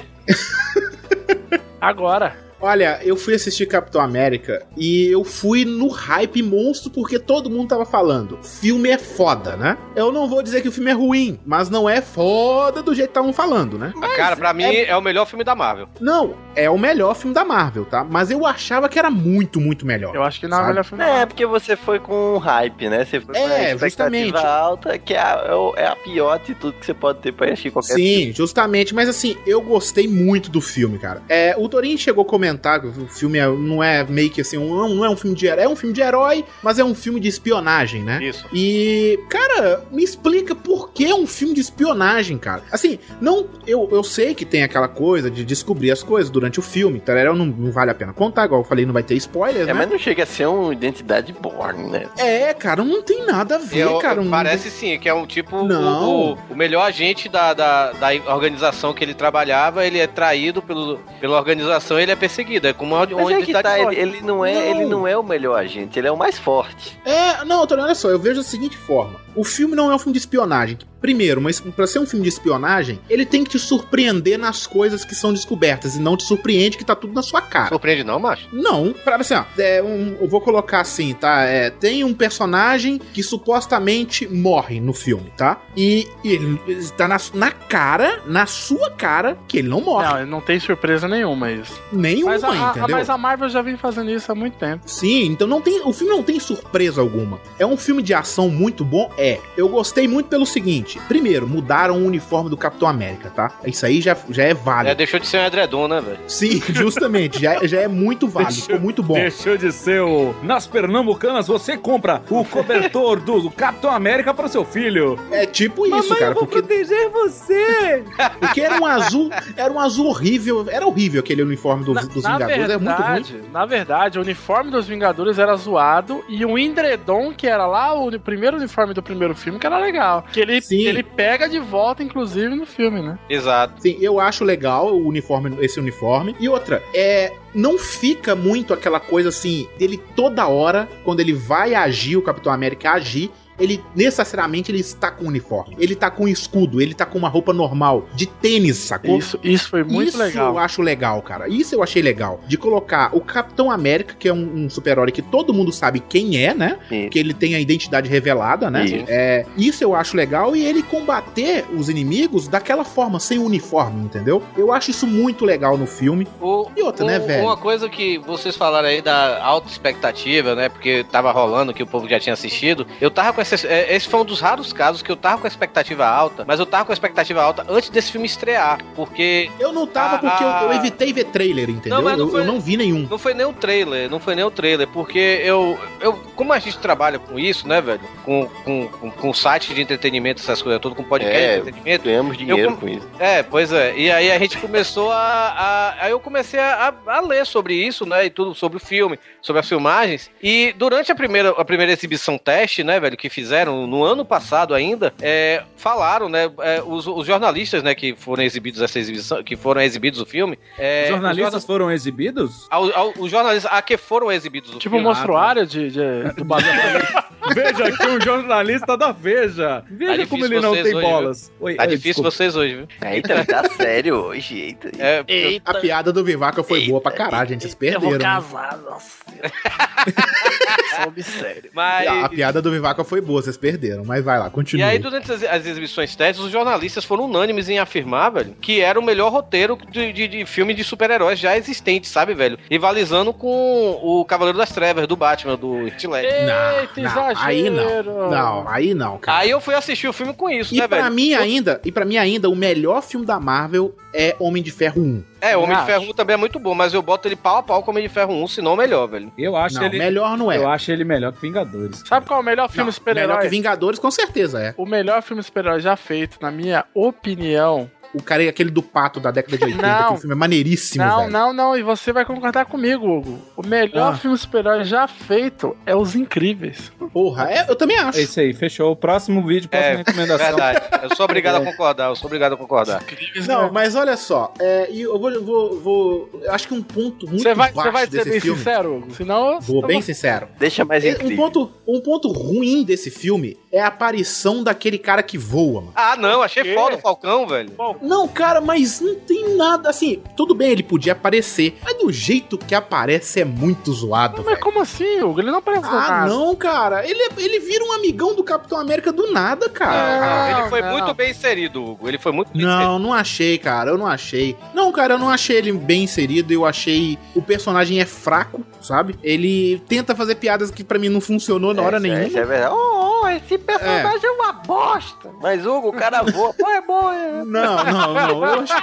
Agora. 1.81 2.33
Olha, 2.61 2.99
eu 3.03 3.15
fui 3.15 3.33
assistir 3.35 3.65
Capitão 3.65 4.01
América 4.01 4.63
e 4.77 5.07
eu 5.07 5.23
fui 5.23 5.65
no 5.65 5.87
hype 5.87 6.41
monstro 6.43 6.91
porque 6.91 7.17
todo 7.17 7.49
mundo 7.49 7.69
tava 7.69 7.85
falando. 7.85 8.37
Filme 8.43 8.89
é 8.89 8.97
foda, 8.97 9.55
né? 9.57 9.77
Eu 9.95 10.11
não 10.11 10.27
vou 10.29 10.43
dizer 10.43 10.61
que 10.61 10.67
o 10.67 10.71
filme 10.71 10.91
é 10.91 10.93
ruim, 10.93 11.39
mas 11.45 11.69
não 11.69 11.89
é 11.89 12.01
foda 12.01 12.81
do 12.83 12.93
jeito 12.93 13.07
que 13.07 13.11
estavam 13.11 13.33
falando, 13.33 13.77
né? 13.77 13.93
Cara, 14.15 14.35
pra 14.35 14.53
mim 14.53 14.63
é... 14.63 14.95
o 14.95 15.01
melhor 15.01 15.25
filme 15.25 15.43
da 15.43 15.55
Marvel. 15.55 15.87
Não, 15.99 16.35
é 16.55 16.69
o 16.69 16.77
melhor 16.77 17.15
filme 17.15 17.33
da 17.33 17.43
Marvel, 17.43 17.85
tá? 17.85 18.03
Mas 18.03 18.29
eu 18.31 18.45
achava 18.45 18.87
que 18.87 18.99
era 18.99 19.09
muito, 19.09 19.59
muito 19.59 19.85
melhor. 19.85 20.15
Eu 20.15 20.23
acho 20.23 20.39
que 20.39 20.47
não 20.47 20.57
é 20.57 20.59
o 20.59 20.63
Sabe? 20.63 20.69
melhor 20.69 20.83
filme. 20.85 21.03
É, 21.03 21.25
porque 21.25 21.45
você 21.45 21.75
foi 21.75 21.99
com 21.99 22.37
hype, 22.37 22.89
né? 22.89 23.05
Você 23.05 23.19
foi 23.19 23.33
com 23.33 23.39
É, 23.41 23.43
uma 23.45 23.53
expectativa 23.57 23.87
justamente. 23.87 24.45
alta, 24.45 24.97
que 24.97 25.13
é 25.13 25.19
a, 25.19 25.43
é 25.77 25.81
é 25.81 25.87
a 25.87 25.95
pior 25.95 26.33
atitude 26.33 26.77
que 26.77 26.85
você 26.85 26.93
pode 26.93 27.19
ter 27.19 27.31
pra 27.31 27.47
assistir 27.47 27.71
qualquer 27.71 27.93
Sim, 27.93 28.31
justamente, 28.33 28.93
mas 28.93 29.09
assim, 29.09 29.35
eu 29.45 29.61
gostei 29.61 30.07
muito 30.07 30.49
do 30.49 30.61
filme, 30.61 30.97
cara. 30.99 31.21
É, 31.29 31.55
o 31.57 31.67
Torin 31.67 31.97
chegou 31.97 32.23
a 32.23 32.27
comentar 32.51 32.85
o 32.85 33.07
filme 33.07 33.37
é- 33.39 33.47
não 33.47 33.83
é 33.83 34.03
meio 34.03 34.29
que 34.29 34.41
assim, 34.41 34.57
um, 34.57 34.95
não 34.95 35.05
é 35.05 35.09
um 35.09 35.15
filme 35.15 35.35
de 35.35 35.45
herói, 35.45 35.63
é 35.63 35.67
um 35.69 35.75
filme 35.75 35.93
de 35.93 36.01
herói, 36.01 36.43
mas 36.63 36.79
é 36.79 36.83
um 36.83 36.93
filme 36.95 37.19
de 37.19 37.27
espionagem, 37.27 38.03
né? 38.03 38.19
Isso. 38.23 38.45
E, 38.53 39.19
cara, 39.29 39.83
me 39.91 40.03
explica 40.03 40.53
por 40.55 40.91
que 40.91 41.05
é 41.05 41.15
um 41.15 41.25
filme 41.27 41.53
de 41.53 41.61
espionagem, 41.61 42.37
cara. 42.37 42.63
Assim, 42.71 42.99
não. 43.19 43.47
Eu, 43.65 43.87
eu 43.91 44.03
sei 44.03 44.33
que 44.33 44.45
tem 44.45 44.63
aquela 44.63 44.87
coisa 44.87 45.29
de 45.29 45.43
descobrir 45.45 45.91
as 45.91 46.03
coisas 46.03 46.29
durante 46.29 46.59
o 46.59 46.61
filme, 46.63 46.99
tá? 46.99 47.13
Não, 47.33 47.45
não 47.45 47.71
vale 47.71 47.91
a 47.91 47.95
pena 47.95 48.13
contar, 48.13 48.45
igual 48.45 48.61
eu 48.61 48.65
falei, 48.65 48.85
não 48.85 48.93
vai 48.93 49.03
ter 49.03 49.15
spoilers, 49.15 49.67
É, 49.67 49.73
né? 49.73 49.73
mas 49.73 49.89
não 49.89 49.97
chega 49.97 50.23
a 50.23 50.25
ser 50.25 50.47
uma 50.47 50.73
identidade 50.73 51.33
born, 51.33 51.89
né? 51.89 52.07
É, 52.17 52.53
cara, 52.53 52.83
não 52.83 53.01
tem 53.01 53.25
nada 53.25 53.55
a 53.55 53.57
ver, 53.59 53.81
Eu- 53.81 53.99
cara. 53.99 54.21
um- 54.21 54.29
parece 54.29 54.69
sim, 54.69 54.97
que 54.99 55.07
é 55.07 55.13
um 55.13 55.25
tipo. 55.25 55.63
Não. 55.63 56.09
O, 56.09 56.31
o- 56.33 56.37
o 56.51 56.55
melhor 56.55 56.83
agente 56.83 57.29
da, 57.29 57.53
da, 57.53 57.91
da 57.93 58.07
organização 58.33 58.93
que 58.93 59.03
ele 59.03 59.13
trabalhava, 59.13 59.85
ele 59.85 59.99
é 59.99 60.07
traído 60.07 60.61
pelo, 60.61 60.99
pela 61.19 61.37
organização 61.37 61.99
ele 61.99 62.11
é 62.11 62.15
perseguido. 62.15 62.40
É 62.67 62.73
como 62.73 62.95
uma, 62.95 63.05
Mas 63.05 63.29
é 63.29 63.35
que 63.37 63.51
identidade 63.51 63.63
tá, 63.63 63.79
ele, 63.79 63.99
ele 63.99 64.21
não 64.21 64.45
é, 64.45 64.53
Não. 64.53 64.61
ele 64.61 64.85
não 64.85 65.07
é 65.07 65.17
o 65.17 65.23
melhor 65.23 65.59
agente, 65.59 65.97
ele 65.99 66.07
é 66.07 66.11
o 66.11 66.17
mais 66.17 66.37
forte. 66.37 66.99
É, 67.05 67.43
não, 67.45 67.63
Antônio, 67.63 67.83
olha 67.83 67.95
só, 67.95 68.09
eu 68.09 68.19
vejo 68.19 68.37
da 68.37 68.43
seguinte 68.43 68.77
forma. 68.77 69.19
O 69.35 69.43
filme 69.43 69.75
não 69.75 69.91
é 69.91 69.95
um 69.95 69.99
filme 69.99 70.13
de 70.13 70.19
espionagem. 70.19 70.77
Primeiro, 71.01 71.41
mas 71.41 71.59
pra 71.59 71.87
ser 71.87 71.99
um 71.99 72.05
filme 72.05 72.23
de 72.23 72.29
espionagem, 72.29 72.99
ele 73.09 73.25
tem 73.25 73.43
que 73.43 73.49
te 73.51 73.59
surpreender 73.59 74.37
nas 74.37 74.67
coisas 74.67 75.03
que 75.03 75.15
são 75.15 75.33
descobertas 75.33 75.95
e 75.95 75.99
não 75.99 76.15
te 76.15 76.23
surpreende 76.23 76.77
que 76.77 76.85
tá 76.85 76.95
tudo 76.95 77.13
na 77.13 77.21
sua 77.23 77.41
cara. 77.41 77.69
Surpreende 77.69 78.03
não, 78.03 78.19
macho? 78.19 78.47
Não, 78.53 78.93
pra 78.93 79.15
assim, 79.15 79.33
ó, 79.33 79.43
é 79.57 79.81
um- 79.81 80.15
eu 80.21 80.27
vou 80.27 80.39
colocar 80.41 80.81
assim, 80.81 81.13
tá? 81.13 81.41
É, 81.43 81.69
tem 81.69 82.03
um 82.03 82.13
personagem 82.13 82.99
que 83.13 83.23
supostamente 83.23 84.27
morre 84.27 84.79
no 84.79 84.93
filme, 84.93 85.31
tá? 85.35 85.59
E, 85.75 86.07
e 86.23 86.29
ele 86.33 86.59
está 86.67 87.07
na, 87.07 87.17
na 87.33 87.51
cara, 87.51 88.21
na 88.25 88.45
sua 88.45 88.89
cara, 88.91 89.37
que 89.47 89.57
ele 89.59 89.67
não 89.67 89.81
morre. 89.81 90.07
Não, 90.07 90.17
ele 90.21 90.29
não 90.29 90.41
tem 90.41 90.59
surpresa 90.59 91.07
nenhuma 91.07 91.51
isso. 91.51 91.73
Nenhuma, 91.91 92.31
Mas 92.31 92.43
a, 92.43 92.49
a- 92.49 92.69
entendeu? 92.71 92.97
mas 92.97 93.09
a 93.09 93.17
Marvel 93.17 93.49
já 93.49 93.61
vem 93.61 93.77
fazendo 93.77 94.09
isso 94.11 94.31
há 94.31 94.35
muito 94.35 94.57
tempo. 94.57 94.83
Sim, 94.85 95.25
então 95.25 95.47
não 95.47 95.61
tem, 95.61 95.81
o 95.85 95.93
filme 95.93 96.13
não 96.13 96.23
tem 96.23 96.39
surpresa 96.39 97.01
alguma. 97.01 97.39
É 97.59 97.65
um 97.65 97.77
filme 97.77 98.01
de 98.01 98.13
ação 98.13 98.49
muito 98.49 98.83
bom, 98.85 99.11
é. 99.17 99.39
Eu 99.57 99.67
gostei 99.69 100.07
muito 100.07 100.27
pelo 100.27 100.45
seguinte: 100.45 100.90
primeiro, 101.07 101.47
mudaram 101.47 101.95
o 102.01 102.05
uniforme 102.05 102.49
do 102.49 102.57
Capitão 102.57 102.87
América, 102.87 103.29
tá? 103.29 103.51
Isso 103.65 103.85
aí 103.85 104.01
já, 104.01 104.15
já 104.29 104.43
é 104.43 104.53
válido. 104.53 104.91
É, 104.91 104.95
deixou 104.95 105.19
de 105.19 105.27
ser 105.27 105.37
um 105.39 105.45
edredom, 105.45 105.87
né, 105.87 106.01
velho? 106.01 106.19
Sim, 106.27 106.61
justamente, 106.73 107.41
já, 107.41 107.65
já 107.65 107.81
é 107.81 107.87
muito 107.87 108.27
válido, 108.27 108.53
ficou 108.61 108.79
muito 108.79 109.03
bom. 109.03 109.13
Deixou 109.15 109.57
de 109.57 109.71
ser 109.71 110.01
o. 110.01 110.33
Nas 110.43 110.67
Pernambucanas 110.67 111.47
você 111.47 111.77
compra 111.77 112.21
o 112.29 112.43
cobertor 112.45 113.19
do 113.19 113.49
Capitão 113.51 113.91
América 113.91 114.33
para 114.33 114.45
o 114.45 114.49
seu 114.49 114.63
filho. 114.65 115.19
É 115.31 115.45
tipo 115.45 115.85
isso, 115.85 116.15
cara, 116.15 116.33
porque, 116.33 116.59
proteger 116.61 117.09
você! 117.09 118.03
porque 118.39 118.61
era 118.61 118.79
um 118.81 118.85
azul, 118.85 119.29
era 119.55 119.71
um 119.71 119.79
azul 119.79 120.07
horrível, 120.07 120.65
era 120.69 120.85
horrível 120.85 121.19
aquele 121.19 121.41
uniforme 121.43 121.83
do- 121.83 121.93
dos 121.93 122.23
na 122.23 122.33
Vingadores, 122.37 122.69
é 122.69 122.77
muito 122.77 122.89
ruim. 123.01 123.13
verdade, 123.13 123.35
na 123.51 123.65
verdade, 123.65 124.19
o 124.19 124.21
uniforme 124.21 124.71
dos 124.71 124.87
Vingadores 124.87 125.37
era 125.39 125.55
zoado 125.55 126.23
e 126.27 126.45
o 126.45 126.57
Indredon, 126.57 127.33
que 127.35 127.47
era 127.47 127.65
lá 127.65 127.93
o 127.93 128.19
primeiro 128.19 128.57
uniforme 128.57 128.93
do 128.93 129.01
primeiro 129.03 129.35
filme, 129.35 129.59
que 129.59 129.65
era 129.65 129.77
legal. 129.77 130.23
Que 130.31 130.39
ele, 130.39 130.61
Sim. 130.61 130.80
Ele 130.87 131.03
pega 131.03 131.47
de 131.47 131.59
volta, 131.59 132.03
inclusive, 132.03 132.55
no 132.55 132.65
filme, 132.65 133.01
né? 133.01 133.17
Exato. 133.29 133.81
Sim, 133.81 133.97
eu 134.01 134.19
acho 134.19 134.43
legal 134.43 134.93
o 134.93 135.07
uniforme, 135.07 135.57
esse 135.61 135.79
uniforme. 135.79 136.35
E 136.39 136.47
outra, 136.47 136.83
é. 136.93 137.33
Não 137.53 137.77
fica 137.77 138.33
muito 138.33 138.73
aquela 138.73 138.97
coisa 138.97 139.27
assim, 139.27 139.67
dele 139.77 140.01
toda 140.15 140.47
hora, 140.47 140.87
quando 141.03 141.19
ele 141.19 141.33
vai 141.33 141.75
agir, 141.75 142.15
o 142.15 142.21
Capitão 142.21 142.53
América 142.53 142.91
agir, 142.93 143.29
ele 143.61 143.81
necessariamente 143.95 144.71
ele 144.71 144.79
está 144.81 145.09
com 145.11 145.25
uniforme. 145.25 145.75
Ele 145.79 145.95
tá 145.95 146.09
com 146.09 146.27
escudo, 146.27 146.81
ele 146.81 146.93
tá 146.93 147.05
com 147.05 147.17
uma 147.17 147.29
roupa 147.29 147.53
normal, 147.53 148.07
de 148.13 148.25
tênis, 148.25 148.77
sacou? 148.77 149.17
Isso, 149.17 149.39
isso 149.43 149.69
foi 149.69 149.83
muito 149.83 150.09
Isso 150.09 150.17
legal. 150.17 150.53
eu 150.53 150.57
acho 150.59 150.81
legal, 150.81 151.21
cara. 151.21 151.47
Isso 151.47 151.75
eu 151.75 151.83
achei 151.83 152.01
legal. 152.01 152.41
De 152.47 152.57
colocar 152.57 153.15
o 153.15 153.21
Capitão 153.21 153.71
América, 153.71 154.15
que 154.17 154.27
é 154.27 154.33
um, 154.33 154.65
um 154.65 154.69
super-herói 154.69 155.11
que 155.11 155.21
todo 155.21 155.53
mundo 155.53 155.71
sabe 155.71 155.99
quem 155.99 156.37
é, 156.43 156.53
né? 156.53 156.77
Que 157.09 157.19
ele 157.19 157.33
tem 157.33 157.55
a 157.55 157.59
identidade 157.59 158.09
revelada, 158.09 158.69
né? 158.69 158.85
Isso. 158.85 159.05
É, 159.07 159.45
isso 159.57 159.83
eu 159.83 159.95
acho 159.95 160.15
legal. 160.17 160.55
E 160.55 160.65
ele 160.65 160.81
combater 160.83 161.65
os 161.77 161.89
inimigos 161.89 162.47
daquela 162.47 162.83
forma, 162.83 163.19
sem 163.19 163.37
uniforme, 163.39 164.03
entendeu? 164.03 164.41
Eu 164.57 164.71
acho 164.71 164.91
isso 164.91 165.05
muito 165.07 165.45
legal 165.45 165.77
no 165.77 165.85
filme. 165.85 166.27
O- 166.41 166.67
E 166.75 166.81
outra, 166.81 167.05
né, 167.05 167.19
o- 167.19 167.25
velho? 167.25 167.43
Uma 167.43 167.57
coisa 167.57 167.89
que 167.89 168.17
vocês 168.19 168.55
falaram 168.55 168.87
aí 168.87 169.01
da 169.01 169.43
alta 169.43 169.69
expectativa, 169.69 170.55
né? 170.55 170.69
Porque 170.69 171.05
tava 171.11 171.31
rolando 171.31 171.73
que 171.73 171.83
o 171.83 171.87
povo 171.87 172.07
já 172.07 172.19
tinha 172.19 172.33
assistido. 172.33 172.85
Eu 172.99 173.11
tava 173.11 173.33
com 173.33 173.41
esse. 173.55 173.67
é, 173.67 173.93
Esse 173.95 174.07
foi 174.07 174.19
um 174.19 174.25
dos 174.25 174.39
raros 174.39 174.71
casos 174.73 175.01
que 175.01 175.11
eu 175.11 175.15
tava 175.15 175.39
com 175.41 175.47
a 175.47 175.49
expectativa 175.49 176.05
alta, 176.05 176.43
mas 176.47 176.59
eu 176.59 176.65
tava 176.65 176.85
com 176.85 176.91
a 176.91 176.93
expectativa 176.93 177.41
alta 177.41 177.65
antes 177.69 177.89
desse 177.89 178.11
filme 178.11 178.25
estrear. 178.27 178.79
Porque. 178.95 179.49
Eu 179.59 179.71
não 179.71 179.85
tava 179.87 180.17
porque 180.19 180.43
eu, 180.43 180.47
eu 180.49 180.73
evitei 180.73 181.13
ver 181.13 181.25
trailer, 181.25 181.69
entendeu? 181.69 181.97
Não, 181.97 182.03
mas 182.03 182.17
não 182.17 182.25
eu, 182.25 182.31
foi- 182.31 182.41
eu 182.41 182.45
não 182.45 182.59
vi 182.59 182.77
nenhum. 182.77 183.07
Não 183.09 183.17
foi 183.17 183.33
nem 183.33 183.45
o 183.45 183.53
trailer, 183.53 184.09
não 184.09 184.19
foi 184.19 184.35
nem 184.35 184.45
o 184.45 184.51
trailer, 184.51 184.87
porque 184.87 185.41
eu, 185.43 185.79
eu 185.99 186.13
como 186.35 186.53
a 186.53 186.59
gente 186.59 186.77
trabalha 186.77 187.19
com 187.19 187.37
isso, 187.39 187.67
né, 187.67 187.81
velho? 187.81 188.01
Com, 188.23 188.47
com, 188.63 188.87
com, 188.87 189.11
com 189.11 189.33
site 189.33 189.73
de 189.73 189.81
entretenimento, 189.81 190.41
essas 190.41 190.61
coisas 190.61 190.81
tudo, 190.81 190.95
com 190.95 191.03
podcast 191.03 191.37
É, 191.37 191.53
de 191.55 191.59
entretenimento. 191.61 192.03
ganhamos 192.05 192.37
dinheiro 192.37 192.71
eu 192.71 192.77
com 192.77 192.87
isso. 192.87 193.07
É, 193.19 193.43
pois 193.43 193.71
é. 193.71 193.95
E 193.97 194.11
aí 194.11 194.31
a 194.31 194.39
gente 194.39 194.57
começou 194.57 195.11
a. 195.11 195.17
a- 195.17 195.95
aí 196.05 196.11
eu 196.11 196.19
comecei 196.19 196.59
a, 196.59 196.93
a 197.07 197.19
ler 197.21 197.45
sobre 197.45 197.73
isso, 197.73 198.05
né? 198.05 198.25
E 198.25 198.29
tudo 198.29 198.53
sobre 198.55 198.77
o 198.77 198.79
filme, 198.79 199.19
sobre 199.41 199.59
as 199.59 199.67
filmagens. 199.69 200.29
E 200.41 200.73
durante 200.77 201.11
a 201.11 201.15
primeira, 201.15 201.49
a 201.51 201.65
primeira 201.65 201.91
exibição 201.91 202.37
teste, 202.37 202.83
né, 202.83 202.99
velho, 202.99 203.17
que 203.17 203.29
fizeram 203.33 203.87
no 203.87 204.03
ano 204.03 204.23
passado 204.25 204.73
ainda, 204.73 205.13
é, 205.21 205.63
falaram, 205.77 206.27
né? 206.29 206.49
é, 206.59 206.81
os, 206.85 207.07
os 207.07 207.25
jornalistas, 207.25 207.81
né, 207.83 207.95
que 207.95 208.15
foram 208.15 208.43
exibidos 208.43 208.81
essa 208.81 208.99
exibição, 208.99 209.43
que 209.43 209.55
foram 209.55 209.81
exibidos 209.81 210.19
o 210.21 210.25
filme. 210.25 210.57
É, 210.77 211.03
Os 211.03 211.09
jornalistas 211.09 211.55
os, 211.55 211.65
foram 211.65 211.91
exibidos? 211.91 212.67
jorna- 212.71 212.93
ao- 212.95 212.99
ao- 213.07 213.13
os 213.17 213.31
jornalistas 213.31 213.71
a 213.71 213.81
que 213.81 213.97
foram 213.97 214.31
exibidos 214.31 214.69
o 214.75 214.79
Tipo 214.79 214.95
filme. 214.97 215.03
monstruário 215.07 215.65
de, 215.65 215.89
de, 215.91 216.23
do. 216.35 216.45
Veja 217.55 217.85
aqui 217.87 218.05
um 218.07 218.21
jornalista 218.21 218.95
da 218.95 219.11
Veja. 219.11 219.83
Veja 219.89 220.11
difícil 220.11 220.27
como 220.29 220.45
ele 220.45 220.59
não 220.59 220.73
tem 220.73 220.93
hoje, 220.95 221.01
bolas. 221.01 221.51
Oi, 221.59 221.73
Tá 221.75 221.85
difícil 221.87 222.21
desculpa. 222.23 222.31
vocês 222.31 222.55
hoje, 222.55 222.75
viu? 222.75 222.87
Eita, 223.09 223.43
tá 223.45 223.63
sério 223.75 224.15
hoje, 224.15 224.59
eita. 224.59 224.91
É, 224.99 225.23
porque- 225.23 225.61
A 225.65 225.73
piada 225.73 226.13
do 226.13 226.23
Vivaca 226.23 226.61
foi 226.63 226.85
boa 226.87 227.01
pra 227.01 227.11
caralho, 227.11 227.49
gente. 227.49 227.61
Vocês 227.61 227.73
perderam. 227.75 228.11
né? 228.11 228.19
casar, 228.19 228.77
nossa. 228.77 229.21
Soube 231.03 231.23
sério. 231.23 231.69
Mas... 231.73 232.07
A 232.07 232.29
piada 232.29 232.61
do 232.61 232.71
Vivaca 232.71 233.03
foi 233.03 233.20
boa, 233.21 233.41
vocês 233.41 233.55
perderam. 233.57 234.03
Mas 234.03 234.23
vai 234.23 234.37
lá, 234.39 234.47
E 234.47 234.49
continua. 234.49 234.87
aí, 234.87 234.99
durante 234.99 235.31
as, 235.31 235.43
as 235.43 235.65
exibições 235.65 236.15
testes, 236.15 236.43
os 236.43 236.51
jornalistas 236.51 237.05
foram 237.05 237.25
unânimes 237.25 237.69
em 237.69 237.79
afirmar, 237.79 238.31
velho, 238.31 238.55
que 238.59 238.81
era 238.81 238.99
o 238.99 239.03
melhor 239.03 239.31
roteiro 239.31 239.77
de, 239.89 240.11
de, 240.11 240.27
de 240.27 240.45
filme 240.45 240.73
de 240.73 240.83
super-heróis 240.83 241.39
já 241.39 241.57
existente, 241.57 242.07
sabe, 242.07 242.33
velho? 242.33 242.57
Rivalizando 242.69 243.33
com 243.33 243.99
o 244.01 244.25
Cavaleiro 244.25 244.57
das 244.57 244.71
Trevas, 244.71 245.07
do 245.07 245.15
Batman, 245.15 245.55
do 245.55 245.87
Heath 245.87 246.03
Ledger. 246.05 246.45
Não, 246.45 247.03
não, 247.03 247.31
aí 247.37 247.69
não. 247.69 248.29
Não, 248.31 248.67
aí 248.67 248.93
não, 248.93 249.17
cara. 249.17 249.39
Aí 249.39 249.49
eu 249.49 249.61
fui 249.61 249.75
assistir 249.75 250.07
o 250.07 250.13
filme 250.13 250.33
com 250.33 250.49
isso, 250.49 250.73
E 250.73 250.79
né, 250.79 250.87
pra 250.87 251.03
velho? 251.03 251.13
mim 251.15 251.33
ainda, 251.33 251.79
e 251.85 251.91
para 251.91 252.05
mim 252.05 252.17
ainda, 252.17 252.49
o 252.49 252.55
melhor 252.55 253.01
filme 253.01 253.25
da 253.25 253.39
Marvel 253.39 253.93
é 254.13 254.35
Homem 254.39 254.61
de 254.61 254.71
Ferro 254.71 255.01
1. 255.01 255.23
É, 255.41 255.55
o 255.57 255.61
Homem 255.61 255.75
de 255.75 255.81
acho. 255.81 255.85
Ferro 255.91 256.03
1 256.09 256.13
também 256.13 256.33
é 256.33 256.37
muito 256.37 256.59
bom, 256.59 256.73
mas 256.75 256.93
eu 256.93 257.01
boto 257.01 257.27
ele 257.27 257.35
pau 257.35 257.57
a 257.57 257.63
pau 257.63 257.81
com 257.83 257.91
Homem 257.91 258.03
de 258.03 258.09
Ferro 258.09 258.33
1, 258.33 258.47
se 258.47 258.61
não 258.61 258.73
o 258.73 258.77
melhor, 258.77 259.07
velho. 259.07 259.31
Eu 259.37 259.55
acho 259.55 259.75
Não, 259.75 259.85
ele. 259.85 259.97
melhor 259.97 260.37
não 260.37 260.51
é. 260.51 260.57
Eu 260.57 260.69
acho 260.69 260.91
ele 260.91 261.03
melhor 261.03 261.31
que 261.33 261.41
Vingadores. 261.41 262.03
Sabe 262.05 262.25
qual 262.25 262.39
é 262.39 262.43
o 262.43 262.45
melhor 262.45 262.69
filme 262.69 262.91
super-herói? 262.91 263.27
melhor 263.27 263.41
que 263.41 263.49
Vingadores, 263.49 263.99
com 263.99 264.11
certeza 264.11 264.61
é. 264.61 264.73
O 264.77 264.85
melhor 264.85 265.21
filme 265.21 265.41
super-herói 265.41 265.79
já 265.79 265.95
feito, 265.95 266.37
na 266.41 266.51
minha 266.51 266.85
opinião. 266.93 267.89
O 268.13 268.21
cara 268.21 268.43
é 268.43 268.49
aquele 268.49 268.69
do 268.69 268.81
pato 268.83 269.19
da 269.19 269.31
década 269.31 269.57
de 269.57 269.63
80, 269.65 269.81
Não. 269.87 269.99
aquele 270.05 270.19
filme 270.19 270.33
é 270.35 270.37
maneiríssimo, 270.37 271.03
não, 271.05 271.19
velho. 271.19 271.31
não, 271.31 271.53
não, 271.53 271.77
e 271.77 271.81
você 271.83 272.11
vai 272.11 272.25
concordar 272.25 272.65
comigo, 272.65 273.07
Hugo. 273.07 273.39
O 273.55 273.65
melhor 273.65 274.13
Ah. 274.13 274.17
filme 274.17 274.37
super-herói 274.37 274.83
já 274.83 275.07
feito 275.07 275.75
é 275.85 275.95
Os 275.95 276.13
Incríveis. 276.15 276.91
Porra, 277.13 277.49
é, 277.51 277.65
eu 277.69 277.75
também 277.75 277.97
acho. 277.97 278.19
É 278.19 278.23
isso 278.23 278.39
aí, 278.39 278.53
fechou. 278.53 278.91
O 278.91 278.95
próximo 278.95 279.45
vídeo, 279.45 279.69
próxima 279.69 279.93
É, 279.93 279.95
recomendação. 279.97 280.45
verdade. 280.45 280.81
Eu 281.03 281.15
sou 281.15 281.23
obrigado 281.25 281.55
É. 281.55 281.67
a 281.67 281.71
concordar, 281.71 282.09
eu 282.09 282.15
sou 282.15 282.27
obrigado 282.27 282.53
a 282.53 282.57
concordar. 282.57 283.03
Não, 283.47 283.71
mas 283.71 283.95
olha 283.95 284.17
só, 284.17 284.53
é, 284.59 284.89
e 284.91 285.01
eu 285.01 285.17
vou, 285.19 285.29
eu 285.29 285.43
vou, 285.43 285.79
vou- 285.79 286.29
eu 286.43 286.51
acho 286.53 286.67
que 286.67 286.73
um 286.73 286.81
ponto 286.81 287.27
muito 287.27 287.41
Você 287.43 287.53
vai, 287.53 287.71
baixo 287.71 287.87
você 287.87 287.91
vai 287.91 288.05
ser 288.05 288.11
desse 288.11 288.29
bem 288.29 288.39
filme. 288.41 288.57
sincero, 288.57 288.95
Hugo? 288.97 289.13
Senão. 289.15 289.59
Vou 289.61 289.85
bem 289.85 290.01
sincero. 290.01 290.47
Deixa 290.59 290.83
mais 290.85 291.03
É, 291.05 291.09
Um 291.09 291.11
incrível. 291.13 291.37
ponto, 291.37 291.71
um 291.87 291.99
ponto 292.01 292.29
ruim 292.29 292.83
desse 292.83 293.09
filme 293.09 293.57
é 293.71 293.79
a 293.81 293.87
aparição 293.87 294.63
daquele 294.63 294.97
cara 294.97 295.23
que 295.23 295.37
voa, 295.37 295.81
mano. 295.81 295.93
Ah, 295.95 296.15
não, 296.17 296.41
achei 296.41 296.73
foda 296.73 296.95
o 296.95 296.99
Falcão, 296.99 297.47
velho. 297.47 297.71
Não, 298.01 298.27
cara, 298.27 298.59
mas 298.61 298.99
não 298.99 299.15
tem 299.15 299.55
nada 299.55 299.89
assim. 299.89 300.21
Tudo 300.35 300.55
bem, 300.55 300.71
ele 300.71 300.83
podia 300.83 301.13
aparecer, 301.13 301.77
mas 301.83 301.97
do 301.97 302.11
jeito 302.11 302.57
que 302.57 302.73
aparece 302.73 303.39
é 303.41 303.45
muito 303.45 303.91
zoado, 303.93 304.37
Mas 304.37 304.45
velho. 304.45 304.59
como 304.59 304.81
assim, 304.81 305.21
Hugo? 305.21 305.39
Ele 305.39 305.51
não 305.51 305.61
parece 305.61 305.85
Ah, 305.85 305.91
nada. 305.91 306.25
não, 306.33 306.55
cara. 306.55 307.05
Ele, 307.07 307.29
ele 307.37 307.59
vira 307.59 307.83
um 307.85 307.91
amigão 307.93 308.33
do 308.35 308.43
Capitão 308.43 308.79
América 308.79 309.11
do 309.11 309.31
nada, 309.31 309.69
cara. 309.69 310.51
Não, 310.53 310.59
ele 310.61 310.69
foi 310.69 310.81
não. 310.81 310.91
muito 310.91 311.13
bem 311.13 311.31
inserido, 311.31 311.83
Hugo. 311.83 312.07
Ele 312.07 312.17
foi 312.17 312.31
muito 312.31 312.51
bem 312.51 312.61
inserido. 312.63 312.81
Não, 312.83 312.99
não 312.99 313.13
achei, 313.13 313.57
cara. 313.57 313.91
Eu 313.91 313.97
não 313.97 314.07
achei. 314.07 314.55
Não, 314.73 314.91
cara, 314.91 315.13
eu 315.13 315.19
não 315.19 315.29
achei 315.29 315.57
ele 315.57 315.71
bem 315.71 316.03
inserido. 316.03 316.51
Eu 316.51 316.65
achei 316.65 317.17
o 317.35 317.41
personagem 317.41 317.99
é 317.99 318.05
fraco, 318.05 318.65
sabe? 318.81 319.15
Ele 319.21 319.81
tenta 319.87 320.15
fazer 320.15 320.35
piadas 320.35 320.71
que 320.71 320.83
pra 320.83 320.97
mim 320.97 321.09
não 321.09 321.21
funcionou 321.21 321.73
na 321.73 321.81
hora 321.81 321.97
Essa- 321.97 322.03
nenhuma. 322.07 322.23
essa 322.27 322.39
é 322.39 322.45
verdade. 322.45 322.73
Oh, 322.75 323.10
esse 323.29 323.57
personagem 323.57 324.25
é. 324.27 324.31
uma 324.31 324.53
bosta. 324.53 325.29
Mas, 325.41 325.65
Hugo, 325.65 325.89
o 325.89 325.93
cara 325.93 326.21
voa. 326.23 326.53
Pô, 326.53 326.67
é 326.69 326.81
bom, 326.81 327.11
é. 327.11 327.43
Não, 327.45 327.83
não, 327.83 328.13
não. 328.13 328.45
Eu 328.45 328.61
achei... 328.61 328.77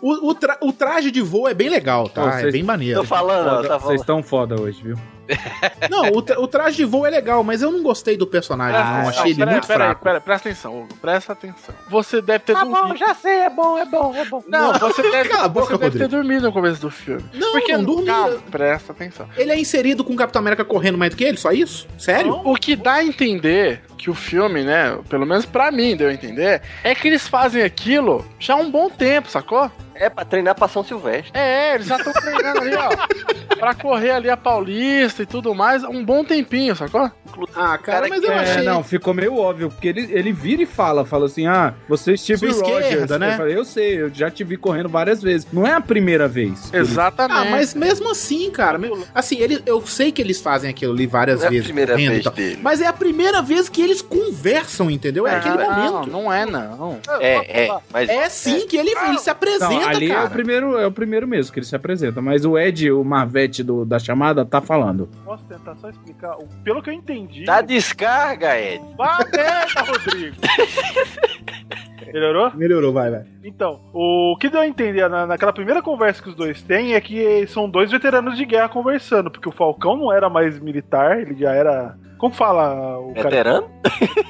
o, 0.00 0.30
o, 0.30 0.34
tra- 0.34 0.58
o 0.60 0.72
traje 0.72 1.10
de 1.10 1.20
voo 1.22 1.48
é 1.48 1.54
bem 1.54 1.68
legal, 1.68 2.08
tá? 2.08 2.22
Pô, 2.22 2.28
é 2.28 2.50
bem 2.50 2.62
maneiro. 2.62 3.00
Tô 3.00 3.06
falando, 3.06 3.62
tá 3.62 3.78
Vocês 3.78 3.82
falando. 3.82 4.00
estão 4.00 4.22
foda 4.22 4.60
hoje, 4.60 4.82
viu? 4.82 4.96
Não, 5.90 6.08
o, 6.12 6.22
tra- 6.22 6.40
o 6.40 6.46
traje 6.46 6.76
de 6.76 6.84
voo 6.84 7.06
é 7.06 7.10
legal, 7.10 7.42
mas 7.44 7.62
eu 7.62 7.70
não 7.70 7.82
gostei 7.82 8.16
do 8.16 8.26
personagem. 8.26 8.76
Ah, 8.80 9.02
não, 9.02 9.08
achei 9.08 9.30
ele 9.32 9.36
pera 9.36 9.50
muito 9.50 9.66
pera 9.66 9.84
fraco. 9.84 10.02
pera 10.04 10.16
aí, 10.18 10.20
presta 10.22 10.48
atenção, 10.48 10.78
Hugo. 10.82 10.94
Presta 11.00 11.32
atenção. 11.32 11.74
Você 11.90 12.20
deve 12.22 12.40
ter 12.40 12.52
Tá 12.54 12.64
bom, 12.64 12.72
dormido. 12.72 12.96
já 12.98 13.14
sei, 13.14 13.38
é 13.40 13.50
bom, 13.50 13.78
é 13.78 13.84
bom, 13.84 14.14
é 14.14 14.24
bom. 14.24 14.42
Não, 14.48 14.72
você 14.74 15.02
deve, 15.10 15.28
Cala 15.28 15.44
a 15.44 15.48
boca, 15.48 15.76
você 15.76 15.78
deve 15.84 15.98
ter 15.98 16.08
dormido 16.08 16.42
no 16.46 16.52
começo 16.52 16.80
do 16.80 16.90
filme. 16.90 17.24
Não, 17.34 17.52
Porque 17.52 17.72
não 17.76 17.84
dormi. 17.84 18.06
Calma, 18.06 18.38
presta 18.50 18.92
atenção. 18.92 19.28
Ele 19.36 19.52
é 19.52 19.58
inserido 19.58 20.04
com 20.04 20.12
o 20.12 20.16
Capitão 20.16 20.40
América 20.40 20.64
correndo 20.64 20.98
mais 20.98 21.10
do 21.12 21.16
que 21.16 21.24
ele? 21.24 21.36
Só 21.36 21.52
isso? 21.52 21.86
Sério? 21.98 22.40
O 22.44 22.54
que 22.54 22.76
dá 22.76 22.94
a 22.94 23.04
entender 23.04 23.82
que 23.98 24.10
o 24.10 24.14
filme, 24.14 24.62
né, 24.62 24.98
pelo 25.08 25.24
menos 25.24 25.46
pra 25.46 25.70
mim 25.70 25.96
deu 25.96 26.08
a 26.08 26.12
entender, 26.12 26.60
é 26.82 26.94
que 26.94 27.08
eles 27.08 27.26
fazem 27.26 27.62
aquilo 27.62 28.24
já 28.38 28.54
há 28.54 28.56
um 28.56 28.70
bom 28.70 28.90
tempo, 28.90 29.28
sacou? 29.30 29.70
É 29.94 30.08
pra 30.10 30.24
treinar 30.24 30.54
pra 30.54 30.68
São 30.68 30.82
Silvestre. 30.84 31.30
É, 31.34 31.74
eles 31.74 31.86
já 31.86 31.96
estão 31.96 32.12
treinando 32.12 32.60
ali, 32.60 32.74
ó, 32.74 33.56
pra 33.56 33.74
correr 33.74 34.10
ali 34.10 34.28
a 34.30 34.36
Paulista 34.36 35.22
e 35.22 35.26
tudo 35.26 35.54
mais, 35.54 35.82
um 35.84 36.04
bom 36.04 36.24
tempinho, 36.24 36.74
sacou? 36.74 37.10
Ah, 37.54 37.76
cara, 37.78 38.06
mas 38.08 38.22
eu 38.22 38.30
é, 38.32 38.38
achei. 38.38 38.62
não, 38.62 38.82
ficou 38.84 39.12
meio 39.12 39.36
óbvio, 39.36 39.68
porque 39.68 39.88
ele, 39.88 40.08
ele 40.12 40.32
vira 40.32 40.62
e 40.62 40.66
fala, 40.66 41.04
fala 41.04 41.26
assim, 41.26 41.46
ah, 41.46 41.74
você 41.88 42.12
é 42.12 42.16
Steve 42.16 42.46
Rogers. 42.46 42.84
esquerda, 42.86 43.18
né? 43.18 43.32
Eu, 43.32 43.36
falei, 43.36 43.56
eu 43.58 43.64
sei, 43.64 44.02
eu 44.02 44.14
já 44.14 44.30
te 44.30 44.44
vi 44.44 44.56
correndo 44.56 44.88
várias 44.88 45.20
vezes. 45.22 45.46
Não 45.52 45.66
é 45.66 45.72
a 45.72 45.80
primeira 45.80 46.28
vez. 46.28 46.72
Exatamente. 46.72 47.48
Ah, 47.48 47.50
mas 47.50 47.74
mesmo 47.74 48.10
assim, 48.10 48.50
cara, 48.50 48.78
assim, 49.14 49.38
ele, 49.40 49.60
eu 49.66 49.84
sei 49.86 50.12
que 50.12 50.22
eles 50.22 50.40
fazem 50.40 50.70
aquilo 50.70 50.92
ali 50.92 51.06
várias 51.06 51.38
Não 51.40 51.44
é 51.44 51.48
a 51.48 51.50
vezes, 51.50 51.64
primeira 51.66 51.92
correndo 51.94 52.10
vez 52.12 52.24
dele. 52.34 52.60
mas 52.62 52.80
é 52.80 52.86
a 52.86 52.92
primeira 52.92 53.42
vez 53.42 53.68
que 53.68 53.82
eles 53.82 54.00
conversam, 54.00 54.90
entendeu? 54.90 55.26
É 55.26 55.34
aquele 55.36 55.56
não, 55.56 55.70
momento. 55.72 56.10
Não 56.10 56.32
é, 56.32 56.46
não. 56.46 57.00
É, 57.20 57.64
é. 57.64 57.78
Mas 57.92 58.08
É 58.08 58.28
sim 58.28 58.66
que 58.68 58.76
ele, 58.76 58.90
ele 59.08 59.18
se 59.18 59.30
apresenta, 59.30 59.68
Não, 59.70 59.83
ali 59.88 60.10
é 60.10 60.14
cara. 60.14 60.26
o, 60.26 60.30
primeiro, 60.30 60.76
é 60.78 60.86
o 60.86 60.92
primeiro 60.92 61.26
mesmo 61.28 61.52
que 61.52 61.58
ele 61.58 61.66
se 61.66 61.74
apresenta. 61.76 62.20
Mas 62.22 62.44
o 62.44 62.58
Ed, 62.58 62.90
o 62.92 63.04
Marvete 63.04 63.62
do, 63.62 63.84
da 63.84 63.98
chamada, 63.98 64.44
tá 64.44 64.60
falando. 64.60 65.08
Posso 65.24 65.44
tentar 65.44 65.74
só 65.76 65.88
explicar? 65.90 66.36
O- 66.36 66.48
Pelo 66.62 66.82
que 66.82 66.90
eu 66.90 66.94
entendi. 66.94 67.44
dá 67.44 67.60
descarga, 67.60 68.58
Ed. 68.58 68.82
Vá 68.96 69.18
merda, 69.34 69.82
Rodrigo! 69.82 70.36
Melhorou? 72.12 72.52
Melhorou, 72.54 72.92
vai, 72.92 73.10
vai. 73.10 73.24
Então, 73.42 73.80
o 73.92 74.36
que 74.38 74.48
deu 74.48 74.60
a 74.60 74.66
entender 74.66 75.08
na, 75.08 75.26
naquela 75.26 75.52
primeira 75.52 75.82
conversa 75.82 76.22
que 76.22 76.28
os 76.28 76.34
dois 76.34 76.62
têm 76.62 76.94
é 76.94 77.00
que 77.00 77.46
são 77.48 77.68
dois 77.68 77.90
veteranos 77.90 78.36
de 78.36 78.44
guerra 78.44 78.68
conversando, 78.68 79.30
porque 79.30 79.48
o 79.48 79.52
Falcão 79.52 79.96
não 79.96 80.12
era 80.12 80.28
mais 80.28 80.60
militar, 80.60 81.20
ele 81.20 81.34
já 81.34 81.52
era. 81.52 81.96
Como 82.18 82.32
fala 82.34 82.98
o 83.00 83.14
cara? 83.14 83.28
Veterano? 83.30 83.70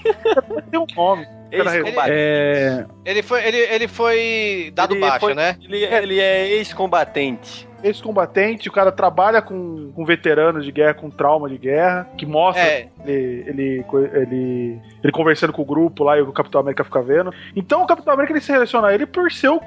Tem 0.70 0.80
um 0.80 0.86
nome. 0.96 1.26
Era 1.60 1.76
Ex-combate. 1.76 2.10
É. 2.12 2.86
Ele 3.04 3.22
foi, 3.22 3.46
ele, 3.46 3.56
ele 3.58 3.88
foi 3.88 4.72
dado 4.74 4.94
Ele 4.94 5.00
baixo, 5.00 5.20
foi- 5.20 5.34
né? 5.34 5.56
Ele, 5.62 5.84
ele 5.84 6.20
é 6.20 6.48
ex-combatente. 6.48 7.68
Ex-combatente, 7.84 8.68
o 8.68 8.72
cara 8.72 8.90
trabalha 8.90 9.40
com, 9.42 9.92
com 9.94 10.04
veteranos 10.04 10.64
de 10.64 10.72
guerra, 10.72 10.94
com 10.94 11.10
trauma 11.10 11.48
de 11.48 11.58
guerra, 11.58 12.08
que 12.16 12.26
mostra 12.26 12.62
É. 12.62 12.88
ele, 13.06 13.44
ele, 13.46 13.84
ele, 14.14 14.80
ele 15.02 15.12
conversando 15.12 15.52
com 15.52 15.62
o 15.62 15.64
grupo 15.64 16.02
lá 16.04 16.18
e 16.18 16.22
o 16.22 16.32
Capitão 16.32 16.60
América 16.60 16.84
fica 16.84 17.02
vendo. 17.02 17.32
Então 17.54 17.82
o 17.82 17.86
Capitão 17.86 18.12
América 18.14 18.32
ele 18.32 18.40
seleciona 18.40 18.92
ele 18.94 19.06
por 19.06 19.30
ser 19.30 19.50
um, 19.50 19.60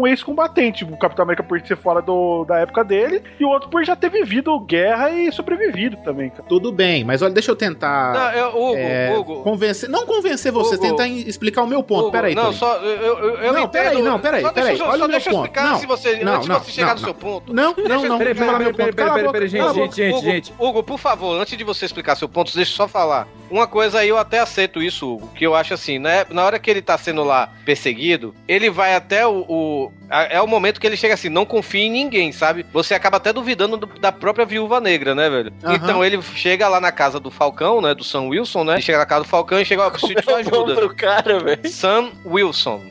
um 0.00 0.06
ex-combatente. 0.06 0.84
O 0.84 0.96
Capitão 0.98 1.22
América 1.24 1.42
por 1.42 1.60
ser 1.60 1.76
fora 1.76 2.00
do, 2.00 2.44
da 2.44 2.58
época 2.58 2.84
dele, 2.84 3.22
e 3.38 3.44
o 3.44 3.48
outro 3.48 3.68
por 3.68 3.84
já 3.84 3.94
ter 3.96 4.10
vivido 4.10 4.58
guerra 4.60 5.10
e 5.10 5.30
sobrevivido 5.32 5.96
também, 5.98 6.30
cara. 6.30 6.44
Tudo 6.48 6.72
bem, 6.72 7.04
mas 7.04 7.22
olha, 7.22 7.32
deixa 7.32 7.50
eu 7.50 7.56
tentar. 7.56 8.12
Não, 8.14 8.30
eu- 8.32 8.46
Hugo, 8.56 8.76
é, 8.76 9.14
Hugo. 9.18 9.42
Convencer, 9.42 9.88
não 9.88 10.06
convencer 10.06 10.52
você, 10.52 10.76
Hugo. 10.76 10.82
tentar 10.84 11.08
explicar 11.08 11.62
o 11.62 11.66
meu 11.66 11.82
ponto. 11.82 12.02
Hugo, 12.04 12.12
peraí, 12.12 12.34
não, 12.34 12.52
só 12.52 12.76
eu, 12.76 12.90
eu, 12.90 13.18
eu 13.38 13.52
não, 13.52 13.58
entendo. 13.64 13.70
peraí, 13.70 14.02
não, 14.02 14.18
peraí, 14.20 14.42
Só 14.42 14.50
deixa 14.52 14.68
peraí. 14.70 14.78
eu- 14.80 14.86
Olha 14.86 14.98
só 14.98 15.04
o 15.04 15.08
meu 15.08 15.08
deixa 15.08 15.30
eu 15.30 15.34
ponto. 15.34 15.44
explicar 15.46 15.70
Não, 15.70 15.78
se 15.78 15.86
você, 15.86 16.24
não, 16.24 16.34
antes 16.36 16.48
não, 16.48 16.58
de 16.60 16.64
você 16.66 16.70
chegar 16.72 16.86
não, 16.88 16.94
no 16.94 17.00
não. 17.00 17.04
seu 17.06 17.14
ponto. 17.14 17.52
Não, 17.56 17.74
não, 17.88 18.02
não. 18.04 18.18
Peraí, 18.18 18.34
peraí, 18.34 18.72
peraí, 18.74 18.92
peraí, 19.32 19.60
a 19.60 19.72
gente, 19.72 19.96
gente, 19.96 20.12
Hugo, 20.14 20.20
gente. 20.24 20.54
Hugo, 20.58 20.82
por 20.82 20.98
favor, 20.98 21.40
antes 21.40 21.56
de 21.56 21.64
você 21.64 21.86
explicar 21.86 22.14
seu 22.14 22.28
ponto, 22.28 22.54
deixa 22.54 22.72
eu 22.72 22.76
só 22.76 22.86
falar. 22.88 23.26
Uma 23.50 23.66
coisa 23.66 24.00
aí 24.00 24.08
eu 24.08 24.18
até 24.18 24.40
aceito 24.40 24.82
isso, 24.82 25.14
Hugo, 25.14 25.28
que 25.34 25.46
eu 25.46 25.54
acho 25.54 25.72
assim, 25.72 25.98
né? 25.98 26.26
Na 26.30 26.44
hora 26.44 26.58
que 26.58 26.68
ele 26.70 26.82
tá 26.82 26.98
sendo 26.98 27.22
lá 27.24 27.48
perseguido, 27.64 28.34
ele 28.46 28.68
vai 28.68 28.94
até 28.94 29.26
o. 29.26 29.44
o- 29.48 29.92
é 30.30 30.40
o 30.40 30.46
momento 30.46 30.80
que 30.80 30.86
ele 30.86 30.96
chega 30.96 31.14
assim, 31.14 31.28
não 31.28 31.44
confia 31.44 31.82
em 31.84 31.90
ninguém, 31.90 32.30
sabe? 32.30 32.64
Você 32.72 32.94
acaba 32.94 33.16
até 33.16 33.32
duvidando 33.32 33.76
do- 33.76 33.86
da 33.98 34.12
própria 34.12 34.44
viúva 34.44 34.80
negra, 34.80 35.14
né, 35.14 35.28
velho? 35.30 35.52
Aham. 35.64 35.74
Então 35.76 36.04
ele 36.04 36.20
chega 36.34 36.68
lá 36.68 36.80
na 36.80 36.92
casa 36.92 37.18
do 37.18 37.30
Falcão, 37.30 37.80
né? 37.80 37.94
Do 37.94 38.04
Sam 38.04 38.24
Wilson, 38.28 38.64
né? 38.64 38.74
Ele 38.74 38.82
chega 38.82 38.98
na 38.98 39.06
casa 39.06 39.22
do 39.24 39.28
Falcão 39.28 39.60
e 39.60 39.64
chega, 39.64 39.82
ó, 39.86 39.90
preciso 39.90 40.14
de 40.14 40.22
sua 40.24 40.38
ajuda. 40.40 40.74
do 40.76 40.94
cara, 40.94 41.40
velho. 41.40 41.68
Sam 41.70 42.10
Wilson. 42.24 42.82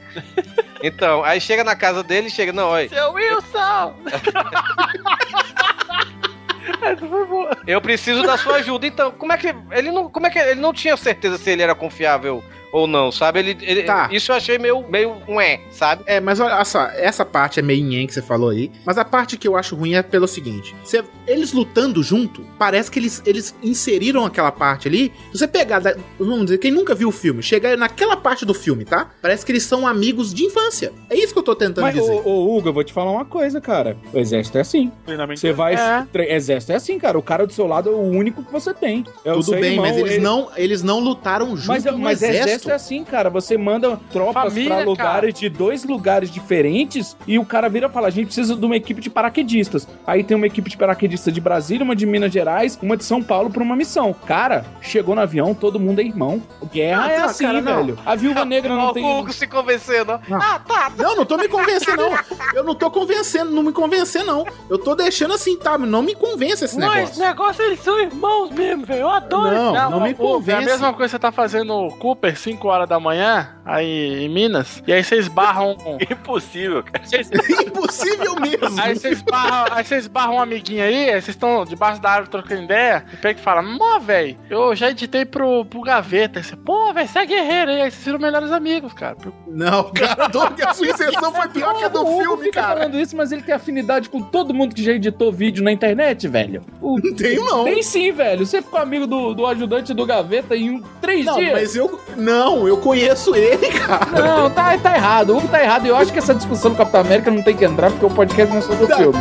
Então, 0.85 1.23
aí 1.23 1.41
chega 1.41 1.63
na 1.63 1.75
casa 1.75 2.03
dele 2.03 2.27
e 2.27 2.29
chega, 2.29 2.53
não, 2.53 2.67
olha. 2.67 2.87
Seu 2.87 3.11
Wilson! 3.11 3.95
Eu 7.65 7.81
preciso 7.81 8.21
da 8.21 8.37
sua 8.37 8.57
ajuda. 8.57 8.85
Então, 8.85 9.11
como 9.11 9.33
é 9.33 9.37
que 9.37 9.47
ele 9.71 9.91
não, 9.91 10.07
como 10.09 10.27
é 10.27 10.29
que 10.29 10.37
ele 10.37 10.61
não 10.61 10.71
tinha 10.71 10.95
certeza 10.95 11.39
se 11.39 11.49
ele 11.49 11.63
era 11.63 11.73
confiável 11.73 12.43
ou 12.75 12.87
não, 12.87 13.11
sabe? 13.11 13.39
Ele, 13.39 13.57
ele- 13.61 13.83
Tá. 13.83 14.09
isso 14.11 14.31
eu 14.31 14.35
achei 14.35 14.57
meio 14.57 14.83
meio 14.89 15.15
ué, 15.29 15.61
sabe? 15.71 16.03
É, 16.05 16.19
mas 16.19 16.39
olha 16.39 16.63
só, 16.65 16.87
essa 16.87 17.23
parte 17.23 17.59
é 17.59 17.63
meio 17.63 17.83
nhen 17.85 18.05
que 18.07 18.13
você 18.13 18.21
falou 18.21 18.49
aí. 18.49 18.71
Mas 18.85 18.97
a 18.97 19.05
parte 19.05 19.37
que 19.37 19.47
eu 19.47 19.55
acho 19.55 19.75
ruim 19.75 19.93
é 19.95 20.01
pelo 20.03 20.27
seguinte: 20.27 20.75
você- 20.83 21.03
eles 21.27 21.53
lutando 21.53 22.03
junto, 22.03 22.45
parece 22.59 22.91
que 22.91 22.99
eles, 22.99 23.21
eles 23.25 23.55
inseriram 23.63 24.25
aquela 24.25 24.51
parte 24.51 24.87
ali. 24.87 25.11
Se 25.31 25.39
você 25.39 25.47
pegar, 25.47 25.81
vamos 26.19 26.45
dizer, 26.45 26.57
quem 26.57 26.71
nunca 26.71 26.93
viu 26.93 27.09
o 27.09 27.11
filme, 27.11 27.41
chegar 27.41 27.77
naquela 27.77 28.17
parte 28.17 28.45
do 28.45 28.53
filme, 28.53 28.83
tá? 28.85 29.09
Parece 29.21 29.45
que 29.45 29.51
eles 29.51 29.63
são 29.63 29.87
amigos 29.87 30.33
de 30.33 30.43
infância. 30.45 30.91
É 31.09 31.15
isso 31.15 31.33
que 31.33 31.39
eu 31.39 31.43
tô 31.43 31.55
tentando 31.55 31.83
Mas, 31.83 31.95
dizer. 31.95 32.11
ô, 32.11 32.29
ô, 32.29 32.57
Hugo, 32.57 32.69
eu 32.69 32.73
vou 32.73 32.83
te 32.83 32.91
falar 32.93 33.11
uma 33.11 33.25
coisa, 33.25 33.61
cara. 33.61 33.97
O 34.13 34.19
exército 34.19 34.57
é 34.57 34.61
assim. 34.61 34.91
Treinamento. 35.05 35.39
Você 35.39 35.51
vai. 35.53 35.75
É. 35.75 36.35
Exército 36.35 36.71
é 36.71 36.75
assim, 36.75 36.97
cara. 36.99 37.17
O 37.17 37.21
cara 37.23 37.45
do 37.47 37.53
seu 37.53 37.65
lado 37.67 37.89
é 37.89 37.93
o 37.93 37.99
único 38.01 38.43
que 38.43 38.51
você 38.51 38.73
tem. 38.73 39.05
É 39.23 39.31
o 39.31 39.35
Tudo 39.35 39.45
seu 39.45 39.59
bem, 39.59 39.71
irmão, 39.73 39.85
mas 39.87 39.97
eles 39.97 40.11
ele- 40.13 40.21
não, 40.23 40.49
eles 40.55 40.83
não 40.83 40.99
lutaram 40.99 41.55
junto 41.55 41.67
Mas, 41.67 41.85
no 41.85 41.97
mas 41.97 42.21
exército. 42.21 42.64
Exército 42.65 42.71
é 42.71 42.75
assim, 42.75 43.03
cara. 43.03 43.29
Você 43.29 43.57
manda 43.57 43.97
tropas 44.11 44.43
Família, 44.53 44.75
pra 44.77 44.85
lugares 44.85 45.33
de 45.33 45.49
dois 45.49 45.83
lugares 45.83 46.29
diferentes 46.31 47.15
e 47.27 47.37
o 47.39 47.45
cara 47.45 47.69
vira 47.69 47.87
e 47.87 47.89
fala: 47.89 48.07
a 48.07 48.11
gente 48.11 48.27
precisa 48.27 48.55
de 48.55 48.65
uma 48.65 48.75
equipe 48.75 49.01
de 49.01 49.09
paraquedistas. 49.09 49.87
Aí 50.05 50.23
tem 50.23 50.35
uma 50.35 50.47
equipe 50.47 50.69
de 50.69 50.77
paraquedistas 50.77 51.33
de 51.33 51.41
Brasília, 51.41 51.83
uma 51.83 51.95
de 51.95 52.05
Minas 52.05 52.31
Gerais, 52.31 52.77
uma 52.81 52.97
de 52.97 53.03
São 53.03 53.21
Paulo 53.21 53.49
pra 53.49 53.63
uma 53.63 53.75
missão. 53.75 54.13
Cara, 54.25 54.65
chegou 54.81 55.15
no 55.15 55.21
avião, 55.21 55.53
todo 55.53 55.79
mundo 55.79 55.99
é 55.99 56.03
irmão. 56.03 56.41
Guerra 56.71 57.05
Ah, 57.05 57.11
é 57.11 57.15
tá, 57.17 57.25
assim, 57.25 57.45
cara, 57.45 57.61
não. 57.61 57.75
velho. 57.77 57.99
A 58.05 58.15
viúva 58.15 58.43
negra 58.45 58.75
não 58.75 58.93
tem. 58.93 59.03
O 59.03 59.19
Hugo 59.19 59.33
se 59.33 59.47
convencendo. 59.47 60.13
ó. 60.13 60.19
Não. 60.27 60.37
Ah, 60.41 60.59
tá. 60.59 60.91
Não, 60.97 61.15
não 61.15 61.25
tô 61.25 61.37
me 61.37 61.47
convencendo, 61.47 61.97
não. 61.97 62.17
Eu 62.53 62.63
não 62.63 62.75
tô 62.75 62.89
convencendo, 62.89 63.51
não 63.51 63.63
me 63.63 63.71
convencer, 63.71 64.23
não. 64.23 64.45
Eu 64.69 64.77
tô 64.77 64.95
deixando 64.95 65.33
assim, 65.33 65.57
tá? 65.57 65.77
Não 65.77 66.01
me 66.01 66.15
convence 66.15 66.65
esse 66.65 66.77
Mas 66.77 66.89
negócio. 66.89 67.03
esse 67.11 67.19
negócio, 67.19 67.63
eles 67.63 67.79
são 67.81 67.99
irmãos 67.99 68.49
mesmo, 68.51 68.85
velho. 68.85 69.01
Eu 69.01 69.09
adoro. 69.09 69.53
Não, 69.55 69.75
esse- 69.75 69.91
não 69.91 70.01
me 70.01 70.13
Pô, 70.15 70.23
É 70.23 70.27
a 70.27 70.33
convence. 70.35 70.65
mesma 70.65 70.93
coisa 70.93 71.05
que 71.05 71.11
você 71.11 71.19
tá 71.19 71.31
fazendo 71.31 71.65
no 71.65 71.89
Cooper 71.97 72.37
5 72.39 72.54
horas 72.63 72.87
da 72.87 72.99
manhã, 72.99 73.49
aí 73.65 74.23
em 74.25 74.29
Minas, 74.29 74.81
e 74.87 74.93
aí 74.93 75.03
vocês 75.03 75.27
barram. 75.27 75.75
Impossível, 76.09 76.83
cara. 76.83 77.05
Vocês- 77.05 77.29
Impossível 77.65 78.35
mesmo. 78.39 78.79
Aí 78.81 78.95
vocês 78.95 79.21
barram, 79.21 79.75
aí 79.75 79.83
vocês 79.83 80.07
barram 80.07 80.35
um 80.35 80.41
amiguinho 80.41 80.83
aí, 80.83 81.05
aí 81.09 81.21
vocês 81.21 81.29
estão 81.29 81.65
debaixo 81.65 82.01
da 82.01 82.09
árvore 82.11 82.29
trocando 82.31 82.63
ideia, 82.63 83.05
e 83.13 83.17
pega 83.17 83.39
e 83.39 83.43
fala, 83.43 83.61
mó, 83.61 83.99
velho, 83.99 84.37
eu 84.49 84.75
já 84.75 84.89
editei 84.89 85.25
pro, 85.25 85.65
pro 85.65 85.81
gaveta. 85.81 86.39
Aí 86.39 86.43
você, 86.43 86.55
pô, 86.55 86.93
velho, 86.93 87.07
você 87.07 87.19
é 87.19 87.25
guerreiro 87.25 87.71
aí, 87.71 87.81
aí 87.81 87.91
vocês 87.91 88.03
viram 88.05 88.19
melhores 88.19 88.51
amigos, 88.51 88.93
cara. 88.93 89.17
Não, 89.47 89.91
cara, 89.91 90.27
Doug, 90.27 90.59
a 90.61 90.73
sua 90.73 90.87
inserção 90.87 91.33
foi 91.33 91.47
pior 91.49 91.75
que 91.77 91.83
a 91.83 91.87
do 91.87 92.05
O 92.05 92.21
filme, 92.21 92.43
fica 92.45 92.61
cara. 92.61 92.73
falando 92.75 92.99
isso, 92.99 93.15
mas 93.15 93.31
ele 93.31 93.41
tem 93.41 93.53
afinidade 93.55 94.09
com 94.09 94.21
todo 94.21 94.53
mundo 94.53 94.75
que 94.75 94.83
já 94.83 94.91
editou 94.93 95.31
vídeo 95.31 95.63
na 95.63 95.71
internet, 95.71 96.27
velho. 96.27 96.61
O... 96.81 96.99
Não 96.99 97.15
tenho, 97.15 97.43
não. 97.45 97.63
Tem 97.63 97.81
sim, 97.83 98.11
velho. 98.11 98.45
Você 98.45 98.61
ficou 98.61 98.79
amigo 98.79 99.05
do, 99.07 99.33
do 99.33 99.45
ajudante 99.47 99.93
do 99.93 100.05
Gaveta 100.05 100.55
em 100.55 100.69
um, 100.71 100.83
três 101.01 101.25
Não, 101.25 101.35
dias. 101.37 101.51
mas 101.51 101.75
eu. 101.75 101.99
Não, 102.15 102.34
eu 102.67 102.77
conheço 102.77 103.35
ele, 103.35 103.67
cara. 103.71 104.05
Não, 104.11 104.49
tá, 104.49 104.77
tá 104.77 104.95
errado. 104.95 105.31
O 105.33 105.37
Hugo 105.37 105.47
tá 105.47 105.61
errado. 105.63 105.85
Eu 105.85 105.95
acho 105.95 106.11
que 106.11 106.19
essa 106.19 106.33
discussão 106.35 106.71
do 106.71 106.77
Capitão 106.77 107.01
América 107.01 107.31
não 107.31 107.41
tem 107.43 107.55
que 107.55 107.65
entrar 107.65 107.89
porque 107.91 108.05
o 108.05 108.09
podcast 108.09 108.51
não 108.51 108.59
é 108.59 108.61
sobre 108.61 108.83
o 108.83 108.87
Tá. 108.87 108.97
filme. 108.97 109.19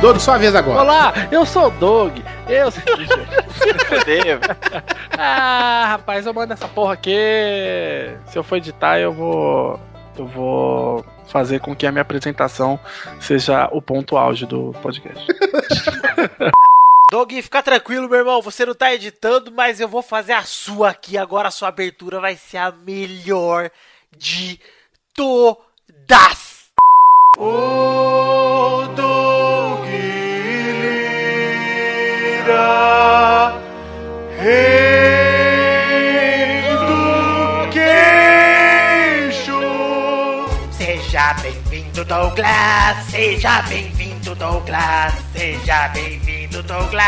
Doug, 0.00 0.18
sua 0.18 0.36
vez 0.36 0.54
agora. 0.54 0.80
Olá, 0.80 1.12
eu 1.30 1.46
sou 1.46 1.66
o 1.68 1.70
Doug. 1.70 2.18
Eu. 2.48 2.70
Fudeu. 2.70 4.40
ah, 5.18 5.84
rapaz, 5.88 6.26
eu 6.26 6.34
mando 6.34 6.52
essa 6.52 6.68
porra 6.68 6.94
aqui. 6.94 7.16
Se 8.26 8.38
eu 8.38 8.42
for 8.42 8.56
editar, 8.56 8.98
eu 8.98 9.12
vou. 9.12 9.80
Eu 10.16 10.26
vou 10.26 11.04
fazer 11.28 11.60
com 11.60 11.74
que 11.74 11.86
a 11.86 11.92
minha 11.92 12.02
apresentação 12.02 12.78
seja 13.18 13.68
o 13.72 13.80
ponto 13.80 14.18
auge 14.18 14.44
do 14.44 14.72
podcast. 14.82 15.26
Doug, 17.10 17.32
fica 17.32 17.62
tranquilo, 17.62 18.08
meu 18.08 18.18
irmão. 18.18 18.42
Você 18.42 18.66
não 18.66 18.74
tá 18.74 18.92
editando, 18.92 19.50
mas 19.50 19.80
eu 19.80 19.88
vou 19.88 20.02
fazer 20.02 20.32
a 20.32 20.42
sua 20.42 20.90
aqui. 20.90 21.16
Agora 21.16 21.48
a 21.48 21.50
sua 21.50 21.68
abertura 21.68 22.20
vai 22.20 22.36
ser 22.36 22.58
a 22.58 22.70
melhor 22.70 23.70
de 24.16 24.60
todas. 25.14 26.70
Doug 27.36 29.11
Seja 41.12 41.34
bem-vindo, 41.34 42.04
Douglas. 42.04 43.04
Seja 43.10 43.62
bem-vindo, 43.62 44.34
Douglas. 44.34 45.14
Seja 45.32 45.88
bem-vindo, 45.88 46.62
Douglas. 46.62 47.02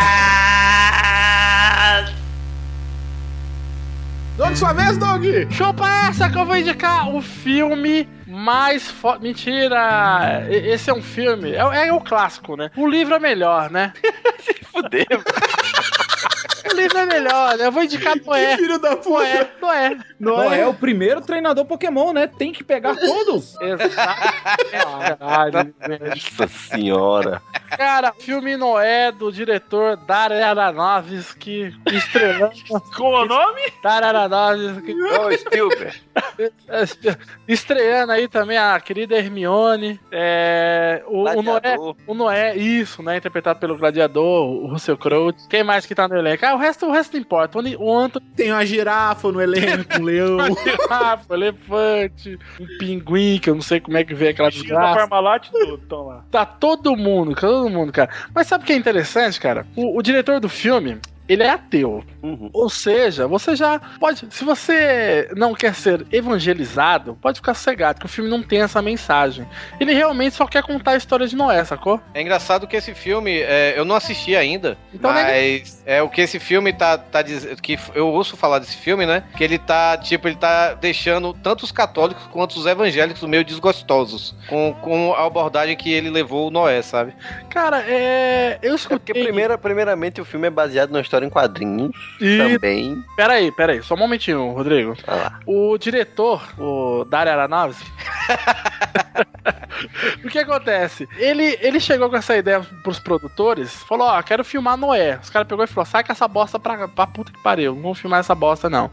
Doug, 4.36 4.54
sua 4.54 4.72
vez, 4.72 4.98
Doug. 4.98 5.24
Chupa 5.50 5.88
essa 6.08 6.28
que 6.28 6.36
eu 6.38 6.44
vou 6.44 6.56
indicar 6.56 7.08
o 7.08 7.22
filme 7.22 8.06
mais 8.34 8.90
foda. 8.90 9.20
Mentira! 9.20 10.46
Esse 10.50 10.90
é 10.90 10.94
um 10.94 11.02
filme. 11.02 11.52
É, 11.52 11.86
é 11.88 11.92
o 11.92 12.00
clássico, 12.00 12.56
né? 12.56 12.70
O 12.76 12.86
livro 12.86 13.14
é 13.14 13.18
melhor, 13.18 13.70
né? 13.70 13.92
Se 14.40 14.54
fudeu. 14.64 15.04
O 16.74 16.76
livro 16.76 16.98
é 16.98 17.06
melhor, 17.06 17.56
né? 17.56 17.66
Eu 17.66 17.72
vou 17.72 17.84
indicar 17.84 18.16
Noé. 18.16 18.56
Filho 18.56 18.78
da 18.78 18.96
puta. 18.96 19.10
Noé, 19.10 19.50
Noé. 19.60 19.98
Não 20.18 20.52
é 20.52 20.66
o 20.66 20.74
primeiro 20.74 21.20
treinador 21.20 21.64
Pokémon, 21.64 22.12
né? 22.12 22.26
Tem 22.26 22.52
que 22.52 22.64
pegar 22.64 22.96
todos. 22.96 23.54
Exato. 23.62 25.18
Caralho, 25.18 25.74
velho. 25.78 26.08
Nossa 26.08 26.48
senhora. 26.48 27.40
Cara, 27.76 28.12
filme 28.18 28.56
Noé 28.56 29.12
do 29.12 29.30
diretor 29.30 29.96
Darren 29.96 30.42
Aronofsky, 30.42 31.74
estrelando. 31.92 32.52
Qual 32.96 33.22
o 33.22 33.26
nome? 33.26 33.62
Darren 33.82 34.08
Aronofsky. 34.08 34.94
Ô, 34.94 35.32
Spielberg. 35.38 36.00
Estreando 37.46 38.12
aí 38.12 38.28
também 38.28 38.58
a 38.58 38.78
querida 38.80 39.16
Hermione. 39.16 40.00
É, 40.10 41.02
o, 41.06 41.22
o 41.22 41.42
Noé. 41.42 41.76
O 42.06 42.14
Noé, 42.14 42.56
isso, 42.56 43.02
né? 43.02 43.16
Interpretado 43.16 43.58
pelo 43.58 43.76
Gladiador, 43.76 44.46
o 44.46 44.66
Russell 44.66 44.96
Crowe. 44.96 45.34
Quem 45.48 45.62
mais 45.62 45.86
que 45.86 45.94
tá 45.94 46.08
no 46.08 46.16
elenco? 46.16 46.44
Ah, 46.44 46.54
o 46.54 46.58
resto, 46.64 46.86
o 46.86 46.92
resto 46.92 47.12
não 47.14 47.20
importa. 47.20 47.58
O, 47.58 47.96
Anthony 47.96 48.26
Tem 48.34 48.50
uma 48.50 48.64
girafa 48.64 49.30
no 49.30 49.40
elenco, 49.40 49.84
um 50.00 50.02
leão. 50.02 50.38
girafa, 50.62 51.24
um 51.30 51.34
elefante, 51.34 52.38
um 52.60 52.66
pinguim, 52.78 53.38
que 53.38 53.50
eu 53.50 53.54
não 53.54 53.62
sei 53.62 53.80
como 53.80 53.96
é 53.96 54.04
que 54.04 54.14
vê 54.14 54.28
aquela 54.28 54.50
desgraça. 54.50 55.00
Parmalat 55.00 55.48
tudo, 55.50 56.04
lá. 56.04 56.24
Tá 56.30 56.44
todo 56.46 56.96
mundo, 56.96 57.34
todo 57.34 57.68
mundo, 57.70 57.92
cara. 57.92 58.10
Mas 58.34 58.46
sabe 58.46 58.64
o 58.64 58.66
que 58.66 58.72
é 58.72 58.76
interessante, 58.76 59.40
cara? 59.40 59.66
O, 59.76 59.98
o 59.98 60.02
diretor 60.02 60.40
do 60.40 60.48
filme, 60.48 60.98
ele 61.28 61.42
é 61.42 61.50
ateu. 61.50 62.04
Ou 62.52 62.68
seja, 62.68 63.26
você 63.26 63.56
já 63.56 63.78
pode. 63.98 64.26
Se 64.30 64.44
você 64.44 65.30
não 65.36 65.54
quer 65.54 65.74
ser 65.74 66.06
evangelizado, 66.12 67.18
pode 67.20 67.38
ficar 67.38 67.54
cegado, 67.54 68.00
que 68.00 68.06
o 68.06 68.08
filme 68.08 68.30
não 68.30 68.42
tem 68.42 68.60
essa 68.62 68.80
mensagem. 68.82 69.46
Ele 69.80 69.94
realmente 69.94 70.36
só 70.36 70.46
quer 70.46 70.62
contar 70.62 70.92
a 70.92 70.96
história 70.96 71.26
de 71.26 71.34
Noé, 71.36 71.64
sacou? 71.64 72.00
É 72.12 72.20
engraçado 72.20 72.66
que 72.66 72.76
esse 72.76 72.94
filme, 72.94 73.40
é, 73.40 73.74
eu 73.76 73.84
não 73.84 73.94
assisti 73.94 74.36
ainda, 74.36 74.76
Então, 74.92 75.12
mas 75.12 75.82
é 75.86 76.02
o 76.02 76.08
que 76.08 76.20
esse 76.20 76.38
filme 76.38 76.72
tá, 76.72 76.98
tá 76.98 77.22
dizendo, 77.22 77.60
que 77.60 77.78
eu 77.94 78.08
ouço 78.08 78.36
falar 78.36 78.58
desse 78.58 78.76
filme, 78.76 79.06
né? 79.06 79.24
Que 79.36 79.44
ele 79.44 79.58
tá, 79.58 79.96
tipo, 79.96 80.28
ele 80.28 80.36
tá 80.36 80.74
deixando 80.74 81.32
tanto 81.32 81.64
os 81.64 81.72
católicos 81.72 82.26
quanto 82.26 82.58
os 82.58 82.66
evangélicos 82.66 83.22
meio 83.22 83.44
desgostosos 83.44 84.34
com, 84.48 84.74
com 84.80 85.14
a 85.14 85.26
abordagem 85.26 85.76
que 85.76 85.92
ele 85.92 86.10
levou 86.10 86.48
o 86.48 86.50
Noé, 86.50 86.82
sabe? 86.82 87.14
Cara, 87.48 87.82
é. 87.86 88.58
Eu 88.62 88.74
escutei. 88.74 88.98
porque 88.98 89.14
primeira, 89.14 89.56
primeiramente 89.56 90.20
o 90.20 90.24
filme 90.24 90.46
é 90.46 90.50
baseado 90.50 90.90
numa 90.90 91.00
história 91.00 91.13
em 91.22 91.30
quadrinhos 91.30 91.92
também. 92.18 93.04
Peraí, 93.16 93.52
peraí, 93.52 93.82
só 93.82 93.94
um 93.94 93.98
momentinho, 93.98 94.52
Rodrigo. 94.52 94.96
O 95.46 95.76
diretor, 95.78 96.42
o 96.58 97.04
Dario 97.04 97.32
Aronofsky. 97.32 97.90
o 100.24 100.28
que 100.28 100.38
acontece? 100.38 101.08
Ele, 101.16 101.58
ele 101.60 101.80
chegou 101.80 102.10
com 102.10 102.16
essa 102.16 102.36
ideia 102.36 102.60
pros 102.82 102.98
produtores, 102.98 103.72
falou: 103.84 104.08
Ó, 104.08 104.22
quero 104.22 104.44
filmar 104.44 104.76
Noé. 104.76 105.18
Os 105.22 105.30
caras 105.30 105.48
pegou 105.48 105.64
e 105.64 105.68
falou: 105.68 105.86
sai 105.86 106.04
com 106.04 106.12
essa 106.12 106.26
bosta 106.26 106.58
pra, 106.58 106.88
pra 106.88 107.06
puta 107.06 107.32
que 107.32 107.42
pariu, 107.42 107.74
não 107.74 107.82
vamos 107.82 108.00
filmar 108.00 108.20
essa 108.20 108.34
bosta 108.34 108.68
não. 108.68 108.90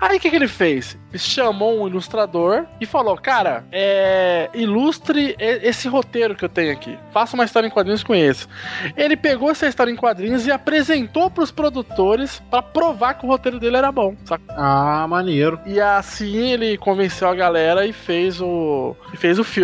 Aí 0.00 0.16
o 0.16 0.20
que, 0.20 0.30
que 0.30 0.36
ele 0.36 0.48
fez? 0.48 0.98
Ele 1.10 1.18
chamou 1.18 1.82
um 1.82 1.88
ilustrador 1.88 2.66
e 2.80 2.86
falou: 2.86 3.16
Cara, 3.16 3.64
é, 3.72 4.50
ilustre 4.54 5.34
esse 5.38 5.88
roteiro 5.88 6.34
que 6.34 6.44
eu 6.44 6.48
tenho 6.48 6.72
aqui. 6.72 6.98
Faça 7.12 7.34
uma 7.34 7.44
história 7.44 7.66
em 7.66 7.70
quadrinhos 7.70 8.02
com 8.02 8.14
esse. 8.14 8.46
Ele 8.96 9.16
pegou 9.16 9.50
essa 9.50 9.66
história 9.66 9.90
em 9.90 9.96
quadrinhos 9.96 10.46
e 10.46 10.52
apresentou 10.52 11.30
pros 11.30 11.50
produtores 11.50 12.42
pra 12.50 12.62
provar 12.62 13.14
que 13.14 13.26
o 13.26 13.28
roteiro 13.28 13.58
dele 13.58 13.76
era 13.76 13.90
bom. 13.90 14.14
Saca? 14.24 14.44
Ah, 14.50 15.06
maneiro. 15.08 15.58
E 15.66 15.80
assim 15.80 16.52
ele 16.52 16.76
convenceu 16.76 17.28
a 17.28 17.34
galera 17.34 17.86
e 17.86 17.92
fez 17.92 18.40
o 18.40 18.96
e 19.12 19.16
fez 19.16 19.38
o 19.38 19.44
filme. 19.44 19.55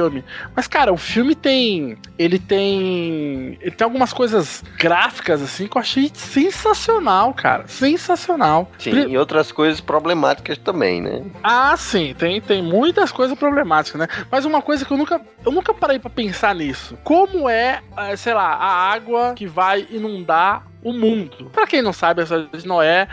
Mas 0.54 0.66
cara, 0.66 0.92
o 0.92 0.96
filme 0.96 1.34
tem 1.34 1.96
ele 2.18 2.38
tem 2.38 3.58
ele 3.60 3.70
tem 3.70 3.84
algumas 3.84 4.12
coisas 4.12 4.62
gráficas 4.78 5.42
assim 5.42 5.66
que 5.66 5.76
eu 5.76 5.80
achei 5.80 6.10
sensacional, 6.14 7.34
cara. 7.34 7.66
Sensacional. 7.66 8.70
Sim, 8.78 9.08
e 9.08 9.18
outras 9.18 9.52
coisas 9.52 9.80
problemáticas 9.80 10.58
também, 10.58 11.00
né? 11.00 11.22
Ah, 11.42 11.76
sim, 11.76 12.14
tem, 12.16 12.40
tem 12.40 12.62
muitas 12.62 13.12
coisas 13.12 13.38
problemáticas, 13.38 14.00
né? 14.00 14.08
Mas 14.30 14.44
uma 14.44 14.62
coisa 14.62 14.84
que 14.84 14.92
eu 14.92 14.96
nunca, 14.96 15.20
eu 15.44 15.52
nunca 15.52 15.74
parei 15.74 15.98
pra 15.98 16.10
pensar 16.10 16.54
nisso. 16.54 16.96
Como 17.02 17.48
é, 17.48 17.80
eh, 17.96 18.16
sei 18.16 18.34
lá, 18.34 18.54
a 18.54 18.92
água 18.92 19.34
que 19.34 19.46
vai 19.46 19.86
inundar 19.90 20.66
o 20.82 20.92
mundo? 20.92 21.50
Pra 21.52 21.66
quem 21.66 21.82
não 21.82 21.92
sabe, 21.92 22.22
essa 22.22 22.48
de 22.52 22.66
Noé 22.66 23.08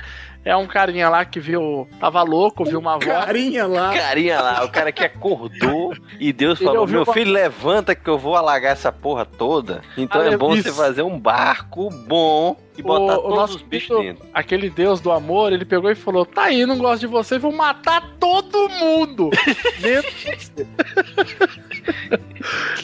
é 0.46 0.56
um 0.56 0.66
carinha 0.66 1.10
lá 1.10 1.26
que 1.26 1.40
viu, 1.40 1.88
tava 2.00 2.24
louco, 2.24 2.64
viu 2.66 2.80
uma 2.80 2.94
voz. 2.94 3.06
Carinha 3.06 3.68
lá. 3.68 3.94
Carinha 3.94 4.42
lá, 4.42 4.64
o 4.64 4.70
cara 4.70 4.92
que 4.92 5.04
acordou 5.04 5.94
e 6.20 6.32
Deus 6.34 6.60
Ele 6.60 6.68
falou: 6.70 6.88
Meu 6.88 7.04
uma- 7.04 7.14
filho, 7.14 7.32
levanta 7.32 7.94
que 7.94 8.10
eu 8.10 8.18
vou 8.18 8.36
alagar 8.36 8.72
essa 8.72 8.92
porra 8.92 9.26
toda. 9.26 9.82
Então 9.98 10.22
Ah, 10.22 10.26
é 10.28 10.38
bom 10.38 10.54
isso. 10.56 10.64
você 10.64 10.74
fazer 10.74 11.02
um 11.04 11.20
barco 11.20 11.90
bom 12.08 12.56
e 12.78 12.82
botar 12.82 13.16
o, 13.18 13.20
o 13.20 13.22
todos 13.24 13.38
nosso 13.38 13.56
os 13.58 13.62
bichos 13.62 14.00
dentro. 14.02 14.26
aquele 14.34 14.70
deus 14.70 15.02
do 15.02 15.12
amor, 15.12 15.52
ele 15.52 15.66
pegou 15.66 15.92
e 15.92 15.96
falou: 15.96 16.26
Tá 16.26 16.44
aí, 16.46 16.66
não 16.66 16.78
gosto 16.78 17.02
de 17.02 17.08
você, 17.08 17.38
vou 17.38 17.52
matar 17.52 18.02
todo 18.20 18.70
mundo. 18.70 19.30
dentro 19.82 20.10
de 20.12 20.36
você." 20.36 20.68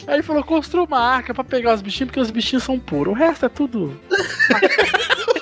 aí 0.06 0.14
ele 0.14 0.22
falou: 0.22 0.44
construa 0.44 0.84
uma 0.84 1.00
arca 1.00 1.32
pra 1.34 1.42
pegar 1.42 1.74
os 1.74 1.82
bichinhos, 1.82 2.08
porque 2.08 2.20
os 2.20 2.30
bichinhos 2.30 2.62
são 2.64 2.78
puros. 2.78 3.14
O 3.14 3.16
resto 3.16 3.46
é 3.46 3.48
tudo. 3.48 3.98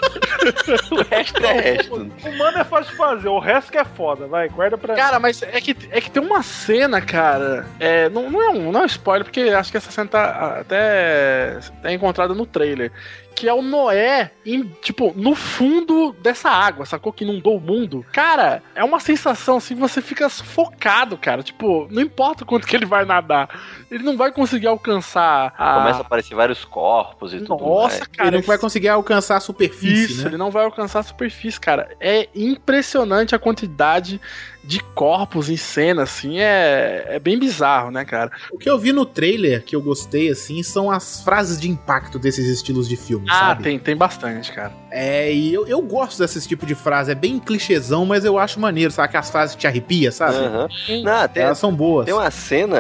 o 0.91 1.03
resto 1.03 1.45
é 1.45 1.53
resto. 1.61 1.95
O 1.95 2.39
mano 2.39 2.59
é 2.59 2.65
fácil 2.65 2.91
de 2.91 2.97
fazer, 2.97 3.29
o 3.29 3.39
resto 3.39 3.73
que 3.73 3.79
é 3.79 3.85
foda, 3.85 4.27
vai, 4.27 4.49
guarda 4.49 4.77
pra. 4.79 4.95
Cara, 4.95 5.19
mas 5.19 5.43
é 5.43 5.61
que, 5.61 5.77
é 5.91 6.01
que 6.01 6.11
tem 6.11 6.23
uma 6.23 6.43
cena, 6.43 7.01
cara. 7.01 7.67
É, 7.79 8.09
não, 8.09 8.31
não, 8.31 8.43
é 8.43 8.51
um, 8.51 8.73
não 8.73 8.81
é 8.81 8.83
um 8.85 8.87
spoiler, 8.87 9.25
porque 9.25 9.41
acho 9.41 9.71
que 9.71 9.77
essa 9.77 9.91
cena 9.91 10.09
tá 10.09 10.59
até, 10.61 11.59
até 11.79 11.93
encontrada 11.93 12.35
no 12.35 12.47
trailer. 12.47 12.91
Que 13.35 13.49
é 13.49 13.53
o 13.53 13.63
Noé, 13.63 14.31
em, 14.47 14.63
tipo, 14.83 15.13
no 15.17 15.35
fundo 15.35 16.13
dessa 16.23 16.49
água, 16.49 16.87
sacou? 16.87 17.13
Que 17.13 17.25
inundou 17.25 17.57
o 17.57 17.61
mundo. 17.61 18.05
Cara, 18.13 18.63
é 18.75 18.85
uma 18.85 19.01
sensação 19.01 19.57
assim, 19.57 19.75
você 19.75 20.01
fica 20.01 20.29
sufocado, 20.29 21.17
cara. 21.17 21.43
Tipo, 21.43 21.89
não 21.91 22.01
importa 22.01 22.45
quanto 22.45 22.67
que 22.67 22.77
ele 22.77 22.87
vai 22.87 23.05
nadar, 23.05 23.49
ele 23.91 24.05
não 24.05 24.17
vai 24.17 24.31
conseguir 24.33 24.67
alcançar 24.67 25.53
a. 25.59 25.75
Começa 25.81 25.99
a 25.99 26.03
aparecer 26.03 26.35
vários 26.35 26.65
corpos 26.65 27.35
e 27.35 27.41
tudo 27.41 27.65
Nossa, 27.65 28.07
cara, 28.07 28.29
Ele 28.29 28.39
não 28.39 28.45
vai 28.45 28.59
conseguir 28.59 28.89
alcançar 28.89 29.37
a 29.37 29.41
superfície, 29.41 30.13
Isso, 30.13 30.23
né? 30.23 30.29
ele 30.29 30.37
não 30.37 30.51
vai 30.51 30.65
alcançar 30.65 31.01
a 31.01 31.03
superfície, 31.03 31.59
cara. 31.61 31.91
É 32.01 32.29
impressionante 32.35 33.35
a 33.35 33.39
quantidade 33.39 34.21
de 34.67 34.81
corpos 34.95 35.51
em 35.51 35.57
cena, 35.57 36.03
assim, 36.05 36.39
é, 36.39 37.05
é 37.11 37.19
bem 37.19 37.39
bizarro, 37.39 37.91
né, 37.91 38.05
cara? 38.05 38.31
O 38.51 38.59
que 38.59 38.69
eu 38.71 38.79
vi 38.79 38.93
no 38.93 39.05
trailer 39.05 39.63
que 39.63 39.75
eu 39.77 39.83
gostei, 39.83 40.31
assim, 40.31 40.63
são 40.63 40.91
as 40.91 41.23
frases 41.23 41.61
de 41.61 41.69
impacto 41.69 42.19
desses 42.19 42.47
estilos 42.49 42.89
de 42.89 42.97
filme, 42.97 43.27
Ah, 43.31 43.35
sabe? 43.49 43.63
tem, 43.65 43.79
tem 43.79 43.97
bastante, 43.97 44.53
cara. 44.53 44.73
É, 44.91 45.33
e 45.33 45.53
eu, 45.53 45.67
eu 45.67 45.83
gosto 45.83 46.19
desse 46.19 46.47
tipo 46.47 46.65
de 46.65 46.75
frase. 46.75 47.11
É 47.11 47.15
bem 47.15 47.39
clichêzão, 47.39 48.07
mas 48.07 48.25
eu 48.25 48.39
acho 48.39 48.59
maneiro, 48.61 48.91
sabe? 48.93 49.07
Aquelas 49.09 49.31
frases 49.31 49.55
que 49.55 49.61
te 49.63 49.67
arrepia, 49.67 50.11
sabe? 50.13 50.37
Aham. 50.37 50.69
Não, 51.03 51.29
tem, 51.29 51.43
Elas 51.43 51.59
são 51.59 51.75
boas. 51.75 52.05
tem 52.07 52.15
uma 52.15 52.31
cena 52.31 52.79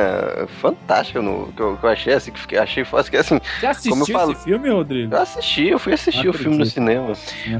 fantástica 0.61 1.21
no, 1.21 1.53
que, 1.53 1.61
eu, 1.61 1.77
que 1.77 1.85
eu 1.85 1.91
achei 1.91 2.15
assim, 2.15 2.31
que 2.31 2.39
fiquei- 2.41 2.59
achei 2.59 2.85
fácil, 2.85 3.11
que 3.11 3.17
assim. 3.17 3.41
Já 3.61 3.71
assistiu 3.71 3.91
como 3.93 4.03
eu 4.05 4.07
falo, 4.07 4.33
esse 4.33 4.45
filme, 4.45 4.71
Rodrigo? 4.71 5.15
Eu 5.15 5.21
assisti, 5.21 5.67
eu 5.69 5.79
fui 5.79 5.93
assistir 5.93 6.25
Não 6.25 6.31
o 6.31 6.35
filme 6.35 6.57
no 6.59 6.65
cinema. 6.67 7.13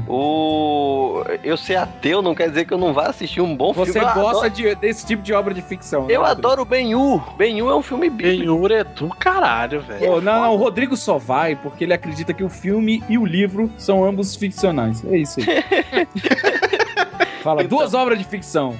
O... 0.07 1.23
Eu 1.43 1.57
ser 1.57 1.75
ateu 1.75 2.21
não 2.21 2.33
quer 2.33 2.49
dizer 2.49 2.65
que 2.65 2.73
eu 2.73 2.77
não 2.77 2.93
vá 2.93 3.07
assistir 3.07 3.41
um 3.41 3.55
bom 3.55 3.73
Você 3.73 3.91
filme. 3.91 4.07
Gosta 4.15 4.45
adoro- 4.47 4.49
de- 4.53 4.75
desse 4.75 5.05
tipo 5.05 5.21
de 5.21 5.33
obra 5.33 5.53
de 5.53 5.61
ficção, 5.61 6.05
né, 6.07 6.15
Eu 6.15 6.21
Rodrigo? 6.21 6.47
adoro 6.47 6.65
Ben-Hur. 6.65 7.35
Ben-Hur 7.37 7.71
é 7.71 7.75
um 7.75 7.81
filme 7.81 8.09
bíblico. 8.09 8.37
Ben-Hur 8.45 8.71
é 8.71 8.83
do 8.83 9.09
caralho, 9.09 9.81
velho. 9.81 9.99
Pô, 10.05 10.21
não, 10.21 10.41
não, 10.41 10.53
o 10.53 10.57
Rodrigo 10.57 10.95
só 10.97 11.17
vai 11.17 11.55
porque 11.55 11.83
ele 11.83 11.93
acredita 11.93 12.33
que 12.33 12.43
o 12.43 12.49
filme 12.49 13.03
e 13.09 13.17
o 13.17 13.25
livro 13.25 13.69
são 13.77 14.03
ambos 14.03 14.35
ficcionais. 14.35 15.03
É 15.05 15.17
isso 15.17 15.39
aí. 15.39 15.45
Fala, 17.43 17.63
duas 17.63 17.93
obras 17.93 18.17
de 18.17 18.23
ficção. 18.25 18.73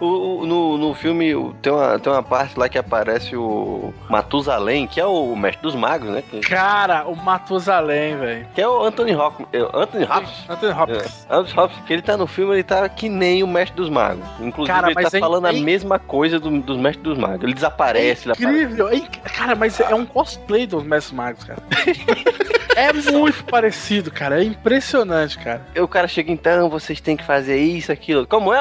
O, 0.00 0.44
no, 0.46 0.76
no 0.78 0.94
filme 0.94 1.32
tem 1.62 1.72
uma, 1.72 1.98
tem 1.98 2.12
uma 2.12 2.22
parte 2.22 2.58
lá 2.58 2.68
que 2.68 2.78
aparece 2.78 3.36
o 3.36 3.92
Matusalém, 4.08 4.86
que 4.86 5.00
é 5.00 5.06
o 5.06 5.34
mestre 5.36 5.62
dos 5.62 5.74
magos, 5.74 6.08
né? 6.08 6.22
Cara, 6.48 7.06
o 7.06 7.14
Matusalém, 7.16 8.16
velho. 8.16 8.46
que 8.54 8.60
é 8.60 8.68
o 8.68 8.82
Anthony 8.84 9.14
Hopkins. 9.14 9.48
é, 9.52 9.58
Anthony 9.58 10.04
Hopkins? 10.04 10.44
Anthony 10.50 10.72
Hopkins. 10.72 11.26
É, 11.28 11.34
Anthony 11.36 11.58
Hopkins, 11.60 11.84
que 11.86 11.92
ele 11.92 12.02
tá 12.02 12.16
no 12.16 12.26
filme, 12.26 12.52
ele 12.54 12.62
tá 12.62 12.88
que 12.88 13.08
nem 13.08 13.42
o 13.42 13.46
mestre 13.46 13.76
dos 13.76 13.88
magos. 13.90 14.24
Inclusive, 14.40 14.74
Cara, 14.74 14.90
ele 14.92 14.94
tá 15.08 15.16
é- 15.16 15.20
falando 15.20 15.46
é 15.46 15.50
a 15.50 15.52
mesma 15.52 15.98
coisa 15.98 16.38
do- 16.40 16.60
dos 16.60 16.76
mestres 16.78 17.04
dos 17.04 17.18
magos. 17.18 17.42
Ele 17.42 17.54
desaparece, 17.54 18.26
ele 18.28 18.32
aparece. 18.32 18.44
Incrível. 18.64 18.88
É 18.88 18.96
inc- 18.96 19.18
Cara, 19.36 19.54
mas 19.54 19.78
é 19.80 19.94
um 19.94 20.06
cosplay 20.06 20.66
dos 20.66 20.82
Mestres 20.82 21.12
Magos, 21.16 21.44
cara. 21.44 21.62
é 22.76 22.92
muito 22.92 23.44
parecido, 23.44 24.10
cara. 24.10 24.40
É 24.40 24.44
impressionante, 24.44 25.38
cara. 25.38 25.66
Aí 25.74 25.80
o 25.80 25.88
cara 25.88 26.06
chega, 26.06 26.30
então, 26.30 26.68
vocês 26.68 27.00
têm 27.00 27.16
que 27.16 27.24
fazer 27.24 27.56
isso, 27.56 27.90
aquilo. 27.90 28.26
Como 28.26 28.52
é? 28.52 28.60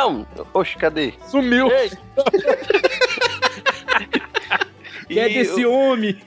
Oxe, 0.54 0.78
cadê? 0.78 1.14
Sumiu. 1.30 1.68
Que 5.08 5.20
é 5.20 5.30
desse 5.30 5.66
homem. 5.66 6.16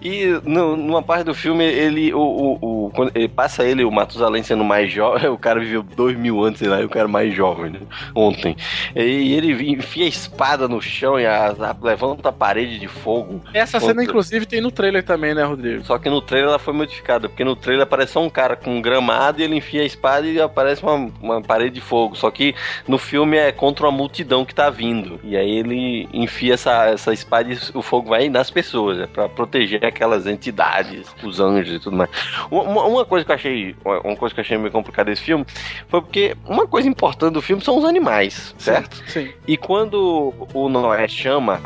E 0.00 0.26
no- 0.44 0.76
numa 0.76 1.02
parte 1.02 1.24
do 1.24 1.34
filme, 1.34 1.64
ele, 1.64 2.14
o, 2.14 2.20
o, 2.20 2.86
o- 2.86 2.90
quando 2.90 3.10
ele 3.16 3.26
passa 3.26 3.64
ele, 3.64 3.82
o 3.84 3.90
Matusalém 3.90 4.44
sendo 4.44 4.62
mais 4.62 4.92
jovem, 4.92 5.26
o 5.28 5.36
cara 5.36 5.58
viveu 5.58 5.82
dois 5.82 6.16
mil 6.16 6.40
anos, 6.44 6.60
sei 6.60 6.68
lá, 6.68 6.80
e 6.80 6.84
o 6.84 6.88
cara 6.88 7.08
mais 7.08 7.34
jovem, 7.34 7.70
né? 7.72 7.80
Ontem. 8.14 8.56
E 8.94 9.34
ele 9.34 9.72
enfia 9.72 10.04
a 10.04 10.08
espada 10.08 10.68
no 10.68 10.80
chão 10.80 11.18
e 11.18 11.26
a- 11.26 11.48
a- 11.48 11.76
levanta 11.82 12.28
a 12.28 12.32
parede 12.32 12.78
de 12.78 12.86
fogo. 12.86 13.40
Essa 13.52 13.80
cena, 13.80 13.92
Contra- 13.94 14.04
inclusive, 14.04 14.46
tem 14.46 14.60
no 14.60 14.70
trailer 14.70 15.02
também, 15.02 15.34
né, 15.34 15.42
Rodrigo? 15.42 15.84
Só 15.84 15.98
que 15.98 16.08
no 16.08 16.20
trailer 16.20 16.50
ela 16.50 16.58
foi 16.60 16.72
modificada, 16.74 17.28
porque 17.28 17.42
no 17.44 17.56
trailer 17.56 17.82
aparece 17.82 18.12
só 18.12 18.22
um 18.22 18.30
cara 18.30 18.54
com 18.54 18.76
um 18.76 18.80
gramado 18.80 19.40
e 19.40 19.44
ele 19.44 19.56
enfia 19.56 19.82
a 19.82 19.84
espada 19.86 20.26
e 20.28 20.40
aparece 20.40 20.82
uma, 20.82 21.10
uma 21.20 21.42
parede 21.42 21.74
de 21.74 21.80
fogo. 21.80 22.14
Só 22.14 22.30
que 22.30 22.54
no 22.86 22.98
filme 22.98 23.36
é 23.36 23.50
contra 23.50 23.84
uma 23.86 23.92
multidão 23.92 24.44
que 24.44 24.54
tá 24.54 24.70
vindo. 24.70 25.18
E 25.24 25.36
aí 25.36 25.50
ele 25.58 26.08
enfia 26.12 26.54
essa, 26.54 26.86
essa 26.86 27.12
espada 27.12 27.50
e 27.52 27.56
o 27.78 27.82
fogo 27.82 28.08
vai 28.10 28.28
nas 28.28 28.50
pessoas, 28.50 28.98
é 29.00 29.06
pra 29.06 29.28
proteger 29.28 29.84
aquelas 29.84 30.26
entidades, 30.26 31.06
os 31.22 31.40
anjos 31.40 31.76
e 31.76 31.78
tudo 31.78 31.96
mais. 31.96 32.10
Uma, 32.50 32.84
uma- 32.84 33.04
coisa 33.04 33.24
que 33.24 33.30
eu 33.30 33.34
achei, 33.36 33.76
uma 33.84 34.16
coisa 34.16 34.34
que 34.34 34.40
eu 34.40 34.42
achei 34.42 34.58
meio 34.58 34.70
complicada 34.70 35.10
desse 35.10 35.22
filme 35.22 35.44
foi 35.88 36.00
porque 36.02 36.36
uma 36.46 36.66
coisa 36.66 36.88
importante 36.88 37.32
do 37.34 37.40
filme 37.42 37.62
são 37.64 37.78
os 37.78 37.84
animais, 37.84 38.54
certo? 38.58 38.96
Sim. 39.06 39.30
E 39.46 39.56
quando 39.56 40.34
o 40.52 40.68
Noé 40.68 41.08
chama, 41.08 41.60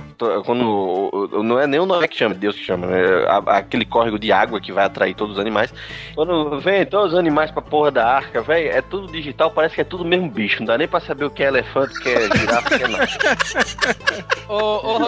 quando 0.44 1.30
não 1.42 1.58
é 1.58 1.66
nem 1.66 1.80
o 1.80 1.86
Noé 1.86 2.06
que 2.06 2.16
chama, 2.16 2.34
Deus 2.34 2.54
que 2.56 2.64
chama, 2.64 2.86
né? 2.86 3.00
A- 3.26 3.58
aquele 3.58 3.84
córrego 3.84 4.18
de 4.18 4.30
água 4.30 4.60
que 4.60 4.70
vai 4.72 4.84
atrair 4.84 5.14
todos 5.14 5.34
os 5.34 5.40
animais. 5.40 5.72
Quando 6.14 6.60
vem 6.60 6.84
todos 6.86 7.12
os 7.12 7.18
animais 7.18 7.50
pra 7.50 7.62
porra 7.62 7.90
da 7.90 8.06
arca, 8.06 8.40
velho, 8.42 8.70
é 8.70 8.80
tudo 8.82 9.10
digital, 9.10 9.50
parece 9.50 9.74
que 9.74 9.80
é 9.80 9.84
tudo 9.84 10.04
o 10.04 10.06
mesmo 10.06 10.28
bicho. 10.30 10.60
Não 10.60 10.66
dá 10.66 10.78
nem 10.78 10.86
pra 10.86 11.00
saber 11.00 11.24
o 11.24 11.30
que 11.30 11.42
é 11.42 11.48
elefante, 11.48 11.98
o 11.98 12.00
que 12.02 12.08
é 12.10 12.36
girafa, 12.36 12.74
o 12.74 12.78
que 12.78 12.84
é 12.84 12.88
nada. 12.88 13.08
Ô, 14.48 14.96
ô 14.96 14.98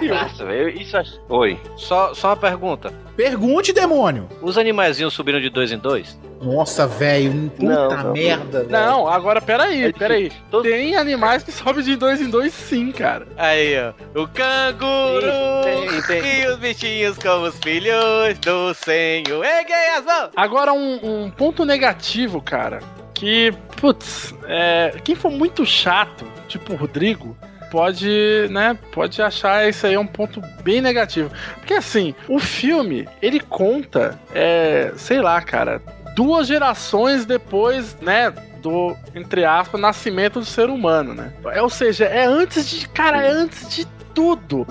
graça, 0.00 0.44
velho. 0.48 0.68
Isso 0.70 0.96
ach- 0.96 1.18
Oi. 1.28 1.58
Só, 1.76 2.12
só 2.14 2.28
uma 2.28 2.36
pergunta. 2.36 2.92
Pergunte, 3.16 3.72
demônio. 3.72 4.28
Os 4.42 4.56
animaizinhos 4.58 5.12
subiram 5.14 5.40
de 5.40 5.48
dois 5.50 5.70
em 5.72 5.78
dois? 5.78 6.18
Nossa, 6.40 6.86
velho, 6.86 7.50
puta 7.50 7.64
Não, 7.72 7.88
não. 8.04 8.12
merda. 8.12 8.62
Não, 8.70 9.08
agora 9.08 9.40
peraí, 9.40 9.84
É 9.86 9.92
peraí. 9.92 10.30
Tem 10.62 10.94
animais 10.96 11.42
que 11.42 11.50
sobem 11.50 11.82
de 11.84 11.96
dois 11.96 12.20
em 12.20 12.30
dois 12.30 12.52
sim, 12.54 12.92
cara. 12.92 13.26
Aí, 13.36 13.74
ó. 13.80 14.20
O 14.22 14.28
canguru 14.28 15.26
Tem, 15.64 16.02
tem. 16.02 16.40
e 16.42 16.46
os 16.48 16.58
bichinhos 16.58 17.18
como 17.18 17.46
os 17.46 17.58
filhos 17.58 18.38
do 18.40 18.72
Senhor. 18.74 19.44
Erguei 19.44 19.88
as 19.96 20.04
mãos! 20.04 20.30
Agora, 20.36 20.72
um, 20.72 21.24
um 21.24 21.30
ponto 21.30 21.64
negativo, 21.64 22.40
cara, 22.40 22.78
que, 23.14 23.52
putz, 23.80 24.32
é, 24.46 24.94
quem 25.02 25.16
for 25.16 25.30
muito 25.32 25.66
chato, 25.66 26.24
tipo 26.46 26.72
o 26.72 26.76
Rodrigo, 26.76 27.36
pode, 27.70 28.48
né, 28.50 28.76
pode 28.92 29.20
achar 29.20 29.68
isso 29.68 29.86
aí 29.86 29.96
um 29.96 30.06
ponto 30.06 30.40
bem 30.62 30.80
negativo. 30.80 31.30
Porque, 31.56 31.74
assim, 31.74 32.14
o 32.28 32.38
filme, 32.38 33.08
ele 33.22 33.40
conta, 33.40 34.18
é, 34.34 34.92
sei 34.96 35.20
lá, 35.20 35.40
cara, 35.40 35.80
duas 36.14 36.46
gerações 36.46 37.24
depois, 37.24 37.96
né, 38.00 38.32
do, 38.62 38.96
entre 39.14 39.44
aspas, 39.44 39.80
nascimento 39.80 40.40
do 40.40 40.44
ser 40.44 40.68
humano, 40.68 41.14
né? 41.14 41.32
É, 41.46 41.62
ou 41.62 41.70
seja, 41.70 42.04
é 42.04 42.24
antes 42.24 42.68
de, 42.68 42.88
cara, 42.88 43.24
é 43.24 43.30
antes 43.30 43.68
de 43.68 43.97
tudo. 44.14 44.66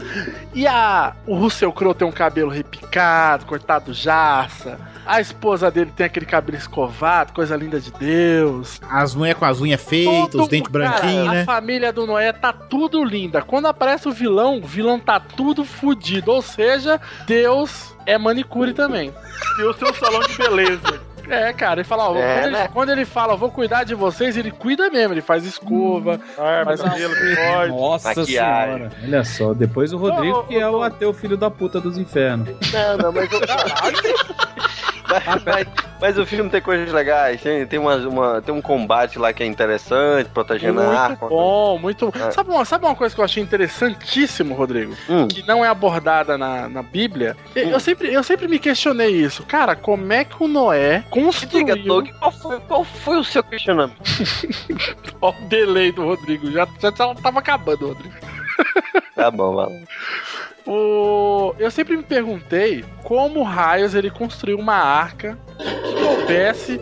E 0.53 0.67
a, 0.67 1.15
o 1.25 1.35
Russell 1.35 1.71
Crowe 1.71 1.95
tem 1.95 2.07
um 2.07 2.11
cabelo 2.11 2.49
repicado, 2.49 3.45
cortado 3.45 3.93
jaça. 3.93 4.79
A 5.05 5.21
esposa 5.21 5.71
dele 5.71 5.91
tem 5.95 6.05
aquele 6.05 6.25
cabelo 6.25 6.57
escovado, 6.57 7.31
coisa 7.31 7.55
linda 7.55 7.79
de 7.79 7.91
Deus. 7.91 8.79
As 8.89 9.15
mulheres 9.15 9.39
com 9.39 9.45
as 9.45 9.61
unhas 9.61 9.81
feitas, 9.81 10.35
os 10.35 10.47
dentes 10.49 10.69
branquinhos, 10.69 11.29
A 11.29 11.31
né? 11.31 11.45
família 11.45 11.93
do 11.93 12.05
Noé 12.05 12.33
tá 12.33 12.51
tudo 12.51 13.03
linda. 13.05 13.41
Quando 13.41 13.67
aparece 13.67 14.09
o 14.09 14.11
vilão, 14.11 14.57
o 14.57 14.67
vilão 14.67 14.99
tá 14.99 15.19
tudo 15.19 15.63
fudido. 15.63 16.31
Ou 16.31 16.41
seja, 16.41 16.99
Deus 17.25 17.95
é 18.05 18.17
manicure 18.17 18.73
também. 18.73 19.13
E 19.59 19.63
o 19.63 19.73
seu 19.73 19.93
salão 19.93 20.19
de 20.21 20.37
beleza. 20.37 21.06
É, 21.29 21.51
cara, 21.53 21.81
ele 21.81 21.87
fala, 21.87 22.09
ó, 22.09 22.15
É, 22.15 22.35
quando, 22.35 22.43
ele, 22.45 22.51
né? 22.57 22.69
quando 22.73 22.89
ele 22.91 23.05
fala, 23.05 23.35
vou 23.35 23.51
cuidar 23.51 23.83
de 23.83 23.93
vocês, 23.95 24.37
ele 24.37 24.51
cuida 24.51 24.89
mesmo, 24.89 25.13
ele 25.13 25.21
faz 25.21 25.45
escova, 25.45 26.19
Arma, 26.37 26.65
faz 26.65 26.81
a 26.81 26.89
cabelo, 26.89 27.13
bigode. 27.15 27.69
Nossa 27.71 28.09
Maquiagem. 28.09 28.75
senhora. 28.77 28.91
Olha 29.03 29.23
só, 29.23 29.53
depois 29.53 29.91
o 29.93 29.97
Rodrigo, 29.97 30.37
ô, 30.39 30.43
que 30.43 30.55
é 30.57 30.67
ô, 30.69 30.77
o 30.79 30.83
ateu 30.83 31.13
filho 31.13 31.37
da 31.37 31.49
puta 31.51 31.79
dos 31.81 31.97
infernos. 31.97 32.47
Não, 32.71 32.97
não, 32.97 33.11
mas. 33.11 33.29
mas, 35.07 35.43
mas, 35.43 35.67
mas 35.99 36.17
o 36.17 36.25
filme 36.25 36.49
tem 36.49 36.61
coisas 36.61 36.91
legais. 36.91 37.41
Tem, 37.41 37.65
tem, 37.65 37.79
umas, 37.79 38.03
uma, 38.03 38.41
tem 38.41 38.53
um 38.53 38.61
combate 38.61 39.17
lá 39.17 39.31
que 39.33 39.43
é 39.43 39.45
interessante, 39.45 40.29
protegendo 40.29 40.81
a 40.81 40.85
Muito 40.85 40.97
arma. 40.97 41.29
bom, 41.29 41.77
muito. 41.79 42.11
É. 42.15 42.31
Sabe, 42.31 42.49
uma, 42.51 42.65
sabe 42.65 42.85
uma 42.85 42.95
coisa 42.95 43.13
que 43.13 43.21
eu 43.21 43.25
achei 43.25 43.41
interessantíssimo, 43.41 44.53
Rodrigo? 44.53 44.95
Hum. 45.09 45.27
Que 45.27 45.45
não 45.47 45.63
é 45.63 45.67
abordada 45.69 46.37
na, 46.37 46.67
na 46.67 46.83
Bíblia? 46.83 47.35
Eu, 47.55 47.69
eu 47.69 47.79
sempre, 47.79 48.13
eu 48.13 48.23
sempre 48.23 48.47
me 48.47 48.59
questionei 48.59 49.11
isso. 49.11 49.43
Cara, 49.43 49.75
como 49.75 50.11
é 50.11 50.23
que 50.23 50.41
o 50.41 50.47
Noé 50.47 51.03
construiu. 51.09 51.65
Diga, 51.65 51.75
Doug, 51.75 52.09
qual 52.19 52.31
foi, 52.31 52.59
qual 52.61 52.83
foi 52.83 53.17
o 53.17 53.23
seu 53.23 53.43
questionamento? 53.43 53.97
Ó, 55.21 55.29
o 55.29 55.47
delay 55.47 55.91
do 55.91 56.03
Rodrigo. 56.03 56.51
Já, 56.51 56.67
já 56.79 56.91
tava 56.91 57.39
acabando, 57.39 57.87
Rodrigo. 57.87 58.15
Tá 59.15 59.31
bom, 59.31 59.55
vai 59.55 59.65
lá. 59.65 59.71
O... 60.67 61.55
Eu 61.57 61.71
sempre 61.71 61.95
me 61.95 62.03
perguntei 62.03 62.83
como 63.03 63.41
raios 63.41 63.95
ele 63.95 64.11
construiu 64.11 64.59
uma 64.59 64.75
arca 64.75 65.39
que 65.57 66.03
coubesse 66.03 66.79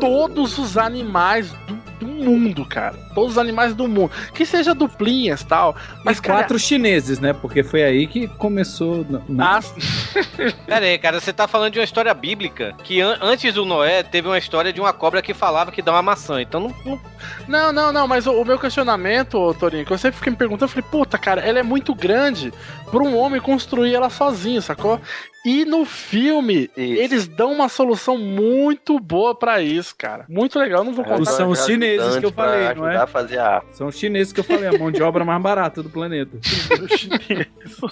todos 0.00 0.58
os 0.58 0.78
animais 0.78 1.52
do, 1.52 1.74
do 2.00 2.06
mundo, 2.06 2.64
cara. 2.64 3.05
Todos 3.16 3.32
os 3.32 3.38
animais 3.38 3.74
do 3.74 3.88
mundo. 3.88 4.10
Que 4.34 4.44
seja 4.44 4.74
duplinhas 4.74 5.40
e 5.40 5.46
tal. 5.46 5.74
Mas, 5.74 6.04
Mas 6.04 6.20
cara, 6.20 6.40
quatro 6.40 6.58
chineses, 6.58 7.18
né? 7.18 7.32
Porque 7.32 7.62
foi 7.64 7.82
aí 7.82 8.06
que 8.06 8.28
começou. 8.28 9.06
na- 9.08 9.22
na- 9.26 9.56
as- 9.56 9.72
Pera 10.66 10.84
aí, 10.84 10.98
cara, 10.98 11.18
você 11.18 11.32
tá 11.32 11.48
falando 11.48 11.72
de 11.72 11.78
uma 11.78 11.84
história 11.84 12.12
bíblica 12.12 12.74
que 12.84 13.00
an- 13.00 13.16
antes 13.22 13.54
do 13.54 13.64
Noé 13.64 14.02
teve 14.02 14.28
uma 14.28 14.36
história 14.36 14.70
de 14.72 14.80
uma 14.82 14.92
cobra 14.92 15.22
que 15.22 15.32
falava 15.32 15.72
que 15.72 15.80
dá 15.80 15.92
uma 15.92 16.02
maçã. 16.02 16.40
Então 16.42 16.60
não. 16.60 16.74
não- 16.84 17.00
Não, 17.48 17.72
não, 17.72 17.92
não, 17.92 18.06
mas 18.06 18.26
o, 18.26 18.32
o 18.32 18.44
meu 18.44 18.58
questionamento, 18.58 19.38
ô, 19.38 19.54
Torinho, 19.54 19.86
que 19.86 19.92
eu 19.92 19.98
sempre 19.98 20.18
fiquei 20.18 20.30
me 20.30 20.36
perguntando, 20.36 20.64
eu 20.64 20.68
falei, 20.68 20.84
puta, 20.90 21.16
cara, 21.16 21.40
ela 21.40 21.58
é 21.58 21.62
muito 21.62 21.94
grande 21.94 22.52
pra 22.90 23.00
um 23.02 23.16
homem 23.16 23.40
construir 23.40 23.94
ela 23.94 24.10
sozinho, 24.10 24.60
sacou? 24.60 25.00
E 25.44 25.64
no 25.64 25.84
filme, 25.84 26.68
Isso. 26.76 27.00
eles 27.00 27.28
dão 27.28 27.52
uma 27.52 27.68
solução 27.68 28.18
muito 28.18 28.98
boa 28.98 29.32
pra 29.32 29.62
isso, 29.62 29.94
cara. 29.96 30.24
Muito 30.28 30.58
legal, 30.58 30.80
eu 30.80 30.84
não 30.86 30.92
vou 30.92 31.04
É, 31.04 31.08
contar. 31.08 31.30
São 31.30 31.50
os 31.50 31.64
chineses 31.64 32.16
que 32.16 32.26
eu 32.26 32.32
falei, 32.32 32.74
não 32.74 32.88
é? 32.88 33.05
Fazer 33.06 33.38
a 33.38 33.56
arma. 33.56 33.68
São 33.72 33.86
os 33.88 33.98
chineses 33.98 34.32
que 34.32 34.40
eu 34.40 34.44
falei, 34.44 34.68
a 34.68 34.78
mão 34.78 34.90
de 34.90 35.02
obra 35.02 35.24
mais 35.24 35.40
barata 35.42 35.82
do 35.82 35.90
planeta. 35.90 36.38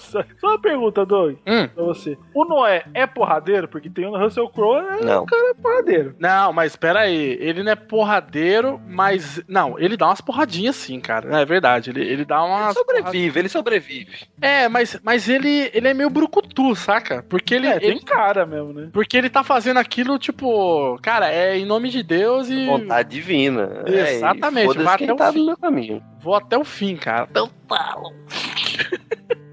Só 0.07 0.25
uma 0.43 0.59
pergunta, 0.61 1.05
Doug, 1.05 1.37
Hum. 1.47 1.69
pra 1.69 1.85
você. 1.85 2.17
O 2.35 2.45
Noé 2.45 2.85
é 2.95 3.07
porradeiro? 3.07 3.69
Porque 3.69 3.91
tem 3.91 4.07
o 4.07 4.17
Russell 4.17 4.49
Crowe, 4.49 4.79
é 5.01 5.05
Não. 5.05 5.23
um 5.23 5.27
cara 5.27 5.55
porradeiro. 5.55 6.15
Não, 6.19 6.53
mas 6.53 6.77
aí, 6.97 7.37
ele 7.41 7.63
não 7.63 7.73
é 7.73 7.77
porradeiro, 7.77 8.81
mas. 8.89 9.43
Não, 9.49 9.79
ele 9.79 9.97
dá 9.97 10.07
umas 10.07 10.21
porradinhas 10.21 10.77
sim, 10.77 11.01
cara. 11.01 11.41
É 11.41 11.45
verdade. 11.45 11.91
Ele, 11.91 12.03
ele 12.03 12.25
dá 12.25 12.37
Ele 12.39 12.47
umas. 12.47 12.75
sobrevive, 12.75 13.39
ele 13.39 13.49
sobrevive. 13.49 14.13
É, 14.41 14.69
mas, 14.69 14.99
mas 15.03 15.29
ele, 15.29 15.71
ele 15.73 15.89
é 15.89 15.95
meio 15.95 16.11
brucutu, 16.11 16.75
saca? 16.77 17.25
Porque 17.29 17.55
ele, 17.55 17.67
É, 17.67 17.79
tem 17.81 17.91
ele- 17.91 18.01
cara 18.01 18.47
mesmo, 18.47 18.73
né? 18.73 18.89
Porque 18.93 19.17
ele 19.17 19.29
tá 19.31 19.43
fazendo 19.43 19.79
aquilo, 19.79 20.19
tipo, 20.19 20.99
cara, 21.03 21.33
é 21.33 21.57
em 21.57 21.65
nome 21.65 21.89
de 21.91 22.03
Deus 22.03 22.49
e. 22.49 22.67
Vontade 22.67 23.09
divina. 23.11 23.83
É, 23.87 24.15
Exatamente, 24.15 24.67
foda-se 24.67 24.85
vai 24.85 24.99
quem 25.07 25.15
até 25.15 25.23
o 25.23 25.27
tá 25.27 25.33
fim. 25.33 25.39
no 25.41 25.47
meu 25.47 25.57
caminho. 25.57 26.03
Vou 26.21 26.35
até 26.35 26.59
o 26.59 26.65
fim, 26.65 26.97
cara. 26.97 27.27
Então 27.31 27.51
falo. 27.69 28.13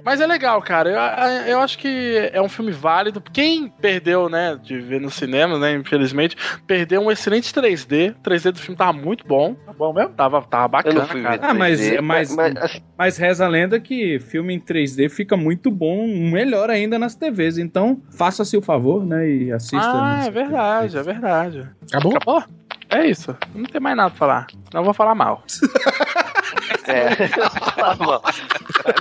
Mas 0.03 0.19
é 0.19 0.25
legal, 0.25 0.59
cara. 0.63 0.89
Eu, 0.89 1.47
eu 1.47 1.59
acho 1.59 1.77
que 1.77 2.31
é 2.33 2.41
um 2.41 2.49
filme 2.49 2.71
válido. 2.71 3.21
Quem 3.21 3.67
perdeu, 3.69 4.27
né, 4.29 4.57
de 4.59 4.79
ver 4.79 4.99
no 4.99 5.11
cinema, 5.11 5.59
né, 5.59 5.75
infelizmente, 5.75 6.35
perdeu 6.65 7.01
um 7.01 7.11
excelente 7.11 7.53
3D. 7.53 8.15
O 8.17 8.21
3D 8.23 8.51
do 8.51 8.57
filme 8.59 8.75
tava 8.75 8.93
muito 8.93 9.23
bom. 9.27 9.53
Tá 9.53 9.71
bom 9.71 9.93
mesmo? 9.93 10.09
Tava, 10.15 10.41
tava 10.41 10.67
bacana, 10.69 11.05
cara. 11.05 11.39
Ah, 11.43 11.53
mas- 11.53 11.79
3D, 11.79 12.01
mas- 12.01 12.35
mas, 12.35 12.55
assim, 12.57 12.81
Mas 12.97 13.17
reza 13.17 13.45
a 13.45 13.47
lenda 13.47 13.79
que 13.79 14.19
filme 14.19 14.55
em 14.55 14.59
3D 14.59 15.07
fica 15.07 15.37
muito 15.37 15.69
bom, 15.69 16.07
melhor 16.07 16.71
ainda 16.71 16.97
nas 16.97 17.13
TVs. 17.13 17.59
Então, 17.59 18.01
faça-se 18.09 18.57
o 18.57 18.61
favor, 18.61 19.05
né? 19.05 19.29
E 19.29 19.51
assista. 19.51 19.77
Ah, 19.87 20.15
nas 20.17 20.27
é 20.27 20.31
verdade, 20.31 20.93
TVs. 20.93 20.95
é 20.95 21.11
verdade. 21.13 21.69
Acabou? 21.91 22.15
Acabou? 22.17 22.43
É 22.91 23.07
isso. 23.07 23.35
Não 23.55 23.63
tem 23.63 23.79
mais 23.79 23.95
nada 23.95 24.09
pra 24.09 24.19
falar. 24.19 24.47
Não 24.73 24.83
vou 24.83 24.93
falar 24.93 25.15
mal. 25.15 25.43
É. 26.91 27.11
Tá. 27.81 27.97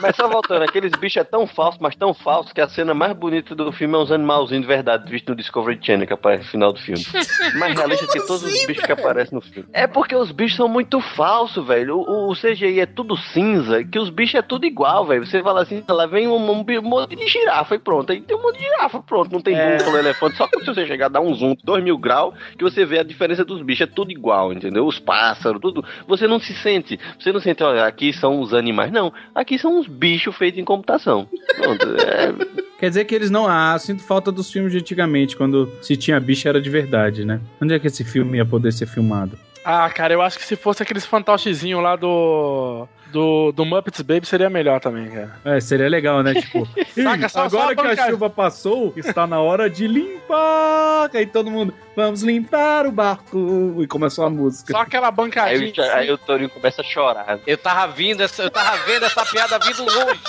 Mas 0.01 0.17
só 0.17 0.29
voltando, 0.29 0.63
aqueles 0.63 0.93
bichos 0.93 1.19
é 1.19 1.25
tão 1.25 1.47
falso, 1.47 1.79
mas 1.81 1.95
tão 1.95 2.15
falso, 2.15 2.55
que 2.55 2.61
a 2.61 2.69
cena 2.69 2.95
mais 2.95 3.13
bonita 3.13 3.55
do 3.55 3.71
filme 3.73 3.95
é 3.95 3.99
uns 3.99 4.11
animalzinhos 4.11 4.63
de 4.63 4.67
verdade, 4.69 5.11
visto 5.11 5.29
no 5.31 5.35
Discovery 5.37 5.79
Channel, 5.83 6.07
que 6.07 6.13
aparece 6.13 6.45
no 6.45 6.51
final 6.51 6.73
do 6.73 6.79
filme. 6.81 7.05
Mais 7.59 7.75
realista 7.77 8.07
que 8.07 8.21
todos 8.27 8.43
os 8.43 8.67
bichos 8.67 8.85
que 8.85 8.93
aparecem 8.93 9.35
no 9.35 9.41
filme. 9.41 9.69
É 9.73 9.87
porque 9.87 10.15
os 10.15 10.31
bichos 10.33 10.57
são 10.57 10.69
muito 10.69 11.01
falsos, 11.01 11.67
velho. 11.67 11.99
O, 11.99 12.31
o 12.31 12.35
CGI 12.35 12.81
é 12.81 12.87
tudo 12.87 13.17
cinza, 13.17 13.85
que 13.85 13.99
os 13.99 14.09
bichos 14.11 14.37
é 14.37 14.43
tudo 14.43 14.65
igual, 14.67 15.05
velho. 15.07 15.27
Você 15.27 15.43
fala 15.43 15.63
assim, 15.63 15.83
lá 15.89 16.07
vem 16.07 16.27
um, 16.27 16.37
um, 16.37 16.61
um 16.61 16.83
monte 16.83 17.17
de 17.17 17.27
girafa 17.27 17.75
e 17.75 17.79
pronto. 17.79 18.13
Aí 18.13 18.21
tem 18.21 18.37
um 18.37 18.43
monte 18.43 18.59
de 18.59 18.65
girafa, 18.65 19.01
pronto. 19.03 19.33
Não 19.33 19.41
tem 19.41 19.57
É. 19.57 19.77
búfalo, 19.77 19.99
elefante. 19.99 20.37
Só 20.37 20.47
que 20.47 20.61
se 20.61 20.67
você 20.67 20.87
chegar 20.87 21.07
a 21.07 21.11
dar 21.11 21.21
um 21.21 21.35
zoom 21.35 21.55
2 21.63 21.83
mil 21.85 21.99
graus, 21.99 22.35
que 22.57 22.65
você 22.65 22.85
vê 22.85 22.99
a 22.99 23.03
diferença 23.05 23.45
dos 23.45 23.63
bichos. 23.63 23.83
É 23.83 23.87
tudo 23.87 24.11
igual, 24.11 24.53
entendeu? 24.53 24.87
Os 24.87 24.99
pássaros, 24.99 25.61
tudo. 25.61 25.85
Você 26.07 26.27
não 26.27 26.39
se 26.39 26.55
sente. 26.55 26.99
Você 27.19 27.33
não 27.33 27.41
sente, 27.41 27.63
olha, 27.63 27.80
aqui 27.87 28.13
são 28.13 28.41
os 28.41 28.55
animais. 28.55 28.93
Não, 28.93 29.13
aqui 29.35 29.59
são 29.59 29.79
os 29.79 29.87
bichos 29.87 30.37
feitos 30.37 30.61
em 30.61 30.65
computação. 30.65 31.29
Pronto. 31.57 31.87
É, 32.01 32.61
Quer 32.79 32.89
dizer 32.89 33.05
que 33.05 33.15
eles 33.15 33.31
não. 33.31 33.47
Ah, 33.47 33.79
sinto 33.79 34.03
falta 34.03 34.33
dos 34.33 34.51
filmes 34.51 34.73
de 34.73 34.79
antigamente, 34.79 35.37
quando 35.37 35.71
se 35.83 35.97
tinha 35.97 36.19
bicho 36.19 36.49
era 36.49 36.61
de 36.61 36.71
verdade, 36.71 37.27
né? 37.27 37.39
Onde 37.61 37.75
é 37.75 37.79
que 37.79 37.87
esse 37.87 38.03
filme 38.03 38.39
ia 38.39 38.47
poder 38.47 38.73
ser 38.73 38.87
filmado? 38.87 39.39
Ah, 39.65 39.89
cara, 39.91 40.15
eu 40.15 40.23
acho 40.23 40.39
que 40.39 40.45
se 40.45 40.57
fosse 40.57 40.83
aqueles 40.83 41.05
fantochezinhos 41.05 41.83
lá 41.83 41.97
do. 41.97 42.87
Do, 43.13 43.51
do 43.51 43.65
Muppets 43.65 44.03
Baby 44.03 44.25
seria 44.25 44.49
melhor 44.49 44.79
também, 44.79 45.11
cara. 45.11 45.37
É, 45.45 45.61
seria 45.61 45.89
legal, 45.89 46.23
né? 46.23 46.33
Tipo, 46.33 46.65
Saca, 46.95 47.27
"Ih, 47.27 47.29
só- 47.29 47.41
agora 47.41 47.49
só 47.49 47.73
a 47.73 47.75
que 47.75 47.81
a 47.81 47.85
bancada." 47.85 48.11
chuva 48.13 48.31
passou, 48.31 48.93
está 48.97 49.27
na 49.27 49.41
hora 49.41 49.69
de 49.69 49.89
limpar. 49.89 51.11
Aí 51.13 51.27
todo 51.27 51.51
mundo, 51.51 51.75
vamos 51.97 52.23
limpar 52.23 52.87
o 52.87 52.93
barco. 52.93 53.79
E 53.83 53.87
começou 53.89 54.25
a 54.25 54.31
música. 54.31 54.73
Só 54.73 54.83
aquela 54.83 55.09
aí, 55.09 55.13
bancadinha. 55.13 55.73
o- 55.77 55.83
aí 55.93 56.13
o 56.13 56.17
Torinho 56.19 56.51
começa 56.51 56.83
a 56.83 56.85
chorar. 56.85 57.41
Eu 57.45 57.59
tava 57.59 57.93
vindo, 57.93 58.23
essa- 58.23 58.45
eu 58.45 58.51
tava 58.51 58.77
vendo 58.85 59.05
essa 59.05 59.27
piada 59.27 59.59
vindo 59.59 59.83
longe. 59.85 60.21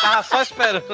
Tava 0.00 0.22
só 0.22 0.42
esperando. 0.42 0.84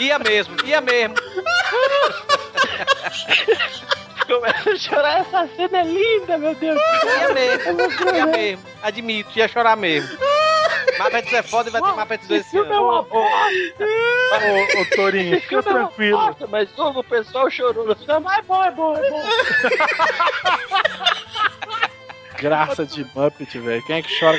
Ia 0.00 0.18
mesmo, 0.18 0.56
ia 0.64 0.80
mesmo. 0.80 1.16
Começa 4.26 4.70
a 4.70 4.76
chorar, 4.76 5.20
essa 5.20 5.48
cena 5.56 5.78
é 5.78 5.84
linda, 5.84 6.38
meu 6.38 6.54
Deus. 6.54 6.78
Ia 7.04 7.34
mesmo, 7.34 8.14
ia 8.14 8.26
mesmo. 8.26 8.64
Admito, 8.82 9.38
ia 9.38 9.48
chorar 9.48 9.76
mesmo. 9.76 10.18
Mapetes 10.98 11.32
é 11.32 11.42
foda 11.42 11.68
e 11.68 11.72
vai 11.72 11.80
ter 11.80 11.94
Mapetes 11.94 12.28
2 12.28 12.40
esse 12.40 12.58
ano. 12.58 12.82
Ô, 12.82 13.00
ô, 13.00 13.04
Torinho, 14.96 15.40
fica 15.40 15.62
tranquilo. 15.62 16.18
Nossa, 16.18 16.46
mas 16.46 16.68
o 16.76 17.04
pessoal 17.04 17.50
chorou 17.50 17.94
final. 17.96 18.20
Mas 18.20 18.38
é 18.38 18.42
bom, 18.42 18.64
é 18.64 18.70
bom, 18.70 18.96
é 18.96 19.10
bom. 19.10 19.22
Graça 22.40 22.86
de 22.86 23.04
Muppet, 23.14 23.58
velho. 23.58 23.82
Quem 23.84 23.96
é 23.96 24.02
que 24.02 24.18
chora? 24.20 24.38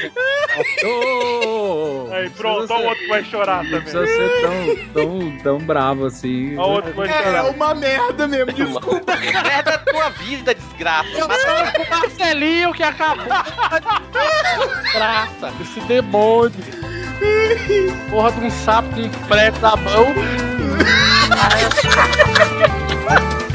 Ô. 0.85 2.07
Aí, 2.11 2.29
pronto, 2.29 2.71
olha 2.73 2.85
o 2.85 2.89
outro 2.89 3.03
que 3.03 3.09
vai 3.09 3.23
chorar 3.25 3.63
Não 3.63 3.69
também. 3.69 3.81
precisa 3.81 4.07
ser 4.07 4.41
tão, 4.41 4.75
tão, 4.93 5.37
tão 5.43 5.57
bravo 5.59 6.05
assim. 6.05 6.57
Olha 6.57 6.67
o 6.67 6.71
outro 6.71 6.91
que 6.91 6.97
vai 6.97 7.09
É 7.09 7.23
chorar. 7.23 7.45
uma 7.49 7.75
merda 7.75 8.27
mesmo, 8.27 8.53
desculpa. 8.53 9.15
Merda 9.17 9.61
da 9.71 9.77
tua 9.79 10.09
vida, 10.11 10.55
desgraça. 10.55 11.09
Eu 11.09 11.27
tô 11.27 11.35
com 11.35 11.83
o 11.83 11.89
Marcelinho 11.89 12.73
que 12.73 12.83
acabou. 12.83 13.25
Graça, 14.93 15.53
esse 15.61 15.79
demônio. 15.81 16.53
Porra 18.09 18.31
de 18.31 18.39
um 18.45 18.49
sapo 18.49 18.87
de 18.95 19.09
frete 19.27 19.59
na 19.59 19.75
mão. 19.75 20.05